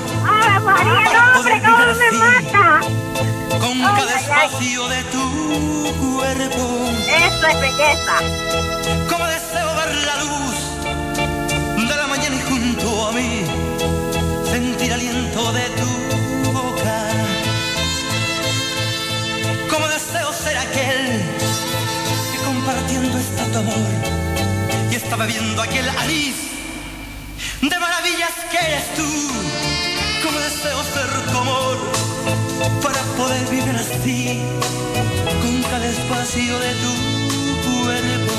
María, 0.84 1.12
no, 1.12 1.38
hombre, 1.38 1.62
cómo 1.64 1.94
me 1.94 2.10
mata! 2.12 2.80
con 3.60 3.78
cada 3.80 4.14
espacio 4.14 4.88
de 4.88 5.02
tu 5.04 5.94
cuerpo. 6.00 6.90
Eso 7.26 7.46
es 7.46 7.60
belleza. 7.60 8.16
Como 9.08 9.26
deseo 9.26 9.74
ver 9.76 9.94
la 10.06 10.16
luz 10.24 11.88
de 11.88 11.96
la 11.96 12.06
mañana 12.06 12.36
y 12.36 12.40
junto 12.50 13.08
a 13.08 13.12
mí 13.12 13.44
sentir 14.50 14.92
aliento 14.92 15.52
de 15.52 15.66
tu 15.80 16.52
boca. 16.52 17.08
Como 19.70 19.88
deseo 19.88 20.32
ser 20.32 20.56
aquel 20.58 21.22
que 22.32 22.38
compartiendo 22.44 23.18
está 23.18 23.44
tu 23.52 23.58
amor 23.58 23.90
y 24.90 24.94
está 24.94 25.16
bebiendo 25.16 25.62
aquel 25.62 25.88
anís 25.88 26.36
de 27.62 27.78
maravillas 27.78 28.34
que 28.50 28.58
eres 28.58 28.94
tú. 28.94 29.67
Deseo 30.48 30.82
ser 30.82 31.10
tu 31.30 31.38
amor 31.38 31.76
para 32.82 33.02
poder 33.18 33.44
vivir 33.50 33.76
así 33.76 34.40
con 35.42 35.62
cada 35.70 35.86
espacio 35.86 36.58
de 36.58 36.72
tu 36.82 36.92
cuerpo. 37.68 38.38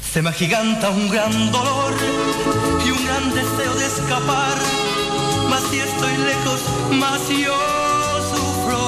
Se 0.00 0.22
me 0.22 0.30
agiganta 0.30 0.88
un 0.88 1.10
gran 1.10 1.52
dolor 1.52 1.92
y 2.86 2.90
un 2.90 3.04
gran 3.04 3.34
deseo 3.34 3.74
de 3.74 3.86
escapar. 3.86 4.56
Mas 5.50 5.62
si 5.70 5.80
estoy 5.80 6.16
lejos, 6.30 6.60
más 6.92 7.20
yo 7.28 7.58
sufro. 8.32 8.80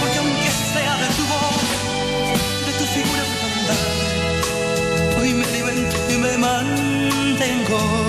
Porque 0.00 0.18
aunque 0.18 0.50
sea 0.72 0.94
de 0.96 1.08
tu 1.18 1.24
voz, 1.34 1.62
de 2.66 2.72
tu 2.78 2.84
figura 2.94 3.22
bondad, 3.42 5.20
hoy 5.20 5.34
me 5.34 5.44
alimento 5.44 5.96
y 6.08 6.16
me 6.16 6.38
mantengo. 6.38 8.07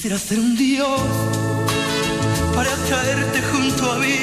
Quisiera 0.00 0.18
ser 0.18 0.38
un 0.38 0.56
dios 0.56 0.98
para 2.54 2.70
traerte 2.88 3.42
junto 3.52 3.92
a 3.92 3.98
mí 3.98 4.16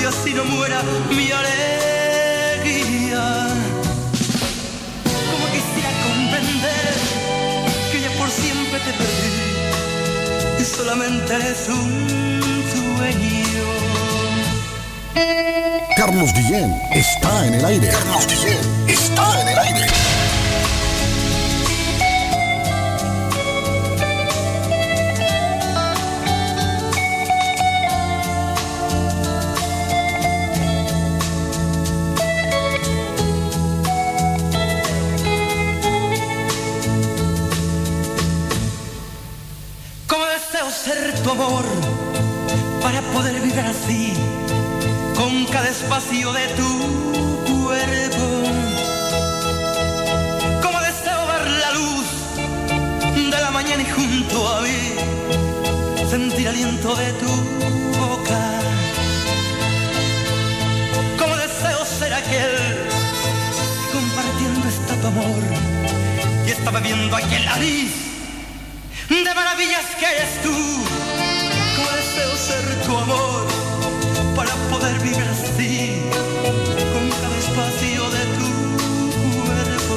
y 0.00 0.04
así 0.04 0.32
no 0.32 0.44
muera 0.44 0.80
mi 1.10 1.32
alegría. 1.32 1.98
Como 5.32 5.46
quisiera 5.50 5.90
comprender 6.06 6.94
que 7.90 8.02
ya 8.02 8.10
por 8.20 8.30
siempre 8.30 8.78
te 8.78 8.92
perdí 8.92 10.62
y 10.62 10.64
solamente 10.64 11.34
eres 11.34 11.68
un 11.70 12.62
sueño. 12.72 13.66
Carlos 15.96 16.32
Guillén 16.34 16.72
está 16.94 17.46
en 17.48 17.54
el 17.54 17.64
aire. 17.64 17.88
Carlos 17.88 18.28
Guillén 18.28 18.60
está 18.86 19.42
en 19.42 19.48
el 19.48 19.58
aire. 19.58 20.07
Con 45.16 45.46
cada 45.46 45.68
espacio 45.68 46.30
de 46.32 46.46
tu 46.48 46.70
cuerpo. 47.46 48.26
Como 50.62 50.78
deseo 50.80 51.26
ver 51.26 51.50
la 51.62 51.70
luz 51.72 52.06
de 53.14 53.40
la 53.40 53.50
mañana 53.50 53.82
y 53.82 53.90
junto 53.90 54.48
a 54.48 54.60
mí 54.60 54.80
sentir 56.10 56.48
aliento 56.48 56.94
de 56.96 57.12
tu 57.14 57.32
boca. 57.98 58.40
Como 61.18 61.34
deseo 61.36 61.84
ser 61.98 62.12
aquel 62.12 62.88
que 64.86 64.94
tu 65.00 65.06
amor 65.06 65.42
y 66.46 66.50
estaba 66.50 66.80
viendo 66.80 67.16
aquel 67.16 67.44
nariz 67.44 67.90
de 69.08 69.34
maravillas 69.34 69.86
que 69.98 70.06
eres 70.06 70.42
tú. 70.42 70.56
Como 71.76 71.90
deseo 71.96 72.36
ser 72.36 72.82
tu 72.86 72.96
amor 72.98 73.27
vivir 74.92 75.16
así 75.16 76.02
con 76.92 77.10
cada 77.20 77.36
espacio 77.38 78.10
de 78.10 78.24
tu 78.38 78.48
cuerpo. 79.44 79.96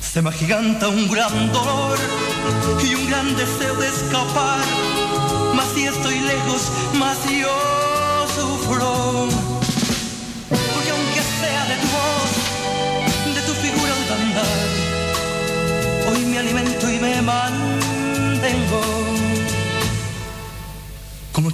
Se 0.00 0.22
me 0.22 0.28
agiganta 0.30 0.88
un 0.88 1.08
gran 1.08 1.52
dolor 1.52 1.98
y 2.82 2.94
un 2.94 3.06
gran 3.08 3.36
deseo 3.36 3.74
de 3.76 3.88
escapar. 3.88 4.64
Más 5.54 5.66
si 5.74 5.86
estoy 5.86 6.20
lejos, 6.20 6.62
más 6.94 7.18
yo 7.30 8.26
sufro. 8.34 9.45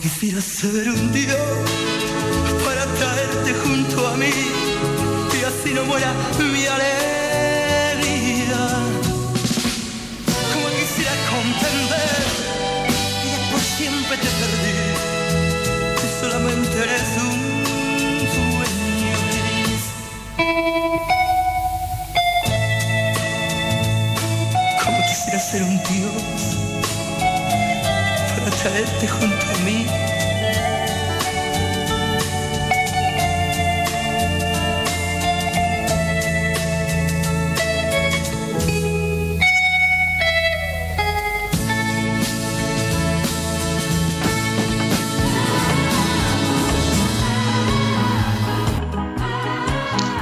Quisiera 0.03 0.41
ser 0.41 0.89
un 0.89 1.13
dios 1.13 1.37
para 2.65 2.85
traerte 2.87 3.55
junto 3.65 4.09
a 4.09 4.17
mí 4.17 4.33
y 5.33 5.45
así 5.45 5.73
no 5.75 5.85
muera 5.85 6.13
mi 6.39 6.67
alegría. 6.67 8.63
Como 10.53 10.69
quisiera 10.81 11.15
comprender 11.31 12.23
que 13.23 13.35
por 13.53 13.61
siempre 13.61 14.17
te 14.17 14.31
perdí 14.41 14.79
y 16.03 16.09
solamente 16.21 16.75
eres 16.87 17.11
un 17.31 17.41
sueño 18.35 19.19
gris. 19.31 19.85
Como 24.85 24.99
quisiera 25.09 25.39
ser 25.39 25.63
un 25.63 25.77
dios 25.85 26.72
junto 29.09 29.47
a 29.51 29.59
mí. 29.65 29.87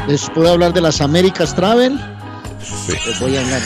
¿Les 0.08 0.28
puedo 0.30 0.50
hablar 0.50 0.72
de 0.72 0.80
las 0.80 1.00
Américas 1.00 1.54
Travel? 1.54 2.00
Les 3.06 3.20
voy 3.20 3.36
a 3.36 3.40
hablar. 3.42 3.62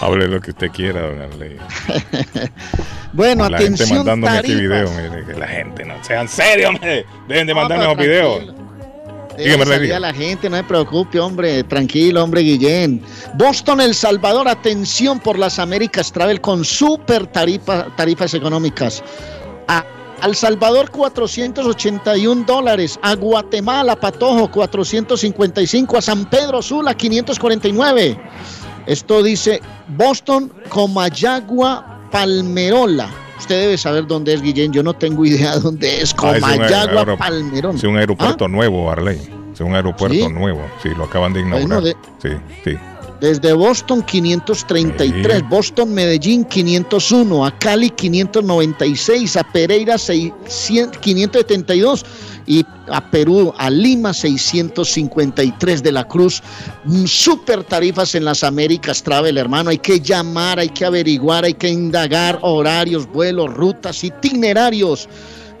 Hable 0.00 0.28
lo 0.28 0.40
que 0.40 0.50
usted 0.50 0.70
quiera, 0.70 1.00
don 1.00 1.20
Arley. 1.20 1.56
Bueno, 3.18 3.48
La 3.48 3.58
gente 3.58 3.82
atención 3.82 4.06
mandándome 4.06 4.32
tarifas. 4.32 4.60
videos, 4.60 4.90
mire, 4.92 5.26
que 5.26 5.32
la 5.34 5.48
gente 5.48 5.84
no 5.84 5.94
sean 6.04 6.28
serios, 6.28 6.70
hombre. 6.70 7.04
Dejen 7.26 7.48
de 7.48 7.54
mandarme 7.54 7.94
videos. 7.96 8.46
Deje 9.36 9.56
Dígame, 9.56 9.92
a 9.92 9.98
la 9.98 10.14
gente, 10.14 10.48
no 10.48 10.56
se 10.56 10.62
preocupe, 10.62 11.18
hombre. 11.18 11.64
Tranquilo, 11.64 12.22
hombre, 12.22 12.42
Guillén. 12.42 13.02
Boston, 13.34 13.80
El 13.80 13.96
Salvador, 13.96 14.46
atención 14.46 15.18
por 15.18 15.36
las 15.36 15.58
Américas 15.58 16.12
Travel 16.12 16.40
con 16.40 16.64
super 16.64 17.26
tarifa, 17.26 17.88
tarifas 17.96 18.34
económicas. 18.34 19.02
A 19.66 19.84
El 20.22 20.36
Salvador, 20.36 20.88
481 20.92 22.44
dólares. 22.46 23.00
A 23.02 23.16
Guatemala, 23.16 23.96
Patojo, 23.96 24.48
455. 24.48 25.96
A 25.98 26.02
San 26.02 26.24
Pedro 26.30 26.62
Sula, 26.62 26.94
549. 26.94 28.16
Esto 28.86 29.24
dice 29.24 29.60
Boston, 29.88 30.52
Comayagua, 30.68 31.97
Palmerola. 32.10 33.10
Usted 33.38 33.60
debe 33.60 33.78
saber 33.78 34.06
dónde 34.06 34.34
es, 34.34 34.42
Guillén. 34.42 34.72
Yo 34.72 34.82
no 34.82 34.94
tengo 34.94 35.24
idea 35.24 35.54
de 35.56 35.60
dónde 35.62 36.02
es. 36.02 36.12
Ah, 36.12 36.16
Comayagua, 36.16 37.00
aero- 37.02 37.16
Palmerola. 37.18 37.76
Es 37.78 37.84
un 37.84 37.96
aeropuerto 37.96 38.48
nuevo, 38.48 38.90
Arley. 38.90 39.18
Es 39.54 39.60
un 39.60 39.74
aeropuerto 39.74 40.14
¿Sí? 40.26 40.28
nuevo. 40.32 40.64
Sí, 40.82 40.90
lo 40.96 41.04
acaban 41.04 41.32
de 41.32 41.40
inaugurar. 41.40 41.80
Bueno, 41.80 41.80
de- 41.82 41.96
Sí, 42.22 42.36
sí. 42.64 42.76
Desde 43.20 43.52
Boston 43.52 44.02
533, 44.02 45.48
Boston 45.48 45.92
Medellín 45.92 46.44
501, 46.44 47.44
a 47.46 47.50
Cali 47.58 47.90
596, 47.90 49.36
a 49.36 49.42
Pereira 49.42 49.98
600, 49.98 50.98
572 50.98 52.06
y 52.48 52.64
a 52.90 53.10
Perú, 53.10 53.54
a 53.58 53.68
Lima 53.68 54.14
653 54.14 55.82
de 55.82 55.92
la 55.92 56.04
Cruz. 56.08 56.42
Mm, 56.84 57.04
Super 57.04 57.62
tarifas 57.62 58.14
en 58.14 58.24
las 58.24 58.42
Américas 58.42 59.02
Travel, 59.02 59.36
hermano. 59.36 59.68
Hay 59.70 59.78
que 59.78 60.00
llamar, 60.00 60.58
hay 60.58 60.70
que 60.70 60.86
averiguar, 60.86 61.44
hay 61.44 61.54
que 61.54 61.68
indagar 61.68 62.38
horarios, 62.42 63.06
vuelos, 63.06 63.52
rutas, 63.52 64.02
itinerarios. 64.02 65.08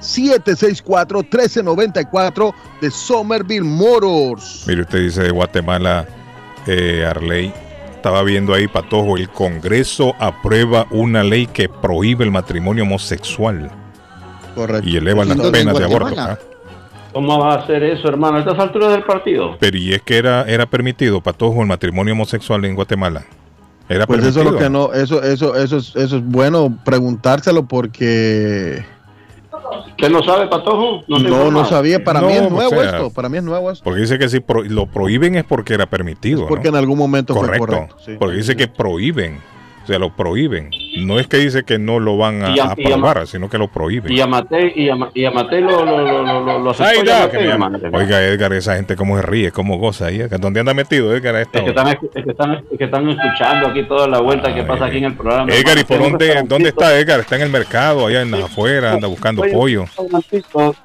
617-764-1394 0.00 2.54
de 2.80 2.90
Somerville 2.90 3.64
Motors. 3.64 4.64
Mire, 4.66 4.80
usted 4.82 4.98
dice 5.00 5.22
de 5.22 5.30
Guatemala, 5.30 6.06
eh, 6.66 7.06
Arley. 7.08 7.54
Estaba 8.02 8.24
viendo 8.24 8.52
ahí, 8.52 8.66
Patojo, 8.66 9.16
el 9.16 9.28
Congreso 9.28 10.16
aprueba 10.18 10.88
una 10.90 11.22
ley 11.22 11.46
que 11.46 11.68
prohíbe 11.68 12.24
el 12.24 12.32
matrimonio 12.32 12.82
homosexual. 12.82 13.70
Correcto. 14.56 14.88
Y 14.88 14.96
eleva 14.96 15.24
las 15.24 15.36
penas 15.36 15.76
¿En 15.76 15.78
de 15.78 15.84
aborto. 15.84 16.38
¿Cómo 17.12 17.38
va 17.38 17.54
a 17.54 17.58
hacer 17.58 17.84
eso, 17.84 18.08
hermano? 18.08 18.38
A 18.38 18.40
estas 18.40 18.58
alturas 18.58 18.90
del 18.90 19.04
partido. 19.04 19.56
Pero 19.60 19.78
y 19.78 19.94
es 19.94 20.02
que 20.02 20.18
era, 20.18 20.42
era 20.48 20.66
permitido, 20.66 21.20
Patojo, 21.20 21.60
el 21.60 21.68
matrimonio 21.68 22.14
homosexual 22.14 22.64
en 22.64 22.74
Guatemala. 22.74 23.22
Era 23.88 24.04
Pues 24.04 24.24
eso 24.24 24.40
permitido. 24.40 24.42
es 24.42 24.52
lo 24.52 24.58
que 24.58 24.68
no, 24.68 24.92
eso, 24.92 25.22
eso, 25.22 25.54
eso, 25.54 25.76
es, 25.76 25.94
eso 25.94 26.16
es 26.16 26.24
bueno 26.24 26.76
preguntárselo 26.84 27.66
porque 27.66 28.84
¿Qué 29.96 30.08
no 30.08 30.22
sabe, 30.22 30.46
Patojo? 30.48 31.02
no, 31.08 31.18
no, 31.18 31.28
informado. 31.28 31.64
sabía, 31.66 32.02
para 32.04 32.20
No, 32.20 32.26
mí 32.28 32.32
es 32.34 32.42
o 32.42 32.50
nuevo 32.50 32.70
sea, 32.70 32.84
esto, 32.90 33.10
para 33.10 33.28
mí 33.28 33.38
es 33.38 33.44
nuevo 33.44 33.70
esto. 33.70 33.84
Porque 33.84 34.00
dice 34.00 34.18
que 34.18 34.28
si 34.28 34.40
pro- 34.40 34.62
lo 34.64 34.86
prohíben 34.86 35.34
es 35.36 35.44
porque 35.44 35.74
era 35.74 35.86
permitido. 35.86 36.46
Porque 36.46 36.64
¿no? 36.70 36.76
en 36.76 36.76
algún 36.76 36.98
momento 36.98 37.34
fue 37.34 37.42
correcto. 37.46 37.66
correcto, 37.66 37.96
sí. 38.04 38.16
Porque 38.18 38.36
dice 38.36 38.56
que 38.56 38.68
prohíben. 38.68 39.38
O 39.82 39.86
sea, 39.86 39.98
lo 39.98 40.10
prohíben. 40.14 40.70
No 40.98 41.18
es 41.18 41.26
que 41.26 41.38
dice 41.38 41.64
que 41.64 41.78
no 41.78 41.98
lo 41.98 42.16
van 42.16 42.42
a, 42.42 42.48
a- 42.48 42.72
aprobar, 42.94 43.26
sino 43.26 43.48
que 43.48 43.58
lo 43.58 43.68
prohíben. 43.68 44.12
Y 44.12 44.20
a 44.20 44.26
Matei, 44.26 44.72
y 44.76 44.88
a, 44.90 44.96
y 45.14 45.24
a 45.24 45.30
Matei 45.30 45.60
lo, 45.62 45.84
lo, 45.84 46.22
lo, 46.22 46.22
lo, 46.44 46.58
lo, 46.60 46.70
aceptó 46.70 47.02
ya 47.04 47.22
Matei. 47.24 47.90
Oiga, 47.92 48.22
Edgar, 48.22 48.52
esa 48.52 48.76
gente 48.76 48.94
cómo 48.94 49.16
se 49.16 49.22
ríe, 49.22 49.50
cómo 49.50 49.78
goza 49.78 50.06
ahí. 50.06 50.18
¿Dónde 50.38 50.60
anda 50.60 50.74
metido, 50.74 51.14
Edgar? 51.14 51.34
a 51.36 51.40
esta 51.42 51.58
Es 51.58 51.64
que, 51.64 51.70
están, 51.70 51.88
es, 51.88 51.96
que 51.98 52.30
están, 52.30 52.52
es 52.70 52.78
que 52.78 52.84
están 52.84 53.08
escuchando 53.08 53.68
aquí 53.68 53.82
toda 53.84 54.06
la 54.06 54.20
vuelta 54.20 54.54
que 54.54 54.62
pasa 54.62 54.84
aquí 54.86 54.98
en 54.98 55.04
el 55.04 55.14
programa. 55.14 55.52
Edgar, 55.52 55.78
¿y 55.78 55.84
por 55.84 55.98
dónde, 55.98 56.42
dónde 56.46 56.68
está 56.68 56.98
Edgar? 56.98 57.20
Está 57.20 57.36
en 57.36 57.42
el 57.42 57.50
mercado, 57.50 58.06
allá 58.06 58.22
en 58.22 58.34
afuera, 58.34 58.92
anda 58.92 59.08
buscando 59.08 59.42
pollo. 59.52 59.84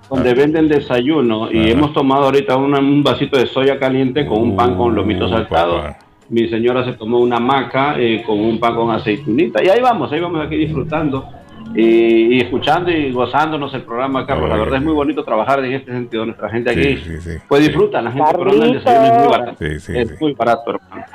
donde 0.10 0.34
venden 0.34 0.68
desayuno 0.68 1.52
y 1.52 1.70
hemos 1.72 1.94
tomado 1.94 2.26
ahorita 2.26 2.56
una- 2.56 2.80
un 2.80 3.04
vasito 3.04 3.38
de 3.38 3.48
soya 3.48 3.78
caliente 3.78 4.26
con 4.26 4.42
un 4.42 4.56
pan 4.56 4.76
con 4.76 4.96
lomito 4.96 5.28
saltado. 5.30 5.96
Mi 6.30 6.50
señora 6.50 6.84
se 6.84 6.94
tomó 6.94 7.20
una 7.20 7.40
maca 7.40 7.96
eh, 7.98 8.24
con 8.26 8.40
un 8.40 8.60
pan 8.60 8.76
con 8.76 8.92
aceitunita 8.92 9.64
y 9.64 9.70
ahí 9.70 9.80
vamos, 9.82 10.12
ahí 10.12 10.20
vamos 10.20 10.46
aquí 10.46 10.58
disfrutando 10.58 11.30
y, 11.74 12.36
y 12.36 12.42
escuchando 12.42 12.92
y 12.92 13.12
gozándonos 13.12 13.74
el 13.74 13.84
programa, 13.84 14.26
Carlos. 14.26 14.50
La 14.50 14.58
verdad 14.58 14.76
es 14.78 14.84
muy 14.84 14.94
bonito 14.94 15.24
trabajar 15.24 15.64
en 15.64 15.74
este 15.74 15.92
sentido. 15.92 16.26
Nuestra 16.26 16.50
gente 16.50 16.72
aquí 16.72 17.00
pues 17.48 17.62
disfruta, 17.66 18.02
la 18.02 18.12
gente 18.12 18.32
pero 18.38 18.52
el 18.52 18.74
desayuno 18.74 19.06
es 19.06 19.20
muy 19.20 19.28
barato. 19.28 19.56
Sí, 19.60 19.80
sí, 19.80 19.94
es 19.96 20.22
muy 20.22 20.34
barato, 20.34 20.72
hermano. 20.72 21.06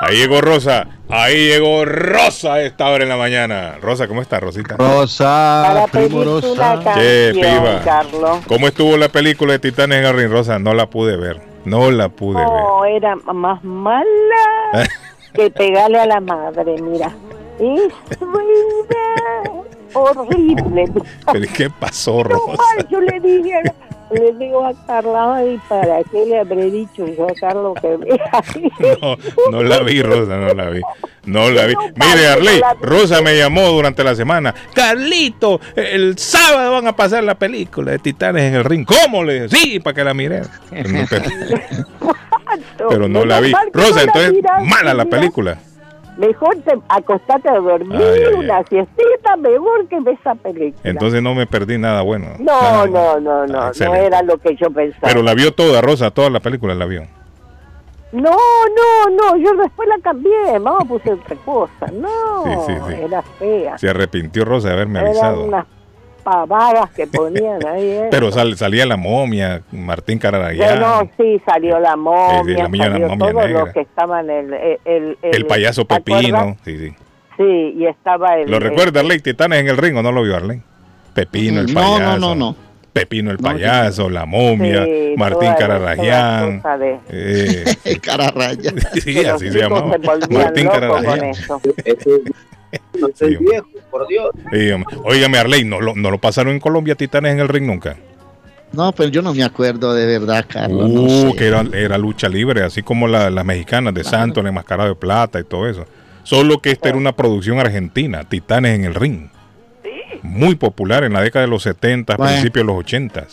Ahí 0.00 0.16
llegó 0.16 0.40
Rosa, 0.40 0.86
ahí 1.08 1.48
llegó 1.48 1.84
Rosa 1.84 2.54
a 2.54 2.62
esta 2.62 2.88
hora 2.88 3.04
en 3.04 3.10
la 3.10 3.16
mañana. 3.16 3.76
Rosa, 3.80 4.08
¿cómo 4.08 4.22
está, 4.22 4.40
Rosita? 4.40 4.76
Rosa, 4.76 5.86
Primorosa. 5.92 6.94
Che, 6.94 7.32
piba. 7.34 7.80
Carlos. 7.84 8.38
¿Cómo 8.46 8.66
estuvo 8.68 8.96
la 8.96 9.08
película 9.08 9.52
de 9.52 9.58
Titanes 9.58 10.14
ring, 10.14 10.30
Rosa? 10.30 10.58
No 10.58 10.74
la 10.74 10.86
pude 10.86 11.16
ver. 11.16 11.51
No 11.64 11.90
la 11.90 12.08
pude 12.08 12.38
ver. 12.38 12.46
No, 12.46 12.84
era 12.84 13.16
más 13.16 13.62
mala 13.64 14.04
que 15.34 15.50
pegarle 15.50 16.00
a 16.00 16.06
la 16.06 16.20
madre, 16.20 16.76
mira. 16.80 17.12
Es 17.58 17.92
horrible. 19.94 20.90
¿Pero 21.32 21.46
qué 21.54 21.70
pasó, 21.70 22.22
Rosa? 22.24 22.62
Ay, 22.76 22.86
yo 22.90 23.00
le 23.00 23.20
dije, 23.20 23.62
le 24.12 24.32
digo 24.34 24.64
a 24.64 24.72
Carla, 24.86 25.36
ay, 25.36 25.60
¿para 25.68 26.02
qué 26.04 26.26
le 26.26 26.38
habré 26.38 26.70
dicho 26.70 27.06
yo 27.06 27.26
a 27.28 27.34
Carlos 27.34 27.74
que 27.80 27.96
vea? 27.96 28.42
No, 29.00 29.16
no 29.50 29.62
la 29.62 29.80
vi, 29.80 30.02
Rosa, 30.02 30.36
no 30.36 30.54
la 30.54 30.70
vi. 30.70 30.80
No 31.24 31.50
la 31.50 31.66
vi. 31.66 31.74
Mire, 31.94 32.28
Arley, 32.28 32.60
Rosa 32.80 33.22
me 33.22 33.36
llamó 33.36 33.68
durante 33.68 34.02
la 34.04 34.14
semana. 34.14 34.54
Carlito, 34.74 35.60
el 35.76 36.18
sábado 36.18 36.72
van 36.72 36.86
a 36.86 36.96
pasar 36.96 37.24
la 37.24 37.34
película 37.36 37.92
de 37.92 37.98
Titanes 37.98 38.44
en 38.44 38.54
el 38.54 38.64
ring. 38.64 38.84
¿Cómo 38.84 39.24
le 39.24 39.44
dije? 39.44 39.56
Sí, 39.56 39.80
para 39.80 39.94
que 39.94 40.04
la 40.04 40.14
mire. 40.14 40.42
Pero 42.76 43.08
no 43.08 43.24
la 43.24 43.40
vi. 43.40 43.52
Rosa, 43.72 44.02
entonces, 44.02 44.34
mala 44.64 44.94
la 44.94 45.04
película. 45.06 45.58
Mejor 46.18 46.56
te 46.64 46.78
acostate 46.88 47.48
a 47.48 47.54
dormir 47.58 47.96
Ay, 48.00 48.04
ay, 48.18 48.24
ay. 48.28 48.34
una 48.44 48.62
siestita, 48.64 49.36
mejor 49.38 49.88
que 49.88 49.96
esa 50.12 50.34
película. 50.34 50.80
Entonces 50.84 51.22
no 51.22 51.34
me 51.34 51.46
perdí 51.46 51.78
nada 51.78 52.02
bueno. 52.02 52.26
no, 52.38 52.44
Nada. 52.60 52.86
no, 52.86 53.20
no, 53.20 53.20
no, 53.20 53.46
no 53.46 53.66
excelente. 53.68 54.06
era 54.06 54.22
lo 54.22 54.36
que 54.38 54.54
yo 54.56 54.70
pensaba. 54.70 55.08
Pero 55.08 55.22
la 55.22 55.34
vio 55.34 55.52
toda, 55.54 55.80
Rosa, 55.80 56.10
toda 56.10 56.28
la 56.30 56.40
película 56.40 56.74
la 56.74 56.84
vio. 56.84 57.02
No, 58.12 58.30
no, 58.30 59.10
no, 59.16 59.36
yo 59.38 59.54
después 59.56 59.88
la 59.88 59.96
cambié, 60.02 60.58
vamos, 60.60 60.84
puse 60.86 61.12
otra 61.14 61.34
cosa. 61.46 61.86
No, 61.94 62.44
Sí, 62.44 62.50
sí, 62.66 62.72
sí. 62.88 62.94
era 63.04 63.22
fea. 63.22 63.78
Se 63.78 63.88
arrepintió 63.88 64.44
Rosa 64.44 64.68
de 64.68 64.74
haberme 64.74 64.98
Eran 64.98 65.08
avisado. 65.12 65.44
unas 65.44 65.64
pavadas 66.22 66.90
que 66.90 67.06
ponían 67.06 67.64
ahí. 67.66 67.82
¿eh? 67.88 68.08
Pero 68.10 68.30
sal- 68.32 68.56
salía 68.56 68.86
la 68.86 68.96
momia, 68.96 69.62
Martín 69.72 70.18
Cararayán. 70.18 70.78
Bueno, 70.80 71.10
sí, 71.16 71.40
salió 71.46 71.78
la 71.80 71.96
momia, 71.96 72.42
la 72.64 72.68
momia- 72.68 72.86
la 72.88 72.92
salió 72.92 73.08
momia 73.08 73.18
todos 73.30 73.34
negra. 73.46 73.60
los 73.60 73.72
que 73.72 73.80
estaban 73.80 74.30
el... 74.30 74.52
El, 74.54 74.78
el, 74.84 75.18
el 75.22 75.46
payaso 75.46 75.84
¿te 75.84 75.94
acuerdas? 75.94 76.22
Pepino. 76.22 76.56
Sí, 76.64 76.78
sí. 76.78 76.94
Sí, 77.36 77.74
y 77.78 77.86
estaba 77.86 78.36
el... 78.38 78.50
¿Lo 78.50 78.56
el- 78.58 78.62
recuerda 78.62 79.00
Arley? 79.00 79.18
Titanes 79.20 79.60
en 79.60 79.68
el 79.68 79.76
ring 79.76 79.96
o 79.96 80.02
no 80.02 80.12
lo 80.12 80.22
vio 80.22 80.36
Arley? 80.36 80.60
Pepino 81.14 81.60
el 81.60 81.72
No, 81.72 81.80
no, 81.80 81.96
payaso. 81.98 82.18
no, 82.18 82.34
no. 82.34 82.56
Pepino 82.92 83.30
el 83.30 83.38
payaso, 83.38 84.10
la 84.10 84.26
momia, 84.26 84.84
Sí, 84.84 85.14
Martín 85.16 85.48
cosa 85.48 86.76
de- 86.76 86.98
Eh, 87.08 87.64
Cararaya. 88.02 88.70
sí, 89.02 89.24
así 89.24 89.50
se 89.50 89.60
llamaba. 89.60 89.96
Martín 90.30 90.66
locos 90.66 91.02
eso. 92.72 93.08
Sí, 93.14 93.36
hombre. 93.36 93.62
Sí, 94.52 94.70
hombre. 94.70 94.96
Óigame, 95.04 95.38
Arley, 95.38 95.64
¿no 95.64 95.80
lo, 95.80 95.94
¿no 95.94 96.10
lo 96.10 96.18
pasaron 96.18 96.52
en 96.54 96.60
Colombia 96.60 96.94
Titanes 96.94 97.32
en 97.34 97.40
el 97.40 97.48
ring 97.48 97.66
nunca? 97.66 97.96
No, 98.72 98.90
pero 98.92 99.10
yo 99.10 99.20
no 99.20 99.34
me 99.34 99.44
acuerdo 99.44 99.92
de 99.92 100.06
verdad, 100.06 100.46
Carlos. 100.48 100.88
no 100.90 101.02
Uh, 101.02 101.30
sé. 101.32 101.36
que 101.36 101.46
era, 101.46 101.62
era 101.74 101.98
lucha 101.98 102.28
libre, 102.28 102.62
así 102.62 102.82
como 102.82 103.06
la- 103.06 103.28
las 103.30 103.44
mexicanas 103.44 103.92
de 103.92 104.02
Santos, 104.02 104.40
el 104.42 104.48
enmascarado 104.48 104.88
de 104.88 104.94
plata 104.94 105.38
y 105.38 105.44
todo 105.44 105.68
eso. 105.68 105.84
Solo 106.22 106.60
que 106.60 106.70
esta 106.70 106.88
era 106.88 106.96
una 106.96 107.12
producción 107.12 107.58
argentina, 107.58 108.24
Titanes 108.26 108.74
en 108.78 108.84
el 108.84 108.94
ring. 108.94 109.28
Muy 110.22 110.54
popular 110.54 111.04
en 111.04 111.12
la 111.12 111.20
década 111.20 111.44
de 111.44 111.50
los 111.50 111.62
70, 111.64 112.16
Bueno. 112.16 112.32
principios 112.32 112.62
de 112.66 112.72
los 112.72 112.78
80. 112.80 113.26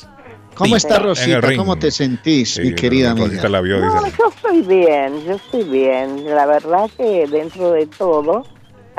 ¿Cómo 0.55 0.75
está 0.75 0.99
Rosita? 0.99 1.55
¿Cómo 1.55 1.77
te 1.77 1.89
sentís, 1.91 2.55
Sí, 2.55 2.61
mi 2.63 2.73
querida 2.75 3.11
Rosita 3.11 3.25
amiga? 3.47 3.49
la 3.49 3.61
vio, 3.61 3.79
No, 3.79 4.03
dice. 4.03 4.17
yo 4.17 4.29
estoy 4.29 4.61
bien, 4.63 5.23
yo 5.25 5.31
estoy 5.35 5.63
bien. 5.63 6.25
La 6.25 6.45
verdad 6.45 6.89
que 6.97 7.27
dentro 7.27 7.71
de 7.71 7.85
todo 7.85 8.45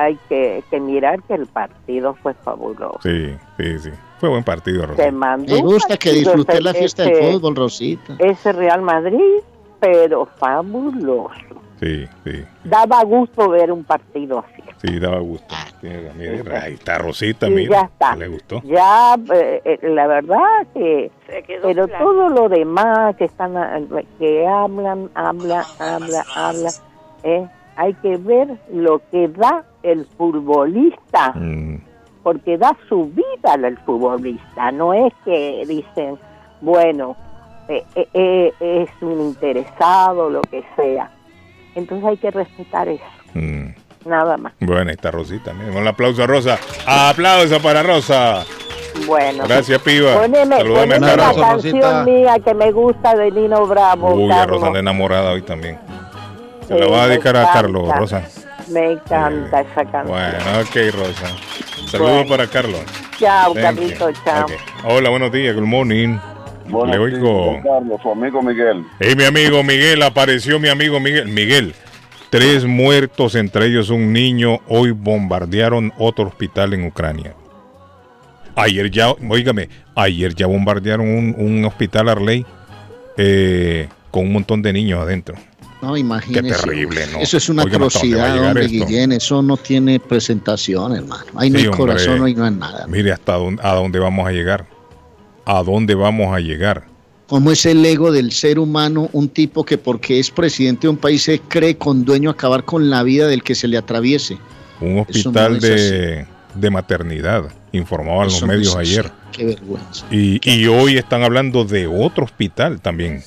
hay 0.02 0.18
que, 0.28 0.62
que 0.70 0.80
mirar 0.80 1.22
que 1.24 1.34
el 1.34 1.46
partido 1.46 2.14
fue 2.22 2.34
fabuloso. 2.34 2.98
Sí, 3.02 3.34
sí, 3.56 3.78
sí. 3.78 3.90
Fue 4.18 4.28
buen 4.28 4.44
partido, 4.44 4.86
Rosita. 4.86 5.10
mandó 5.12 5.54
Me 5.54 5.62
gusta 5.62 5.96
que 5.96 6.12
disfruté 6.12 6.52
ese- 6.54 6.62
la 6.62 6.74
fiesta 6.74 7.02
del 7.04 7.12
ese- 7.12 7.32
fútbol, 7.32 7.56
Rosita. 7.56 8.16
Ese 8.18 8.52
Real 8.52 8.82
Madrid, 8.82 9.40
pero 9.80 10.26
fabuloso. 10.38 11.30
Sí, 11.80 12.06
sí, 12.24 12.44
Daba 12.64 13.02
gusto 13.04 13.48
ver 13.48 13.72
un 13.72 13.84
partido 13.84 14.40
así. 14.40 14.62
sí, 14.82 14.98
daba 14.98 15.18
gusto. 15.20 15.54
Mira, 15.80 16.12
mira, 16.14 16.62
ahí 16.64 16.74
está 16.74 16.98
Rosita, 16.98 17.48
Y 17.48 17.52
mira. 17.52 17.70
ya 17.70 17.86
está. 17.86 18.16
¿Le 18.16 18.28
gustó? 18.28 18.60
Ya, 18.64 19.14
eh, 19.32 19.62
eh, 19.64 19.78
la 19.88 20.06
verdad 20.06 20.66
que... 20.74 21.10
Pero 21.62 21.88
todo 21.88 22.28
lo 22.28 22.50
demás 22.50 23.16
que 23.16 23.24
están 23.24 23.56
ah, 23.56 23.80
que 24.18 24.46
hablan, 24.46 25.08
habla, 25.14 25.66
habla, 25.78 26.26
habla, 26.34 26.70
eh, 27.22 27.46
hay 27.76 27.94
que 27.94 28.18
ver 28.18 28.58
lo 28.70 29.00
que 29.10 29.28
da 29.28 29.64
el 29.82 30.06
futbolista, 30.16 31.32
Mm, 31.34 31.76
porque 32.22 32.58
da 32.58 32.76
su 32.88 33.06
vida 33.06 33.52
al 33.54 33.78
futbolista, 33.78 34.70
no 34.72 34.92
es 34.92 35.12
que 35.24 35.64
dicen, 35.66 36.18
bueno, 36.60 37.16
eh, 37.68 37.84
eh, 37.94 38.08
eh, 38.14 38.52
es 38.60 38.90
un 39.02 39.20
interesado, 39.20 40.28
lo 40.30 40.42
que 40.42 40.64
sea. 40.76 41.10
Entonces 41.74 42.06
hay 42.06 42.16
que 42.16 42.30
respetar 42.30 42.88
eso, 42.88 43.04
mm. 43.34 43.68
nada 44.06 44.36
más. 44.36 44.52
Bueno, 44.60 44.90
ahí 44.90 44.96
está 44.96 45.10
Rosita. 45.10 45.52
Un 45.52 45.86
aplauso 45.86 46.22
a 46.24 46.26
Rosa. 46.26 46.58
Aplauso 46.86 47.60
para 47.62 47.82
Rosa. 47.82 48.44
Bueno. 49.06 49.44
Gracias, 49.46 49.80
piba. 49.82 50.14
Poneme, 50.20 50.56
Salúdame 50.56 50.94
a 50.96 50.98
poneme 50.98 51.16
la 51.16 51.16
Carlos. 51.16 51.46
canción 51.46 52.04
mía 52.04 52.38
que 52.44 52.54
me 52.54 52.72
gusta 52.72 53.14
de 53.14 53.30
Nino 53.30 53.64
Bravo. 53.66 54.14
Uy, 54.14 54.30
a 54.30 54.34
Carlos. 54.38 54.56
Rosa 54.56 54.66
anda 54.66 54.80
enamorada 54.80 55.30
hoy 55.30 55.42
también. 55.42 55.78
Se 56.66 56.74
la 56.78 56.86
Sí, 56.86 56.90
va 56.90 56.98
a 56.98 57.06
me 57.06 57.08
dedicar 57.10 57.36
a. 57.36 57.52
Carlos, 57.52 57.88
Rosa. 57.96 58.28
Me 58.70 58.92
encanta 58.92 59.60
esa 59.62 59.84
canción. 59.84 60.06
Bueno, 60.06 60.60
ok, 60.60 60.94
Rosa. 60.94 61.26
Saludos 61.86 62.12
Bueno. 62.12 62.28
para 62.28 62.46
Carlos. 62.46 62.80
Chao, 63.18 63.52
Thank 63.52 63.64
Carlito, 63.64 64.10
you. 64.10 64.16
chao. 64.24 64.46
Hola, 64.84 65.10
buenos 65.10 65.32
días, 65.32 65.54
good 65.54 65.64
morning. 65.66 66.16
Le 66.66 66.98
oigo. 66.98 67.60
Carlos, 67.64 68.00
su 68.02 68.10
amigo 68.12 68.42
Miguel. 68.42 68.84
Hey, 69.00 69.14
mi 69.16 69.24
amigo 69.24 69.62
Miguel, 69.64 70.02
apareció 70.02 70.60
mi 70.60 70.68
amigo 70.68 71.00
Miguel. 71.00 71.26
Miguel, 71.28 71.74
tres 72.30 72.64
muertos, 72.64 73.34
entre 73.34 73.66
ellos 73.66 73.90
un 73.90 74.12
niño, 74.12 74.60
hoy 74.68 74.92
bombardearon 74.92 75.92
otro 75.98 76.28
hospital 76.28 76.72
en 76.74 76.86
Ucrania. 76.86 77.34
Ayer 78.54 78.90
ya, 78.90 79.10
oígame, 79.10 79.68
ayer 79.96 80.34
ya 80.34 80.46
bombardearon 80.46 81.08
un, 81.08 81.34
un 81.36 81.64
hospital 81.64 82.08
Arley 82.08 82.46
eh, 83.16 83.88
con 84.12 84.24
un 84.26 84.32
montón 84.32 84.62
de 84.62 84.72
niños 84.72 85.00
adentro. 85.00 85.34
No, 85.82 85.96
imagínese. 85.96 86.42
Qué 86.42 86.52
terrible, 86.52 87.06
¿no? 87.12 87.18
Eso 87.18 87.36
es 87.36 87.48
una 87.48 87.62
Oigan, 87.62 87.82
¿hasta 87.82 87.98
dónde 88.00 88.16
va 88.16 88.22
a 88.22 88.26
atrocidad, 88.26 88.46
hombre, 88.48 88.64
esto? 88.66 88.86
Guillén. 88.86 89.12
Eso 89.12 89.42
no 89.42 89.56
tiene 89.56 89.98
presentación, 89.98 90.94
hermano. 90.94 91.24
Ahí 91.36 91.50
no 91.50 91.58
hay 91.58 91.66
hombre. 91.66 91.78
corazón, 91.78 92.22
ahí 92.24 92.34
no 92.34 92.44
hay 92.44 92.54
nada. 92.54 92.86
Mire 92.86 93.12
hasta 93.12 93.34
dónde, 93.34 93.62
a 93.64 93.74
dónde 93.74 93.98
vamos 93.98 94.26
a 94.26 94.32
llegar. 94.32 94.66
¿A 95.46 95.62
dónde 95.62 95.94
vamos 95.94 96.34
a 96.34 96.40
llegar? 96.40 96.84
Como 97.26 97.52
es 97.52 97.64
el 97.64 97.84
ego 97.84 98.12
del 98.12 98.32
ser 98.32 98.58
humano, 98.58 99.08
un 99.12 99.28
tipo 99.28 99.64
que 99.64 99.78
porque 99.78 100.18
es 100.18 100.30
presidente 100.30 100.82
de 100.82 100.88
un 100.88 100.96
país 100.96 101.22
se 101.22 101.38
cree 101.38 101.76
con 101.76 102.04
dueño 102.04 102.28
a 102.28 102.32
acabar 102.32 102.64
con 102.64 102.90
la 102.90 103.02
vida 103.02 103.28
del 103.28 103.42
que 103.42 103.54
se 103.54 103.68
le 103.68 103.78
atraviese. 103.78 104.36
Un 104.80 104.98
hospital 104.98 105.54
no 105.54 105.60
de, 105.60 106.26
de 106.54 106.70
maternidad, 106.70 107.44
informaban 107.72 108.26
los 108.26 108.40
no 108.40 108.48
medios 108.48 108.74
ayer. 108.74 109.12
Qué 109.32 109.44
vergüenza. 109.44 110.06
Y, 110.10 110.40
y 110.42 110.66
hoy 110.66 110.98
están 110.98 111.22
hablando 111.22 111.64
de 111.64 111.86
otro 111.86 112.24
hospital 112.24 112.80
también, 112.80 113.22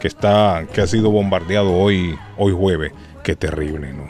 que 0.00 0.08
está, 0.08 0.64
que 0.72 0.80
ha 0.80 0.86
sido 0.86 1.10
bombardeado 1.10 1.72
hoy, 1.74 2.16
hoy 2.36 2.52
jueves. 2.52 2.92
Qué 3.24 3.36
terrible, 3.36 3.92
¿no? 3.92 4.08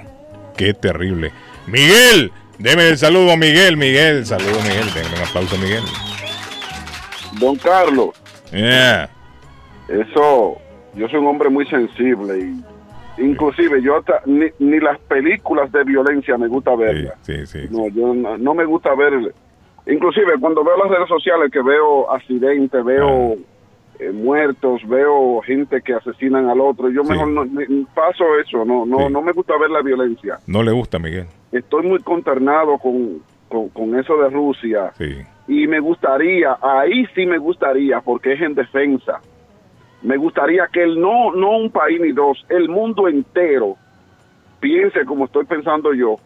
Qué 0.57 0.75
terrible. 0.75 1.33
Miguel, 1.67 2.31
deme 2.59 2.89
el 2.89 2.99
saludo 2.99 3.33
a 3.33 3.37
Miguel, 3.37 3.77
Miguel, 3.77 4.25
saludo 4.27 4.61
Miguel, 4.63 4.87
denle 4.95 5.17
un 5.17 5.27
aplauso 5.29 5.57
a 5.57 5.59
Miguel. 5.59 5.83
Don 7.41 7.57
Carlos, 7.57 8.11
Yeah. 8.53 9.11
eso, 9.89 10.57
yo 10.95 11.09
soy 11.09 11.19
un 11.21 11.27
hombre 11.27 11.51
muy 11.51 11.67
sensible 11.67 12.39
y 12.39 13.23
inclusive 13.23 13.83
yo 13.83 13.99
hasta 13.99 14.23
ni, 14.25 14.47
ni 14.59 14.81
las 14.81 14.99
películas 15.01 15.71
de 15.71 15.85
violencia 15.85 16.39
me 16.39 16.49
gusta 16.49 16.75
verlas. 16.75 17.15
Sí, 17.23 17.47
sí. 17.47 17.67
No, 17.71 17.89
yo 17.89 18.15
no, 18.15 18.39
no 18.39 18.55
me 18.55 18.65
gusta 18.65 18.95
ver, 18.95 19.35
inclusive 19.87 20.33
cuando 20.41 20.65
veo 20.65 20.79
las 20.79 20.89
redes 20.91 21.09
sociales 21.09 21.51
que 21.53 21.61
veo 21.63 22.11
accidentes, 22.11 22.83
veo 22.85 23.37
eh, 23.99 24.13
muertos, 24.13 24.87
veo 24.87 25.41
gente 25.43 25.81
que 25.83 25.95
asesinan 25.95 26.49
al 26.49 26.61
otro, 26.61 26.91
yo 26.91 27.03
mejor 27.05 27.29
no, 27.29 27.45
paso 27.95 28.25
eso, 28.39 28.65
no, 28.65 28.87
no, 28.87 29.09
no 29.09 29.23
me 29.23 29.33
gusta 29.33 29.59
ver 29.59 29.71
la 29.71 29.83
violencia. 29.83 30.39
No 30.47 30.63
le 30.63 30.73
gusta, 30.73 30.99
Miguel. 30.99 31.27
Estoy 31.53 31.87
muy 31.87 32.01
consternado 32.01 32.79
con, 32.79 33.21
con, 33.49 33.69
con 33.71 33.99
eso 33.99 34.17
de 34.19 34.31
Rusia. 34.31 34.93
Sí. 34.97 35.17
y 35.49 35.67
me 35.67 35.81
gustaría, 35.81 36.59
ahí 36.61 37.07
sí 37.15 37.27
me 37.27 37.39
gustaría, 37.39 38.01
porque 38.01 38.35
es 38.35 38.41
en 38.43 38.55
defensa, 38.55 39.21
me 40.03 40.17
gustaría 40.17 40.69
que 40.73 40.83
el 40.83 41.01
no, 41.01 41.33
no 41.33 41.57
un 41.57 41.71
país 41.71 42.01
ni 42.01 42.13
dos, 42.13 42.45
el 42.51 42.69
mundo 42.69 43.09
entero 43.09 43.77
piense 44.61 45.05
como 45.05 45.25
estoy 45.25 45.45
pensando 45.45 45.93
yo, 45.95 46.17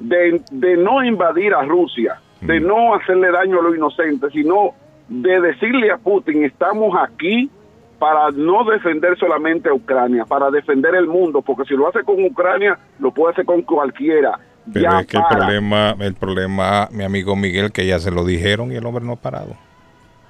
de, 0.00 0.42
de 0.50 0.76
no 0.76 1.02
invadir 1.04 1.54
a 1.54 1.62
Rusia, 1.62 2.20
de 2.40 2.60
no 2.60 2.94
hacerle 2.94 3.30
daño 3.30 3.60
a 3.60 3.62
los 3.62 3.76
inocentes, 3.76 4.32
sino 4.32 4.74
de 5.08 5.40
decirle 5.40 5.90
a 5.90 5.98
Putin, 5.98 6.44
estamos 6.44 6.94
aquí 7.00 7.50
para 7.98 8.30
no 8.32 8.64
defender 8.64 9.16
solamente 9.18 9.68
a 9.68 9.74
Ucrania, 9.74 10.24
para 10.24 10.50
defender 10.50 10.94
el 10.94 11.06
mundo, 11.06 11.40
porque 11.42 11.64
si 11.64 11.74
lo 11.74 11.88
hace 11.88 12.02
con 12.02 12.22
Ucrania, 12.24 12.78
lo 12.98 13.10
puede 13.10 13.32
hacer 13.32 13.44
con 13.46 13.62
cualquiera. 13.62 14.38
Pero 14.72 14.90
Ya 14.90 15.00
es 15.00 15.06
que 15.06 15.16
el 15.16 15.22
problema, 15.30 15.94
el 16.00 16.14
problema, 16.14 16.88
mi 16.90 17.04
amigo 17.04 17.36
Miguel, 17.36 17.70
que 17.72 17.86
ya 17.86 17.98
se 18.00 18.10
lo 18.10 18.24
dijeron 18.24 18.72
y 18.72 18.74
el 18.74 18.84
hombre 18.84 19.04
no 19.04 19.12
ha 19.12 19.16
parado. 19.16 19.54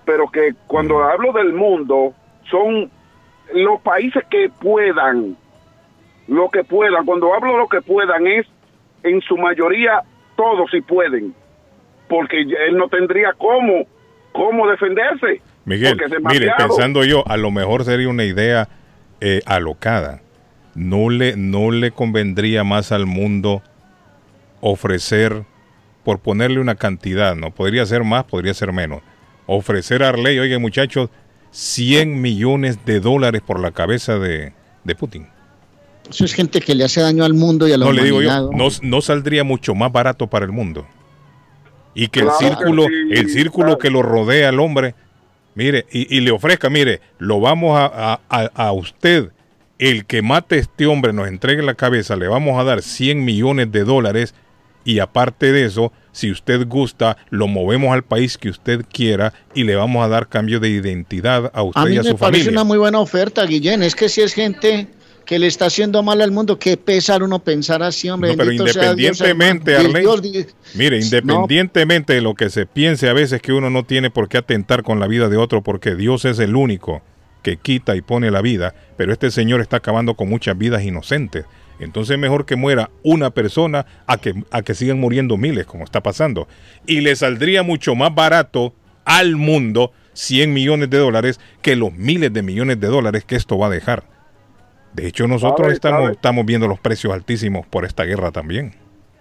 pero 0.05 0.29
que 0.31 0.55
cuando 0.69 1.03
hablo 1.03 1.33
del 1.33 1.53
mundo 1.53 2.13
son 2.49 2.89
los 3.55 3.81
países 3.81 4.23
que 4.31 4.49
puedan, 4.61 5.37
lo 6.29 6.49
que 6.51 6.63
puedan. 6.63 7.05
Cuando 7.05 7.35
hablo 7.35 7.57
lo 7.57 7.67
que 7.67 7.81
puedan 7.83 8.27
es 8.29 8.47
en 9.03 9.21
su 9.23 9.37
mayoría 9.37 10.03
todo 10.37 10.69
si 10.69 10.81
pueden, 10.83 11.35
porque 12.09 12.41
él 12.43 12.77
no 12.77 12.89
tendría 12.89 13.33
cómo, 13.33 13.85
cómo 14.37 14.69
defenderse. 14.69 15.41
Miguel, 15.65 15.99
mire, 16.31 16.53
pensando 16.57 17.05
yo, 17.05 17.27
a 17.27 17.37
lo 17.37 17.51
mejor 17.51 17.85
sería 17.85 18.09
una 18.09 18.25
idea 18.25 18.69
eh, 19.21 19.41
alocada. 19.47 20.21
No 20.75 21.09
le, 21.09 21.37
no 21.37 21.71
le 21.71 21.91
convendría 21.91 22.63
más 22.63 22.93
al 22.93 23.07
mundo 23.07 23.63
ofrecer, 24.61 25.45
por 26.05 26.21
ponerle 26.21 26.61
una 26.61 26.77
cantidad, 26.77 27.35
¿no? 27.35 27.51
Podría 27.51 27.85
ser 27.87 28.05
más, 28.05 28.25
podría 28.25 28.55
ser 28.55 28.73
menos. 28.73 29.03
Ofrecer 29.47 30.03
a 30.03 30.11
Arley, 30.11 30.39
oye 30.39 30.59
muchachos, 30.59 31.11
100 31.51 32.21
millones 32.21 32.85
de 32.85 33.01
dólares 33.01 33.43
por 33.45 33.59
la 33.59 33.73
cabeza 33.73 34.19
de, 34.19 34.53
de 34.85 34.95
Putin. 34.95 35.27
Eso 36.09 36.25
es 36.25 36.35
gente 36.35 36.61
que 36.61 36.75
le 36.75 36.85
hace 36.85 37.01
daño 37.01 37.25
al 37.25 37.35
mundo 37.35 37.67
y 37.67 37.73
a 37.73 37.79
la 37.79 37.87
no, 37.87 37.91
humanidad. 37.91 38.05
Le 38.05 38.11
digo 38.11 38.23
yo, 38.23 38.51
no, 38.53 38.69
no 38.83 39.01
saldría 39.01 39.43
mucho 39.43 39.75
más 39.75 39.91
barato 39.91 40.29
para 40.29 40.45
el 40.45 40.53
mundo. 40.53 40.87
Y 41.97 42.09
que 42.09 42.21
el 42.21 42.31
círculo, 42.39 42.87
el 43.11 43.31
círculo 43.31 43.79
que 43.79 43.91
lo 43.91 44.03
rodea 44.03 44.51
al 44.51 44.61
hombre, 44.61 44.95
mire, 45.55 45.87
y, 45.91 46.15
y 46.15 46.21
le 46.21 46.31
ofrezca, 46.31 46.69
mire, 46.71 47.01
lo 47.19 47.41
vamos 47.41 47.77
a, 47.81 48.21
a, 48.29 48.41
a, 48.55 48.73
usted, 48.73 49.31
el 49.79 50.05
que 50.05 50.21
mate 50.23 50.57
a 50.57 50.59
este 50.59 50.87
hombre, 50.87 51.13
nos 51.13 51.27
entregue 51.27 51.63
la 51.63 51.75
cabeza, 51.75 52.15
le 52.15 52.29
vamos 52.29 52.61
a 52.61 52.65
dar 52.65 52.83
100 52.83 53.25
millones 53.25 53.73
de 53.73 53.85
dólares 53.85 54.35
y 54.85 55.01
aparte 55.01 55.53
de 55.53 55.65
eso, 55.65 55.93
si 56.13 56.31
usted 56.31 56.67
gusta, 56.69 57.17
lo 57.31 57.49
movemos 57.49 57.93
al 57.93 58.05
país 58.05 58.39
que 58.39 58.51
usted 58.51 58.85
quiera 58.93 59.33
y 59.55 59.65
le 59.65 59.75
vamos 59.75 60.05
a 60.05 60.09
dar 60.09 60.29
cambio 60.29 60.61
de 60.61 60.69
identidad 60.69 61.51
a 61.53 61.63
usted 61.63 61.81
a 61.81 61.85
mí 61.87 61.95
y 61.95 61.99
a 61.99 62.03
me 62.03 62.11
su 62.11 62.17
parece 62.17 62.45
familia. 62.45 62.61
una 62.61 62.65
muy 62.65 62.79
buena 62.79 63.01
oferta, 63.01 63.45
Guillén. 63.47 63.83
Es 63.83 63.97
que 63.97 64.09
si 64.09 64.21
es 64.21 64.33
gente 64.33 64.87
que 65.27 65.39
le 65.39 65.47
está 65.49 65.67
haciendo 65.67 66.03
mal 66.03 66.23
al 66.23 66.31
mundo, 66.31 66.59
qué 66.59 66.77
pesar 66.77 67.23
uno 67.23 67.41
pensar 67.41 67.83
así, 67.83 68.09
hombre. 68.09 68.31
No, 68.31 68.37
pero 68.39 68.51
Dios, 68.51 68.75
independientemente. 68.75 69.77
Arley, 69.77 70.03
Dios 70.03 70.23
di- 70.23 70.47
mire, 70.75 70.99
independientemente 70.99 72.15
de 72.15 72.21
lo 72.23 72.35
que 72.35 72.49
se 72.49 72.65
piense 72.67 73.09
a 73.09 73.13
veces 73.13 73.43
que 73.43 73.53
uno 73.53 73.69
no 73.69 73.85
tiene 73.85 74.11
por 74.11 74.29
qué 74.29 74.39
atentar 74.39 74.83
con 74.83 75.01
la 75.01 75.07
vida 75.07 75.29
de 75.29 75.37
otro, 75.37 75.63
porque 75.63 75.95
Dios 75.97 76.25
es 76.25 76.39
el 76.39 76.57
único 76.57 77.03
que 77.43 77.57
quita 77.59 77.95
y 77.97 78.01
pone 78.03 78.31
la 78.31 78.41
vida, 78.41 78.75
pero 78.97 79.13
este 79.13 79.31
señor 79.31 79.61
está 79.61 79.77
acabando 79.79 80.15
con 80.15 80.29
muchas 80.29 80.57
vidas 80.57 80.83
inocentes. 80.85 81.45
Entonces 81.79 82.19
mejor 82.19 82.47
que 82.47 82.57
muera 82.57 82.91
una 83.03 83.31
persona 83.31 83.85
a 84.07 84.17
que, 84.17 84.33
a 84.51 84.63
que 84.63 84.75
sigan 84.75 84.99
muriendo 84.99 85.37
miles, 85.37 85.67
como 85.67 85.85
está 85.85 86.03
pasando. 86.03 86.49
Y 86.87 87.03
le 87.03 87.15
saldría 87.15 87.63
mucho 87.63 87.95
más 87.95 88.15
barato 88.15 88.75
al 89.05 89.37
mundo 89.37 89.93
100 90.15 90.53
millones 90.55 90.89
de 90.89 90.99
dólares 90.99 91.39
que 91.63 91.77
los 91.77 91.93
miles 91.93 92.33
de 92.33 92.43
millones 92.43 92.81
de 92.81 92.87
dólares 92.87 93.25
que 93.25 93.37
esto 93.37 93.59
va 93.59 93.67
a 93.67 93.71
dejar. 93.71 94.05
De 94.97 95.07
hecho, 95.07 95.29
nosotros 95.29 95.73
estamos, 95.73 96.01
sabe. 96.01 96.13
estamos 96.15 96.47
viendo 96.47 96.67
los 96.67 96.81
precios 96.81 97.13
altísimos 97.13 97.67
por 97.67 97.85
esta 97.85 98.05
guerra 98.05 98.33
también. 98.33 98.73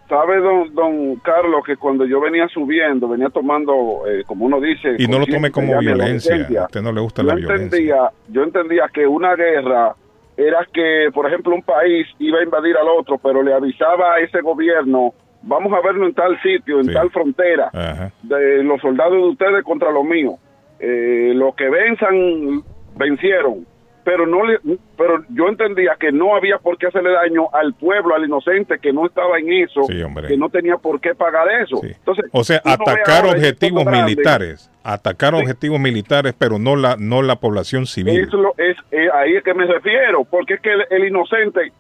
¿Sabe, 0.08 0.38
don, 0.40 0.74
don 0.74 1.16
Carlos, 1.18 1.64
que 1.66 1.76
cuando 1.76 2.06
yo 2.06 2.22
venía 2.22 2.48
subiendo, 2.48 3.10
venía 3.10 3.30
tomando, 3.30 4.04
eh, 4.08 4.24
como 4.26 4.46
uno 4.46 4.62
dice... 4.62 4.96
Y 5.00 5.08
no 5.08 5.20
lo 5.20 5.26
tome 5.26 5.52
como 5.52 5.78
violencia. 5.80 6.48
A 6.62 6.66
usted 6.66 6.82
no 6.82 6.94
le 6.94 7.02
gusta 7.02 7.24
yo 7.24 7.28
la 7.28 7.36
violencia. 7.36 7.66
entendía, 7.66 8.12
yo 8.30 8.44
entendía 8.44 8.84
que 8.94 9.06
una 9.06 9.36
guerra 9.36 9.96
era 10.38 10.66
que, 10.72 11.10
por 11.14 11.28
ejemplo, 11.28 11.54
un 11.56 11.64
país 11.64 12.08
iba 12.20 12.40
a 12.40 12.44
invadir 12.44 12.78
al 12.78 12.88
otro, 12.88 13.18
pero 13.18 13.44
le 13.44 13.54
avisaba 13.54 14.14
a 14.14 14.20
ese 14.20 14.40
gobierno, 14.42 15.14
vamos 15.42 15.74
a 15.74 15.86
verlo 15.86 16.06
en 16.06 16.14
tal 16.14 16.40
sitio, 16.42 16.80
en 16.80 16.94
tal 16.94 17.10
frontera, 17.12 17.70
Ajá. 17.74 18.12
de 18.24 18.64
los 18.64 18.80
soldados 18.80 19.14
de 19.14 19.28
ustedes 19.30 19.64
contra 19.64 19.92
los 19.92 20.06
míos. 20.06 20.36
Eh, 20.80 21.34
los 21.36 21.54
que 21.56 21.70
venzan, 21.70 22.64
vencieron. 22.96 23.66
Pero 24.06 24.28
no 24.28 24.46
le, 24.46 24.60
pero 24.96 25.24
yo 25.30 25.50
entendía 25.50 25.98
que 26.00 26.12
no 26.12 26.36
había 26.36 26.60
por 26.60 26.78
qué 26.78 26.88
hacerle 26.88 27.12
daño 27.12 27.48
al 27.52 27.74
pueblo, 27.74 28.16
al 28.16 28.24
inocente 28.24 28.78
que 28.80 28.94
no 28.94 29.08
estaba 29.08 29.40
en 29.40 29.52
eso, 29.52 29.84
Sí, 29.86 30.02
que 30.28 30.38
no 30.38 30.50
tenía 30.50 30.78
por 30.78 31.02
qué 31.02 31.16
pagar 31.16 31.48
eso. 31.62 31.82
Entonces, 31.84 32.26
O 32.32 32.44
sea, 32.44 32.62
atacar 32.64 33.26
objetivos 33.26 33.84
militares, 33.86 34.72
atacar 34.84 35.34
objetivos 35.34 35.80
militares, 35.80 36.36
pero 36.38 36.60
no 36.60 36.76
la 36.76 36.96
no 37.00 37.24
la 37.24 37.38
población 37.38 37.88
civil. 37.88 38.20
Eso 38.20 38.54
es, 38.58 38.78
eh, 38.92 39.10
ahí 39.12 39.36
es 39.36 39.44
que 39.44 39.56
me 39.56 39.66
refiero, 39.66 40.24
porque 40.24 40.54
es 40.54 40.62
que 40.62 40.72
el, 40.72 40.86
el 40.92 41.08
inocente 41.08 41.74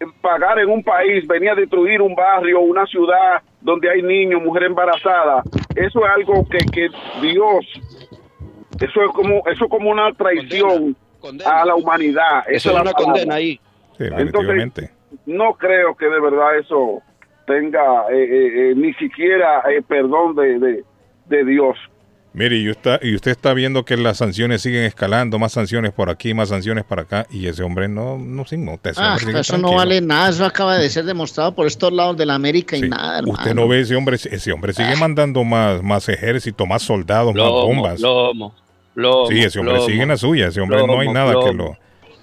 eh, 0.00 0.04
pagar 0.22 0.58
en 0.60 0.70
un 0.70 0.82
país, 0.82 1.26
venía 1.26 1.52
a 1.52 1.54
destruir 1.54 2.00
un 2.00 2.14
barrio, 2.14 2.60
una 2.60 2.86
ciudad 2.86 3.42
donde 3.60 3.90
hay 3.90 4.00
niños, 4.00 4.42
mujer 4.42 4.64
embarazada, 4.64 5.42
eso 5.74 6.04
es 6.04 6.10
algo 6.16 6.46
que, 6.48 6.58
que 6.72 6.88
Dios, 7.20 7.66
eso 8.80 9.02
es 9.02 9.10
como, 9.12 9.42
eso 9.46 9.64
es 9.64 9.70
como 9.70 9.90
una 9.90 10.12
traición 10.12 10.96
a 11.46 11.64
la 11.64 11.74
humanidad. 11.74 12.40
Esa 12.46 12.50
Eso 12.56 12.68
es 12.70 12.74
la 12.74 12.82
una 12.82 12.92
palabra. 12.92 13.12
condena 13.12 13.34
ahí. 13.36 13.60
Sí, 13.96 14.04
Entonces, 14.16 14.90
no 15.26 15.54
creo 15.54 15.96
que 15.96 16.06
de 16.06 16.20
verdad 16.20 16.58
eso 16.58 17.02
tenga 17.46 18.04
eh, 18.12 18.22
eh, 18.22 18.70
eh, 18.70 18.74
ni 18.76 18.92
siquiera 18.94 19.62
eh, 19.70 19.82
perdón 19.86 20.36
de, 20.36 20.58
de, 20.58 20.84
de 21.26 21.44
Dios. 21.44 21.76
Mire, 22.34 22.56
y 22.56 22.70
usted, 22.70 23.00
y 23.02 23.14
usted 23.14 23.30
está 23.32 23.54
viendo 23.54 23.84
que 23.84 23.96
las 23.96 24.18
sanciones 24.18 24.60
siguen 24.62 24.84
escalando, 24.84 25.38
más 25.38 25.52
sanciones 25.52 25.92
por 25.92 26.10
aquí, 26.10 26.34
más 26.34 26.50
sanciones 26.50 26.84
para 26.84 27.02
acá, 27.02 27.26
y 27.30 27.46
ese 27.48 27.62
hombre 27.64 27.88
no, 27.88 28.18
no, 28.18 28.44
no, 28.46 28.78
ese 28.84 29.00
Ah, 29.00 29.16
eso 29.40 29.58
no 29.58 29.74
vale 29.74 30.00
nada, 30.02 30.28
eso 30.28 30.44
acaba 30.44 30.76
de 30.76 30.88
ser 30.90 31.04
demostrado 31.04 31.54
por 31.54 31.66
estos 31.66 31.90
lados 31.90 32.16
de 32.16 32.26
la 32.26 32.34
América 32.34 32.76
y 32.76 32.82
nada, 32.82 33.18
hermano. 33.18 33.38
Usted 33.38 33.54
no 33.54 33.66
ve 33.66 33.80
ese 33.80 33.96
hombre, 33.96 34.16
ese 34.16 34.52
hombre 34.52 34.72
sigue 34.72 34.94
mandando 34.96 35.42
más, 35.42 35.82
más 35.82 36.08
ejército, 36.08 36.66
más 36.66 36.82
soldados, 36.82 37.34
más 37.34 37.48
bombas. 37.48 38.00
lomo, 38.00 38.54
sí, 39.28 39.38
ese 39.40 39.58
hombre 39.60 39.80
sigue 39.86 40.02
en 40.02 40.08
la 40.08 40.16
suya, 40.16 40.48
ese 40.48 40.60
hombre 40.60 40.86
no 40.86 41.00
hay 41.00 41.08
nada 41.12 41.34
que 41.44 41.52
lo, 41.52 41.76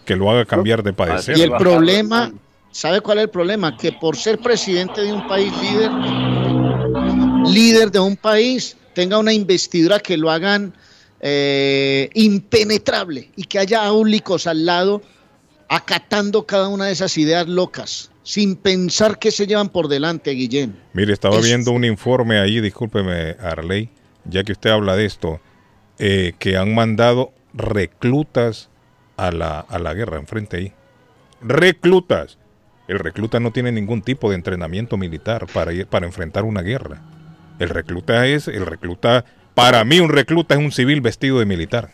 que 0.05 0.15
lo 0.15 0.29
haga 0.29 0.45
cambiar 0.45 0.83
de 0.83 0.93
padecer. 0.93 1.37
Y 1.37 1.41
el 1.41 1.51
problema, 1.51 2.31
¿sabe 2.71 3.01
cuál 3.01 3.19
es 3.19 3.23
el 3.25 3.29
problema? 3.29 3.75
Que 3.77 3.91
por 3.91 4.17
ser 4.17 4.39
presidente 4.39 5.01
de 5.01 5.13
un 5.13 5.25
país 5.27 5.53
líder, 5.61 5.91
líder 7.47 7.91
de 7.91 7.99
un 7.99 8.15
país, 8.15 8.77
tenga 8.93 9.17
una 9.17 9.33
investidura 9.33 9.99
que 9.99 10.17
lo 10.17 10.29
hagan 10.31 10.73
eh, 11.21 12.09
impenetrable 12.13 13.31
y 13.35 13.43
que 13.45 13.59
haya 13.59 13.85
áulicos 13.85 14.47
al 14.47 14.65
lado 14.65 15.01
acatando 15.69 16.45
cada 16.45 16.67
una 16.67 16.85
de 16.85 16.91
esas 16.91 17.17
ideas 17.17 17.47
locas, 17.47 18.11
sin 18.23 18.55
pensar 18.55 19.17
que 19.17 19.31
se 19.31 19.47
llevan 19.47 19.69
por 19.69 19.87
delante, 19.87 20.31
Guillén. 20.31 20.75
Mire, 20.93 21.13
estaba 21.13 21.39
Es- 21.39 21.45
viendo 21.45 21.71
un 21.71 21.83
informe 21.85 22.39
ahí, 22.39 22.61
discúlpeme, 22.61 23.35
Arley, 23.41 23.89
ya 24.25 24.43
que 24.43 24.51
usted 24.51 24.69
habla 24.69 24.95
de 24.95 25.05
esto, 25.05 25.39
eh, 25.99 26.33
que 26.39 26.57
han 26.57 26.73
mandado 26.73 27.31
reclutas 27.53 28.69
a 29.17 29.31
la, 29.31 29.59
a 29.59 29.79
la 29.79 29.93
guerra 29.93 30.17
enfrente 30.17 30.57
ahí. 30.57 30.73
Reclutas. 31.41 32.37
El 32.87 32.99
recluta 32.99 33.39
no 33.39 33.51
tiene 33.51 33.71
ningún 33.71 34.01
tipo 34.01 34.29
de 34.29 34.35
entrenamiento 34.35 34.97
militar 34.97 35.47
para 35.53 35.73
ir 35.73 35.87
para 35.87 36.05
enfrentar 36.05 36.43
una 36.43 36.61
guerra. 36.61 37.01
El 37.59 37.69
recluta 37.69 38.27
es, 38.27 38.47
el 38.47 38.65
recluta, 38.65 39.25
para 39.55 39.83
mí 39.83 39.99
un 39.99 40.09
recluta 40.09 40.53
es 40.53 40.59
un 40.59 40.71
civil 40.71 41.01
vestido 41.01 41.39
de 41.39 41.45
militar. 41.45 41.91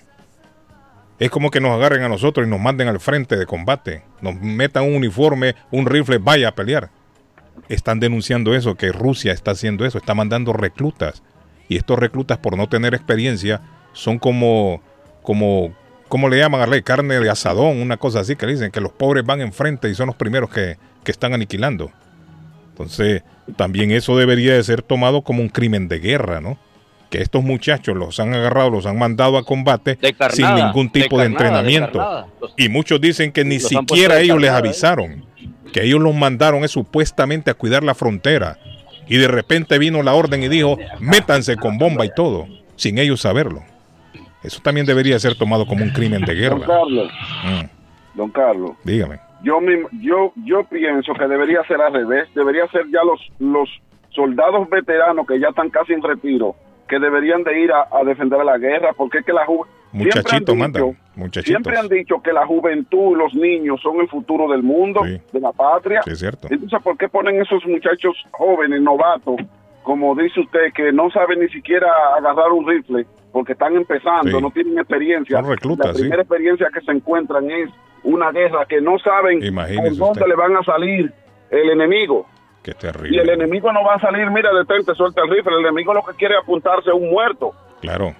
Es 1.19 1.29
como 1.29 1.51
que 1.51 1.61
nos 1.61 1.71
agarren 1.71 2.01
a 2.03 2.09
nosotros 2.09 2.45
y 2.45 2.49
nos 2.49 2.59
manden 2.59 2.87
al 2.87 2.99
frente 2.99 3.37
de 3.37 3.45
combate, 3.45 4.03
nos 4.21 4.35
metan 4.35 4.83
un 4.83 4.95
uniforme, 4.95 5.55
un 5.69 5.85
rifle, 5.85 6.17
vaya 6.17 6.49
a 6.49 6.55
pelear 6.55 6.89
están 7.69 7.99
denunciando 7.99 8.53
eso, 8.53 8.75
que 8.75 8.91
Rusia 8.91 9.31
está 9.31 9.51
haciendo 9.51 9.85
eso, 9.85 9.97
está 9.97 10.13
mandando 10.13 10.53
reclutas. 10.53 11.23
Y 11.69 11.77
estos 11.77 11.97
reclutas, 11.97 12.37
por 12.37 12.57
no 12.57 12.67
tener 12.67 12.93
experiencia, 12.93 13.61
son 13.93 14.19
como, 14.19 14.81
como, 15.21 15.73
¿cómo 16.07 16.29
le 16.29 16.37
llaman 16.37 16.61
a 16.61 16.67
ley? 16.67 16.81
Carne 16.81 17.19
de 17.19 17.29
asadón, 17.29 17.81
una 17.81 17.97
cosa 17.97 18.21
así 18.21 18.35
que 18.35 18.45
le 18.45 18.53
dicen, 18.53 18.71
que 18.71 18.81
los 18.81 18.91
pobres 18.91 19.25
van 19.25 19.41
enfrente 19.41 19.89
y 19.89 19.95
son 19.95 20.07
los 20.07 20.15
primeros 20.15 20.49
que, 20.49 20.77
que 21.03 21.11
están 21.11 21.33
aniquilando. 21.33 21.91
Entonces, 22.69 23.23
también 23.57 23.91
eso 23.91 24.17
debería 24.17 24.53
de 24.53 24.63
ser 24.63 24.81
tomado 24.81 25.21
como 25.21 25.41
un 25.41 25.49
crimen 25.49 25.87
de 25.87 25.99
guerra, 25.99 26.41
¿no? 26.41 26.57
Que 27.09 27.21
estos 27.21 27.43
muchachos 27.43 27.95
los 27.97 28.19
han 28.21 28.33
agarrado, 28.33 28.69
los 28.69 28.85
han 28.85 28.97
mandado 28.97 29.37
a 29.37 29.43
combate 29.43 29.99
sin 30.31 30.55
ningún 30.55 30.89
tipo 30.89 31.19
de, 31.19 31.25
entrenamiento. 31.25 32.25
Los- 32.39 32.53
y 32.55 32.69
muchos 32.69 33.01
dicen 33.01 33.33
que 33.33 33.43
ni 33.43 33.59
siquiera 33.59 34.19
ellos 34.21 34.39
les 34.39 34.51
¿eh? 34.51 34.55
avisaron 34.55 35.25
que 35.71 35.83
ellos 35.83 35.99
los 36.01 36.13
mandaron 36.13 36.63
es 36.63 36.71
supuestamente 36.71 37.51
a 37.51 37.53
cuidar 37.53 37.83
la 37.83 37.95
frontera. 37.95 38.57
Y 39.07 39.17
de 39.17 39.27
repente 39.27 39.77
vino 39.77 40.03
la 40.03 40.13
orden 40.13 40.43
y 40.43 40.47
dijo, 40.47 40.77
métanse 40.99 41.57
con 41.57 41.77
bomba 41.77 42.05
y 42.05 42.11
todo, 42.15 42.47
sin 42.75 42.97
ellos 42.97 43.21
saberlo. 43.21 43.63
Eso 44.43 44.59
también 44.61 44.85
debería 44.85 45.19
ser 45.19 45.35
tomado 45.35 45.65
como 45.65 45.83
un 45.83 45.91
crimen 45.91 46.21
de 46.21 46.33
Don 46.33 46.41
guerra. 46.59 46.67
Carlos, 46.67 47.11
Mm, 47.43 48.17
don 48.17 48.29
Carlos, 48.31 48.71
dígame. 48.83 49.19
yo, 49.43 49.59
yo, 50.01 50.33
yo 50.45 50.63
pienso 50.65 51.13
que 51.13 51.27
debería 51.27 51.63
ser 51.67 51.79
al 51.81 51.93
revés, 51.93 52.27
debería 52.35 52.67
ser 52.67 52.83
ya 52.91 53.03
los, 53.03 53.19
los 53.39 53.69
soldados 54.09 54.69
veteranos 54.69 55.25
que 55.27 55.39
ya 55.39 55.49
están 55.49 55.69
casi 55.69 55.93
en 55.93 56.01
retiro, 56.01 56.55
que 56.87 56.99
deberían 56.99 57.43
de 57.43 57.61
ir 57.61 57.71
a, 57.71 57.87
a 57.91 58.03
defender 58.03 58.43
la 58.43 58.57
guerra, 58.57 58.89
porque 58.97 59.19
es 59.19 59.25
que 59.25 59.31
la 59.33 59.45
ju- 59.45 59.65
siempre 59.91 60.09
han 60.09 60.21
Muchachitos 60.23 60.39
dicho- 60.39 60.55
mandan, 60.55 60.97
muchachitos. 61.15 61.45
Siempre 61.45 61.77
han 61.77 61.87
dicho 61.87 62.21
que 62.21 62.33
la 62.33 62.45
juventud, 62.45 63.15
los 63.17 63.33
niños 63.35 63.79
son 63.81 63.99
el 64.01 64.07
futuro 64.09 64.49
del 64.51 64.63
mundo, 64.63 65.01
de 65.03 65.39
la 65.39 65.51
patria. 65.51 66.01
Sí, 66.03 66.11
es 66.11 66.19
cierto. 66.19 66.47
Entonces, 66.49 66.79
¿por 66.83 66.97
qué 66.97 67.07
ponen 67.07 67.41
esos 67.41 67.65
muchachos 67.65 68.15
jóvenes, 68.31 68.81
novatos, 68.81 69.35
como 69.83 70.15
dice 70.15 70.39
usted, 70.41 70.73
que 70.73 70.91
no 70.91 71.09
saben 71.11 71.39
ni 71.39 71.47
siquiera 71.49 71.87
agarrar 72.17 72.51
un 72.51 72.67
rifle, 72.67 73.05
porque 73.31 73.53
están 73.53 73.75
empezando, 73.75 74.29
Sí. 74.37 74.41
no 74.41 74.51
tienen 74.51 74.77
experiencia? 74.79 75.37
Son 75.41 75.49
reclutas, 75.49 75.87
La 75.87 75.93
sí. 75.93 76.01
primera 76.01 76.21
experiencia 76.21 76.67
que 76.73 76.81
se 76.81 76.91
encuentran 76.91 77.49
es 77.49 77.69
una 78.03 78.31
guerra 78.31 78.65
que 78.65 78.81
no 78.81 78.97
saben 78.99 79.43
Imagínese 79.43 79.89
por 79.89 79.97
dónde 79.97 80.11
usted. 80.21 80.27
le 80.27 80.35
van 80.35 80.55
a 80.57 80.63
salir 80.63 81.11
el 81.49 81.69
enemigo. 81.69 82.25
Qué 82.63 82.71
Y 82.71 82.73
terrible. 82.75 83.21
el 83.21 83.29
enemigo 83.29 83.71
no 83.73 83.83
va 83.83 83.95
a 83.95 83.99
salir, 83.99 84.29
mira, 84.31 84.51
detente, 84.53 84.93
suelta 84.95 85.21
el 85.23 85.29
rifle. 85.31 85.53
El 85.55 85.61
enemigo 85.61 85.93
lo 85.93 86.03
que 86.03 86.13
quiere 86.15 86.35
es 86.35 86.41
apuntarse 86.41 86.89
a 86.91 86.93
un 86.93 87.09
muerto. 87.09 87.53
Claro. 87.81 88.13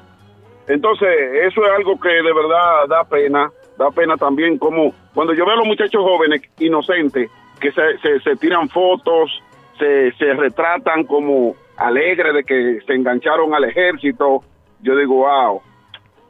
Entonces, 0.68 1.08
eso 1.44 1.64
es 1.66 1.72
algo 1.76 2.00
que 2.00 2.10
de 2.10 2.34
verdad 2.34 2.88
da 2.88 3.04
pena. 3.04 3.52
Da 3.78 3.90
pena 3.92 4.16
también 4.18 4.58
como 4.58 4.94
cuando 5.14 5.34
yo 5.34 5.46
veo 5.46 5.54
a 5.56 5.58
los 5.58 5.68
muchachos 5.68 6.02
jóvenes 6.04 6.42
inocentes 6.60 7.30
que 7.60 7.72
se, 7.72 7.98
se, 8.00 8.20
se 8.20 8.36
tiran 8.36 8.70
fotos, 8.70 9.32
se, 9.80 10.12
se 10.14 10.34
retratan 10.34 11.04
como 11.06 11.56
alegres 11.78 12.34
de 12.34 12.44
que 12.44 12.80
se 12.86 12.94
engancharon 12.94 13.54
al 13.54 13.64
ejército. 13.64 14.44
Yo 14.82 14.96
digo, 14.96 15.16
wow, 15.16 15.62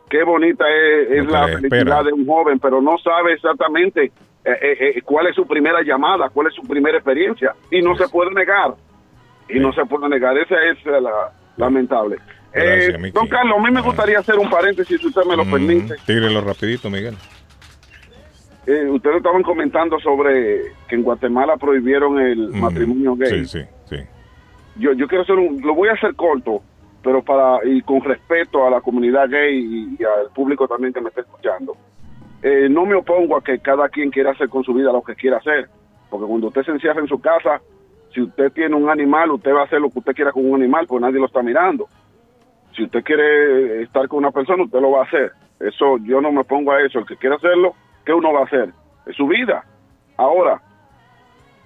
qué 0.10 0.23
bonita 0.23 0.65
es, 0.69 1.26
la 1.28 1.48
felicidad 1.48 1.78
espera. 1.78 2.03
de 2.03 2.14
un 2.14 2.26
joven, 2.26 2.60
pero 2.60 2.82
no 2.82 2.98
sabe 2.98 3.34
exactamente 3.34 4.06
eh, 4.06 4.11
eh, 4.61 4.78
eh, 4.98 5.02
cuál 5.03 5.28
es 5.28 5.36
su 5.36 5.45
primera 5.45 5.82
llamada, 5.84 6.30
cuál 6.30 6.48
es 6.48 6.53
su 6.53 6.64
primera 6.64 6.98
experiencia. 6.98 7.56
Y 7.69 7.82
no 7.82 7.95
se 7.95 8.07
puede 8.10 8.32
negar. 8.34 8.73
Y 9.49 9.60
no 9.60 9.72
se 9.73 9.86
puede 9.86 10.10
negar. 10.10 10.38
Esa 10.38 10.56
es 10.69 10.86
la, 10.86 11.32
lamentable. 11.57 12.18
Gracias, 12.53 13.03
Eh, 13.03 13.11
don 13.14 13.28
Carlos, 13.28 13.57
a 13.57 13.61
mí 13.61 13.72
me 13.72 13.82
gustaría 13.82 14.19
hacer 14.19 14.38
un 14.38 14.49
paréntesis, 14.49 14.99
si 14.99 15.07
usted 15.07 15.23
me 15.23 15.38
lo 15.38 15.45
permite. 15.45 15.95
Tírelo 16.06 16.41
rapidito, 16.41 16.90
Miguel. 16.90 17.15
Eh, 18.68 18.86
ustedes 18.90 19.18
estaban 19.18 19.41
comentando 19.41 19.99
sobre 19.99 20.61
que 20.88 20.95
en 20.95 21.03
Guatemala 21.03 21.57
prohibieron 21.57 22.19
el 22.19 22.49
matrimonio 22.49 23.15
gay. 23.15 23.45
Sí, 23.45 23.60
sí, 23.60 23.65
sí. 23.90 23.98
Yo, 24.76 24.94
yo 24.94 25.07
quiero 25.07 25.23
hacer 25.23 25.36
un, 25.36 25.61
lo 25.61 25.73
voy 25.73 25.90
a 25.90 25.94
hacer 25.94 26.14
corto, 26.15 26.61
pero 27.03 27.23
para 27.23 27.60
y 27.65 27.82
con 27.82 28.02
respeto 28.02 28.65
a 28.65 28.69
la 28.69 28.82
comunidad 28.82 29.30
gay 29.30 29.95
y, 29.98 30.03
al 30.03 30.32
público 30.34 30.68
también 30.68 30.94
que 30.94 31.02
me 31.02 31.10
está 31.10 31.22
escuchando. 31.22 31.76
Eh, 32.41 32.68
no 32.69 32.86
me 32.86 32.95
opongo 32.95 33.38
a 33.38 33.44
que 33.44 33.60
cada 33.60 33.90
quien 33.90 34.10
quiera 34.10 34.32
hacer 34.32 34.49
con 34.49 34.64
su 34.64 34.73
vida 34.73 34.91
lo 34.91 35.02
que 35.02 35.15
quiera 35.15 35.38
hacer, 35.38 35.68
porque 36.10 36.26
cuando 36.26 36.48
usted 36.48 36.64
se 36.64 36.72
encierra 36.72 36.99
en 36.99 37.07
su 37.07 37.19
casa, 37.19 37.61
si 38.14 38.22
usted 38.22 38.52
tiene 38.52 38.76
un 38.76 38.90
animal, 38.90 39.32
usted 39.32 39.53
va 39.53 39.61
a 39.61 39.65
hacer 39.65 39.80
lo 39.80 39.90
que 39.90 39.99
usted 39.99 40.14
quiera 40.14 40.32
con 40.32 40.49
un 40.49 40.61
animal, 40.61 40.86
porque 40.88 41.06
nadie 41.06 41.19
lo 41.19 41.28
está 41.28 41.41
mirando. 41.41 41.88
Si 42.76 42.84
usted 42.84 43.03
quiere 43.03 43.84
estar 43.84 44.07
con 44.07 44.19
una 44.19 44.32
persona, 44.32 44.64
usted 44.64 44.80
lo 44.80 44.91
va 44.91 45.02
a 45.02 45.06
hacer. 45.06 45.32
Eso 45.60 45.98
yo 46.03 46.22
no 46.22 46.32
me 46.32 46.44
pongo 46.44 46.72
a 46.72 46.82
eso. 46.82 46.99
El 46.99 47.06
que 47.06 47.18
quiera 47.18 47.36
hacerlo, 47.36 47.73
¿qué 48.06 48.14
uno 48.14 48.34
va 48.34 48.41
a 48.41 48.45
hacer? 48.45 48.69
Es 49.06 49.15
su 49.15 49.28
vida. 49.28 49.64
Ahora, 50.18 50.61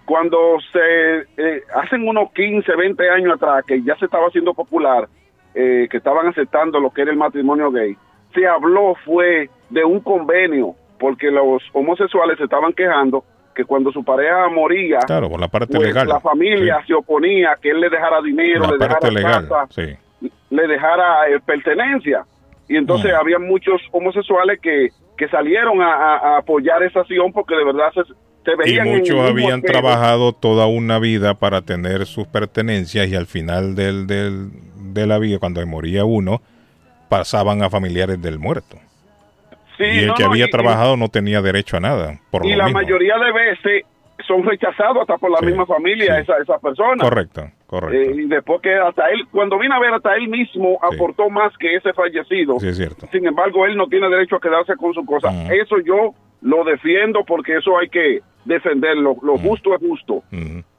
cuando 0.06 0.58
se 0.72 1.20
eh, 1.38 1.64
hacen 1.74 2.08
unos 2.08 2.32
15, 2.34 2.76
20 2.76 3.10
años 3.10 3.34
atrás, 3.36 3.64
que 3.66 3.82
ya 3.82 3.96
se 3.98 4.06
estaba 4.06 4.28
haciendo 4.28 4.54
popular, 4.54 5.08
eh, 5.56 5.88
que 5.90 5.98
estaban 5.98 6.28
aceptando 6.28 6.80
lo 6.80 6.92
que 6.92 7.02
era 7.04 7.12
el 7.12 7.18
matrimonio 7.18 7.72
gay, 7.72 7.96
se 8.34 8.46
habló 8.48 8.94
fue 9.06 9.50
de 9.70 9.84
un 9.84 10.00
convenio, 10.02 10.76
porque 11.00 11.32
los 11.32 11.64
homosexuales 11.74 12.38
se 12.38 12.44
estaban 12.44 12.74
quejando 12.74 13.24
que 13.56 13.64
cuando 13.64 13.90
su 13.92 14.04
pareja 14.04 14.50
moría, 14.50 15.00
Claro, 15.08 15.30
por 15.30 15.40
la 15.40 15.48
parte 15.48 15.78
pues, 15.78 15.88
legal. 15.88 16.08
la 16.10 16.20
familia 16.20 16.84
se 16.86 16.94
oponía 16.94 17.54
a 17.54 17.56
que 17.56 17.70
él 17.70 17.80
le 17.80 17.90
dejara 17.90 18.22
dinero, 18.22 18.62
La 18.66 18.72
le 18.72 18.78
dejara 18.78 19.10
legal, 19.10 19.48
casa, 19.48 19.68
sí. 19.70 20.30
le 20.50 20.68
dejara 20.68 21.30
eh, 21.30 21.40
pertenencia. 21.46 22.26
Y 22.68 22.76
entonces 22.76 23.14
Mm. 23.14 23.16
había 23.22 23.40
muchos 23.40 23.82
homosexuales 23.92 24.60
que, 24.60 24.90
que 25.18 25.28
salieron 25.30 25.82
a, 25.82 25.94
a- 25.94 26.18
a 26.18 26.38
apoyar 26.40 26.84
esa 26.84 27.00
acción 27.02 27.32
porque 27.32 27.56
de 27.56 27.64
verdad 27.64 27.92
se, 27.94 28.02
Y 28.54 28.58
veían 28.58 28.88
muchos 28.90 29.20
habían 29.30 29.62
trabajado 29.62 30.34
toda 30.34 30.68
una 30.68 31.00
vida 31.00 31.34
para 31.36 31.62
tener 31.62 32.06
sus 32.06 32.28
pertenencias 32.28 33.08
y 33.08 33.16
al 33.16 33.26
final 33.26 33.76
del, 33.76 34.08
del- 34.08 34.50
de 34.94 35.08
la 35.08 35.18
vida, 35.20 35.40
cuando 35.40 35.66
moría 35.66 36.06
uno, 36.06 36.42
pasaban 37.10 37.64
a 37.64 37.70
familiares 37.70 38.22
del 38.22 38.40
muerto. 38.40 38.78
Sí, 39.78 39.84
y 39.84 40.00
el 40.00 40.08
no, 40.08 40.14
que 40.16 40.24
había 40.24 40.46
y- 40.46 40.50
trabajado 40.50 40.96
no 40.98 41.10
tenía 41.10 41.42
derecho 41.42 41.78
a 41.78 41.80
nada. 41.82 42.20
Por 42.32 42.46
y 42.46 42.52
lo 42.52 42.58
la 42.58 42.66
mismo. 42.66 42.80
mayoría 42.80 43.16
de 43.18 43.32
veces 43.32 43.84
son 44.26 44.44
rechazados 44.44 45.02
hasta 45.02 45.18
por 45.18 45.30
la 45.30 45.42
misma 45.42 45.66
familia 45.66 46.18
esa, 46.20 46.38
esa 46.38 46.58
persona. 46.60 47.04
Correcto, 47.04 47.50
correcto. 47.68 48.12
Eh, 48.12 48.24
y 48.24 48.28
después 48.28 48.62
que 48.62 48.74
hasta 48.74 49.10
él, 49.10 49.28
cuando 49.32 49.60
vino 49.60 49.76
a 49.76 49.80
ver, 49.80 49.94
hasta 49.94 50.16
él 50.16 50.30
mismo 50.30 50.80
aportó 50.82 51.30
más 51.30 51.52
que 51.58 51.76
ese 51.76 51.92
fallecido. 51.94 52.58
Sí, 52.60 52.70
es 52.70 52.78
cierto. 52.78 53.08
Sin 53.12 53.28
embargo, 53.28 53.66
él 53.66 53.76
no 53.76 53.88
tiene 53.88 54.08
derecho 54.10 54.38
a 54.38 54.40
quedarse 54.40 54.76
con 54.78 54.94
su 54.94 55.06
cosa. 55.06 55.30
Eso 55.54 55.76
yo 55.86 56.14
lo 56.42 56.64
defiendo 56.64 57.26
porque 57.26 57.58
eso 57.58 57.78
hay 57.78 57.90
que 57.90 58.22
defenderlo. 58.46 59.18
Lo 59.22 59.38
justo 59.38 59.76
es 59.76 59.82
justo. 59.82 60.24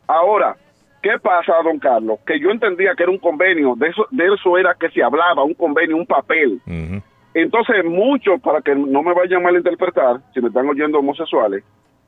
Ahora, 0.07 0.57
¿qué 1.03 1.19
pasa, 1.21 1.53
don 1.63 1.79
Carlos? 1.79 2.19
Que 2.27 2.41
yo 2.41 2.51
entendía 2.51 2.95
que 2.95 3.03
era 3.03 3.13
un 3.13 3.19
convenio, 3.19 3.75
de 3.77 3.89
eso, 3.89 4.07
de 4.11 4.27
eso 4.27 4.57
era 4.57 4.75
que 4.75 4.89
se 4.91 5.03
hablaba, 5.03 5.45
un 5.45 5.55
convenio, 5.55 5.97
un 5.97 6.07
papel. 6.07 6.61
Entonces, 7.35 7.85
muchos, 7.85 8.41
para 8.41 8.63
que 8.63 8.75
no 8.75 9.03
me 9.03 9.13
vayan 9.13 9.43
a 9.43 9.45
malinterpretar, 9.45 10.21
si 10.33 10.41
me 10.41 10.49
están 10.49 10.69
oyendo 10.69 11.01
homosexuales, 11.01 11.63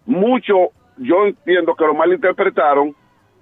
muchos, 0.06 0.70
yo 0.97 1.26
entiendo 1.26 1.74
que 1.74 1.85
lo 1.85 1.94
malinterpretaron 1.94 2.94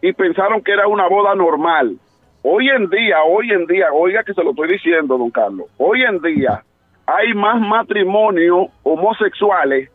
y 0.03 0.13
pensaron 0.13 0.63
que 0.63 0.73
era 0.73 0.89
una 0.89 1.09
boda 1.09 1.35
normal. 1.35 1.97
Hoy 2.43 2.69
en 2.69 2.89
día, 2.91 3.23
hoy 3.25 3.51
en 3.51 3.67
día, 3.67 3.93
oiga 3.93 4.23
que 4.25 4.35
se 4.35 4.43
lo 4.43 4.51
estoy 4.51 4.69
diciendo, 4.69 5.17
don 5.19 5.31
Carlos, 5.31 5.67
hoy 5.79 6.03
en 6.03 6.21
día 6.21 6.63
hay 7.07 7.35
más 7.35 7.61
matrimonios 7.61 8.69
homosexuales 8.83 9.91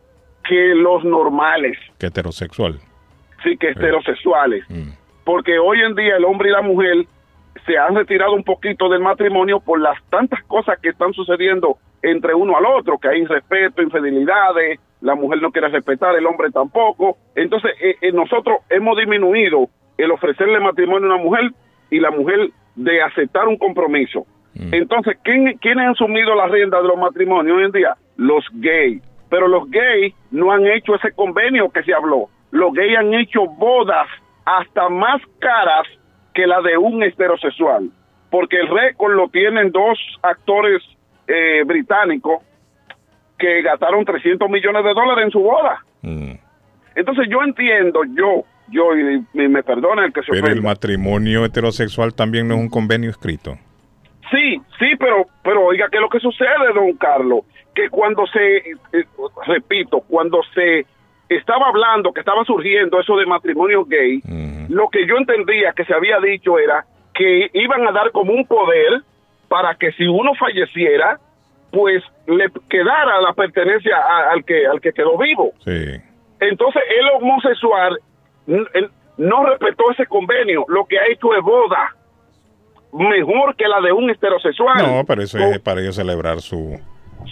que 0.48 0.74
los 0.74 1.04
normales, 1.04 1.78
Que 1.98 2.06
heterosexual. 2.06 2.78
sí, 3.42 3.56
que 3.56 3.70
heterosexuales. 3.70 4.64
Porque 5.24 5.58
hoy 5.58 5.80
en 5.80 5.94
día 5.94 6.16
el 6.16 6.24
hombre 6.24 6.48
y 6.48 6.52
la 6.52 6.62
mujer 6.62 7.06
se 7.66 7.78
han 7.78 7.94
retirado 7.94 8.32
un 8.32 8.42
poquito 8.42 8.88
del 8.88 9.00
matrimonio 9.00 9.60
por 9.60 9.80
las 9.80 10.02
tantas 10.10 10.42
cosas 10.44 10.78
que 10.80 10.88
están 10.88 11.12
sucediendo 11.12 11.76
entre 12.02 12.34
uno 12.34 12.56
al 12.56 12.66
otro, 12.66 12.98
que 12.98 13.08
hay 13.08 13.20
irrespeto, 13.22 13.82
infidelidades, 13.82 14.80
la 15.00 15.14
mujer 15.14 15.40
no 15.40 15.52
quiere 15.52 15.68
respetar, 15.68 16.16
el 16.16 16.26
hombre 16.26 16.50
tampoco. 16.50 17.16
Entonces, 17.36 17.72
eh, 17.80 17.96
eh, 18.00 18.12
nosotros 18.12 18.58
hemos 18.70 18.96
disminuido 18.96 19.68
el 19.96 20.10
ofrecerle 20.10 20.58
matrimonio 20.58 21.10
a 21.12 21.14
una 21.14 21.22
mujer 21.22 21.50
y 21.90 22.00
la 22.00 22.10
mujer 22.10 22.50
de 22.74 23.02
aceptar 23.02 23.46
un 23.46 23.56
compromiso. 23.56 24.26
Entonces, 24.54 25.16
¿quién, 25.24 25.56
¿quiénes 25.58 25.84
han 25.84 25.92
asumido 25.92 26.34
la 26.34 26.46
rienda 26.46 26.80
de 26.82 26.88
los 26.88 26.98
matrimonios 26.98 27.56
hoy 27.56 27.64
en 27.64 27.72
día? 27.72 27.96
Los 28.16 28.44
gays. 28.52 29.02
Pero 29.32 29.48
los 29.48 29.70
gays 29.70 30.14
no 30.30 30.52
han 30.52 30.66
hecho 30.66 30.94
ese 30.94 31.10
convenio 31.12 31.70
que 31.70 31.82
se 31.84 31.94
habló. 31.94 32.28
Los 32.50 32.74
gays 32.74 32.98
han 32.98 33.14
hecho 33.14 33.46
bodas 33.46 34.06
hasta 34.44 34.90
más 34.90 35.22
caras 35.38 35.88
que 36.34 36.46
la 36.46 36.60
de 36.60 36.76
un 36.76 37.02
heterosexual. 37.02 37.88
Porque 38.30 38.60
el 38.60 38.68
récord 38.68 39.14
lo 39.14 39.30
tienen 39.30 39.72
dos 39.72 39.98
actores 40.20 40.82
eh, 41.26 41.62
británicos 41.64 42.42
que 43.38 43.62
gastaron 43.62 44.04
300 44.04 44.50
millones 44.50 44.84
de 44.84 44.92
dólares 44.92 45.24
en 45.24 45.30
su 45.30 45.40
boda. 45.40 45.82
Entonces 46.94 47.26
yo 47.30 47.42
entiendo, 47.42 48.02
yo, 48.14 48.44
yo, 48.68 48.94
y, 48.94 49.24
y 49.32 49.48
me 49.48 49.62
perdona 49.62 50.04
el 50.04 50.12
que 50.12 50.24
se 50.24 50.32
Pero 50.32 50.48
el 50.48 50.60
matrimonio 50.60 51.46
heterosexual 51.46 52.12
también 52.12 52.48
no 52.48 52.56
es 52.56 52.60
un 52.60 52.68
convenio 52.68 53.08
escrito. 53.08 53.56
Sí, 54.30 54.60
sí, 54.78 54.94
pero, 54.98 55.24
pero 55.42 55.64
oiga, 55.64 55.88
¿qué 55.90 55.96
es 55.96 56.02
lo 56.02 56.10
que 56.10 56.20
sucede, 56.20 56.72
don 56.74 56.92
Carlos? 56.98 57.44
Que 57.74 57.88
cuando 57.88 58.26
se, 58.26 58.56
eh, 58.58 58.74
repito, 59.46 60.00
cuando 60.08 60.40
se 60.54 60.84
estaba 61.28 61.68
hablando, 61.68 62.12
que 62.12 62.20
estaba 62.20 62.44
surgiendo 62.44 63.00
eso 63.00 63.16
de 63.16 63.24
matrimonio 63.26 63.84
gay, 63.86 64.20
lo 64.68 64.88
que 64.90 65.06
yo 65.06 65.16
entendía 65.16 65.72
que 65.72 65.84
se 65.84 65.94
había 65.94 66.18
dicho 66.20 66.58
era 66.58 66.84
que 67.14 67.50
iban 67.54 67.86
a 67.88 67.92
dar 67.92 68.10
como 68.10 68.32
un 68.32 68.46
poder 68.46 69.00
para 69.48 69.74
que 69.74 69.92
si 69.92 70.06
uno 70.06 70.32
falleciera, 70.34 71.18
pues 71.70 72.02
le 72.26 72.46
quedara 72.68 73.20
la 73.20 73.32
pertenencia 73.32 73.96
a- 73.96 74.32
al 74.32 74.44
que 74.44 74.66
al 74.66 74.80
que 74.80 74.92
quedó 74.92 75.16
vivo. 75.18 75.52
Sí. 75.64 76.00
Entonces 76.40 76.82
el 76.98 77.08
homosexual 77.22 77.98
él 78.46 78.90
no 79.16 79.44
respetó 79.46 79.90
ese 79.92 80.06
convenio, 80.06 80.64
lo 80.68 80.84
que 80.84 80.98
ha 80.98 81.06
hecho 81.06 81.34
es 81.34 81.42
boda 81.42 81.94
mejor 82.92 83.56
que 83.56 83.66
la 83.68 83.80
de 83.80 83.92
un 83.92 84.10
heterosexual. 84.10 84.78
No, 84.78 85.04
pero 85.06 85.22
eso 85.22 85.38
es 85.38 85.58
para 85.60 85.80
ellos 85.80 85.96
celebrar 85.96 86.40
su... 86.40 86.78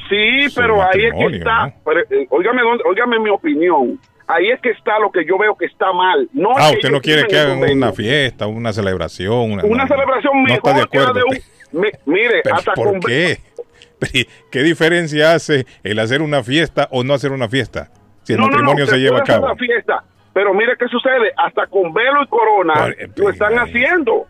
Sí, 0.09 0.49
su 0.51 0.61
pero 0.61 0.83
ahí 0.83 1.05
es 1.07 1.13
que 1.15 1.37
está. 1.37 1.67
¿no? 1.67 1.73
Pero, 1.85 2.01
eh, 2.11 2.27
óigame, 2.31 3.19
mi 3.21 3.31
opinión. 3.31 3.99
Ahí 4.27 4.49
es 4.51 4.61
que 4.61 4.71
está 4.71 4.99
lo 5.01 5.11
que 5.11 5.25
yo 5.25 5.37
veo 5.39 5.57
que 5.57 5.67
está 5.67 5.93
mal. 5.93 6.29
No 6.33 6.51
Ah, 6.57 6.71
usted 6.73 6.91
no 6.91 7.01
quiere 7.01 7.27
que 7.27 7.37
hagan 7.39 7.59
una 7.69 7.93
fiesta, 7.93 8.47
una 8.47 8.73
celebración. 8.73 9.53
Una, 9.53 9.65
Una 9.65 9.83
no, 9.85 9.89
celebración 9.89 10.33
no 10.37 10.43
mejor 10.55 10.57
está 10.57 10.73
de 10.81 10.87
que 10.87 10.99
la 10.99 11.05
acuerdo. 11.05 11.15
de 11.15 11.25
un. 11.25 11.81
Mi- 11.83 11.91
mire, 12.07 12.41
Pero 12.45 12.55
hasta 12.57 12.73
¿Por 12.75 12.87
con- 12.93 13.01
qué? 13.01 13.39
¿Qué 14.51 14.63
diferencia 14.63 15.35
hace 15.35 15.67
el 15.83 15.99
hacer 15.99 16.23
una 16.23 16.43
fiesta 16.43 16.89
o 16.91 17.03
no 17.05 17.13
hacer 17.15 17.33
una 17.33 17.49
fiesta? 17.49 17.91
Si 18.23 18.33
el 18.35 18.39
No, 18.39 18.47
no, 18.47 18.51
no, 18.53 18.57
matrimonio 18.59 18.87
se 18.87 18.99
lleva 18.99 19.19
a 19.19 19.23
cabo. 19.25 19.49
la 19.49 19.57
fiesta, 19.57 20.05
pero 20.33 20.55
mire 20.55 20.73
qué 20.79 20.87
sucede. 20.89 21.33
Hasta 21.37 21.67
con 21.67 21.93
velo 21.93 22.23
y 22.23 22.27
corona 22.29 22.89
lo 23.17 23.31
están 23.31 23.55
haciendo. 23.59 24.27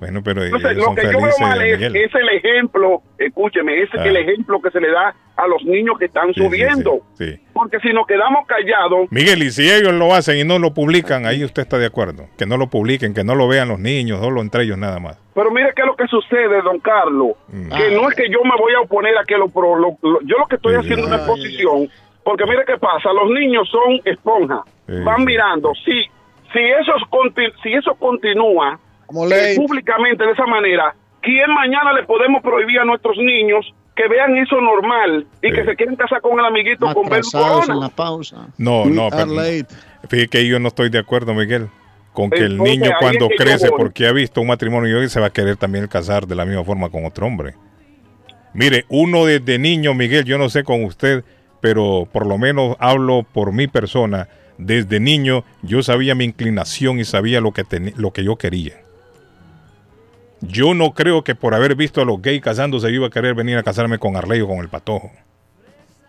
Bueno, 0.00 0.22
pero 0.22 0.42
Entonces, 0.44 0.70
ellos 0.72 0.78
lo 0.80 0.84
son 0.86 0.96
que 0.96 1.02
yo 1.02 1.08
veo 1.08 1.20
felices, 1.20 1.40
mal 1.40 1.62
es, 1.62 2.14
el 2.14 2.28
ejemplo, 2.30 3.02
escúcheme, 3.18 3.82
ese 3.82 3.96
es 3.96 4.04
el 4.04 4.16
Ah. 4.16 4.20
ejemplo 4.20 4.60
que 4.60 4.70
se 4.70 4.80
le 4.80 4.90
da 4.90 5.14
a 5.36 5.46
los 5.46 5.64
niños 5.64 5.96
que 5.98 6.04
están 6.06 6.28
Sí, 6.28 6.34
sí, 6.40 6.46
subiendo. 6.46 7.00
sí. 7.14 7.38
Porque 7.52 7.78
si 7.80 7.92
nos 7.92 8.06
quedamos 8.06 8.46
callados, 8.46 9.10
Miguel, 9.10 9.42
y 9.42 9.50
si 9.50 9.70
ellos 9.70 9.92
lo 9.92 10.14
hacen 10.14 10.38
y 10.38 10.44
no 10.44 10.58
lo 10.58 10.74
publican, 10.74 11.26
ahí 11.26 11.42
usted 11.44 11.62
está 11.62 11.78
de 11.78 11.86
acuerdo. 11.86 12.26
Que 12.38 12.46
no 12.46 12.56
lo 12.56 12.68
publiquen, 12.68 13.14
que 13.14 13.24
no 13.24 13.34
lo 13.34 13.48
vean 13.48 13.68
los 13.68 13.78
niños, 13.80 14.20
solo 14.20 14.40
entre 14.42 14.64
ellos 14.64 14.78
nada 14.78 14.98
más. 15.00 15.18
Pero 15.34 15.50
mire 15.50 15.72
qué 15.74 15.82
es 15.82 15.86
lo 15.88 15.96
que 15.96 16.06
sucede, 16.06 16.62
don 16.62 16.78
Carlos. 16.80 17.32
Mm. 17.48 17.68
Que 17.72 17.90
no 17.94 18.08
es 18.08 18.14
que 18.16 18.28
yo 18.30 18.38
me 18.44 18.56
voy 18.58 18.72
a 18.74 18.80
oponer 18.80 19.16
a 19.18 19.24
que 19.24 19.36
lo, 19.36 19.48
pro- 19.48 19.76
lo- 19.76 19.96
lo- 20.02 20.20
yo 20.22 20.36
lo 20.38 20.46
que 20.46 20.56
estoy 20.56 20.74
haciendo 20.74 21.02
es 21.02 21.06
una 21.08 21.16
exposición, 21.16 21.88
porque 22.22 22.44
mire 22.46 22.62
qué 22.66 22.76
pasa, 22.78 23.12
los 23.12 23.30
niños 23.30 23.68
son 23.70 24.00
esponjas, 24.04 24.60
Sí, 24.86 24.92
van 25.02 25.24
mirando, 25.24 25.72
si 25.84 25.92
si 26.52 26.60
eso, 26.60 26.92
si 27.64 27.72
eso 27.72 27.94
continúa 27.96 28.78
eh, 29.30 29.54
públicamente 29.56 30.24
de 30.24 30.32
esa 30.32 30.46
manera, 30.46 30.94
¿quién 31.20 31.52
mañana 31.52 31.92
le 31.92 32.04
podemos 32.04 32.42
prohibir 32.42 32.80
a 32.80 32.84
nuestros 32.84 33.16
niños 33.18 33.72
que 33.94 34.08
vean 34.08 34.36
eso 34.36 34.60
normal 34.60 35.26
y 35.40 35.52
que 35.52 35.64
se 35.64 35.76
quieren 35.76 35.96
casar 35.96 36.20
con 36.20 36.38
el 36.38 36.44
amiguito 36.44 36.92
con 36.92 37.08
Belu 37.08 37.28
Atrasados 37.28 37.68
en 37.68 37.80
la 37.80 37.88
pausa. 37.88 38.48
No, 38.58 38.86
no, 38.86 39.08
pero 39.10 39.30
fíjate 40.08 40.28
que 40.28 40.46
yo 40.46 40.58
no 40.58 40.68
estoy 40.68 40.90
de 40.90 40.98
acuerdo, 40.98 41.32
Miguel, 41.32 41.68
con 42.12 42.30
que 42.30 42.40
el 42.40 42.58
niño 42.58 42.90
cuando 42.98 43.28
crece, 43.28 43.70
porque 43.70 44.06
ha 44.06 44.12
visto 44.12 44.40
un 44.40 44.48
matrimonio 44.48 45.02
y 45.02 45.08
se 45.08 45.20
va 45.20 45.26
a 45.26 45.30
querer 45.30 45.56
también 45.56 45.86
casar 45.86 46.26
de 46.26 46.34
la 46.34 46.44
misma 46.44 46.64
forma 46.64 46.90
con 46.90 47.04
otro 47.04 47.26
hombre. 47.26 47.54
Mire, 48.52 48.84
uno 48.88 49.24
desde 49.24 49.58
niño, 49.58 49.94
Miguel, 49.94 50.24
yo 50.24 50.38
no 50.38 50.48
sé 50.48 50.64
con 50.64 50.84
usted, 50.84 51.24
pero 51.60 52.08
por 52.10 52.26
lo 52.26 52.38
menos 52.38 52.76
hablo 52.78 53.24
por 53.32 53.52
mi 53.52 53.66
persona. 53.66 54.28
Desde 54.58 55.00
niño 55.00 55.44
yo 55.62 55.82
sabía 55.82 56.14
mi 56.14 56.24
inclinación 56.24 57.00
y 57.00 57.04
sabía 57.04 57.40
lo 57.40 57.52
que, 57.52 57.64
lo 57.96 58.12
que 58.12 58.22
yo 58.22 58.36
quería. 58.36 58.83
Yo 60.46 60.74
no 60.74 60.92
creo 60.92 61.24
que 61.24 61.34
por 61.34 61.54
haber 61.54 61.74
visto 61.74 62.00
a 62.00 62.04
los 62.04 62.20
gays 62.20 62.42
casándose 62.42 62.88
yo 62.88 62.96
iba 62.96 63.06
a 63.06 63.10
querer 63.10 63.34
venir 63.34 63.56
a 63.56 63.62
casarme 63.62 63.98
con 63.98 64.16
Arley 64.16 64.40
o 64.40 64.48
con 64.48 64.58
el 64.58 64.68
patojo. 64.68 65.10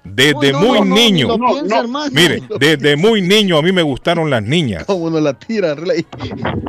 Desde 0.05 0.35
Uy, 0.35 0.51
no, 0.51 0.59
muy 0.59 0.79
no, 0.79 0.85
no, 0.85 0.95
ni 0.95 1.11
niño. 1.11 1.27
No, 1.27 1.63
no. 1.63 1.79
hermano. 1.79 2.11
Mire, 2.13 2.43
desde 2.59 2.95
muy 2.95 3.21
niño 3.21 3.57
a 3.57 3.61
mí 3.61 3.71
me 3.71 3.81
gustaron 3.81 4.29
las 4.29 4.43
niñas. 4.43 4.85
Como 4.85 5.05
uno 5.05 5.19
la 5.19 5.33
tira, 5.33 5.73
Rey. 5.73 6.05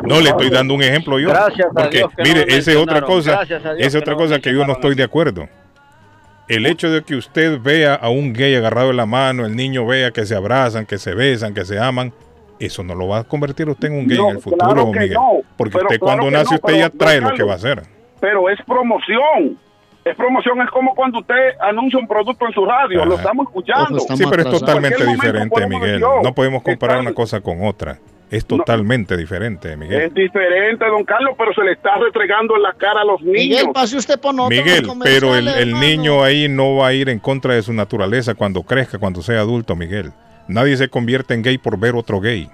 No 0.04 0.20
le 0.20 0.30
estoy 0.30 0.48
dando 0.48 0.72
un 0.74 0.82
ejemplo 0.82 1.18
yo. 1.18 1.28
Gracias 1.28 1.66
a 1.68 1.82
porque, 1.82 1.98
Dios 1.98 2.10
que 2.16 2.22
no 2.22 2.28
mire, 2.28 2.56
esa 2.56 2.70
es 2.72 2.76
otra 2.78 3.02
cosa. 3.02 3.42
Es 3.78 3.92
que 3.92 3.98
otra 3.98 4.14
no 4.14 4.18
cosa 4.18 4.38
que 4.40 4.52
yo 4.52 4.66
no 4.66 4.72
estoy 4.72 4.94
de 4.94 5.02
acuerdo. 5.02 5.48
El 6.48 6.64
hecho 6.64 6.90
de 6.90 7.02
que 7.02 7.16
usted 7.16 7.60
vea 7.60 7.94
a 7.94 8.08
un 8.08 8.32
gay 8.32 8.54
agarrado 8.54 8.88
de 8.88 8.94
la 8.94 9.04
mano, 9.04 9.44
el 9.44 9.54
niño 9.54 9.84
vea 9.84 10.12
que 10.12 10.24
se 10.24 10.34
abrazan, 10.34 10.86
que 10.86 10.96
se 10.96 11.12
besan, 11.12 11.52
que 11.52 11.64
se 11.64 11.78
aman, 11.78 12.12
eso 12.58 12.82
no 12.82 12.94
lo 12.94 13.08
va 13.08 13.18
a 13.18 13.24
convertir 13.24 13.68
usted 13.68 13.88
en 13.88 13.98
un 13.98 14.06
gay 14.06 14.16
No, 14.18 14.30
en 14.30 14.36
el 14.36 14.42
futuro, 14.42 14.64
claro 14.66 14.86
Miguel. 14.86 15.12
no, 15.12 15.30
Porque 15.56 15.72
pero 15.74 15.86
usted 15.86 15.98
claro 16.00 16.18
cuando 16.22 16.30
nace 16.30 16.50
no, 16.50 16.56
usted 16.56 16.66
pero, 16.66 16.78
ya 16.78 16.90
trae 16.90 17.20
lo 17.20 17.34
que 17.34 17.42
va 17.42 17.52
a 17.52 17.56
hacer. 17.56 17.82
Pero 18.20 18.48
es 18.48 18.58
promoción. 18.66 19.58
Es 20.04 20.14
promoción, 20.14 20.60
es 20.62 20.70
como 20.70 20.94
cuando 20.94 21.18
usted 21.18 21.34
anuncia 21.60 21.98
un 21.98 22.06
producto 22.06 22.46
en 22.46 22.52
su 22.52 22.64
radio, 22.64 23.04
lo 23.04 23.16
estamos 23.16 23.46
escuchando. 23.48 23.98
Sí, 23.98 24.24
pero 24.30 24.42
es 24.42 24.50
totalmente 24.50 25.04
diferente, 25.04 25.66
Miguel. 25.66 26.00
decir, 26.00 26.06
No 26.22 26.32
podemos 26.32 26.62
comparar 26.62 26.98
están- 26.98 27.06
una 27.08 27.14
cosa 27.14 27.40
con 27.40 27.66
otra. 27.66 27.98
Es 28.30 28.44
totalmente 28.44 29.16
diferente, 29.16 29.76
Miguel. 29.76 30.02
Es 30.02 30.14
diferente, 30.14 30.84
don 30.86 31.04
Carlos, 31.04 31.34
pero 31.38 31.52
se 31.54 31.62
le 31.62 31.72
está 31.72 31.96
retregando 31.96 32.56
en 32.56 32.62
la 32.62 32.72
cara 32.72 33.02
a 33.02 33.04
los 33.04 33.20
niños. 33.20 33.34
Miguel, 33.38 33.66
pase 33.72 33.96
usted 33.96 34.18
por 34.18 34.34
nosotros. 34.34 34.64
Miguel, 34.64 34.86
pero 35.02 35.36
el, 35.36 35.72
niño 35.78 36.24
ahí 36.24 36.48
no 36.48 36.76
va 36.76 36.88
a 36.88 36.92
ir 36.92 37.08
en 37.08 37.20
contra 37.20 37.54
de 37.54 37.62
su 37.62 37.72
naturaleza 37.72 38.34
cuando 38.34 38.62
crezca, 38.64 38.98
cuando 38.98 39.22
sea 39.22 39.40
adulto, 39.40 39.76
Miguel. 39.76 40.12
Nadie 40.48 40.76
se 40.76 40.88
convierte 40.88 41.34
en 41.34 41.42
gay 41.42 41.58
por 41.58 41.78
ver 41.78 41.94
otro 41.94 42.20
gay. 42.20 42.48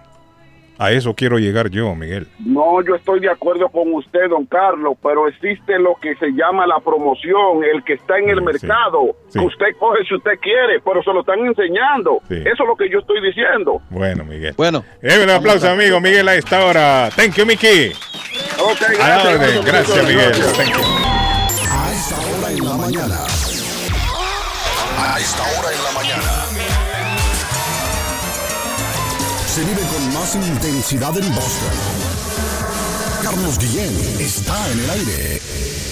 A 0.79 0.91
eso 0.91 1.15
quiero 1.15 1.39
llegar 1.39 1.69
yo, 1.71 1.95
Miguel. 1.95 2.27
No, 2.41 2.83
yo 2.83 2.97
estoy 2.97 3.21
de 3.21 3.31
acuerdo 3.31 3.69
con 3.69 3.93
usted, 3.95 4.29
don 4.29 4.47
Carlos, 4.47 4.97
pero 5.01 5.29
existe 5.29 5.79
lo 5.79 5.95
que 6.01 6.17
se 6.17 6.31
llama 6.33 6.67
la 6.67 6.81
promoción, 6.81 7.63
el 7.63 7.85
que 7.85 7.93
está 7.93 8.19
en 8.19 8.31
el 8.31 8.43
mercado, 8.43 9.15
sí. 9.29 9.39
que 9.39 9.45
usted 9.45 9.67
coge 9.79 10.05
si 10.09 10.15
usted 10.17 10.33
quiere, 10.41 10.81
pero 10.85 11.01
se 11.03 11.13
lo 11.13 11.21
están 11.21 11.39
enseñando. 11.47 12.19
Sí. 12.27 12.35
Eso 12.37 12.63
es 12.65 12.69
lo 12.69 12.75
que 12.75 12.91
yo 12.91 12.99
estoy 12.99 13.21
diciendo. 13.23 13.81
Bueno, 13.91 14.25
Miguel. 14.25 14.55
Bueno. 14.57 14.83
un 15.23 15.31
aplauso, 15.31 15.71
amigo 15.71 16.01
Miguel, 16.01 16.27
a 16.29 16.35
esta 16.35 16.65
hora. 16.65 17.11
Thank 17.15 17.35
you, 17.37 17.47
Mickey. 17.47 17.93
Ok, 18.59 18.83
A 18.83 18.93
la 18.93 19.23
gracias. 19.23 19.35
orden. 19.37 19.65
Gracias, 19.65 20.09
Miguel. 20.09 20.33
Thank 20.57 20.73
you. 20.73 20.83
A 21.71 21.93
esta 21.93 22.17
hora 22.19 22.51
en 22.51 22.65
la 22.65 22.77
mañana. 22.77 23.19
A 24.99 25.19
esta 25.21 25.43
hora 25.43 25.71
en 25.77 25.85
la 25.85 25.93
mañana. 25.93 26.42
Se 29.55 29.63
vive 29.65 29.83
con 29.83 30.15
más 30.15 30.35
intensidad 30.35 31.15
en 31.19 31.35
Boston. 31.35 31.69
Carlos 33.23 33.59
Guillén 33.59 33.95
está 34.19 34.73
en 34.73 34.81
el 34.81 34.91
aire. 34.91 35.92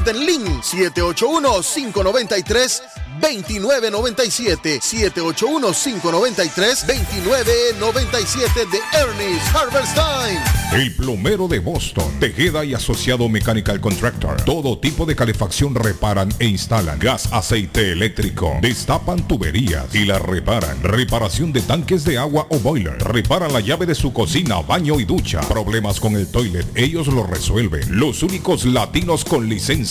en 0.09 0.25
Lynn. 0.25 0.61
781-593. 0.61 2.81
2997 3.19 4.79
781-593 4.79 6.85
2997 6.85 8.65
de 8.71 8.79
Ernie's 8.97 9.43
Harvest 9.53 9.93
Time. 9.93 10.39
El 10.73 10.95
plomero 10.95 11.49
de 11.49 11.59
Boston, 11.59 12.19
Tejeda 12.19 12.63
y 12.63 12.73
Asociado 12.73 13.27
Mechanical 13.27 13.81
Contractor. 13.81 14.41
Todo 14.43 14.79
tipo 14.79 15.05
de 15.05 15.15
calefacción 15.15 15.75
reparan 15.75 16.29
e 16.39 16.45
instalan. 16.45 16.97
Gas, 16.97 17.27
aceite 17.31 17.91
eléctrico. 17.91 18.57
Destapan 18.61 19.27
tuberías 19.27 19.93
y 19.93 20.05
las 20.05 20.21
reparan. 20.21 20.81
Reparación 20.81 21.51
de 21.51 21.61
tanques 21.61 22.05
de 22.05 22.17
agua 22.17 22.47
o 22.49 22.59
boiler. 22.59 22.97
Reparan 23.03 23.51
la 23.51 23.59
llave 23.59 23.85
de 23.85 23.95
su 23.95 24.13
cocina, 24.13 24.61
baño 24.61 24.97
y 24.99 25.05
ducha. 25.05 25.41
Problemas 25.41 25.99
con 25.99 26.15
el 26.15 26.27
toilet, 26.27 26.65
ellos 26.75 27.07
lo 27.07 27.27
resuelven. 27.27 27.99
Los 27.99 28.23
únicos 28.23 28.63
latinos 28.65 29.25
con 29.25 29.49
licencia 29.49 29.90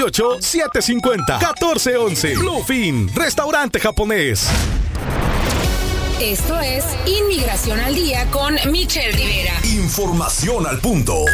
978-750-1411. 0.00 2.38
Bluefin, 2.38 3.14
restaurante 3.14 3.78
japonés. 3.80 4.48
Esto 6.20 6.58
es 6.60 6.84
Inmigración 7.06 7.80
al 7.80 7.94
Día 7.94 8.30
con 8.30 8.56
Michelle 8.70 9.12
Rivera. 9.12 9.54
Información 9.64 10.66
al 10.66 10.78
punto. 10.80 11.24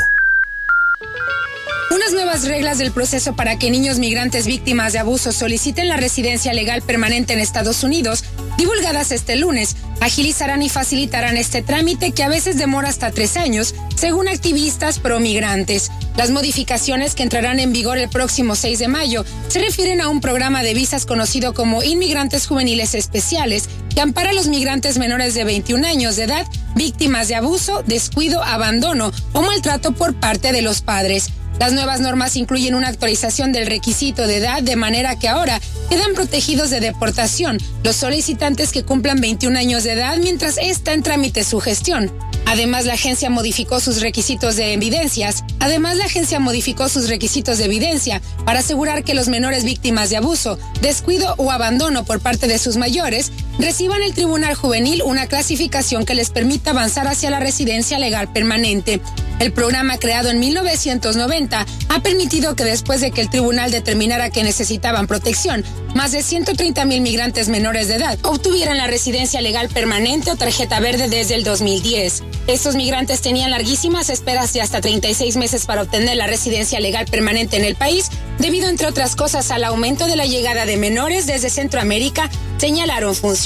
Unas 1.88 2.12
nuevas 2.12 2.44
reglas 2.44 2.78
del 2.78 2.90
proceso 2.90 3.36
para 3.36 3.58
que 3.58 3.70
niños 3.70 4.00
migrantes 4.00 4.46
víctimas 4.46 4.92
de 4.92 4.98
abuso 4.98 5.30
soliciten 5.30 5.88
la 5.88 5.96
residencia 5.96 6.52
legal 6.52 6.82
permanente 6.82 7.32
en 7.32 7.38
Estados 7.38 7.84
Unidos, 7.84 8.24
divulgadas 8.58 9.12
este 9.12 9.36
lunes, 9.36 9.76
agilizarán 10.00 10.62
y 10.62 10.68
facilitarán 10.68 11.36
este 11.36 11.62
trámite 11.62 12.10
que 12.10 12.24
a 12.24 12.28
veces 12.28 12.58
demora 12.58 12.88
hasta 12.88 13.12
tres 13.12 13.36
años, 13.36 13.74
según 13.94 14.26
activistas 14.26 14.98
pro-migrantes. 14.98 15.92
Las 16.16 16.30
modificaciones 16.30 17.14
que 17.14 17.22
entrarán 17.22 17.60
en 17.60 17.72
vigor 17.72 17.98
el 17.98 18.08
próximo 18.08 18.56
6 18.56 18.80
de 18.80 18.88
mayo 18.88 19.24
se 19.46 19.60
refieren 19.60 20.00
a 20.00 20.08
un 20.08 20.20
programa 20.20 20.64
de 20.64 20.74
visas 20.74 21.06
conocido 21.06 21.54
como 21.54 21.84
Inmigrantes 21.84 22.48
Juveniles 22.48 22.96
Especiales 22.96 23.68
que 23.94 24.00
ampara 24.00 24.30
a 24.30 24.34
los 24.34 24.48
migrantes 24.48 24.98
menores 24.98 25.34
de 25.34 25.44
21 25.44 25.86
años 25.86 26.16
de 26.16 26.24
edad 26.24 26.46
víctimas 26.74 27.28
de 27.28 27.36
abuso, 27.36 27.82
descuido, 27.86 28.42
abandono 28.42 29.12
o 29.32 29.42
maltrato 29.42 29.92
por 29.92 30.14
parte 30.14 30.52
de 30.52 30.62
los 30.62 30.82
padres. 30.82 31.30
Las 31.58 31.72
nuevas 31.72 32.00
normas 32.00 32.36
incluyen 32.36 32.74
una 32.74 32.88
actualización 32.88 33.52
del 33.52 33.66
requisito 33.66 34.26
de 34.26 34.36
edad 34.36 34.62
de 34.62 34.76
manera 34.76 35.18
que 35.18 35.28
ahora 35.28 35.60
quedan 35.88 36.14
protegidos 36.14 36.70
de 36.70 36.80
deportación 36.80 37.58
los 37.82 37.96
solicitantes 37.96 38.72
que 38.72 38.84
cumplan 38.84 39.20
21 39.20 39.58
años 39.58 39.84
de 39.84 39.92
edad 39.92 40.16
mientras 40.18 40.58
está 40.58 40.92
en 40.92 41.02
trámite 41.02 41.44
su 41.44 41.60
gestión. 41.60 42.12
Además, 42.46 42.84
la 42.84 42.94
agencia 42.94 43.28
modificó 43.28 43.80
sus 43.80 44.00
requisitos 44.00 44.54
de 44.54 44.72
evidencias. 44.72 45.44
Además, 45.58 45.96
la 45.96 46.04
agencia 46.04 46.38
modificó 46.38 46.88
sus 46.88 47.08
requisitos 47.08 47.58
de 47.58 47.64
evidencia 47.64 48.22
para 48.44 48.60
asegurar 48.60 49.02
que 49.02 49.14
los 49.14 49.28
menores 49.28 49.64
víctimas 49.64 50.10
de 50.10 50.16
abuso, 50.16 50.56
descuido 50.80 51.34
o 51.38 51.50
abandono 51.50 52.04
por 52.04 52.20
parte 52.20 52.46
de 52.46 52.58
sus 52.58 52.76
mayores 52.76 53.32
reciban 53.58 54.02
el 54.02 54.14
Tribunal 54.14 54.54
Juvenil 54.54 55.02
una 55.04 55.26
clasificación 55.26 56.04
que 56.04 56.14
les 56.14 56.30
permita 56.30 56.70
avanzar 56.70 57.08
hacia 57.08 57.30
la 57.30 57.40
residencia 57.40 57.98
legal 57.98 58.32
permanente. 58.32 59.00
El 59.38 59.52
programa 59.52 59.98
creado 59.98 60.30
en 60.30 60.38
1990 60.38 61.66
ha 61.88 62.00
permitido 62.00 62.56
que 62.56 62.64
después 62.64 63.00
de 63.00 63.10
que 63.10 63.20
el 63.20 63.30
tribunal 63.30 63.70
determinara 63.70 64.30
que 64.30 64.42
necesitaban 64.42 65.06
protección, 65.06 65.64
más 65.94 66.12
de 66.12 66.22
130 66.22 66.84
mil 66.86 67.00
migrantes 67.00 67.48
menores 67.48 67.88
de 67.88 67.96
edad 67.96 68.18
obtuvieran 68.22 68.78
la 68.78 68.86
residencia 68.86 69.40
legal 69.40 69.68
permanente 69.68 70.30
o 70.30 70.36
tarjeta 70.36 70.80
verde 70.80 71.08
desde 71.08 71.34
el 71.34 71.44
2010. 71.44 72.22
Estos 72.46 72.76
migrantes 72.76 73.20
tenían 73.20 73.50
larguísimas 73.50 74.08
esperas 74.08 74.52
de 74.52 74.62
hasta 74.62 74.80
36 74.80 75.36
meses 75.36 75.66
para 75.66 75.82
obtener 75.82 76.16
la 76.16 76.26
residencia 76.26 76.80
legal 76.80 77.06
permanente 77.06 77.56
en 77.56 77.64
el 77.64 77.76
país, 77.76 78.10
debido 78.38 78.68
entre 78.68 78.86
otras 78.86 79.16
cosas 79.16 79.50
al 79.50 79.64
aumento 79.64 80.06
de 80.06 80.16
la 80.16 80.26
llegada 80.26 80.64
de 80.64 80.76
menores 80.76 81.26
desde 81.26 81.50
Centroamérica, 81.50 82.30
señalaron 82.58 83.14
funcionarios. 83.14 83.45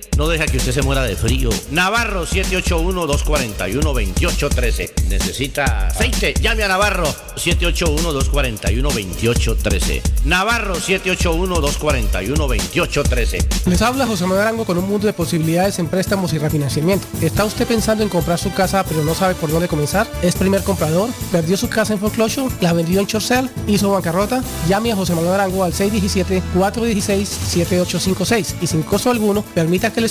no 0.21 0.27
deja 0.27 0.45
que 0.45 0.57
usted 0.57 0.71
se 0.71 0.83
muera 0.83 1.01
de 1.01 1.15
frío. 1.15 1.49
Navarro 1.71 2.27
781-241-2813. 2.27 5.07
¿Necesita 5.09 5.87
aceite? 5.87 6.35
Llame 6.39 6.63
a 6.63 6.67
Navarro 6.67 7.07
781-241-2813. 7.37 10.01
Navarro 10.25 10.75
781-241-2813. 10.75 13.65
Les 13.65 13.81
habla 13.81 14.05
José 14.05 14.25
Manuel 14.25 14.41
Arango 14.41 14.63
con 14.63 14.77
un 14.77 14.87
mundo 14.87 15.07
de 15.07 15.13
posibilidades 15.13 15.79
en 15.79 15.87
préstamos 15.87 16.33
y 16.33 16.37
refinanciamiento. 16.37 17.07
¿Está 17.19 17.43
usted 17.43 17.65
pensando 17.65 18.03
en 18.03 18.09
comprar 18.09 18.37
su 18.37 18.53
casa 18.53 18.85
pero 18.87 19.03
no 19.03 19.15
sabe 19.15 19.33
por 19.33 19.49
dónde 19.49 19.67
comenzar? 19.67 20.05
¿Es 20.21 20.35
primer 20.35 20.61
comprador? 20.61 21.09
¿Perdió 21.31 21.57
su 21.57 21.67
casa 21.67 21.93
en 21.93 21.99
foreclosure? 21.99 22.53
¿La 22.61 22.73
vendió 22.73 22.99
en 22.99 23.07
Chorcel? 23.07 23.49
¿Hizo 23.65 23.89
bancarrota? 23.89 24.43
Llame 24.69 24.91
a 24.91 24.95
José 24.95 25.15
Manuel 25.15 25.33
Arango 25.33 25.63
al 25.63 25.73
617-416-7856 25.73 28.53
y 28.61 28.67
sin 28.67 28.83
costo 28.83 29.09
alguno 29.09 29.43
permita 29.55 29.91
que 29.91 30.01
le 30.01 30.10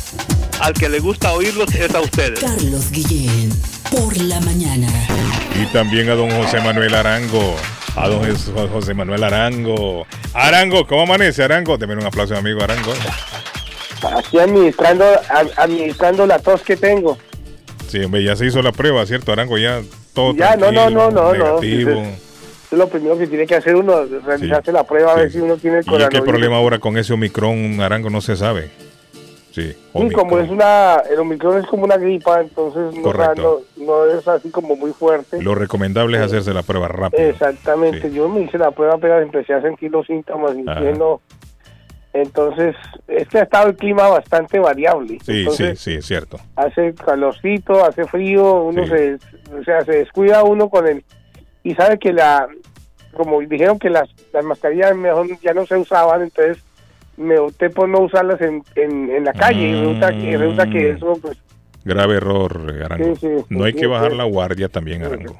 al 0.59 0.73
que 0.73 0.89
le 0.89 0.99
gusta 0.99 1.33
oírlos 1.33 1.73
es 1.75 1.93
a 1.93 2.01
ustedes. 2.01 2.39
Carlos 2.39 2.91
Guillén, 2.91 3.51
por 3.91 4.17
la 4.17 4.39
mañana. 4.41 4.87
Y 5.61 5.65
también 5.67 6.09
a 6.09 6.15
don 6.15 6.29
José 6.31 6.59
Manuel 6.61 6.95
Arango. 6.95 7.55
A 7.95 8.07
don 8.07 8.21
José 8.69 8.93
Manuel 8.93 9.23
Arango. 9.23 10.05
Arango, 10.33 10.85
¿cómo 10.85 11.03
amanece 11.03 11.43
Arango? 11.43 11.77
Deme 11.77 11.95
un 11.95 12.05
aplauso, 12.05 12.35
amigo 12.35 12.63
Arango. 12.63 12.93
Aquí 14.17 14.39
administrando, 14.39 15.05
administrando 15.57 16.25
la 16.25 16.39
tos 16.39 16.61
que 16.61 16.77
tengo. 16.77 17.17
Sí, 17.89 18.03
hombre, 18.03 18.23
ya 18.23 18.35
se 18.35 18.45
hizo 18.45 18.61
la 18.61 18.71
prueba, 18.71 19.05
¿cierto? 19.05 19.31
Arango 19.31 19.57
ya 19.57 19.81
todo 20.13 20.33
Ya, 20.35 20.55
no, 20.55 20.71
no, 20.71 20.89
no, 20.89 21.09
no, 21.11 21.33
no. 21.33 21.33
negativo. 21.33 21.91
Entonces, 21.91 22.23
Es 22.71 22.77
lo 22.77 22.87
primero 22.87 23.17
que 23.17 23.25
tiene 23.27 23.47
que 23.47 23.55
hacer 23.55 23.75
uno, 23.75 24.05
realizarse 24.25 24.71
la 24.71 24.83
prueba 24.83 25.13
a 25.13 25.15
ver 25.15 25.31
si 25.31 25.39
uno 25.39 25.57
tiene 25.57 25.79
el 25.79 25.83
¿Y 25.85 25.87
es 25.87 25.87
que 25.87 25.95
el 25.95 25.99
coronavirus. 26.03 26.29
problema 26.29 26.57
ahora 26.57 26.77
con 26.79 26.97
ese 26.97 27.13
Omicron, 27.13 27.81
Arango, 27.81 28.09
no 28.11 28.21
se 28.21 28.35
sabe? 28.35 28.69
Sí, 29.51 29.73
Sí, 29.73 30.09
como 30.13 30.37
es 30.37 30.47
una, 30.49 30.97
el 31.09 31.19
Omicron 31.19 31.57
es 31.59 31.65
como 31.65 31.83
una 31.83 31.97
gripa, 31.97 32.39
entonces 32.39 32.95
no, 33.01 33.11
no, 33.11 33.59
no 33.77 34.05
es 34.05 34.27
así 34.27 34.51
como 34.51 34.75
muy 34.75 34.91
fuerte. 34.93 35.41
lo 35.41 35.55
recomendable 35.55 36.17
es 36.17 36.23
hacerse 36.23 36.53
la 36.53 36.61
prueba 36.61 36.87
rápido. 36.87 37.23
Exactamente, 37.27 38.11
yo 38.11 38.29
me 38.29 38.41
hice 38.41 38.59
la 38.59 38.69
prueba 38.69 38.93
apenas 38.93 39.23
empecé 39.23 39.55
a 39.55 39.61
sentir 39.63 39.89
los 39.91 40.05
síntomas 40.05 40.51
y 40.55 40.61
no. 40.61 41.19
Entonces, 42.11 42.75
este 43.07 43.39
ha 43.39 43.43
estado 43.43 43.69
el 43.69 43.75
clima 43.75 44.07
bastante 44.07 44.59
variable. 44.59 45.19
Sí, 45.23 45.41
Entonces, 45.41 45.79
sí, 45.79 45.91
sí, 45.91 45.97
es 45.97 46.05
cierto. 46.05 46.39
hace 46.55 46.93
calorcito, 46.95 47.85
hace 47.85 48.05
frío, 48.05 48.63
uno 48.63 48.85
se, 48.87 49.15
o 49.55 49.63
sea, 49.63 49.85
se 49.85 49.91
descuida 49.91 50.43
uno 50.43 50.69
con 50.69 50.87
el 50.87 51.03
y 51.63 51.75
sabe 51.75 51.99
que 51.99 52.13
la, 52.13 52.47
como 53.15 53.39
dijeron 53.41 53.77
que 53.77 53.89
las, 53.89 54.09
las 54.33 54.43
mascarillas 54.43 54.95
mejor 54.95 55.27
ya 55.41 55.53
no 55.53 55.65
se 55.65 55.77
usaban, 55.77 56.23
entonces 56.23 56.63
me 57.17 57.37
opté 57.37 57.69
por 57.69 57.87
no 57.89 57.99
usarlas 57.99 58.41
en, 58.41 58.63
en, 58.75 59.11
en 59.11 59.23
la 59.25 59.33
calle 59.33 59.67
y 59.67 59.73
resulta 59.73 60.09
que, 60.09 60.37
resulta 60.37 60.69
que 60.69 60.89
eso 60.91 61.19
pues 61.21 61.37
Grave 61.83 62.15
error, 62.15 62.75
Arango. 62.83 63.15
Sí, 63.15 63.21
sí, 63.21 63.45
no 63.49 63.63
hay 63.63 63.73
sí, 63.73 63.79
que 63.79 63.87
bajar 63.87 64.11
sí. 64.11 64.17
la 64.17 64.23
guardia 64.25 64.67
también, 64.69 65.03
Arango. 65.03 65.39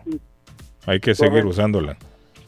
Hay 0.86 1.00
que 1.00 1.14
seguir 1.14 1.46
usándola. 1.46 1.98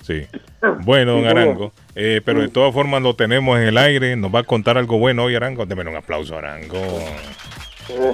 Sí. 0.04 0.26
Bueno, 0.84 1.14
don. 1.14 1.26
Arango. 1.26 1.72
eh, 1.96 2.22
pero 2.24 2.42
de 2.42 2.48
todas 2.48 2.72
formas 2.72 3.02
lo 3.02 3.16
tenemos 3.16 3.58
en 3.60 3.66
el 3.68 3.78
aire. 3.80 4.16
Nos 4.16 4.34
va 4.34 4.40
a 4.40 4.44
contar 4.44 4.78
algo 4.78 5.00
bueno 5.00 5.24
hoy, 5.24 5.36
Arango. 5.36 5.66
Deme 5.66 5.82
un 5.90 5.96
aplauso, 5.96 6.38
Arango. 6.38 6.78
Eh, 7.90 8.14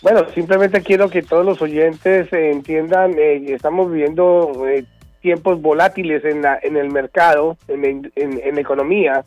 Bueno, 0.00 0.26
simplemente 0.34 0.80
quiero 0.82 1.08
que 1.10 1.22
todos 1.22 1.44
los 1.44 1.60
oyentes 1.62 2.32
eh, 2.32 2.50
entiendan, 2.50 3.14
eh, 3.18 3.44
estamos 3.48 3.92
viviendo 3.92 4.66
eh, 4.68 4.84
tiempos 5.20 5.60
volátiles 5.60 6.24
en, 6.24 6.42
la, 6.42 6.58
en 6.62 6.76
el 6.78 6.88
mercado, 6.90 7.56
en, 7.68 8.10
en- 8.16 8.58
economía, 8.58 9.22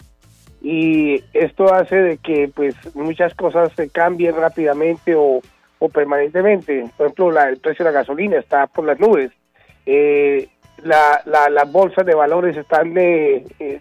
y 0.62 1.24
esto 1.34 1.72
hace 1.74 1.96
de 1.96 2.18
que 2.18 2.50
pues 2.54 2.76
muchas 2.96 3.34
cosas 3.36 3.72
se 3.76 3.90
cambien 3.90 4.36
rápidamente 4.36 5.14
o, 5.16 5.40
o 5.80 5.90
permanentemente. 5.90 6.86
Por 6.98 7.06
ejemplo, 7.06 7.32
la- 7.32 7.48
el 7.50 7.58
precio 7.58 7.86
de 7.86 7.92
la 7.92 8.00
gasolina 8.00 8.38
está 8.38 8.66
por 8.68 8.86
las 8.86 9.00
nubes. 9.00 9.32
Eh, 9.86 10.48
la, 10.84 11.22
la- 11.26 11.50
las 11.50 11.72
bolsas 11.72 12.06
de 12.06 12.16
valores 12.16 12.56
están 12.58 12.98
eh, 12.98 13.44
eh, 13.60 13.80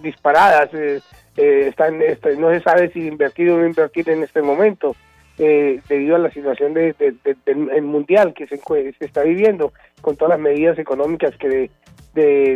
disparadas, 0.00 0.72
eh, 0.74 1.00
eh, 1.36 1.66
están, 1.68 2.00
este, 2.02 2.36
no 2.36 2.50
se 2.50 2.60
sabe 2.60 2.90
si 2.90 3.06
invertir 3.06 3.50
o 3.50 3.58
no 3.58 3.66
invertir 3.66 4.08
en 4.10 4.22
este 4.22 4.42
momento. 4.42 4.94
debido 5.36 6.16
a 6.16 6.18
la 6.18 6.30
situación 6.32 6.74
de, 6.74 6.94
de- 6.94 7.14
de- 7.24 7.36
del 7.44 7.82
mundial 7.82 8.34
que 8.34 8.46
se, 8.48 8.56
se 8.58 9.04
está 9.04 9.22
viviendo, 9.22 9.72
con 10.00 10.16
todas 10.16 10.30
las 10.30 10.40
medidas 10.40 10.76
económicas 10.80 11.36
que 11.36 11.48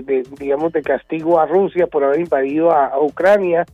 de, 0.03 0.25
digamos, 0.41 0.73
de 0.73 0.83
castigo 0.83 1.39
a 1.39 1.47
Rusia 1.47 1.87
por 1.87 2.03
haber 2.03 2.19
invadido 2.21 2.73
a, 2.73 2.99
Ucrania, 3.01 3.65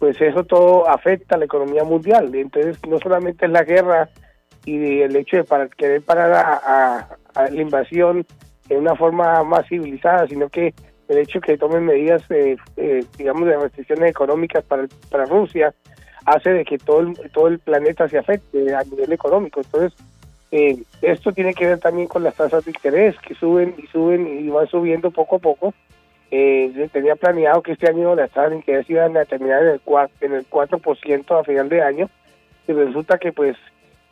pues 0.00 0.20
eso 0.20 0.42
todo 0.42 0.88
afecta 0.88 1.36
a 1.36 1.38
la 1.38 1.44
economía 1.44 1.84
mundial. 1.84 2.34
Entonces, 2.34 2.78
no 2.88 2.98
solamente 2.98 3.46
es 3.46 3.52
la 3.52 3.62
guerra 3.62 4.08
y 4.64 5.02
el 5.02 5.14
hecho 5.14 5.36
de 5.36 5.44
para, 5.44 5.68
querer 5.68 6.02
parar 6.02 6.32
a 7.36 7.48
la 7.50 7.60
invasión 7.62 8.26
en 8.68 8.78
una 8.78 8.94
forma 8.96 9.42
más 9.44 9.66
civilizada, 9.68 10.26
sino 10.26 10.48
que 10.48 10.74
el 11.08 11.18
hecho 11.18 11.40
que 11.40 11.56
tomen 11.56 11.86
medidas, 11.86 12.22
eh, 12.30 12.56
eh, 12.76 13.04
digamos, 13.16 13.46
de 13.48 13.56
restricciones 13.56 14.10
económicas 14.10 14.62
para, 14.64 14.86
para 15.10 15.24
Rusia, 15.24 15.72
hace 16.26 16.50
de 16.50 16.64
que 16.64 16.76
todo 16.78 17.00
el, 17.00 17.14
todo 17.32 17.48
el 17.48 17.58
planeta 17.58 18.08
se 18.08 18.18
afecte 18.18 18.74
a 18.74 18.82
nivel 18.84 19.12
económico. 19.12 19.60
Entonces, 19.60 19.98
eh, 20.50 20.76
esto 21.02 21.32
tiene 21.32 21.54
que 21.54 21.66
ver 21.66 21.78
también 21.78 22.08
con 22.08 22.22
las 22.22 22.34
tasas 22.34 22.64
de 22.64 22.70
interés 22.72 23.16
que 23.20 23.34
suben 23.34 23.74
y 23.78 23.86
suben 23.86 24.26
y 24.26 24.48
van 24.48 24.66
subiendo 24.66 25.10
poco 25.10 25.36
a 25.36 25.38
poco. 25.38 25.72
Eh, 26.30 26.88
tenía 26.92 27.16
planeado 27.16 27.62
que 27.62 27.72
este 27.72 27.88
año 27.88 28.14
las 28.14 28.30
tasas 28.30 28.50
de 28.50 28.56
interés 28.56 28.90
iban 28.90 29.16
a 29.16 29.24
terminar 29.24 29.62
en 29.62 29.68
el, 29.70 29.82
cua- 29.82 30.10
en 30.20 30.34
el 30.34 30.46
4% 30.48 31.40
a 31.40 31.44
final 31.44 31.70
de 31.70 31.82
año 31.82 32.10
y 32.66 32.72
resulta 32.72 33.16
que 33.16 33.32
pues 33.32 33.56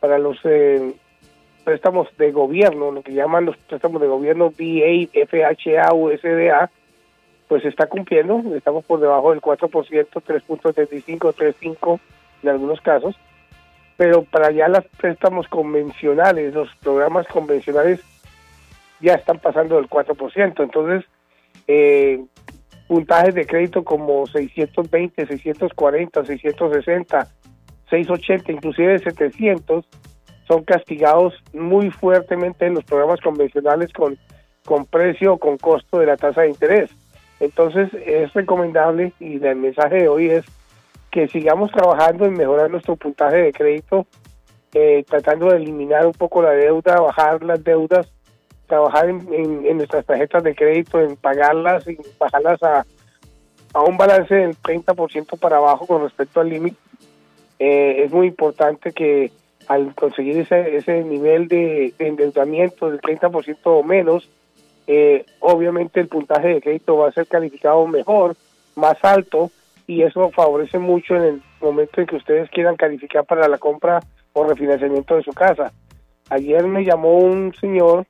para 0.00 0.18
los 0.18 0.38
eh, 0.44 0.94
préstamos 1.66 2.06
de 2.16 2.30
gobierno, 2.30 2.92
lo 2.92 3.02
que 3.02 3.12
llaman 3.12 3.44
los 3.44 3.56
préstamos 3.56 4.00
de 4.00 4.06
gobierno 4.06 4.50
BA, 4.50 5.08
FHA 5.12 5.92
o 5.92 6.12
SDA, 6.16 6.70
pues 7.48 7.64
está 7.64 7.88
cumpliendo, 7.88 8.40
estamos 8.54 8.84
por 8.84 9.00
debajo 9.00 9.32
del 9.32 9.40
4%, 9.40 9.68
3.75, 9.68 11.34
3.5 11.34 12.00
en 12.44 12.48
algunos 12.48 12.80
casos, 12.80 13.16
pero 13.96 14.22
para 14.22 14.52
ya 14.52 14.68
los 14.68 14.84
préstamos 14.96 15.48
convencionales, 15.48 16.54
los 16.54 16.72
programas 16.76 17.26
convencionales 17.26 18.00
ya 19.00 19.14
están 19.14 19.40
pasando 19.40 19.74
del 19.74 19.88
4%, 19.88 20.62
entonces 20.62 21.04
eh, 21.66 22.24
puntajes 22.86 23.34
de 23.34 23.44
crédito 23.44 23.82
como 23.82 24.24
620, 24.28 25.26
640, 25.26 26.24
660, 26.26 27.28
680, 27.90 28.52
inclusive 28.52 29.00
700 29.00 29.84
son 30.48 30.64
castigados 30.64 31.34
muy 31.52 31.90
fuertemente 31.90 32.66
en 32.66 32.74
los 32.74 32.84
programas 32.84 33.20
convencionales 33.20 33.92
con, 33.92 34.16
con 34.64 34.84
precio 34.86 35.34
o 35.34 35.38
con 35.38 35.56
costo 35.58 35.98
de 35.98 36.06
la 36.06 36.16
tasa 36.16 36.42
de 36.42 36.48
interés. 36.50 36.90
Entonces 37.40 37.88
es 38.06 38.32
recomendable 38.32 39.12
y 39.20 39.44
el 39.44 39.56
mensaje 39.56 39.96
de 39.96 40.08
hoy 40.08 40.30
es 40.30 40.44
que 41.10 41.28
sigamos 41.28 41.70
trabajando 41.72 42.24
en 42.26 42.34
mejorar 42.34 42.70
nuestro 42.70 42.96
puntaje 42.96 43.36
de 43.36 43.52
crédito, 43.52 44.06
eh, 44.74 45.04
tratando 45.08 45.46
de 45.50 45.56
eliminar 45.56 46.06
un 46.06 46.12
poco 46.12 46.42
la 46.42 46.50
deuda, 46.50 47.00
bajar 47.00 47.42
las 47.42 47.62
deudas, 47.64 48.06
trabajar 48.66 49.08
en, 49.08 49.26
en- 49.32 49.76
nuestras 49.76 50.04
tarjetas 50.04 50.42
de 50.42 50.54
crédito, 50.54 51.00
en 51.00 51.16
pagarlas 51.16 51.86
y 51.88 51.96
bajarlas 52.18 52.62
a, 52.62 52.84
a 53.74 53.80
un 53.82 53.96
balance 53.96 54.34
del 54.34 54.56
30% 54.56 55.38
para 55.38 55.56
abajo 55.58 55.86
con 55.86 56.02
respecto 56.02 56.40
al 56.40 56.48
límite. 56.50 56.76
Eh, 57.58 58.02
es 58.04 58.12
muy 58.12 58.26
importante 58.26 58.92
que 58.92 59.30
al 59.68 59.94
conseguir 59.94 60.38
ese, 60.38 60.76
ese 60.76 61.02
nivel 61.04 61.48
de, 61.48 61.92
de 61.98 62.08
endeudamiento 62.08 62.90
del 62.90 63.00
30% 63.00 63.58
o 63.64 63.82
menos, 63.82 64.28
eh, 64.86 65.24
obviamente 65.40 66.00
el 66.00 66.08
puntaje 66.08 66.48
de 66.48 66.60
crédito 66.60 66.96
va 66.96 67.08
a 67.08 67.12
ser 67.12 67.26
calificado 67.26 67.86
mejor, 67.86 68.36
más 68.76 68.96
alto, 69.02 69.50
y 69.86 70.02
eso 70.02 70.30
favorece 70.30 70.78
mucho 70.78 71.16
en 71.16 71.22
el 71.22 71.42
momento 71.60 72.00
en 72.00 72.06
que 72.06 72.16
ustedes 72.16 72.50
quieran 72.50 72.76
calificar 72.76 73.24
para 73.24 73.48
la 73.48 73.58
compra 73.58 74.00
o 74.32 74.44
refinanciamiento 74.44 75.16
de 75.16 75.22
su 75.22 75.32
casa. 75.32 75.72
Ayer 76.28 76.64
me 76.66 76.84
llamó 76.84 77.18
un 77.18 77.54
señor 77.54 78.06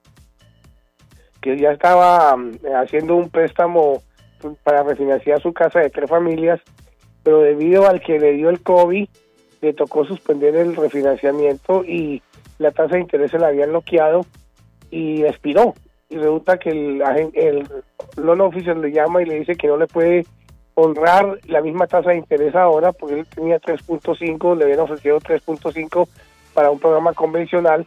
que 1.41 1.57
ya 1.59 1.73
estaba 1.73 2.37
mm, 2.37 2.59
haciendo 2.75 3.15
un 3.17 3.31
préstamo 3.31 4.03
para 4.65 4.83
refinanciar 4.83 5.41
su 5.41 5.53
casa 5.53 5.81
de 5.81 5.91
tres 5.91 6.09
familias, 6.09 6.61
pero 7.23 7.41
debido 7.41 7.87
al 7.87 8.01
que 8.01 8.19
le 8.19 8.33
dio 8.33 8.49
el 8.51 8.63
COVID, 8.63 9.09
le 9.61 9.73
tocó 9.73 10.05
suspender 10.05 10.55
el 10.57 10.77
refinanciamiento 10.77 11.85
y 11.85 12.23
la 12.59 12.71
tasa 12.73 12.95
de 12.97 13.01
interés 13.03 13.31
se 13.31 13.39
la 13.39 13.49
habían 13.49 13.71
bloqueado 13.71 14.25
y 14.91 15.23
expiró. 15.25 15.75
Y 16.09 16.17
resulta 16.17 16.59
que 16.59 16.71
el, 16.71 17.03
el 17.35 17.67
loan 18.17 18.41
officer 18.41 18.77
le 18.77 18.93
llama 18.93 19.23
y 19.23 19.27
le 19.27 19.41
dice 19.41 19.57
que 19.57 19.67
no 19.67 19.77
le 19.77 19.87
puede 19.87 20.25
honrar 20.75 21.39
la 21.47 21.63
misma 21.63 21.87
tasa 21.87 22.11
de 22.11 22.17
interés 22.19 22.55
ahora 22.55 22.93
porque 22.93 23.21
él 23.21 23.27
tenía 23.35 23.59
3.5, 23.61 24.57
le 24.57 24.65
habían 24.65 24.81
ofrecido 24.81 25.19
3.5 25.19 26.07
para 26.55 26.71
un 26.71 26.79
programa 26.79 27.13
convencional 27.15 27.87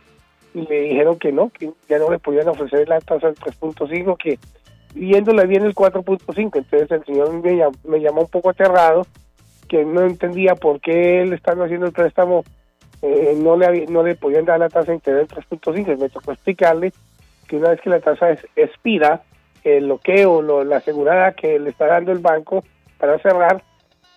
y 0.53 0.61
le 0.67 0.81
dijeron 0.81 1.17
que 1.19 1.31
no, 1.31 1.49
que 1.49 1.71
ya 1.87 1.99
no 1.99 2.09
le 2.09 2.17
podían 2.19 2.47
ofrecer 2.49 2.89
la 2.89 2.99
tasa 2.99 3.27
del 3.27 3.35
3.5, 3.35 4.17
que 4.17 4.39
viéndole 4.95 5.45
bien 5.45 5.63
el 5.63 5.75
4.5. 5.75 6.35
Entonces 6.37 6.91
el 6.91 7.05
señor 7.05 7.31
me 7.31 7.53
llam- 7.53 7.77
me 7.83 7.99
llamó 8.01 8.21
un 8.21 8.27
poco 8.27 8.49
aterrado, 8.49 9.05
que 9.69 9.85
no 9.85 10.01
entendía 10.01 10.55
por 10.55 10.81
qué 10.81 11.21
él 11.21 11.31
estando 11.31 11.63
haciendo 11.63 11.85
el 11.85 11.93
préstamo 11.93 12.43
eh, 13.01 13.33
no 13.37 13.55
le 13.55 13.85
no 13.87 14.03
le 14.03 14.15
podían 14.15 14.43
dar 14.43 14.59
la 14.59 14.67
tasa 14.67 14.87
de 14.91 14.95
interés 14.95 15.29
del 15.29 15.37
3.5. 15.45 15.97
Me 15.97 16.09
tocó 16.09 16.33
explicarle 16.33 16.91
que 17.47 17.55
una 17.55 17.69
vez 17.69 17.79
que 17.79 17.89
la 17.89 18.01
tasa 18.01 18.31
es- 18.31 18.45
expira, 18.57 19.21
el 19.63 19.85
bloqueo, 19.85 20.41
lo- 20.41 20.63
la 20.65 20.77
asegurada 20.77 21.31
que 21.31 21.59
le 21.59 21.69
está 21.69 21.85
dando 21.87 22.11
el 22.11 22.19
banco 22.19 22.63
para 22.97 23.17
cerrar, 23.19 23.63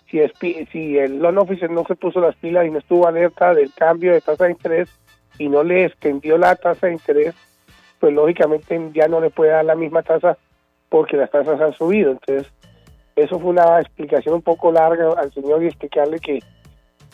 si, 0.09 0.17
expi- 0.17 0.67
si 0.71 0.97
el 0.97 1.19
loan 1.19 1.37
officer 1.37 1.69
no 1.71 1.85
se 1.85 1.95
puso 1.95 2.19
las 2.19 2.35
pilas 2.35 2.65
y 2.65 2.71
no 2.71 2.79
estuvo 2.79 3.07
alerta 3.07 3.53
del 3.53 3.71
cambio 3.73 4.11
de 4.13 4.21
tasa 4.21 4.45
de 4.45 4.51
interés 4.51 4.89
y 5.37 5.47
no 5.49 5.63
le 5.63 5.85
extendió 5.85 6.37
la 6.37 6.55
tasa 6.55 6.87
de 6.87 6.93
interés, 6.93 7.33
pues 7.99 8.13
lógicamente 8.13 8.79
ya 8.93 9.07
no 9.07 9.21
le 9.21 9.29
puede 9.29 9.51
dar 9.51 9.63
la 9.65 9.75
misma 9.75 10.03
tasa 10.03 10.37
porque 10.89 11.15
las 11.17 11.31
tasas 11.31 11.59
han 11.61 11.73
subido. 11.73 12.11
Entonces, 12.11 12.51
eso 13.15 13.39
fue 13.39 13.51
una 13.51 13.79
explicación 13.79 14.35
un 14.35 14.41
poco 14.41 14.71
larga 14.71 15.09
al 15.17 15.31
señor 15.33 15.63
y 15.63 15.67
explicarle 15.67 16.19
que 16.19 16.39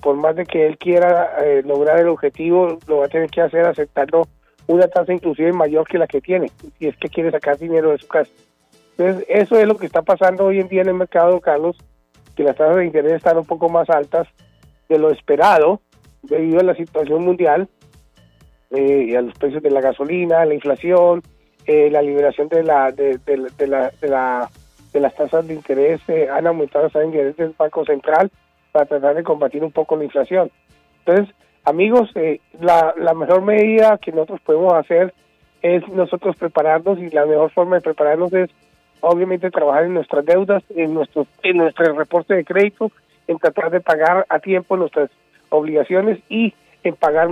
por 0.01 0.15
más 0.15 0.35
de 0.35 0.45
que 0.45 0.65
él 0.65 0.77
quiera 0.77 1.35
eh, 1.43 1.61
lograr 1.65 1.99
el 1.99 2.07
objetivo, 2.07 2.77
lo 2.87 2.97
va 2.99 3.05
a 3.05 3.09
tener 3.09 3.29
que 3.29 3.41
hacer 3.41 3.65
aceptando 3.65 4.27
una 4.67 4.87
tasa 4.87 5.11
inclusive 5.11 5.51
mayor 5.51 5.85
que 5.87 5.97
la 5.97 6.07
que 6.07 6.21
tiene, 6.21 6.49
si 6.77 6.87
es 6.87 6.95
que 6.97 7.09
quiere 7.09 7.31
sacar 7.31 7.57
dinero 7.57 7.91
de 7.91 7.97
su 7.97 8.07
casa. 8.07 8.31
Entonces, 8.97 9.25
eso 9.27 9.57
es 9.59 9.67
lo 9.67 9.75
que 9.77 9.85
está 9.87 10.01
pasando 10.01 10.45
hoy 10.45 10.59
en 10.59 10.67
día 10.69 10.81
en 10.83 10.89
el 10.89 10.93
mercado, 10.93 11.39
Carlos, 11.41 11.75
que 12.35 12.43
las 12.43 12.55
tasas 12.55 12.77
de 12.77 12.85
interés 12.85 13.13
están 13.13 13.37
un 13.37 13.45
poco 13.45 13.67
más 13.67 13.89
altas 13.89 14.27
de 14.87 14.97
lo 14.99 15.09
esperado 15.11 15.81
debido 16.21 16.59
a 16.59 16.63
la 16.63 16.75
situación 16.75 17.23
mundial 17.25 17.67
eh, 18.71 19.05
y 19.09 19.15
a 19.15 19.21
los 19.21 19.33
precios 19.37 19.63
de 19.63 19.71
la 19.71 19.81
gasolina, 19.81 20.45
la 20.45 20.53
inflación, 20.53 21.21
eh, 21.65 21.89
la 21.91 22.01
liberación 22.01 22.47
de 22.47 22.63
la 22.63 22.91
de, 22.91 23.17
de- 23.25 23.67
la, 23.67 23.89
de, 23.99 24.07
la- 24.07 24.49
de 24.93 24.99
las 24.99 25.15
tasas 25.15 25.47
de 25.47 25.53
interés, 25.53 26.01
eh, 26.07 26.27
han 26.31 26.47
aumentado 26.47 26.85
las 26.85 26.93
tasas 26.93 27.09
de 27.09 27.15
interés 27.15 27.37
del 27.37 27.53
Banco 27.57 27.85
Central 27.85 28.31
para 28.71 28.85
tratar 28.85 29.15
de 29.15 29.23
combatir 29.23 29.63
un 29.63 29.71
poco 29.71 29.95
la 29.95 30.03
inflación. 30.03 30.51
Entonces, 31.05 31.33
amigos, 31.63 32.09
eh, 32.15 32.39
la, 32.59 32.93
mejor 33.15 33.41
medida 33.41 33.97
que 33.97 34.11
nosotros 34.11 34.41
podemos 34.41 34.73
hacer 34.73 35.13
es 35.61 35.87
nosotros 35.89 36.35
prepararnos 36.35 36.99
y 36.99 37.09
la 37.09 37.25
mejor 37.25 37.51
forma 37.51 37.77
de 37.77 37.81
prepararnos 37.81 38.31
es 38.33 38.49
obviamente 39.01 39.51
trabajar 39.51 39.85
en 39.85 39.93
nuestras 39.93 40.25
deudas, 40.25 40.63
en 40.75 40.93
nuestro, 40.93 41.25
en 41.43 41.57
nuestro 41.57 41.93
reporte 41.93 42.33
de 42.33 42.45
crédito, 42.45 42.91
en 43.27 43.37
tratar 43.37 43.71
de 43.71 43.81
pagar 43.81 44.25
a 44.29 44.39
tiempo 44.39 44.77
nuestras 44.77 45.09
obligaciones 45.49 46.19
y 46.29 46.53
en 46.83 46.95
pagar 46.95 47.29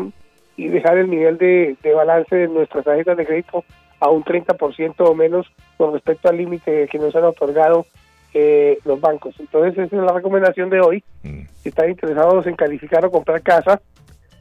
y 0.55 0.67
dejar 0.69 0.97
el 0.97 1.09
nivel 1.09 1.37
de, 1.37 1.75
de 1.81 1.93
balance 1.93 2.35
de 2.35 2.47
nuestras 2.47 2.83
tarjetas 2.83 3.15
de 3.15 3.25
crédito 3.25 3.63
a 3.99 4.09
un 4.09 4.23
30% 4.23 4.95
o 4.99 5.15
menos 5.15 5.47
con 5.77 5.93
respecto 5.93 6.29
al 6.29 6.37
límite 6.37 6.87
que 6.91 6.99
nos 6.99 7.15
han 7.15 7.23
otorgado 7.23 7.85
eh, 8.33 8.79
los 8.85 8.99
bancos. 9.01 9.35
Entonces, 9.39 9.73
esa 9.73 9.95
es 9.95 10.03
la 10.03 10.13
recomendación 10.13 10.69
de 10.69 10.81
hoy. 10.81 11.03
Si 11.23 11.69
están 11.69 11.89
interesados 11.89 12.45
en 12.45 12.55
calificar 12.55 13.03
o 13.05 13.11
comprar 13.11 13.41
casa, 13.41 13.81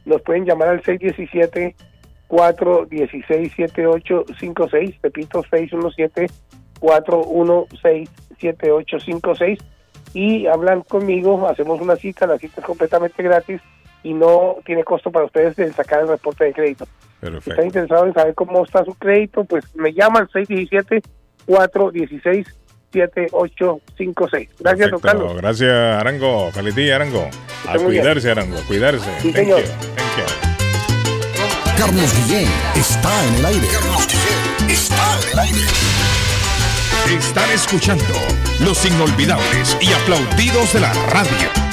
nos 0.05 0.23
pueden 0.23 0.45
llamar 0.45 0.69
al 0.69 0.83
617 0.83 1.75
416 2.29 3.53
7856 3.55 4.97
repito 5.03 5.43
617 5.43 6.27
416 6.81 8.11
7856 8.39 9.59
y 10.15 10.47
hablan 10.47 10.83
conmigo, 10.83 11.47
hacemos 11.49 11.81
una 11.81 11.97
cita, 11.97 12.27
la 12.27 12.39
cita 12.39 12.61
es 12.61 12.67
completamente 12.67 13.23
gratis 13.23 13.61
y 14.03 14.15
no 14.15 14.57
tiene 14.65 14.85
costo 14.85 15.11
para 15.11 15.27
ustedes 15.27 15.59
el 15.59 15.75
sacar 15.75 16.01
el 16.01 16.09
reporte 16.09 16.45
de 16.45 16.53
crédito. 16.53 16.87
Si 17.21 17.27
Perfecto. 17.27 17.51
están 17.51 17.67
interesados 17.67 18.07
en 18.09 18.15
saber 18.15 18.35
cómo 18.35 18.65
está 18.65 18.85
su 18.85 18.95
crédito, 18.95 19.45
pues 19.45 19.65
me 19.75 19.93
llaman 19.93 20.27
617-416-7856. 20.29 22.47
Gracias, 24.59 24.91
don 24.91 24.99
Perfecto. 25.01 25.01
Carlos. 25.01 25.37
Gracias, 25.37 25.71
Arango. 25.73 26.51
Feliz 26.53 26.75
día, 26.75 26.97
Arango. 26.97 27.29
A 27.67 27.73
bien. 27.75 27.85
cuidarse, 27.87 28.31
Arango. 28.31 28.57
Cuidarse. 28.67 29.05
Sí, 29.21 29.33
Thank 29.33 29.45
señor. 29.47 29.61
you. 29.61 29.67
Thank 29.67 30.19
you. 30.19 30.25
Carlos 31.79 32.15
Guillén 32.27 32.49
está 32.75 33.25
en 33.29 33.35
el 33.37 33.47
aire. 33.47 33.67
Carlos 33.73 34.07
Guillén 34.09 34.71
está 34.71 35.19
en 35.23 35.29
el 35.33 35.39
aire. 35.39 35.61
Están 37.19 37.51
escuchando 37.51 38.05
los 38.61 38.85
inolvidables 38.85 39.77
y 39.81 39.93
aplaudidos 39.93 40.73
de 40.73 40.81
la 40.81 40.93
radio. 41.11 41.66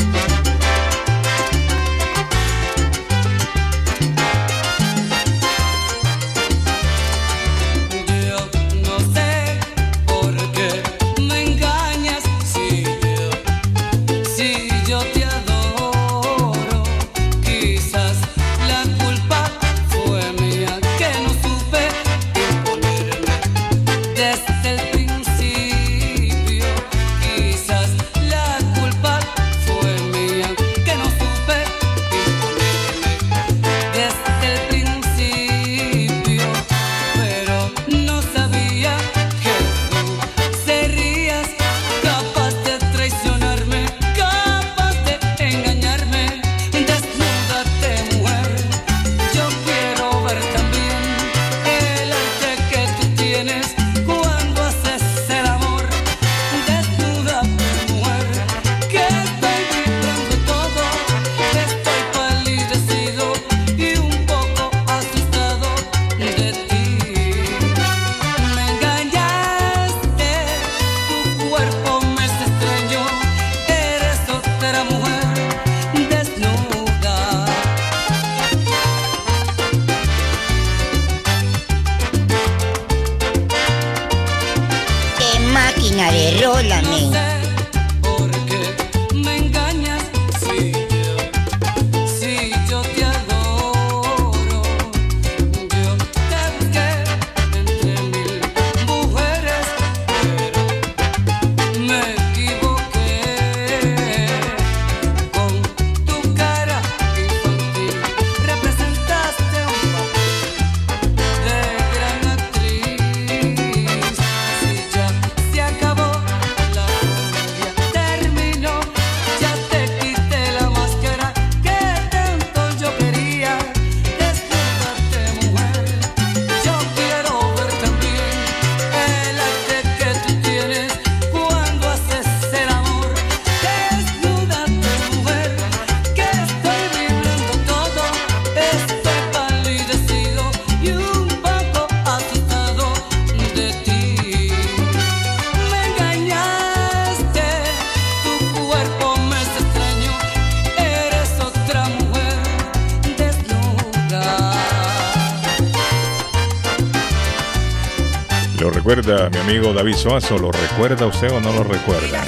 ¿Lo 160.14 160.52
recuerda 160.52 161.07
usted 161.07 161.31
o 161.31 161.40
no 161.40 161.52
lo 161.52 161.64
recuerda? 161.64 162.23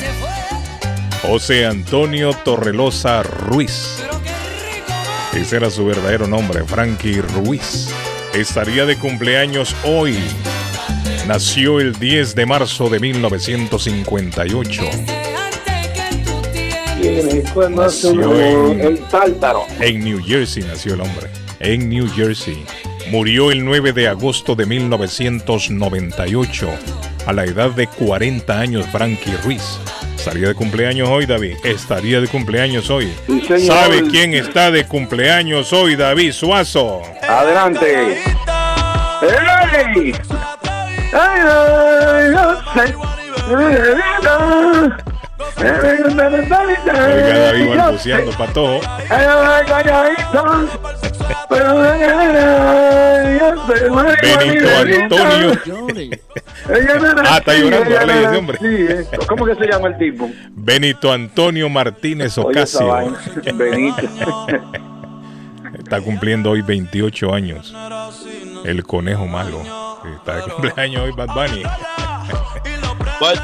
José 1.21 1.67
Antonio 1.67 2.31
Torrelosa 2.43 3.21
Ruiz. 3.21 4.03
Ese 5.35 5.57
era 5.57 5.69
su 5.69 5.85
verdadero 5.85 6.25
nombre, 6.25 6.63
Frankie 6.63 7.21
Ruiz. 7.21 7.93
Estaría 8.33 8.87
de 8.87 8.97
cumpleaños 8.97 9.75
hoy. 9.83 10.17
Nació 11.27 11.79
el 11.79 11.93
10 11.93 12.33
de 12.33 12.47
marzo 12.47 12.89
de 12.89 12.99
1958. 12.99 14.83
Nació 17.69 18.41
en, 18.41 18.81
el 18.81 18.99
tártaro. 19.01 19.67
en 19.79 20.03
New 20.03 20.25
Jersey 20.25 20.63
nació 20.63 20.95
el 20.95 21.01
hombre. 21.01 21.29
En 21.59 21.87
New 21.87 22.09
Jersey. 22.15 22.65
Murió 23.11 23.51
el 23.51 23.63
9 23.63 23.93
de 23.93 24.07
agosto 24.07 24.55
de 24.55 24.65
1998. 24.65 26.94
A 27.25 27.33
la 27.33 27.43
edad 27.43 27.71
de 27.71 27.87
40 27.87 28.59
años, 28.59 28.85
Frankie 28.91 29.35
Ruiz. 29.43 29.79
Estaría 30.15 30.47
de 30.47 30.55
cumpleaños 30.55 31.09
hoy, 31.09 31.25
David. 31.25 31.57
Estaría 31.63 32.21
de 32.21 32.27
cumpleaños 32.27 32.89
hoy. 32.89 33.13
¿Sabe 33.65 34.03
quién 34.09 34.33
está 34.33 34.69
de 34.71 34.85
cumpleaños 34.85 35.73
hoy, 35.73 35.95
David 35.95 36.31
Suazo? 36.33 37.01
Adelante. 37.27 38.21
David 39.21 40.15
balbuceando, 47.75 48.31
patojo. 48.31 48.81
Benito 54.21 54.69
Antonio. 54.77 56.09
Ah, 56.67 57.37
está 57.37 57.53
llorando, 57.55 57.97
Arley, 57.99 58.23
ese 58.23 58.37
hombre. 58.37 58.57
Sí, 58.59 58.67
eh. 58.67 59.07
¿Cómo 59.27 59.45
que 59.45 59.55
se 59.55 59.67
llama 59.67 59.89
el 59.89 59.97
tipo? 59.97 60.29
Benito 60.51 61.11
Antonio 61.11 61.69
Martínez 61.69 62.37
Oye, 62.37 62.47
Ocasio. 62.47 62.87
vaina. 62.87 63.17
Benito. 63.53 64.47
Está 65.77 66.01
cumpliendo 66.01 66.49
hoy 66.51 66.61
28 66.61 67.33
años. 67.33 67.75
El 68.63 68.83
conejo 68.83 69.27
malo. 69.27 69.61
Está 70.17 70.37
de 70.37 70.41
cumpleaños 70.43 71.03
hoy 71.03 71.11
Bad 71.11 71.27
Bunny. 71.27 71.63
Bueno. 73.19 73.41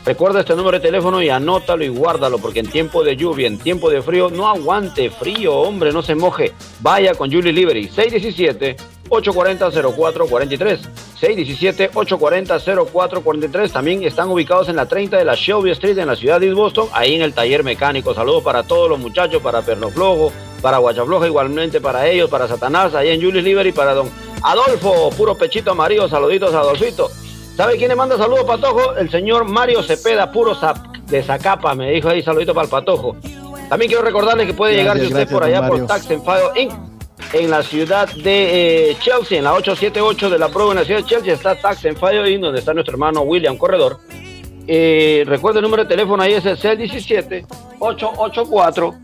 Recuerda 0.05 0.41
este 0.41 0.55
número 0.55 0.79
de 0.79 0.87
teléfono 0.87 1.23
y 1.23 1.31
anótalo 1.31 1.83
y 1.83 1.89
guárdalo, 1.89 2.39
porque 2.39 2.61
en 2.61 2.69
tiempo 2.69 3.03
de 3.03 3.17
lluvia, 3.17 3.47
en 3.47 3.57
tiempo 3.57 3.89
de 3.89 4.03
frío, 4.03 4.29
no 4.29 4.47
aguante 4.47 5.09
frío, 5.09 5.55
hombre, 5.55 5.93
no 5.93 6.03
se 6.03 6.15
moje. 6.15 6.53
Vaya 6.81 7.15
con 7.15 7.33
Julie 7.33 7.55
Liberty, 7.55 7.89
617-840-0443. 9.09 10.81
617-840-0443. 11.23 13.73
También 13.73 14.03
están 14.03 14.29
ubicados 14.29 14.69
en 14.69 14.77
la 14.77 14.87
30 14.87 15.17
de 15.17 15.25
la 15.25 15.37
Shelby 15.37 15.71
Street 15.71 15.97
en 15.97 16.09
la 16.09 16.17
ciudad 16.17 16.39
de 16.39 16.49
East 16.49 16.59
Boston, 16.59 16.89
ahí 16.93 17.15
en 17.15 17.23
el 17.23 17.33
taller 17.33 17.65
mecánico. 17.65 18.13
Saludos 18.13 18.43
para 18.43 18.63
todos 18.63 18.91
los 18.91 18.99
muchachos, 18.99 19.41
para 19.41 19.63
Pernoflojo, 19.63 20.31
para 20.61 20.77
Guachafloja, 20.77 21.27
igualmente 21.27 21.81
para 21.81 22.07
ellos, 22.07 22.29
para 22.29 22.47
Satanás, 22.47 22.95
ahí 22.95 23.09
en 23.09 23.23
Julius 23.23 23.43
Liver 23.43 23.69
y 23.69 23.73
para 23.73 23.95
don 23.95 24.11
Adolfo, 24.45 25.11
puro 25.17 25.37
pechito 25.37 25.73
amarillo, 25.73 26.09
saluditos 26.09 26.55
a 26.55 26.61
Adolfito. 26.61 27.11
¿Sabe 27.57 27.77
quién 27.77 27.89
le 27.89 27.95
manda 27.97 28.17
saludos, 28.19 28.45
Patojo? 28.45 28.95
El 28.97 29.11
señor 29.11 29.45
Mario 29.45 29.83
Cepeda, 29.83 30.31
puro 30.33 30.55
zap- 30.55 30.93
de 31.07 31.23
Zacapa, 31.23 31.75
me 31.75 31.91
dijo 31.93 32.09
ahí 32.09 32.23
saludito 32.23 32.55
para 32.55 32.65
el 32.65 32.71
Patojo. 32.71 33.17
También 33.69 33.91
quiero 33.91 34.05
recordarle 34.05 34.47
que 34.47 34.55
puede 34.55 34.75
Gracias, 34.83 34.95
llegar 34.97 35.09
si 35.09 35.15
usted 35.25 35.33
por 35.35 35.45
allá 35.45 35.67
por. 35.67 35.87
Tax 35.87 36.11
and 36.11 36.25
File 36.25 36.61
Inc. 36.63 36.73
En 37.33 37.51
la 37.51 37.63
ciudad 37.63 38.09
de 38.13 38.91
eh, 38.91 38.97
Chelsea, 39.01 39.39
en 39.39 39.45
la 39.45 39.55
878 39.55 40.31
de 40.31 40.39
la 40.39 40.49
prueba 40.49 40.73
en 40.73 40.79
la 40.79 40.85
ciudad 40.85 41.01
de 41.01 41.07
Chelsea, 41.07 41.33
está 41.35 41.55
Tax 41.55 41.85
and 41.87 41.99
File 41.99 42.29
Inc., 42.31 42.43
donde 42.43 42.59
está 42.61 42.75
nuestro 42.75 42.93
hermano 42.93 43.23
William 43.23 43.57
Corredor. 43.57 43.99
Eh, 44.67 45.25
recuerda 45.27 45.61
el 45.61 45.65
número 45.65 45.85
de 45.85 45.89
teléfono 45.89 46.23
ahí 46.23 46.35
es 46.35 46.45
el 46.47 46.57
617-884-5805. 46.59 48.95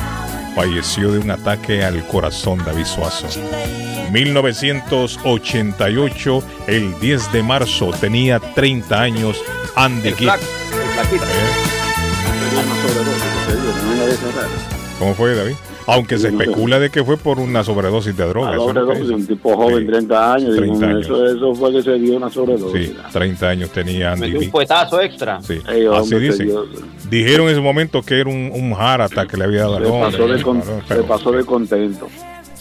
Falleció 0.55 1.11
de 1.11 1.19
un 1.19 1.31
ataque 1.31 1.83
al 1.83 2.05
corazón 2.07 2.59
David 2.65 2.85
Suazo. 2.85 3.27
1988, 4.13 6.43
el 6.67 6.99
10 6.99 7.31
de 7.33 7.43
marzo, 7.43 7.91
tenía 7.99 8.39
30 8.39 9.01
años 9.01 9.37
Andy 9.75 10.11
Gibb. 10.13 10.29
¿Cómo 14.99 15.13
fue, 15.15 15.35
David? 15.35 15.55
Aunque 15.85 16.17
se 16.17 16.29
especula 16.29 16.79
de 16.79 16.89
que 16.89 17.03
fue 17.03 17.17
por 17.17 17.39
una 17.39 17.61
sobredosis 17.63 18.15
de 18.15 18.25
drogas. 18.25 18.55
Sobredosis, 18.55 19.09
un 19.09 19.27
tipo 19.27 19.53
joven, 19.57 19.85
30 19.85 20.33
años. 20.33 20.55
30 20.55 20.73
digo, 20.75 20.85
años. 20.85 21.05
Eso, 21.05 21.25
eso 21.25 21.55
fue 21.55 21.73
que 21.73 21.81
se 21.81 21.93
dio 21.95 22.15
una 22.15 22.29
sobredosis. 22.29 22.87
Sí, 22.89 22.95
30 23.11 23.49
años 23.49 23.69
tenía 23.71 24.13
Andy 24.13 24.21
Metió 24.21 24.37
un 24.37 24.43
Gibb. 24.43 24.51
puetazo 24.53 25.01
extra. 25.01 25.41
Sí, 25.41 25.59
Ey, 25.67 25.85
hombre, 25.87 26.29
así 26.29 26.43
dio- 26.45 26.65
Dijeron 27.09 27.47
en 27.47 27.53
ese 27.53 27.61
momento 27.61 28.01
que 28.01 28.17
era 28.21 28.29
un, 28.29 28.49
un 28.53 28.73
heart 28.73 29.01
attack 29.01 29.29
que 29.31 29.37
le 29.37 29.43
había 29.43 29.61
dado 29.61 29.75
al 29.77 29.83
Se 29.83 29.89
hombre. 29.91 30.11
pasó, 30.11 30.27
de 30.27 30.41
con- 30.41 30.61
Claro, 30.61 30.79
se 30.79 30.83
pero- 30.87 31.05
pasó 31.05 31.31
de 31.33 31.43
contento. 31.45 32.07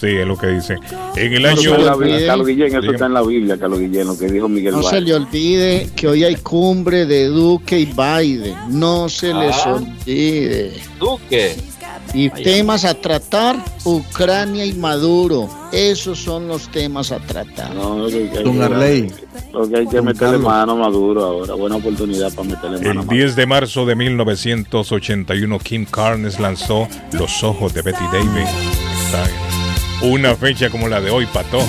Sí, 0.02 0.08
es 0.16 0.26
lo 0.26 0.36
que 0.36 0.48
dicen. 0.48 0.78
En 1.14 1.32
el 1.32 1.42
No 1.42 1.48
año. 1.50 1.60
se 1.60 1.68
le 1.78 1.88
olvide. 1.88 2.26
Carlos 2.26 2.46
Guillén, 2.48 2.74
eso 2.76 2.90
está 2.90 3.06
en 3.06 3.14
la 3.14 3.22
Biblia, 3.22 3.56
Carlos 3.56 3.78
Guillén, 3.78 4.04
lo 4.08 4.18
que 4.18 4.26
dijo 4.26 4.48
Miguel 4.48 4.72
No 4.74 4.82
se 4.82 5.00
le 5.00 5.14
olvide 5.14 5.90
que 5.94 6.08
hoy 6.08 6.24
hay 6.24 6.34
cumbre 6.34 7.06
de 7.06 7.26
Duque 7.26 7.78
y 7.78 7.84
Biden. 7.84 8.56
No 8.68 9.08
se 9.08 9.32
les 9.32 9.54
Ah. 9.64 9.74
olvide. 9.74 10.72
Duque. 10.98 11.54
Y 12.14 12.28
temas 12.30 12.84
a 12.84 12.94
tratar, 12.94 13.56
Ucrania 13.84 14.66
y 14.66 14.72
Maduro. 14.72 15.48
Esos 15.72 16.18
son 16.18 16.48
los 16.48 16.68
temas 16.72 17.12
a 17.12 17.20
tratar. 17.20 17.72
No, 17.72 17.96
lo 18.00 18.08
que- 18.08 18.26
Don 18.42 18.60
Arley. 18.60 19.06
Lo 19.52 19.68
que 19.68 19.76
hay 19.78 19.86
que 19.86 19.96
Don 19.98 20.06
meterle 20.06 20.32
Carlos. 20.32 20.42
mano 20.42 20.72
a 20.72 20.76
Maduro 20.76 21.22
ahora. 21.24 21.54
Buena 21.54 21.76
oportunidad 21.76 22.32
para 22.34 22.48
meterle 22.48 22.78
mano 22.78 22.88
a 22.88 22.90
El 22.90 22.96
Maduro. 22.98 23.16
10 23.16 23.36
de 23.36 23.46
marzo 23.46 23.86
de 23.86 23.94
1981, 23.94 25.58
Kim 25.60 25.84
Carnes 25.86 26.40
lanzó 26.40 26.88
Los 27.12 27.44
Ojos 27.44 27.72
de 27.72 27.82
Betty 27.82 28.04
Davis. 28.12 28.48
Una 30.02 30.34
fecha 30.34 30.68
como 30.70 30.88
la 30.88 31.00
de 31.00 31.10
hoy, 31.10 31.26
Patojo. 31.26 31.66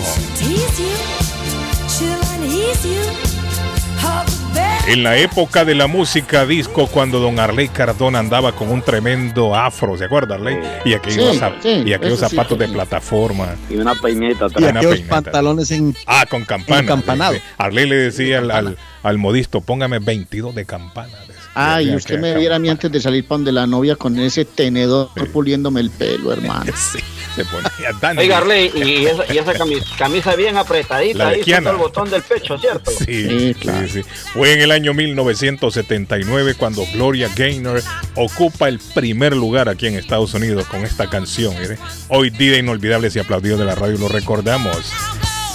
En 4.85 5.01
la 5.03 5.15
época 5.18 5.64
de 5.64 5.76
la 5.76 5.88
música 5.88 6.45
disco, 6.45 6.88
cuando 6.88 7.19
don 7.22 7.39
Arley 7.39 7.69
Cardona 7.69 8.19
andaba 8.19 8.51
con 8.51 8.69
un 8.69 8.81
tremendo 8.81 9.55
afro, 9.55 9.97
¿se 9.97 10.03
acuerda, 10.05 10.35
Arley? 10.35 10.60
Y 10.84 10.93
aquellos, 10.93 11.35
Sí, 11.35 11.39
zap- 11.39 11.61
sí, 11.61 11.84
y 11.85 11.93
aquellos 11.93 12.19
eso 12.19 12.27
sí, 12.30 12.35
zapatos 12.35 12.60
de 12.60 12.68
plataforma. 12.68 13.55
Y 13.69 13.76
una 13.77 13.95
peineta 13.95 14.45
Y 14.45 14.47
atrás. 14.47 14.61
Una 14.72 14.80
aquellos 14.81 14.95
peineta. 14.95 15.15
pantalones 15.22 15.72
en 15.72 15.95
Ah, 16.05 16.26
con 16.30 16.43
campana. 16.43 17.31
Arley 17.57 17.88
le 17.88 17.95
decía 17.95 18.39
al, 18.39 18.51
al, 18.51 18.77
al 19.03 19.18
modisto, 19.18 19.61
póngame 19.61 19.99
22 19.99 20.53
de 20.53 20.65
campana. 20.65 21.14
Ay, 21.56 21.88
Ya, 21.88 21.96
usted 21.98 22.20
me 22.20 22.36
viera 22.36 22.56
a 22.56 22.60
mí 22.60 22.70
antes 22.70 22.92
de 22.92 23.00
salir 23.00 23.26
para 23.28 23.38
donde 23.38 23.52
la 23.52 23.68
novia 23.68 23.96
con 23.96 24.18
ese 24.20 24.44
tenedor 24.46 25.10
puliéndome 25.32 25.82
el 25.82 25.90
pelo, 25.92 26.32
hermano. 26.34 26.72
Sí, 26.76 27.00
se 27.36 27.46
ponía 27.46 27.70
Dandy. 28.02 28.24
Oiga, 28.24 28.38
Arley, 28.40 28.72
y 28.76 29.06
esa, 29.06 29.32
y 29.34 29.38
esa 29.38 29.54
camisa, 29.54 29.86
camisa 29.98 30.36
bien 30.36 30.58
apretadita, 30.58 31.28
ahí 31.30 31.44
suelta 31.44 31.70
el 31.70 31.78
botón 31.78 32.10
del 32.10 32.22
pecho, 32.24 32.58
¿cierto? 32.58 32.92
Sí, 32.92 33.06
Sí, 33.30 33.56
claro. 33.60 33.88
sí, 33.88 34.02
sí. 34.02 34.10
Fue 34.34 34.54
en 34.54 34.62
el 34.62 34.72
año 34.72 34.94
1979 34.94 36.56
cuando 36.56 36.86
Gloria 36.94 37.30
Gaynor 37.36 37.82
ocupa 38.16 38.68
el 38.68 38.80
primer 38.80 39.36
lugar 39.36 39.70
aquí 39.70 39.88
en 39.88 39.96
Estados 39.96 40.34
Unidos 40.34 40.66
con 40.68 40.84
esta 40.84 41.10
canción. 41.10 41.54
mire. 41.60 41.78
Hoy 42.10 42.30
día 42.30 42.58
inolvidable 42.58 43.10
y 43.14 43.20
aplaudido 43.20 43.58
de 43.58 43.66
la 43.66 43.76
radio, 43.76 43.98
lo 43.98 44.08
recordamos. 44.08 44.92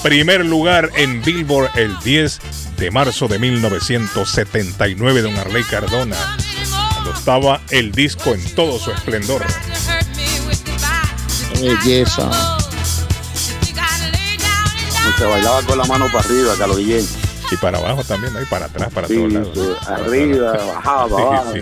Primer 0.02 0.44
lugar 0.46 0.90
en 0.96 1.22
Billboard 1.22 1.76
el 1.76 1.98
10 2.00 2.40
de 2.78 2.90
marzo 2.90 3.26
de 3.28 3.38
1979, 3.38 5.22
don 5.22 5.36
Arley 5.36 5.64
Cardona. 5.64 6.16
Cuando 6.94 7.12
estaba 7.12 7.60
el 7.70 7.92
disco 7.92 8.32
en 8.32 8.54
todo 8.54 8.78
su 8.78 8.92
esplendor. 8.92 9.44
Qué 11.54 11.74
belleza. 11.74 12.30
Se 15.16 15.24
bailaba 15.24 15.62
con 15.62 15.78
la 15.78 15.84
mano 15.84 16.06
para 16.12 16.20
arriba, 16.20 16.54
Carlos 16.56 16.78
Guillén. 16.78 17.04
Y 17.50 17.56
para 17.56 17.78
abajo 17.78 18.04
también, 18.04 18.32
¿no? 18.34 18.42
y 18.42 18.44
para 18.44 18.66
atrás, 18.66 18.90
para 18.92 19.08
Sí, 19.08 19.14
todos 19.16 19.32
lados. 19.32 19.78
arriba, 19.88 20.52
bajaba, 20.52 21.08
Sí, 21.08 21.22
abajo. 21.22 21.52
sí, 21.54 21.60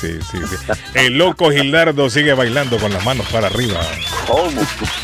sí, 0.00 0.18
sí, 0.30 0.38
sí. 0.48 0.72
El 0.94 1.18
loco 1.18 1.50
Gildardo 1.50 2.10
sigue 2.10 2.34
bailando 2.34 2.78
con 2.78 2.92
las 2.92 3.04
manos 3.04 3.26
para 3.30 3.46
arriba. 3.46 3.80
¿Cómo? 4.26 4.50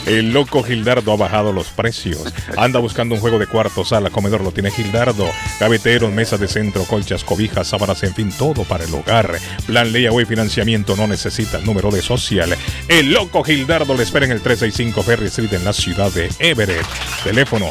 El 0.06 0.32
loco 0.32 0.62
Gildardo 0.62 1.12
ha 1.12 1.16
bajado 1.16 1.52
los 1.52 1.68
precios. 1.68 2.24
Anda 2.56 2.80
buscando 2.80 3.14
un 3.14 3.20
juego 3.20 3.38
de 3.38 3.46
cuarto, 3.46 3.84
sala, 3.84 4.10
comedor, 4.10 4.40
lo 4.42 4.50
tiene 4.52 4.70
Gildardo. 4.70 5.28
Gaveteros, 5.60 6.10
mesas 6.12 6.40
de 6.40 6.48
centro, 6.48 6.84
colchas, 6.84 7.22
cobijas, 7.24 7.68
sábanas, 7.68 8.02
en 8.02 8.14
fin, 8.14 8.32
todo 8.36 8.64
para 8.64 8.84
el 8.84 8.94
hogar. 8.94 9.38
Plan 9.66 9.92
Layaway 9.92 10.24
Financiamiento 10.26 10.96
no 10.96 11.06
necesita 11.06 11.58
número 11.58 11.90
de 11.90 12.02
social. 12.02 12.56
El 12.88 13.12
loco 13.12 13.44
Gildardo 13.44 13.94
le 13.94 14.02
espera 14.02 14.26
en 14.26 14.32
el 14.32 14.40
365 14.40 15.02
Ferry 15.02 15.26
Street 15.26 15.52
en 15.52 15.64
la 15.64 15.72
ciudad 15.72 16.10
de 16.10 16.28
Everett. 16.40 16.84
Teléfono 17.22 17.70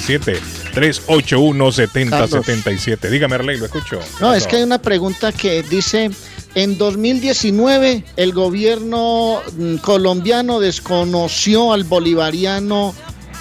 617-381-7077. 0.00 0.40
381-7077. 0.74 3.10
Dígame, 3.10 3.34
Arley, 3.36 3.58
lo 3.58 3.66
escucho. 3.66 3.98
No, 4.20 4.34
es 4.34 4.46
que 4.46 4.56
hay 4.56 4.62
una 4.62 4.80
pregunta 4.80 5.32
que 5.32 5.62
dice, 5.62 6.10
en 6.54 6.78
2019 6.78 8.04
el 8.16 8.32
gobierno 8.32 9.40
mm, 9.56 9.76
colombiano 9.76 10.60
desconoció 10.60 11.72
al 11.72 11.84
bolivariano 11.84 12.94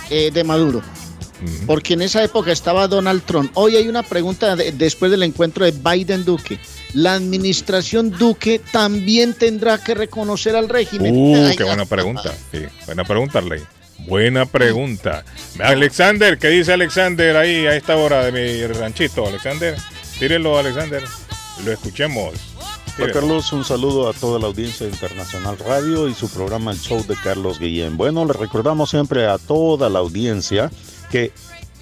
eh, 0.10 0.32
de 0.34 0.44
Maduro. 0.44 0.82
Porque 1.66 1.96
en 1.96 2.02
esa 2.02 2.24
época 2.24 2.54
estaba 2.54 2.88
Donald 2.88 3.22
Trump. 3.26 3.52
Hoy 3.56 3.76
hay 3.76 3.90
una 3.90 4.02
pregunta 4.02 4.56
de- 4.56 4.72
después 4.72 5.12
del 5.12 5.24
encuentro 5.24 5.66
de 5.66 5.72
Biden-Duque. 5.74 6.58
La 6.94 7.16
administración 7.16 8.12
Duque 8.12 8.62
también 8.72 9.34
tendrá 9.34 9.78
que 9.78 9.94
reconocer 9.94 10.56
al 10.56 10.70
régimen. 10.70 11.14
Uh, 11.14 11.52
qué 11.58 11.66
buena 11.66 11.84
pregunta. 11.86 12.34
Sí, 12.50 12.60
buena 12.86 13.04
pregunta, 13.04 13.40
Arley. 13.40 13.62
Buena 14.00 14.46
pregunta. 14.46 15.24
Alexander, 15.60 16.38
¿qué 16.38 16.50
dice 16.50 16.74
Alexander 16.74 17.38
ahí 17.38 17.66
a 17.66 17.76
esta 17.76 17.96
hora 17.96 18.26
de 18.26 18.32
mi 18.32 18.68
ranchito? 18.68 19.26
Alexander, 19.26 19.76
tírelo, 20.20 20.58
Alexander. 20.58 21.04
Lo 21.64 21.72
escuchemos. 21.72 22.34
Tírelo. 22.96 23.14
Carlos, 23.14 23.52
un 23.54 23.64
saludo 23.64 24.10
a 24.10 24.14
toda 24.14 24.40
la 24.40 24.48
audiencia 24.48 24.86
de 24.86 24.92
Internacional 24.92 25.58
Radio 25.58 26.08
y 26.08 26.14
su 26.14 26.30
programa 26.30 26.72
El 26.72 26.80
Show 26.80 27.06
de 27.08 27.16
Carlos 27.16 27.60
Guillén. 27.60 27.98
Bueno, 27.98 28.26
le 28.26 28.34
recordamos 28.34 28.90
siempre 28.90 29.26
a 29.26 29.38
toda 29.38 29.90
la 29.90 30.00
audiencia 30.00 30.70
que 31.10 31.32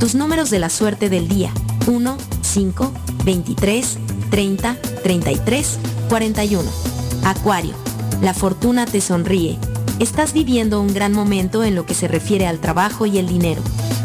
Tus 0.00 0.14
números 0.14 0.50
de 0.50 0.58
la 0.58 0.68
suerte 0.68 1.08
del 1.08 1.28
día. 1.28 1.52
1, 1.86 2.16
5, 2.42 2.92
23, 3.24 3.98
30, 4.30 4.76
33, 5.02 5.78
41. 6.08 6.95
Acuario, 7.26 7.74
la 8.22 8.34
fortuna 8.34 8.86
te 8.86 9.00
sonríe. 9.00 9.58
Estás 9.98 10.32
viviendo 10.32 10.80
un 10.80 10.94
gran 10.94 11.12
momento 11.12 11.64
en 11.64 11.74
lo 11.74 11.84
que 11.84 11.92
se 11.92 12.06
refiere 12.06 12.46
al 12.46 12.60
trabajo 12.60 13.04
y 13.04 13.18
el 13.18 13.26
dinero. 13.26 13.62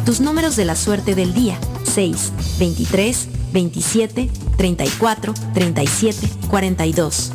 Tus 0.07 0.21
números 0.21 0.55
de 0.55 0.65
la 0.65 0.75
suerte 0.75 1.13
del 1.13 1.31
día, 1.31 1.59
6, 1.83 2.31
23, 2.57 3.27
27, 3.53 4.27
34, 4.57 5.33
37, 5.53 6.29
42. 6.49 7.31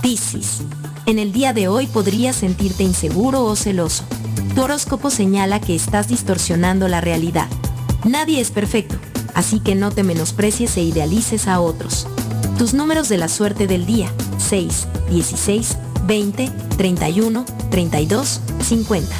Piscis, 0.00 0.62
en 1.04 1.18
el 1.18 1.32
día 1.32 1.52
de 1.52 1.68
hoy 1.68 1.86
podrías 1.86 2.36
sentirte 2.36 2.82
inseguro 2.82 3.44
o 3.44 3.56
celoso. 3.56 4.04
Tu 4.54 4.62
horóscopo 4.62 5.10
señala 5.10 5.60
que 5.60 5.74
estás 5.74 6.08
distorsionando 6.08 6.88
la 6.88 7.02
realidad. 7.02 7.48
Nadie 8.06 8.40
es 8.40 8.50
perfecto, 8.50 8.96
así 9.34 9.60
que 9.60 9.74
no 9.74 9.90
te 9.90 10.02
menosprecies 10.02 10.78
e 10.78 10.82
idealices 10.82 11.46
a 11.46 11.60
otros. 11.60 12.06
Tus 12.58 12.72
números 12.72 13.10
de 13.10 13.18
la 13.18 13.28
suerte 13.28 13.66
del 13.66 13.84
día, 13.84 14.10
6, 14.38 14.88
16, 15.10 15.76
20, 16.06 16.50
31, 16.78 17.44
32, 17.70 18.40
50. 18.62 19.14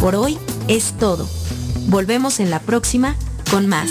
Por 0.00 0.14
hoy 0.14 0.38
es 0.66 0.94
todo. 0.98 1.28
Volvemos 1.88 2.40
en 2.40 2.48
la 2.48 2.58
próxima 2.58 3.16
con 3.50 3.66
más. 3.66 3.90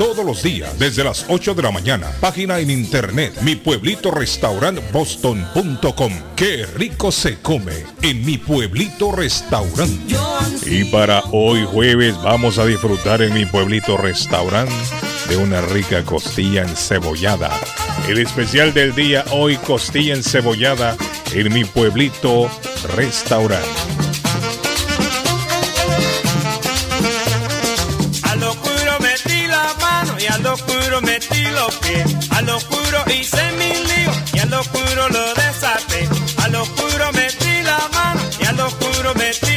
todos 0.00 0.24
los 0.24 0.42
días 0.42 0.78
desde 0.78 1.04
las 1.04 1.26
8 1.28 1.52
de 1.52 1.62
la 1.62 1.70
mañana. 1.70 2.10
Página 2.22 2.58
en 2.58 2.70
internet, 2.70 3.38
mi 3.42 3.54
pueblito 3.54 4.10
boston.com. 4.92 6.12
Qué 6.34 6.64
rico 6.74 7.12
se 7.12 7.38
come 7.40 7.84
en 8.00 8.24
mi 8.24 8.38
pueblito 8.38 9.12
restaurante. 9.12 10.16
Y 10.64 10.84
para 10.84 11.22
hoy 11.32 11.66
jueves 11.70 12.16
vamos 12.22 12.58
a 12.58 12.64
disfrutar 12.64 13.20
en 13.20 13.34
mi 13.34 13.44
pueblito 13.44 13.98
restaurante 13.98 14.72
de 15.28 15.36
una 15.36 15.60
rica 15.60 16.02
costilla 16.02 16.62
encebollada. 16.62 17.50
El 18.08 18.20
especial 18.20 18.72
del 18.72 18.94
día 18.94 19.26
hoy 19.32 19.58
costilla 19.58 20.14
encebollada 20.14 20.96
en 21.34 21.52
mi 21.52 21.66
pueblito 21.66 22.50
restaurante. 22.96 23.99
A 32.30 32.42
lo 32.42 32.56
oscuro 32.56 32.98
hice 33.12 33.42
mi 33.58 33.68
lío 33.68 34.12
y 34.34 34.38
a 34.38 34.46
lo 34.46 34.60
oscuro 34.60 35.08
lo 35.08 35.34
desaté. 35.34 36.08
A 36.38 36.48
lo 36.48 36.62
oscuro 36.62 37.12
metí 37.12 37.62
la 37.62 37.78
mano 37.92 38.20
y 38.40 38.46
a 38.46 38.52
lo 38.52 38.66
oscuro 38.66 39.14
metí 39.14 39.49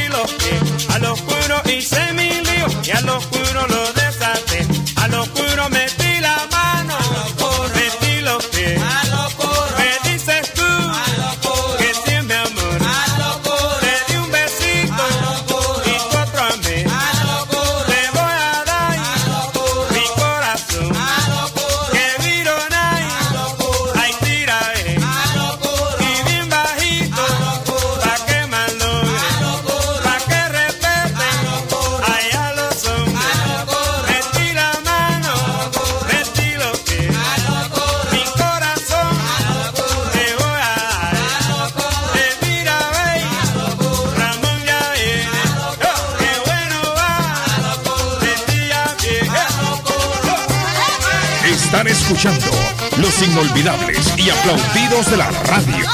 los 53.14 53.22
inolvidables 53.22 54.12
y 54.16 54.30
aplaudidos 54.30 55.10
de 55.10 55.16
la 55.16 55.30
radio. 55.30 55.86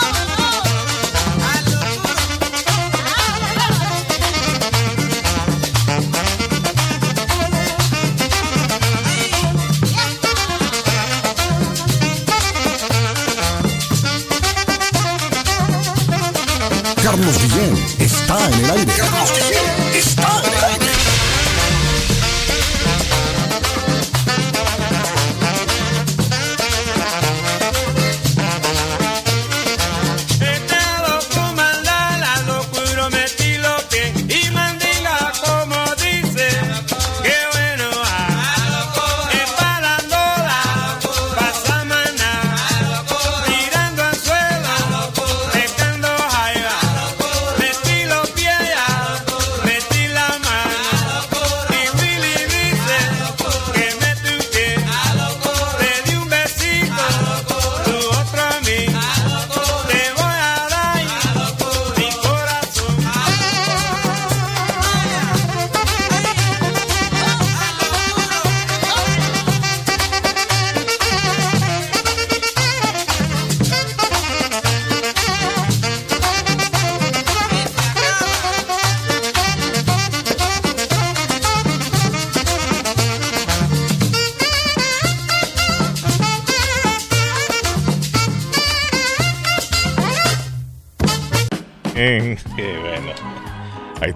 Carlos 17.03 17.39
Guillén 17.43 17.75
está 17.99 18.47
en 18.47 18.65
el 18.65 18.71
aire. 18.71 19.70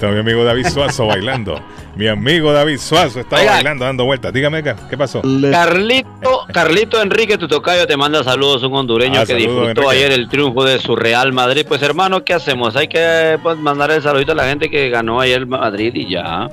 Está 0.04 0.14
mi 0.14 0.20
amigo 0.20 0.44
David 0.44 0.66
Suazo 0.66 1.06
bailando. 1.08 1.60
Mi 1.96 2.08
amigo 2.08 2.52
David 2.52 2.78
Suazo 2.78 3.20
está 3.20 3.36
Oiga. 3.36 3.52
bailando, 3.52 3.84
dando 3.84 4.04
vueltas. 4.04 4.32
Dígame, 4.32 4.62
¿qué 4.62 4.74
qué 4.90 4.96
pasó? 4.98 5.22
Carlito, 5.50 6.40
Carlito 6.52 7.00
Enrique 7.00 7.38
Tutocayo 7.38 7.86
te 7.86 7.96
manda 7.96 8.22
saludos, 8.24 8.62
un 8.62 8.74
hondureño 8.74 9.20
Ah, 9.20 9.26
que 9.26 9.32
saludos, 9.32 9.46
disfrutó 9.48 9.70
Enrique. 9.90 9.90
ayer 10.06 10.12
el 10.12 10.28
triunfo 10.28 10.64
de 10.64 10.78
su 10.80 10.96
Real 10.96 11.32
Madrid. 11.32 11.64
Pues 11.68 11.82
hermano, 11.82 12.24
¿qué 12.24 12.34
hacemos? 12.34 12.74
Hay 12.76 12.88
que 12.88 13.38
pues, 13.42 13.56
mandar 13.58 13.90
el 13.90 14.02
saludito 14.02 14.32
a 14.32 14.34
la 14.34 14.44
gente 14.46 14.68
que 14.70 14.88
ganó 14.90 15.20
ayer 15.20 15.38
el 15.38 15.46
Madrid 15.46 15.92
y 15.94 16.10
ya, 16.10 16.48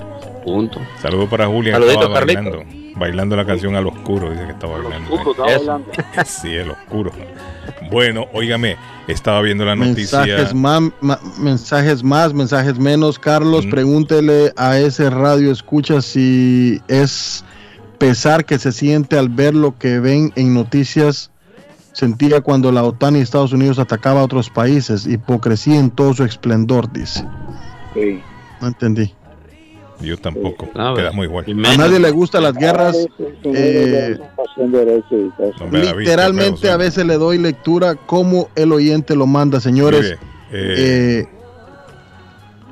punto. 0.46 0.80
Saludos 1.02 1.30
para 1.30 1.48
Julia, 1.48 1.78
estaba 1.78 2.14
Carlito. 2.14 2.42
bailando. 2.42 2.64
Bailando 2.94 3.36
la 3.38 3.46
canción 3.46 3.76
Al 3.76 3.88
Oscuro, 3.88 4.30
dice 4.30 4.46
que 4.46 4.52
estaba 4.52 4.78
bailando. 4.78 5.16
Eso. 5.48 5.82
Sí, 6.26 6.54
el 6.54 6.72
oscuro. 6.72 7.12
Bueno, 7.92 8.26
óigame, 8.34 8.78
estaba 9.08 9.42
viendo 9.42 9.66
la 9.66 9.76
noticia. 9.76 10.20
Mensajes 10.22 10.54
más, 10.56 10.82
ma- 11.02 11.20
mensajes 11.38 12.04
más, 12.04 12.34
mensajes 12.34 12.80
menos. 12.80 13.20
Carlos, 13.20 13.66
pregúntele 13.68 14.54
a 14.56 14.80
ese 14.80 15.10
radio 15.10 15.52
escucha 15.52 16.02
si 16.02 16.82
es 16.88 17.44
pesar 17.98 18.46
que 18.46 18.58
se 18.58 18.72
siente 18.72 19.18
al 19.18 19.30
ver 19.30 19.54
lo 19.54 19.78
que 19.78 20.00
ven 20.00 20.32
en 20.36 20.54
noticias. 20.54 21.30
Sentía 21.92 22.40
cuando 22.40 22.72
la 22.72 22.84
OTAN 22.84 23.18
y 23.18 23.20
Estados 23.20 23.52
Unidos 23.52 23.78
atacaba 23.78 24.22
a 24.22 24.24
otros 24.24 24.50
países. 24.50 25.06
Hipocresía 25.06 25.78
en 25.78 25.92
todo 25.92 26.14
su 26.14 26.24
esplendor, 26.24 26.92
dice. 26.94 27.26
No 28.62 28.68
entendí. 28.70 29.14
Yo 30.02 30.18
tampoco. 30.18 30.68
Ah, 30.76 30.94
Quedamos 30.96 31.26
igual. 31.26 31.46
A 31.66 31.78
nadie 31.78 32.00
le 32.00 32.12
gustan 32.12 32.44
las 32.44 32.54
guerras. 32.54 32.98
eh, 33.44 34.18
literalmente 35.98 36.70
a 36.70 36.78
veces 36.78 37.06
le 37.06 37.18
doy 37.18 37.38
lectura 37.38 37.96
como 37.96 38.50
el 38.56 38.72
oyente 38.72 39.16
lo 39.16 39.28
manda, 39.28 39.60
señores. 39.60 40.12
Eh, 40.12 40.18
Eh, 40.54 41.26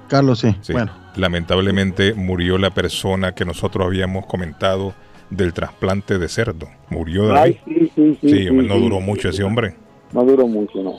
Carlos, 0.07 0.39
sí. 0.39 0.55
Sí. 0.61 0.73
Bueno, 0.73 0.91
Lamentablemente 1.15 2.13
murió 2.13 2.57
la 2.57 2.69
persona 2.71 3.33
que 3.33 3.45
nosotros 3.45 3.85
habíamos 3.85 4.25
comentado 4.25 4.93
del 5.29 5.53
trasplante 5.53 6.17
de 6.17 6.27
cerdo. 6.27 6.67
Murió 6.89 7.27
David. 7.27 7.39
Ay, 7.41 7.59
sí, 7.65 7.91
sí, 7.95 8.17
sí. 8.21 8.29
Sí, 8.29 8.49
no 8.51 8.79
duró 8.79 8.99
mucho 8.99 9.29
sí. 9.31 9.35
ese 9.35 9.43
hombre. 9.43 9.75
No 10.11 10.23
duró 10.23 10.47
mucho, 10.47 10.81
no. 10.81 10.93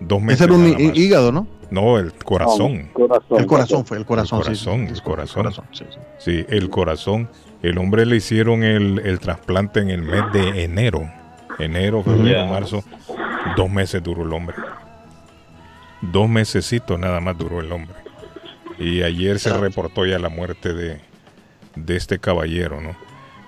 Dos 0.00 0.20
meses. 0.20 0.40
Ese 0.40 0.44
era 0.44 0.54
un 0.54 0.64
nada 0.64 0.72
más. 0.74 0.82
hí- 0.96 1.00
hígado, 1.02 1.32
¿no? 1.32 1.46
No, 1.70 1.98
el 1.98 2.12
corazón. 2.12 2.90
Corazón. 2.92 3.38
El 3.40 3.46
corazón 3.46 3.84
fue, 3.86 3.96
el 3.98 4.06
corazón. 4.06 4.38
El 4.46 4.56
sí, 4.56 4.64
corazón, 4.64 4.86
sí, 4.88 4.92
el 4.94 5.02
corazón. 5.02 5.42
corazón, 5.42 5.64
sí, 5.72 5.84
sí. 5.90 5.98
Sí, 6.18 6.46
el 6.48 6.70
corazón. 6.70 7.28
El 7.62 7.78
hombre 7.78 8.06
le 8.06 8.16
hicieron 8.16 8.62
el, 8.62 9.00
el 9.04 9.18
trasplante 9.18 9.80
en 9.80 9.90
el 9.90 10.02
mes 10.02 10.22
de 10.32 10.62
enero. 10.64 11.10
Enero, 11.58 12.02
febrero, 12.04 12.46
marzo. 12.46 12.84
Dos 13.56 13.68
meses 13.70 14.02
duró 14.02 14.22
el 14.22 14.32
hombre. 14.32 14.54
Dos 16.02 16.28
mesecitos 16.28 16.98
nada 16.98 17.20
más 17.20 17.36
duró 17.38 17.60
el 17.60 17.72
hombre. 17.72 17.96
Y 18.78 19.02
ayer 19.02 19.38
se 19.38 19.56
reportó 19.56 20.04
ya 20.04 20.18
la 20.18 20.28
muerte 20.28 20.74
de, 20.74 21.00
de 21.74 21.96
este 21.96 22.18
caballero, 22.18 22.80
¿no? 22.80 22.94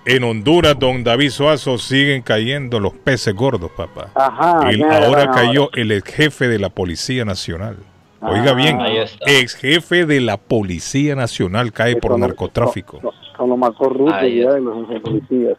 En 0.08 0.24
Honduras, 0.24 0.78
don 0.78 1.04
David 1.04 1.28
Suazo, 1.30 1.76
siguen 1.76 2.22
cayendo 2.22 2.80
los 2.80 2.94
peces 2.94 3.34
gordos, 3.34 3.70
papá. 3.76 4.08
Ajá. 4.14 4.70
El- 4.70 4.82
ahora 4.84 5.30
cayó 5.30 5.70
el 5.74 5.92
ex 5.92 6.10
jefe 6.12 6.48
de 6.48 6.58
la 6.58 6.70
Policía 6.70 7.24
Nacional. 7.26 7.76
Oiga 8.20 8.50
Ah, 8.50 8.54
bien, 8.54 8.80
está. 8.80 9.30
ex 9.30 9.54
jefe 9.54 10.06
de 10.06 10.20
la 10.20 10.38
Policía 10.38 11.14
Nacional 11.14 11.72
cae 11.72 11.96
por 11.96 12.12
Son 12.12 12.20
narcotráfico. 12.22 13.00
Son, 13.02 13.10
son 13.36 13.48
los 13.50 13.58
más 13.58 13.70
corruptos 13.76 14.22
ya 14.22 14.54
de 14.54 14.60
los 14.60 14.86
policías. 15.02 15.56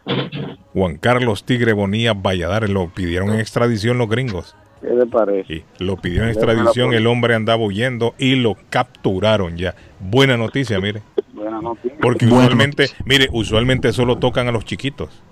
Juan 0.74 0.96
Carlos 0.98 1.44
Tigre 1.44 1.72
Bonilla 1.72 2.12
Valladares 2.12 2.68
lo 2.70 2.88
pidieron 2.88 3.30
en 3.30 3.40
extradición 3.40 3.96
los 3.98 4.08
gringos. 4.10 4.56
¿Qué 4.80 4.88
le 4.94 5.06
parece? 5.06 5.44
Sí, 5.46 5.64
lo 5.78 5.96
pidió 5.96 6.22
en 6.22 6.30
extradición, 6.30 6.94
el 6.94 7.06
hombre 7.06 7.34
andaba 7.34 7.62
huyendo 7.62 8.14
y 8.18 8.36
lo 8.36 8.56
capturaron 8.70 9.56
ya. 9.56 9.74
Buena 9.98 10.36
noticia, 10.36 10.80
mire. 10.80 11.02
Buena 11.34 11.60
noticia. 11.60 11.98
Porque 12.00 12.26
Buena 12.26 12.44
usualmente, 12.44 12.86
mire, 13.04 13.28
usualmente 13.32 13.92
solo 13.92 14.18
tocan 14.18 14.48
a 14.48 14.52
los 14.52 14.64
chiquitos. 14.64 15.22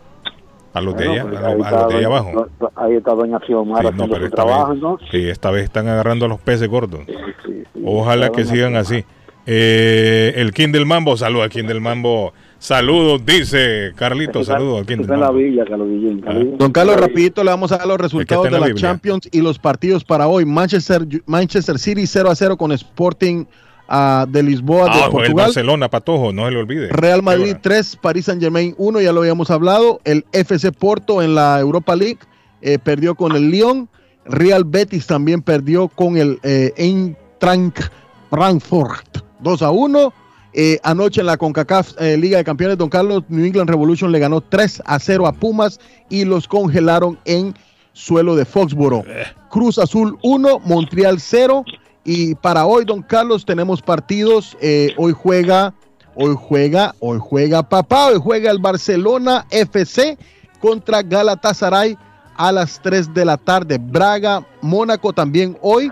A 0.75 0.83
los 0.83 0.94
de 0.97 1.09
allá, 1.09 1.23
pues 1.27 1.39
a 1.39 1.55
los, 1.55 1.65
a 1.65 1.68
está 1.68 1.81
los 1.81 1.89
de 1.89 1.97
allá 1.97 2.07
abajo. 2.07 2.47
Ahí 2.77 2.94
está 2.94 3.15
doña 3.15 3.39
Xiomara 3.47 3.91
Sí, 3.91 3.97
no, 3.97 4.05
haciendo 4.05 4.15
pero 4.15 4.20
su 4.20 4.25
esta 4.27 4.36
trabajo, 4.44 4.73
vez, 4.73 4.83
¿no? 4.83 4.99
sí, 5.10 5.28
esta 5.28 5.51
vez 5.51 5.65
están 5.65 5.89
agarrando 5.89 6.27
a 6.27 6.28
los 6.28 6.41
peces 6.41 6.68
gordos. 6.68 7.01
Sí, 7.07 7.15
sí, 7.47 7.65
sí. 7.75 7.83
Ojalá 7.85 8.28
que 8.31 8.44
sigan 8.44 8.73
Xiomara. 8.73 8.81
así. 8.81 9.05
Eh, 9.47 10.35
el 10.36 10.52
King 10.52 10.73
del 10.73 10.85
Mambo, 10.85 11.17
saludos 11.17 11.44
al 11.44 11.51
King 11.51 11.65
del 11.65 11.81
Mambo. 11.81 12.35
Saludos, 12.59 13.25
dice 13.25 13.93
Carlito, 13.95 14.41
Está- 14.41 14.55
saludos 14.55 14.85
del 14.87 15.01
Está 15.03 15.15
en 15.15 15.20
la. 15.20 15.31
Biblia, 15.31 15.65
Carlos 15.69 15.89
Guillén. 15.89 16.20
Guillén. 16.20 16.59
Don 16.59 16.73
Carlos, 16.73 16.97
Está 16.97 17.07
rapidito 17.07 17.45
le 17.45 17.51
vamos 17.51 17.70
a 17.70 17.78
dar 17.78 17.87
los 17.87 17.99
resultados 17.99 18.47
está 18.47 18.59
de 18.59 18.69
la. 18.69 18.75
Champions 18.75 19.28
y 19.31 19.41
los 19.41 19.59
partidos 19.59 20.03
para 20.05 20.27
hoy. 20.27 20.45
Manchester, 20.45 21.07
Manchester 21.27 21.78
City 21.78 22.07
0 22.07 22.31
a 22.31 22.35
0 22.35 22.57
con 22.57 22.73
Sporting 22.73 23.45
ah, 23.89 24.27
de 24.28 24.43
Lisboa 24.43 24.87
de 24.87 24.91
Ah, 25.01 25.05
el 25.07 25.11
Portugal. 25.12 25.47
Barcelona, 25.47 25.89
Patojo, 25.89 26.33
no 26.33 26.47
se 26.47 26.51
le 26.51 26.57
olvide. 26.59 26.89
Real 26.89 27.23
Madrid 27.23 27.45
Qué 27.45 27.51
bueno. 27.53 27.61
3, 27.62 27.97
Paris 28.03 28.25
Saint 28.25 28.43
Germain 28.43 28.75
1, 28.77 29.01
ya 29.03 29.12
lo 29.12 29.20
habíamos 29.20 29.51
hablado. 29.53 30.01
El 30.05 30.25
FC 30.33 30.73
Porto 30.73 31.23
en 31.23 31.37
la 31.37 31.61
Europa 31.61 31.95
League 31.95 32.19
eh, 32.61 32.78
perdió 32.81 33.15
con 33.15 33.37
el 33.37 33.51
Lyon. 33.53 33.89
Real 34.25 34.65
Betis 34.65 35.07
también 35.07 35.43
perdió 35.43 35.87
con 35.89 36.17
el 36.17 36.39
eh, 36.43 36.73
Eintracht 36.77 37.93
Frankfurt 38.31 39.19
2 39.41 39.62
a 39.62 39.70
1. 39.70 40.12
Eh, 40.52 40.81
anoche 40.83 41.20
en 41.20 41.27
la 41.27 41.36
CONCACAF 41.36 41.93
eh, 42.01 42.17
Liga 42.17 42.39
de 42.39 42.44
Campeones, 42.44 42.78
Don 42.78 42.89
Carlos, 42.89 43.23
New 43.28 43.44
England 43.44 43.68
Revolution 43.68 44.10
le 44.10 44.18
ganó 44.18 44.41
3 44.41 44.83
a 44.86 44.99
0 44.99 45.27
a 45.27 45.33
Pumas 45.33 45.78
y 46.09 46.25
los 46.25 46.49
congelaron 46.49 47.18
en 47.25 47.55
suelo 47.93 48.35
de 48.35 48.44
Foxboro. 48.44 49.05
Cruz 49.51 49.78
Azul 49.78 50.18
1, 50.23 50.60
Montreal 50.60 51.20
0. 51.20 51.65
Y 52.05 52.35
para 52.36 52.65
hoy, 52.65 52.85
Don 52.85 53.02
Carlos, 53.02 53.44
tenemos 53.44 53.83
partidos. 53.83 54.57
Eh, 54.60 54.94
hoy 54.97 55.12
juega, 55.12 55.75
hoy 56.15 56.35
juega, 56.39 56.94
hoy 57.01 57.18
juega 57.20 57.68
papá, 57.68 58.07
hoy 58.07 58.18
juega 58.23 58.51
el 58.51 58.59
Barcelona 58.59 59.47
FC 59.51 60.17
contra 60.60 61.02
Galatasaray 61.02 61.99
a 62.39 62.52
las 62.52 62.81
3 62.81 63.12
de 63.12 63.25
la 63.25 63.36
tarde. 63.36 63.78
Braga, 63.78 64.47
Mónaco 64.62 65.12
también 65.12 65.58
hoy. 65.60 65.91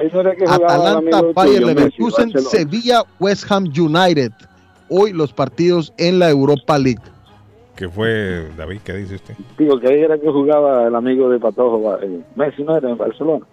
Atalanta, 0.49 1.23
Bayer 1.35 1.61
Messi, 1.61 1.75
Leverkusen. 1.75 2.33
Sevilla, 2.41 3.03
West 3.21 3.51
Ham 3.51 3.65
United. 3.65 4.33
Hoy 4.89 5.13
los 5.13 5.33
partidos 5.33 5.93
en 5.99 6.21
la 6.21 6.31
Europa 6.31 6.79
League. 6.79 7.03
¿Qué 7.75 7.89
fue, 7.89 8.49
David? 8.57 8.79
¿Qué 8.85 8.95
dice 8.95 9.17
usted? 9.17 9.35
Digo 9.59 9.79
que 9.79 9.89
ahí 9.89 10.01
era 10.01 10.17
que 10.17 10.29
jugaba 10.31 10.87
el 10.87 10.95
amigo 10.95 11.29
de 11.29 11.39
Patojo, 11.39 11.99
eh, 12.01 12.21
Messi 12.35 12.63
no 12.63 12.77
era 12.77 12.89
en 12.89 12.97
Barcelona. 12.97 13.45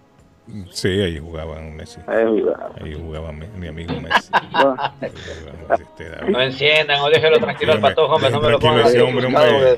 Sí, 0.72 0.89
ahí 0.89 1.17
jugaba 1.19 1.59
Messi. 1.61 1.99
Ahí 2.05 2.25
jugaba. 2.25 2.72
Ahí 2.81 2.93
jugaba 2.93 3.31
mi, 3.31 3.45
mi 3.57 3.67
amigo 3.67 3.93
Messi. 4.01 4.30
Este. 5.72 6.31
No 6.31 6.41
enciendan 6.41 6.99
o 7.01 7.09
déjelo 7.09 7.39
tranquilo 7.39 7.73
al 7.73 7.80
patojo, 7.80 8.15
hombre, 8.15 8.30
no 8.30 8.41
me 8.41 8.51
lo 8.51 8.59
tranquilo 8.59 8.83
pongan 8.83 8.88
ese 8.88 9.01
hombre, 9.01 9.25
hombre. 9.27 9.77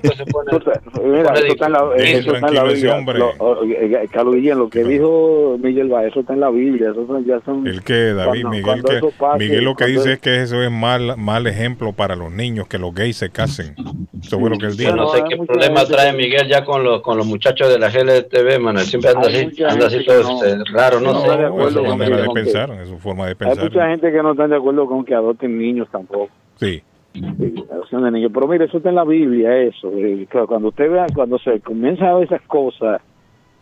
Mira, 1.03 1.33
eso 1.33 1.45
está 1.47 1.65
en 1.67 1.71
la, 1.73 1.89
difícil. 1.95 2.19
eso 2.19 2.35
está 2.35 2.47
en 2.47 2.53
la 2.55 2.61
Tranquilo 2.61 2.65
ese 2.67 2.73
Biblia. 2.75 2.95
hombre. 2.95 3.19
Lo- 3.19 4.09
Carlos 4.11 4.35
Guillén, 4.35 4.57
lo 4.57 4.69
que 4.69 4.83
dijo 4.83 5.57
Miguel 5.61 5.87
Baez, 5.89 6.11
eso 6.11 6.19
está 6.21 6.33
en 6.33 6.39
la 6.39 6.49
Biblia. 6.49 6.89
Eso 6.91 7.05
son- 7.07 7.25
ya 7.25 7.39
son, 7.45 7.67
El 7.67 7.83
que, 7.83 8.13
David, 8.13 8.41
Cuando- 8.41 8.49
Miguel, 8.49 8.63
cuando 8.83 9.07
que, 9.09 9.13
pase, 9.17 9.37
Miguel 9.39 9.63
lo 9.63 9.75
que 9.75 9.85
dice 9.85 10.13
es 10.13 10.19
que 10.19 10.41
eso 10.41 10.61
es 10.63 10.71
mal, 10.71 11.15
mal 11.17 11.45
ejemplo 11.47 11.93
para 11.93 12.15
los 12.15 12.31
niños, 12.31 12.67
que 12.67 12.77
los 12.79 12.93
gays 12.93 13.17
se 13.17 13.29
casen. 13.29 13.75
Eso 14.21 14.39
fue 14.39 14.49
lo 14.49 14.57
que 14.57 14.65
él 14.65 14.71
Yo 14.77 14.77
dijo. 14.85 14.95
no 14.95 15.09
sé 15.09 15.23
qué 15.29 15.37
problema 15.37 15.85
trae 15.85 16.11
que- 16.11 16.17
Miguel 16.17 16.47
ya 16.47 16.65
con 16.65 16.83
los, 16.83 17.01
con 17.01 17.17
los 17.17 17.25
muchachos 17.27 17.69
de 17.69 17.77
la 17.79 17.89
GLTV, 17.89 18.59
Manuel. 18.59 18.85
Siempre 18.85 19.11
anda 19.11 19.27
así, 19.27 19.63
anda 19.63 19.87
así 19.87 20.03
todo 20.05 20.39
que 20.41 20.54
este, 20.63 20.71
raro, 20.73 20.99
no, 20.99 21.13
no 21.13 21.19
sé. 21.21 21.27
es 21.67 21.73
su 21.73 21.79
con 21.83 21.97
manera 21.97 22.17
de 22.21 22.29
pensar, 22.33 22.69
es 22.71 22.89
su 22.89 22.97
forma 22.99 23.23
de 23.25 23.29
Hay 23.31 23.35
pensar. 23.35 23.63
mucha 23.63 23.87
gente 23.89 24.11
que 24.11 24.23
no 24.23 24.31
está 24.31 24.47
de 24.47 24.55
acuerdo 24.55 24.85
con 24.87 25.05
que 25.05 25.13
adopten 25.15 25.57
niños 25.57 25.87
tampoco. 25.91 26.29
Sí, 26.55 26.81
Sí, 27.13 27.23
adopción 27.71 28.03
de 28.03 28.11
niños. 28.11 28.29
Pero 28.33 28.45
mire, 28.45 28.65
eso 28.65 28.75
está 28.77 28.89
en 28.89 28.95
la 28.95 29.05
Biblia, 29.05 29.55
eso. 29.57 29.89
claro, 30.29 30.47
Cuando 30.47 30.67
usted 30.67 30.91
vea, 30.91 31.05
cuando 31.15 31.37
se 31.39 31.61
comienza 31.61 32.09
a 32.09 32.15
ver 32.15 32.25
esas 32.25 32.41
cosas, 32.41 33.01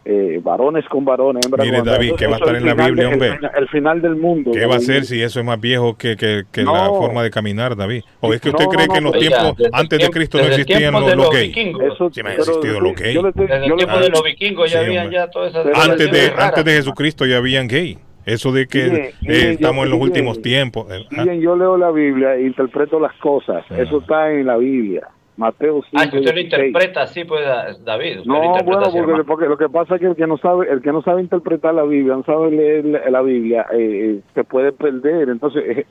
eh, 0.06 0.40
varones 0.44 0.84
con 0.90 1.06
varones, 1.06 1.46
hembras 1.46 1.66
Mire, 1.66 1.78
con 1.80 1.88
David, 1.88 2.08
eso- 2.08 2.16
¿qué 2.18 2.28
va 2.28 2.34
a 2.34 2.38
estar 2.40 2.56
es 2.56 2.62
en 2.62 2.68
la 2.68 2.74
Biblia, 2.74 3.08
de- 3.08 3.14
hombre? 3.14 3.28
El, 3.30 3.36
final- 3.38 3.52
el 3.58 3.68
final 3.70 4.02
del 4.02 4.16
mundo. 4.18 4.52
¿Qué 4.52 4.66
va 4.66 4.74
a 4.74 4.78
hacer 4.78 5.06
si 5.06 5.22
eso 5.22 5.40
es 5.40 5.46
más 5.46 5.60
viejo 5.62 5.96
que, 5.98 6.16
que, 6.18 6.44
que 6.52 6.64
la 6.64 6.72
No. 6.88 6.96
forma 6.96 7.24
de 7.24 7.30
caminar, 7.32 7.76
David? 7.76 8.04
¿O 8.20 8.34
es 8.34 8.42
que 8.42 8.50
usted 8.50 8.66
No, 8.66 8.70
cree 8.70 8.88
no, 8.88 8.94
que 8.94 8.98
en 9.00 9.04
los 9.06 9.14
Oiga, 9.16 9.40
tiempos 9.54 9.70
antes 9.72 10.00
de 10.00 10.10
Cristo 10.10 10.38
no 10.40 10.44
existían 10.46 10.94
los, 10.94 11.16
los 11.16 11.30
gays? 11.30 11.56
Eso, 11.58 12.10
Sí 12.12 12.22
me 12.24 12.34
existido 12.34 12.80
los 12.82 12.94
gays. 12.96 13.16
yo 13.16 13.22
le 13.24 13.30
estoy- 13.30 13.48
Desde 13.48 13.66
el 13.66 13.76
tiempo 13.76 13.98
de 14.00 14.10
los 14.10 14.24
vikingos 14.24 14.72
ya 14.72 14.80
Sí, 14.80 14.86
habían 14.86 15.12
ya 15.12 15.28
todas 15.30 15.52
esas... 15.56 15.90
Antes 15.90 16.12
de, 16.12 16.30
raras. 16.32 16.48
antes 16.50 16.66
de 16.66 16.72
Jesucristo 16.74 17.26
ya 17.26 17.38
habían 17.38 17.68
gay. 17.68 17.98
Eso 18.26 18.54
de 18.54 18.68
que 18.68 18.84
Mire, 18.86 19.08
eh, 19.10 19.14
mire, 19.22 19.52
estamos 19.52 19.76
yo- 19.80 19.84
en 19.84 19.90
los 19.90 20.00
mire, 20.00 20.10
últimos 20.12 20.42
tiempos. 20.42 20.88
eh, 20.92 21.06
ah, 21.18 21.24
Bien, 21.24 21.42
yo 21.42 21.58
leo 21.58 21.76
la 21.78 21.92
Biblia 21.92 22.36
e 22.36 22.44
interpreto 22.46 22.98
las 23.00 23.14
cosas. 23.18 23.66
Ah. 23.70 23.76
Eso 23.82 24.00
está 24.00 24.32
en 24.32 24.46
la 24.48 24.56
Biblia. 24.58 25.08
Mateo 25.36 25.82
5. 25.90 25.98
Ah, 25.98 26.10
que 26.10 26.18
usted 26.20 26.32
lo 26.32 26.36
16. 26.42 26.44
interpreta 26.46 27.02
así, 27.02 27.24
pues, 27.26 27.42
David. 27.84 28.20
Usted 28.20 28.28
lo 28.30 28.40
No, 28.40 28.46
interpreta 28.46 28.90
bueno, 28.90 29.08
porque, 29.08 29.24
porque 29.24 29.46
lo 29.48 29.58
que 29.58 29.70
pasa 29.70 29.96
es 29.96 30.02
que 30.02 30.08
el 30.08 30.16
que 30.16 30.28
no 30.28 30.38
sabe, 30.38 30.68
el 30.72 30.82
que 30.82 30.92
no 30.92 31.02
sabe 31.02 31.22
interpretar 31.22 31.74
la 31.74 31.84
Biblia, 31.84 32.16
no 32.16 32.24
sabe 32.24 32.52
leer 32.52 32.86
la, 32.86 33.10
la 33.10 33.22
Biblia, 33.22 33.66
eh, 33.74 33.78
eh, 34.18 34.20
se 34.36 34.44
puede 34.44 34.72
perder. 34.72 35.30
Entonces, 35.30 35.64
eh, 35.66 35.86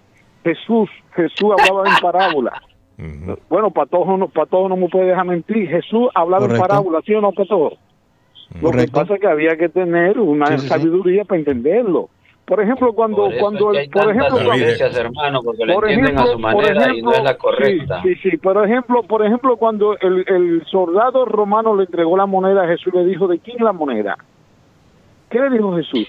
Jesús, 0.44 0.88
Jesús 1.14 1.50
hablaba 1.58 1.88
en 1.88 1.96
parábola. 2.00 2.52
ujú. 2.98 3.36
Bueno, 3.48 3.70
Patojo 3.72 4.16
no, 4.16 4.28
Patojo 4.28 4.68
no 4.68 4.76
me 4.76 4.88
puede 4.88 5.06
dejar 5.06 5.24
mentir. 5.26 5.68
Jesús 5.68 6.08
hablaba 6.14 6.42
Correcto. 6.46 6.62
en 6.64 6.68
parábola, 6.68 7.00
¿sí 7.04 7.14
o 7.14 7.20
no, 7.20 7.32
Patojo? 7.32 7.70
Lo 8.54 8.58
que 8.70 8.76
Correcto. 8.76 9.00
pasa 9.00 9.14
es 9.14 9.20
que 9.20 9.26
había 9.26 9.56
que 9.56 9.68
tener 9.70 10.18
una 10.18 10.46
Sí, 10.46 10.54
sí, 10.54 10.60
sí. 10.62 10.68
sabiduría 10.68 11.24
para 11.24 11.38
entenderlo. 11.38 12.10
Por 12.54 12.62
ejemplo, 12.62 12.92
cuando, 12.92 13.16
Por 13.30 13.38
cuando, 13.38 13.72
el- 13.72 13.88
por 13.88 14.10
ejemplo, 14.10 14.38
cuando, 14.44 15.00
hermano, 15.00 15.40
porque 15.42 15.64
por 15.72 15.88
entienden 15.88 16.18
a 16.18 16.22
su 16.26 16.28
ejemplo, 16.32 16.50
por 16.52 16.62
manera 16.62 16.94
y 16.94 17.00
no 17.02 17.12
es 17.12 17.16
la 17.22 17.30
ejemplo, 17.30 17.38
correcta. 17.38 18.02
Sí, 18.02 18.14
sí, 18.16 18.30
sí. 18.30 18.36
Por 18.36 18.62
ejemplo, 18.64 19.02
por 19.04 19.24
ejemplo, 19.24 19.56
cuando 19.56 19.96
el, 19.98 20.22
el 20.28 20.62
soldado 20.70 21.24
romano 21.24 21.74
le 21.74 21.84
entregó 21.84 22.14
la 22.16 22.26
moneda 22.26 22.64
a 22.64 22.66
Jesús, 22.68 22.92
le 22.92 23.04
dijo, 23.06 23.26
¿de 23.26 23.38
quién 23.38 23.56
es 23.56 23.62
la 23.62 23.72
moneda? 23.72 24.18
¿Qué 25.30 25.40
le 25.40 25.48
dijo 25.48 25.74
Jesús? 25.76 26.06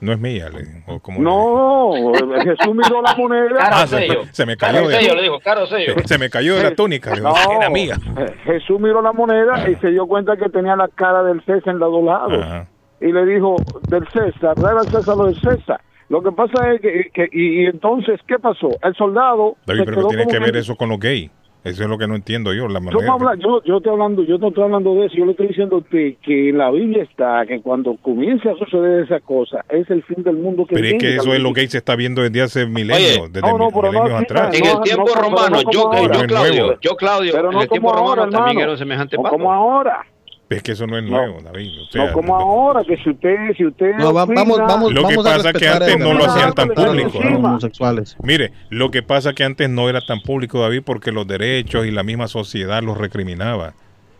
No 0.00 0.12
es 0.12 0.18
mía. 0.18 0.48
le 0.50 0.82
o 0.92 0.98
como 0.98 1.20
No, 1.20 2.12
Jesús 2.42 2.74
miró 2.74 3.00
la 3.00 3.14
moneda. 3.14 3.58
Ah, 3.70 3.86
se, 3.86 4.04
se 4.32 4.44
me 4.44 4.56
cayó 4.56 4.78
Caro 4.78 4.88
de, 4.88 4.94
sello, 4.96 5.14
le 5.14 5.22
digo, 5.22 5.38
caro 5.38 5.66
sello. 5.68 5.94
se 6.04 6.18
me 6.18 6.28
cayó 6.28 6.56
de 6.56 6.64
la 6.64 6.74
túnica. 6.74 7.14
le 7.14 7.20
No, 7.20 7.32
Era 7.56 7.70
mía. 7.70 7.94
eh, 8.18 8.26
Jesús 8.42 8.80
miró 8.80 9.00
la 9.00 9.12
moneda 9.12 9.70
y 9.70 9.76
se 9.76 9.90
dio 9.90 10.08
cuenta 10.08 10.36
que 10.36 10.48
tenía 10.48 10.74
la 10.74 10.88
cara 10.88 11.22
del 11.22 11.40
César 11.44 11.74
en 11.74 11.78
los 11.78 11.92
dos 11.92 12.02
lados. 12.04 12.42
Ajá. 12.44 12.66
Y 13.02 13.12
le 13.12 13.26
dijo, 13.26 13.56
del 13.88 14.06
César, 14.08 14.54
dale 14.56 14.80
al 14.80 14.86
César 14.86 15.16
lo 15.16 15.26
del 15.26 15.40
César. 15.40 15.80
Lo 16.08 16.22
que 16.22 16.30
pasa 16.32 16.72
es 16.72 16.80
que, 16.80 17.10
que- 17.12 17.28
y, 17.32 17.62
y 17.62 17.66
entonces, 17.66 18.20
¿qué 18.28 18.38
pasó? 18.38 18.68
El 18.82 18.94
soldado... 18.94 19.56
David, 19.66 19.82
pero 19.84 19.96
quedó 19.96 20.08
¿qué 20.08 20.16
tiene 20.16 20.30
que 20.32 20.38
ver 20.38 20.52
que- 20.52 20.58
eso 20.58 20.76
con 20.76 20.88
los 20.90 20.98
gays? 21.00 21.30
Eso 21.64 21.84
es 21.84 21.88
lo 21.88 21.96
que 21.96 22.08
no 22.08 22.16
entiendo 22.16 22.52
yo. 22.52 22.66
La 22.66 22.80
Yo, 22.80 22.84
manera. 22.86 23.06
no 23.06 23.12
habla- 23.12 23.34
yo, 23.36 23.62
yo 23.62 23.76
estoy 23.76 23.92
hablando, 23.92 24.24
yo 24.24 24.36
no 24.36 24.48
estoy 24.48 24.64
hablando 24.64 24.94
de 24.96 25.06
eso, 25.06 25.14
yo 25.16 25.24
le 25.26 25.30
estoy 25.30 25.46
diciendo 25.46 25.76
a 25.76 25.78
usted 25.78 26.14
que 26.20 26.48
en 26.48 26.58
la 26.58 26.70
Biblia 26.72 27.04
está 27.04 27.46
que 27.46 27.60
cuando 27.62 27.96
comience 28.02 28.50
a 28.50 28.54
suceder 28.56 29.04
esa 29.04 29.20
cosa 29.20 29.64
es 29.68 29.88
el 29.88 30.02
fin 30.02 30.24
del 30.24 30.36
mundo 30.38 30.66
que 30.66 30.74
Pero 30.74 30.88
es 30.88 30.94
que 30.98 31.14
eso 31.14 31.32
es 31.32 31.40
lo 31.40 31.52
que 31.52 31.68
se 31.68 31.78
está 31.78 31.94
viendo 31.94 32.20
desde 32.20 32.42
hace 32.42 32.66
milenios, 32.66 33.32
desde 33.32 33.46
no, 33.48 33.58
no, 33.58 33.66
mi- 33.66 33.72
pero 33.74 33.92
no 33.92 34.02
milenios 34.02 34.22
atrás. 34.22 34.58
En 34.58 34.66
el 34.66 34.80
tiempo 34.80 35.06
romano, 35.14 35.56
no 35.64 35.70
yo, 35.70 35.90
yo, 36.10 36.26
Claudio, 36.26 37.30
yo, 37.30 37.32
Pero 37.32 37.48
en 37.50 37.54
no 37.54 37.62
el 37.62 37.68
tiempo 37.68 37.90
ahora, 37.90 38.00
romano 38.00 38.22
también 38.32 38.42
hermano. 38.48 38.60
era 38.62 38.72
un 38.72 38.78
semejante 38.78 39.16
como 39.16 39.52
ahora. 39.52 40.04
Es 40.50 40.62
que 40.62 40.72
eso 40.72 40.86
no 40.86 40.98
es 40.98 41.04
No. 41.04 41.10
nuevo, 41.16 41.40
David. 41.40 41.70
O 41.80 41.90
sea, 41.90 42.06
no 42.08 42.12
como 42.12 42.36
ahora, 42.36 42.82
que 42.84 42.96
si 42.98 43.08
usted, 43.10 43.36
si 43.56 43.64
usted 43.64 43.94
No, 43.96 44.12
va- 44.12 44.26
vamos, 44.26 44.58
vamos, 44.58 44.92
Lo 44.92 45.00
que 45.08 45.14
vamos 45.16 45.24
pasa 45.24 45.48
es 45.50 45.56
que 45.56 45.66
antes 45.68 45.98
no 45.98 46.12
lo 46.12 46.24
hacían 46.26 46.52
tan 46.52 46.68
público. 46.68 47.18
¿no? 47.24 47.36
homosexuales. 47.38 48.16
Mire, 48.22 48.52
lo 48.68 48.90
que 48.90 49.02
pasa 49.02 49.30
es 49.30 49.34
que 49.34 49.44
antes 49.44 49.70
no 49.70 49.88
era 49.88 50.00
tan 50.02 50.20
público, 50.20 50.60
David, 50.60 50.82
porque 50.84 51.10
los 51.10 51.26
derechos 51.26 51.86
y 51.86 51.90
la 51.90 52.02
misma 52.02 52.28
sociedad 52.28 52.82
los 52.82 52.98
recriminaba. 52.98 53.72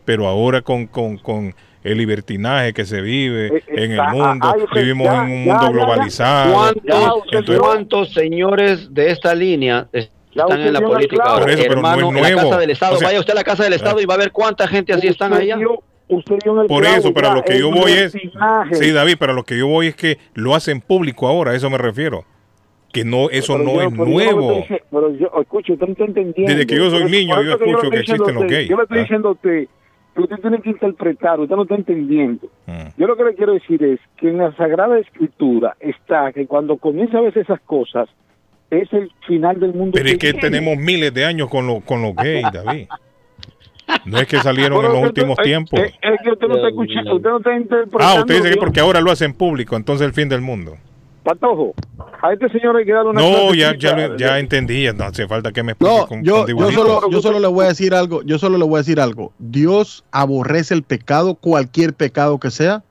Pero 0.06 0.26
ahora 0.26 0.62
con, 0.62 0.86
con, 0.86 1.18
con 1.18 1.54
el 1.84 1.98
libertinaje 1.98 2.72
que 2.72 2.86
se 2.86 3.02
vive 3.02 3.48
Eh, 3.58 3.62
en 3.68 3.92
el 3.92 3.98
está- 3.98 4.08
mundo. 4.12 4.46
ah, 4.46 4.54
ah, 4.58 4.74
Vivimos 4.74 5.06
ya, 5.06 5.14
en 5.24 5.30
un 5.32 5.44
mundo 5.44 5.60
ya, 5.60 5.66
ya. 5.66 5.72
globalizado. 5.72 6.52
¿Cuántos, 6.54 7.22
Entonces- 7.32 7.58
cuántos 7.58 8.12
señores 8.14 8.94
de 8.94 9.10
esta 9.10 9.34
línea 9.34 9.86
están 9.92 10.60
en 10.62 10.72
la 10.72 10.80
política 10.80 11.24
ahora? 11.24 11.40
Por 11.42 11.50
eso, 11.50 11.62
pero 11.68 11.74
no 11.82 11.88
Hermano, 11.88 12.08
es 12.10 12.16
en 12.16 12.22
la 12.22 12.30
nuevo. 12.30 12.48
casa 12.50 12.60
del 12.60 12.70
Estado. 12.70 12.94
O 12.94 12.98
sea- 12.98 13.08
Vaya 13.08 13.20
usted 13.20 13.32
a 13.32 13.36
la 13.36 13.44
casa 13.44 13.64
del 13.64 13.72
Estado 13.74 14.00
y 14.00 14.06
va 14.06 14.14
a 14.14 14.18
ver 14.18 14.32
cuánta 14.32 14.66
gente 14.66 14.92
así 14.94 15.08
están 15.08 15.34
allá. 15.34 15.56
dio- 15.56 15.82
usted 16.14 16.36
dio 16.42 16.52
en 16.54 16.60
el 16.62 16.66
Por 16.66 16.84
eso, 16.84 17.12
pero 17.14 17.34
lo 17.34 17.42
que 17.42 17.58
yo 17.58 17.70
voy 17.70 17.92
es. 17.92 18.12
Sí, 18.72 18.90
David, 18.92 19.16
pero 19.18 19.32
lo 19.32 19.44
que 19.44 19.58
yo 19.58 19.66
voy 19.66 19.88
es 19.88 19.96
que 19.96 20.18
lo 20.34 20.54
hacen 20.54 20.80
público 20.80 21.26
ahora, 21.28 21.52
a 21.52 21.54
eso 21.54 21.68
me 21.70 21.78
refiero. 21.78 22.24
Que 22.92 23.04
no, 23.04 23.30
eso 23.30 23.54
Pero 23.56 23.64
no 23.64 23.74
yo- 23.74 23.82
es 23.82 23.92
nuevo. 23.94 24.64
Pero 24.90 25.16
yo, 25.16 25.30
escuche, 25.40 25.72
usted 25.72 25.86
no 25.86 25.92
está 25.92 26.04
entendiendo. 26.04 26.52
Desde 26.52 26.66
que 26.66 26.76
yo 26.76 26.90
soy 26.90 27.04
niño, 27.10 27.42
yo 27.42 27.52
escucho 27.54 27.90
que 27.90 27.98
existen 28.00 28.34
los 28.34 28.44
gays. 28.46 28.68
Yo 28.68 28.76
le 28.76 28.82
estoy 28.82 28.98
Ah. 28.98 29.02
diciendo 29.02 29.28
a 29.28 29.32
usted 29.32 29.66
que 30.14 30.20
usted 30.20 30.36
tiene 30.42 30.60
que 30.60 30.68
interpretar, 30.70 31.40
usted 31.40 31.56
no 31.56 31.62
está 31.62 31.74
entendiendo. 31.74 32.46
Mm. 32.66 32.88
Yo 32.98 33.06
lo 33.06 33.16
que 33.16 33.24
le 33.24 33.34
quiero 33.34 33.54
decir 33.54 33.82
es 33.82 33.98
que 34.18 34.28
en 34.28 34.36
la 34.36 34.54
Sagrada 34.56 34.98
Escritura 34.98 35.74
está 35.80 36.32
que 36.34 36.46
cuando 36.46 36.76
comienza 36.76 37.16
a 37.16 37.22
ver 37.22 37.36
esas 37.38 37.60
cosas, 37.62 38.10
es 38.70 38.92
el 38.92 39.10
final 39.26 39.58
del 39.58 39.72
mundo. 39.72 39.92
Pero 39.94 40.08
es 40.10 40.18
que 40.18 40.32
viene. 40.32 40.40
tenemos 40.40 40.76
miles 40.76 41.14
de 41.14 41.24
años 41.24 41.48
con, 41.48 41.66
lo, 41.66 41.80
con 41.80 42.02
los 42.02 42.14
gays, 42.14 42.44
David. 42.52 42.88
No 44.04 44.18
es 44.18 44.26
que 44.26 44.38
salieron 44.40 44.78
en 44.78 44.84
los 44.84 44.94
usted- 44.94 45.06
últimos 45.08 45.38
eh, 45.40 45.42
tiempos. 45.42 45.80
eh, 45.80 45.92
Es 46.02 46.20
que 46.22 46.30
usted 46.30 46.48
no 46.48 46.56
está 46.56 46.68
escuchando, 46.68 47.16
usted 47.16 47.28
no 47.30 47.36
está 47.38 47.56
interpretando. 47.56 48.04
Ah, 48.04 48.20
usted 48.20 48.36
dice 48.36 48.50
que 48.50 48.56
porque 48.56 48.80
ahora 48.80 49.00
lo 49.00 49.10
hacen 49.10 49.34
público, 49.34 49.76
entonces 49.76 50.06
el 50.06 50.12
fin 50.12 50.28
del 50.28 50.40
mundo. 50.40 50.76
Patojo, 51.22 51.72
a 52.20 52.32
este 52.32 52.48
señor 52.48 52.76
hay 52.76 52.84
que 52.84 52.92
darle 52.92 53.10
una 53.10 53.20
No, 53.20 53.54
ya, 53.54 53.76
ya, 53.76 54.16
ya 54.16 54.38
entendí, 54.40 54.86
no 54.92 55.04
hace 55.04 55.28
falta 55.28 55.52
que 55.52 55.62
me 55.62 55.72
explique 55.72 55.94
No, 55.94 56.06
con, 56.08 56.24
yo, 56.24 56.44
con 56.46 56.56
yo 56.56 56.70
solo, 56.72 57.10
yo 57.10 57.22
solo 57.22 57.38
le 57.38 57.46
voy 57.46 57.64
a 57.64 57.68
decir 57.68 57.94
algo, 57.94 58.22
yo 58.22 58.38
solo 58.40 58.58
le 58.58 58.64
voy 58.64 58.74
a 58.74 58.78
decir 58.78 58.98
algo. 59.00 59.32
Dios 59.38 60.04
aborrece 60.10 60.74
el 60.74 60.82
pecado, 60.82 61.36
cualquier 61.36 61.94
pecado 61.94 62.40
que 62.40 62.50
sea, 62.50 62.82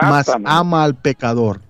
más 0.00 0.30
ama 0.44 0.84
al 0.84 0.94
pecador. 0.94 1.60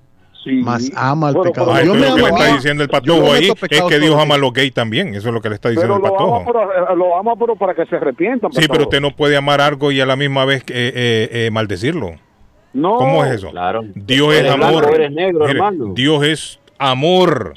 Más 0.44 0.90
ama 0.96 1.28
al 1.28 1.34
Bueno, 1.34 1.50
pecador. 1.52 1.74
Yo 1.84 1.92
pero 1.92 1.94
me 1.94 2.08
lo 2.08 2.14
que 2.16 2.22
le 2.22 2.28
está 2.28 2.44
a- 2.44 2.56
diciendo 2.56 2.82
el 2.82 2.88
patojo 2.88 3.32
ahí 3.32 3.48
es 3.70 3.82
que 3.88 3.98
Dios 4.00 4.16
ama 4.20 4.34
a 4.34 4.38
los 4.38 4.52
gays 4.52 4.72
también. 4.74 5.14
Eso 5.14 5.28
es 5.28 5.34
lo 5.34 5.40
que 5.40 5.48
le 5.48 5.54
está 5.54 5.68
diciendo 5.70 5.94
Pero 6.00 6.06
el 6.06 6.12
lo 6.12 6.18
ama, 6.30 6.44
patojo. 6.44 6.52
pero, 6.74 6.92
eh, 6.92 6.96
lo 6.96 7.16
ama, 7.18 7.36
pero 7.36 7.54
para 7.56 7.74
que 7.74 7.86
se 7.86 7.96
arrepientan. 7.96 8.52
Sí, 8.52 8.66
pero 8.68 8.84
usted 8.84 9.00
no 9.00 9.14
puede 9.14 9.36
amar 9.36 9.60
algo 9.60 9.92
y 9.92 10.00
a 10.00 10.06
la 10.06 10.16
misma 10.16 10.44
vez 10.44 10.62
eh, 10.62 10.92
eh, 10.94 11.28
eh, 11.46 11.50
maldecirlo. 11.52 12.12
No. 12.74 12.96
¿Cómo 12.96 13.24
es 13.24 13.32
eso? 13.32 13.50
Claro. 13.50 13.82
Dios 13.94 14.34
es 14.34 14.42
blanco, 14.42 14.64
amor. 14.66 14.94
eres 14.94 15.12
negro, 15.12 15.46
hermano. 15.46 15.92
Dios 15.94 16.24
es 16.24 16.60
amor. 16.78 17.54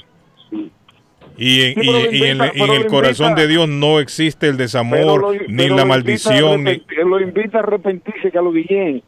Y 1.38 1.62
en, 1.62 1.74
Sí, 1.74 1.80
y- 1.80 1.86
pero 1.86 1.92
lo 1.92 1.98
y 1.98 2.22
en- 2.22 2.36
invita- 2.36 2.52
y 2.54 2.60
en 2.60 2.66
pero 2.66 2.72
el 2.74 2.82
lo 2.84 2.88
corazón 2.88 3.26
invita- 3.30 3.42
de 3.42 3.48
Dios 3.48 3.68
no 3.68 3.98
existe 4.00 4.46
el 4.46 4.52
Pero 4.52 4.62
desamor, 4.64 5.20
lo- 5.20 5.32
ni 5.32 5.38
pero 5.38 5.50
la 5.50 5.54
lo 5.56 5.64
invita 5.64 5.82
a 5.82 5.84
maldición, 5.84 6.64
ni, 6.64 6.70
arrepentir- 6.70 7.04
Lo 7.06 7.20
invita 7.20 7.58
a 7.58 7.60
arrepentirse, 7.60 8.30
Carlos 8.30 8.54
Guillén. 8.54 9.02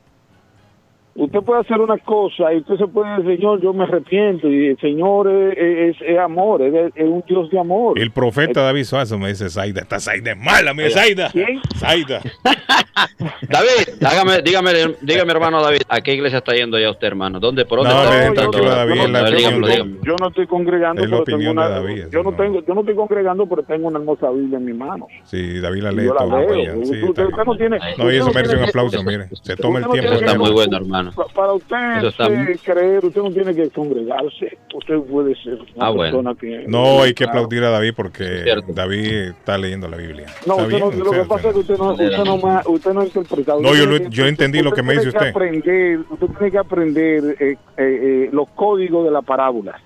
Usted 1.20 1.40
puede 1.40 1.60
hacer 1.60 1.78
una 1.80 1.98
cosa 1.98 2.52
y 2.54 2.58
usted 2.58 2.76
se 2.76 2.86
puede 2.86 3.10
decir, 3.16 3.36
Señor, 3.38 3.60
yo 3.60 3.72
me 3.72 3.84
arrepiento. 3.84 4.48
Y 4.48 4.68
el 4.68 4.78
Señor 4.78 5.28
es, 5.28 5.58
es- 5.58 6.02
es 6.08 6.18
amor, 6.18 6.62
es, 6.62 6.92
es 6.94 7.04
un 7.04 7.24
Dios 7.26 7.50
de 7.50 7.58
amor. 7.58 7.98
El 7.98 8.10
profeta 8.12 8.62
David 8.62 8.84
Suazo 8.84 9.18
me 9.18 9.28
dice, 9.28 9.48
Zaida, 9.50 9.80
esta 9.80 9.98
Zaida 9.98 10.30
es 10.32 10.38
mala, 10.38 10.72
mi 10.74 10.88
Zaida. 10.90 11.28
¿Quién? 11.32 11.60
Zaida. 11.76 12.20
David, 13.48 14.04
hágame, 14.06 14.42
dígame, 14.42 14.70
dígame, 15.00 15.32
hermano 15.32 15.62
David, 15.62 15.80
¿a 15.88 16.00
qué 16.00 16.14
iglesia 16.14 16.38
está 16.38 16.54
yendo 16.54 16.78
ya 16.78 16.90
usted, 16.90 17.06
hermano? 17.08 17.40
¿Dónde? 17.40 17.64
¿Por 17.64 17.78
dónde 17.78 17.94
No, 17.94 18.02
está? 18.02 18.74
David, 18.76 18.92
dígamelo, 19.02 19.30
dígamelo. 19.66 20.02
Yo 20.04 20.16
no 20.20 20.28
estoy 20.28 20.46
congregando, 20.46 21.02
Es 21.02 21.10
la 21.10 21.16
pero 21.24 21.24
tengo 21.38 21.50
una, 21.50 21.68
David, 21.68 22.04
yo 22.10 22.22
no 22.22 22.32
tengo, 22.34 22.62
yo 22.66 22.74
no 22.74 22.80
estoy 22.80 22.94
congregando, 22.94 23.46
pero 23.46 23.62
tengo 23.64 23.88
una 23.88 23.98
hermosa 23.98 24.30
Biblia 24.30 24.58
en 24.58 24.64
mi 24.64 24.72
mano. 24.72 25.06
Sí, 25.24 25.58
David 25.60 25.82
la 25.82 25.92
lee 25.92 26.04
yo 26.04 26.14
la 26.14 26.26
leo. 26.26 26.84
sí, 26.84 27.02
Usted- 27.02 27.08
está 27.08 27.08
usted 27.08 27.24
bien. 27.26 27.46
no 27.46 27.56
tiene- 27.56 27.78
No, 27.96 28.12
y 28.12 28.16
eso 28.16 28.30
merece 28.32 28.56
un 28.56 28.62
aplauso, 28.64 29.02
mire. 29.02 29.28
Se 29.42 29.56
toma 29.56 29.78
el 29.80 29.88
tiempo. 29.88 30.18
que- 30.18 30.38
muy 30.38 30.50
bueno, 30.52 30.76
hermano. 30.76 31.07
Pa- 31.14 31.26
Para 31.34 31.52
usted 31.54 31.96
Eso 31.98 32.08
está 32.08 32.26
eh, 32.28 32.58
creer, 32.62 33.04
usted 33.04 33.22
no 33.22 33.30
tiene 33.30 33.54
que 33.54 33.68
congregarse. 33.70 34.58
Usted 34.74 34.98
puede 35.02 35.34
ser 35.42 35.54
una 35.54 35.86
Ah, 35.86 35.90
bueno. 35.90 36.22
persona 36.22 36.34
que... 36.40 36.64
No, 36.68 37.02
hay 37.02 37.14
que 37.14 37.24
aplaudir 37.24 37.62
a 37.64 37.70
David 37.70 37.92
porque 37.96 38.44
David 38.68 39.12
está 39.30 39.58
leyendo 39.58 39.88
la 39.88 39.96
Biblia. 39.96 40.26
No, 40.46 40.54
Está 40.54 40.64
usted 40.64 40.76
bien, 40.76 40.98
no, 40.98 41.04
lo 41.04 41.10
que 41.12 41.24
pasa 41.28 41.48
es 41.48 41.54
que 41.54 41.60
usted 41.60 41.78
no, 41.78 41.90
usted 41.92 42.24
no, 42.24 42.36
ma- 42.38 42.62
usted 42.66 42.92
no 42.92 43.00
ha 43.00 43.04
interpretado. 43.04 43.60
No, 43.60 43.68
Usted 43.70 43.80
yo 43.80 43.86
lo- 43.86 43.96
tiene 43.96 44.10
que- 44.10 44.16
yo 44.16 44.26
entendí 44.26 44.62
lo 44.62 44.72
que 44.72 44.82
me 44.82 44.94
dice 44.94 45.08
usted. 45.08 45.28
aprender, 45.28 46.00
usted 46.10 46.26
tiene 46.26 46.50
que 46.50 46.58
aprender 46.58 47.24
eh, 47.40 47.50
eh, 47.50 47.56
eh, 47.78 48.28
los 48.32 48.48
códigos 48.50 49.04
de 49.04 49.10
la 49.10 49.22
parábola. 49.22 49.80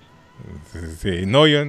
Sí, 0.97 1.25
no, 1.25 1.47
yo, 1.47 1.59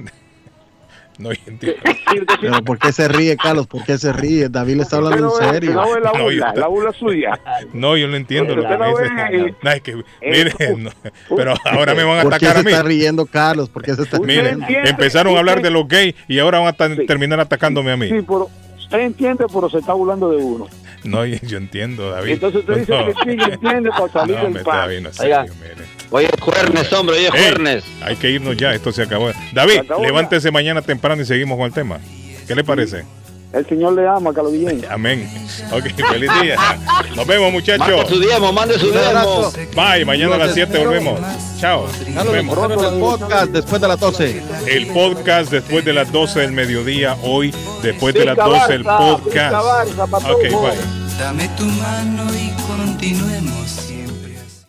no, 1.17 1.31
yo 1.33 1.39
entiendo. 1.47 1.81
Pero 2.41 2.61
¿por 2.63 2.77
qué 2.79 2.91
se 2.91 3.07
ríe, 3.07 3.35
Carlos? 3.37 3.67
¿Por 3.67 3.83
qué 3.83 3.97
se 3.97 4.11
ríe? 4.13 4.49
David 4.49 4.75
le 4.75 4.83
está 4.83 4.97
hablando 4.97 5.17
en 5.17 5.23
no 5.23 5.31
serio. 5.51 5.73
no 5.73 5.99
la 5.99 6.11
No, 6.13 6.23
burla, 6.23 6.53
la 6.55 6.67
burla 6.67 6.91
suya. 6.93 7.39
No, 7.73 7.97
yo 7.97 8.07
no 8.07 8.15
entiendo 8.15 8.55
lo 8.55 8.61
que 8.63 8.69
me 8.69 8.77
lo 8.77 8.87
dice. 8.97 9.13
ve, 9.31 9.55
No, 9.61 9.71
es 9.71 9.81
que, 9.81 9.91
eh, 9.91 10.53
miren, 10.59 10.83
no, 10.83 10.91
pero 11.35 11.53
ahora 11.65 11.93
me 11.95 12.03
van 12.03 12.19
a 12.19 12.23
¿Por 12.23 12.37
qué 12.37 12.45
atacar 12.47 12.53
se 12.55 12.59
a 12.59 12.63
mí. 12.63 12.71
está 12.71 12.83
riendo, 12.83 13.25
Carlos? 13.25 13.69
¿Por 13.69 13.83
qué 13.83 13.95
se 13.95 14.03
está 14.03 14.19
Miren, 14.19 14.61
riendo? 14.65 14.89
empezaron 14.89 15.35
a 15.35 15.39
hablar 15.39 15.61
de 15.61 15.69
los 15.71 15.87
gays 15.87 16.15
y 16.27 16.39
ahora 16.39 16.59
van 16.59 16.69
a 16.77 17.05
terminar 17.05 17.39
atacándome 17.39 17.91
a 17.91 17.97
mí. 17.97 18.07
Sí, 18.09 18.21
pero 18.25 18.49
usted 18.77 18.99
entiende, 18.99 19.45
pero 19.53 19.69
se 19.69 19.79
está 19.79 19.93
burlando 19.93 20.29
de 20.31 20.37
uno. 20.37 20.67
No, 21.05 21.25
yo 21.25 21.37
yo 21.43 21.57
entiendo, 21.57 22.09
David. 22.11 22.31
Entonces 22.33 22.61
usted 22.61 22.75
dice 22.77 22.91
No. 22.91 23.05
que 23.05 23.13
sí, 23.13 23.37
que 23.37 23.53
entiende 23.53 23.89
para 23.91 24.11
salir 24.11 24.35
No, 24.35 24.43
del 24.43 24.51
me 24.53 24.59
pan. 24.61 24.75
está 24.75 24.87
bien, 24.87 25.07
Oiga. 25.19 25.45
Oye, 26.11 26.29
Juernes, 26.39 26.93
hombre, 26.93 27.15
oye, 27.17 27.29
Juernes. 27.29 27.83
hay 28.01 28.15
que 28.15 28.29
irnos 28.29 28.55
ya, 28.57 28.73
esto 28.73 28.91
se 28.91 29.01
acabó. 29.03 29.31
David, 29.53 29.79
acabó 29.79 30.01
ya. 30.01 30.07
levántese 30.07 30.51
mañana 30.51 30.81
temprano 30.81 31.21
y 31.21 31.25
seguimos 31.25 31.57
con 31.57 31.65
el 31.67 31.73
tema. 31.73 31.99
¿Qué 32.47 32.55
le 32.55 32.63
parece? 32.63 33.03
El 33.55 33.65
Señor 33.67 33.93
le 33.93 34.05
ama, 34.05 34.33
Carlos 34.33 34.51
Guillén. 34.53 34.83
Amén. 34.89 35.29
Ok, 35.71 35.83
feliz 36.11 36.29
día. 36.41 36.57
Nos 37.15 37.25
vemos, 37.25 37.51
muchachos. 37.51 37.87
Mande 37.87 38.09
su 38.09 38.19
diezmo, 38.19 38.51
mande 38.51 38.77
su 38.77 38.91
diezmo. 38.91 39.51
Bye, 39.73 40.03
mañana 40.05 40.35
a 40.35 40.39
las 40.39 40.53
7 40.53 40.77
volvemos. 40.77 41.19
Chao. 41.59 41.87
Nos 42.09 42.31
vemos. 42.31 42.57
el 42.57 42.99
podcast 42.99 43.51
después 43.51 43.81
de 43.81 43.87
las 43.87 43.99
12. 43.99 44.43
El 44.67 44.87
podcast 44.87 45.51
después 45.51 45.85
de 45.85 45.93
las 45.93 46.11
12 46.11 46.41
del 46.41 46.51
mediodía, 46.51 47.15
hoy 47.23 47.53
después 47.81 48.13
de 48.13 48.25
las 48.25 48.35
Pica 48.35 48.45
12 48.47 48.73
el 48.73 48.83
podcast. 48.83 49.55
Ok, 50.25 50.41
bye. 50.43 51.17
Dame 51.17 51.47
tu 51.57 51.63
mano 51.63 52.25
y 52.35 52.51
continuemos 52.67 53.94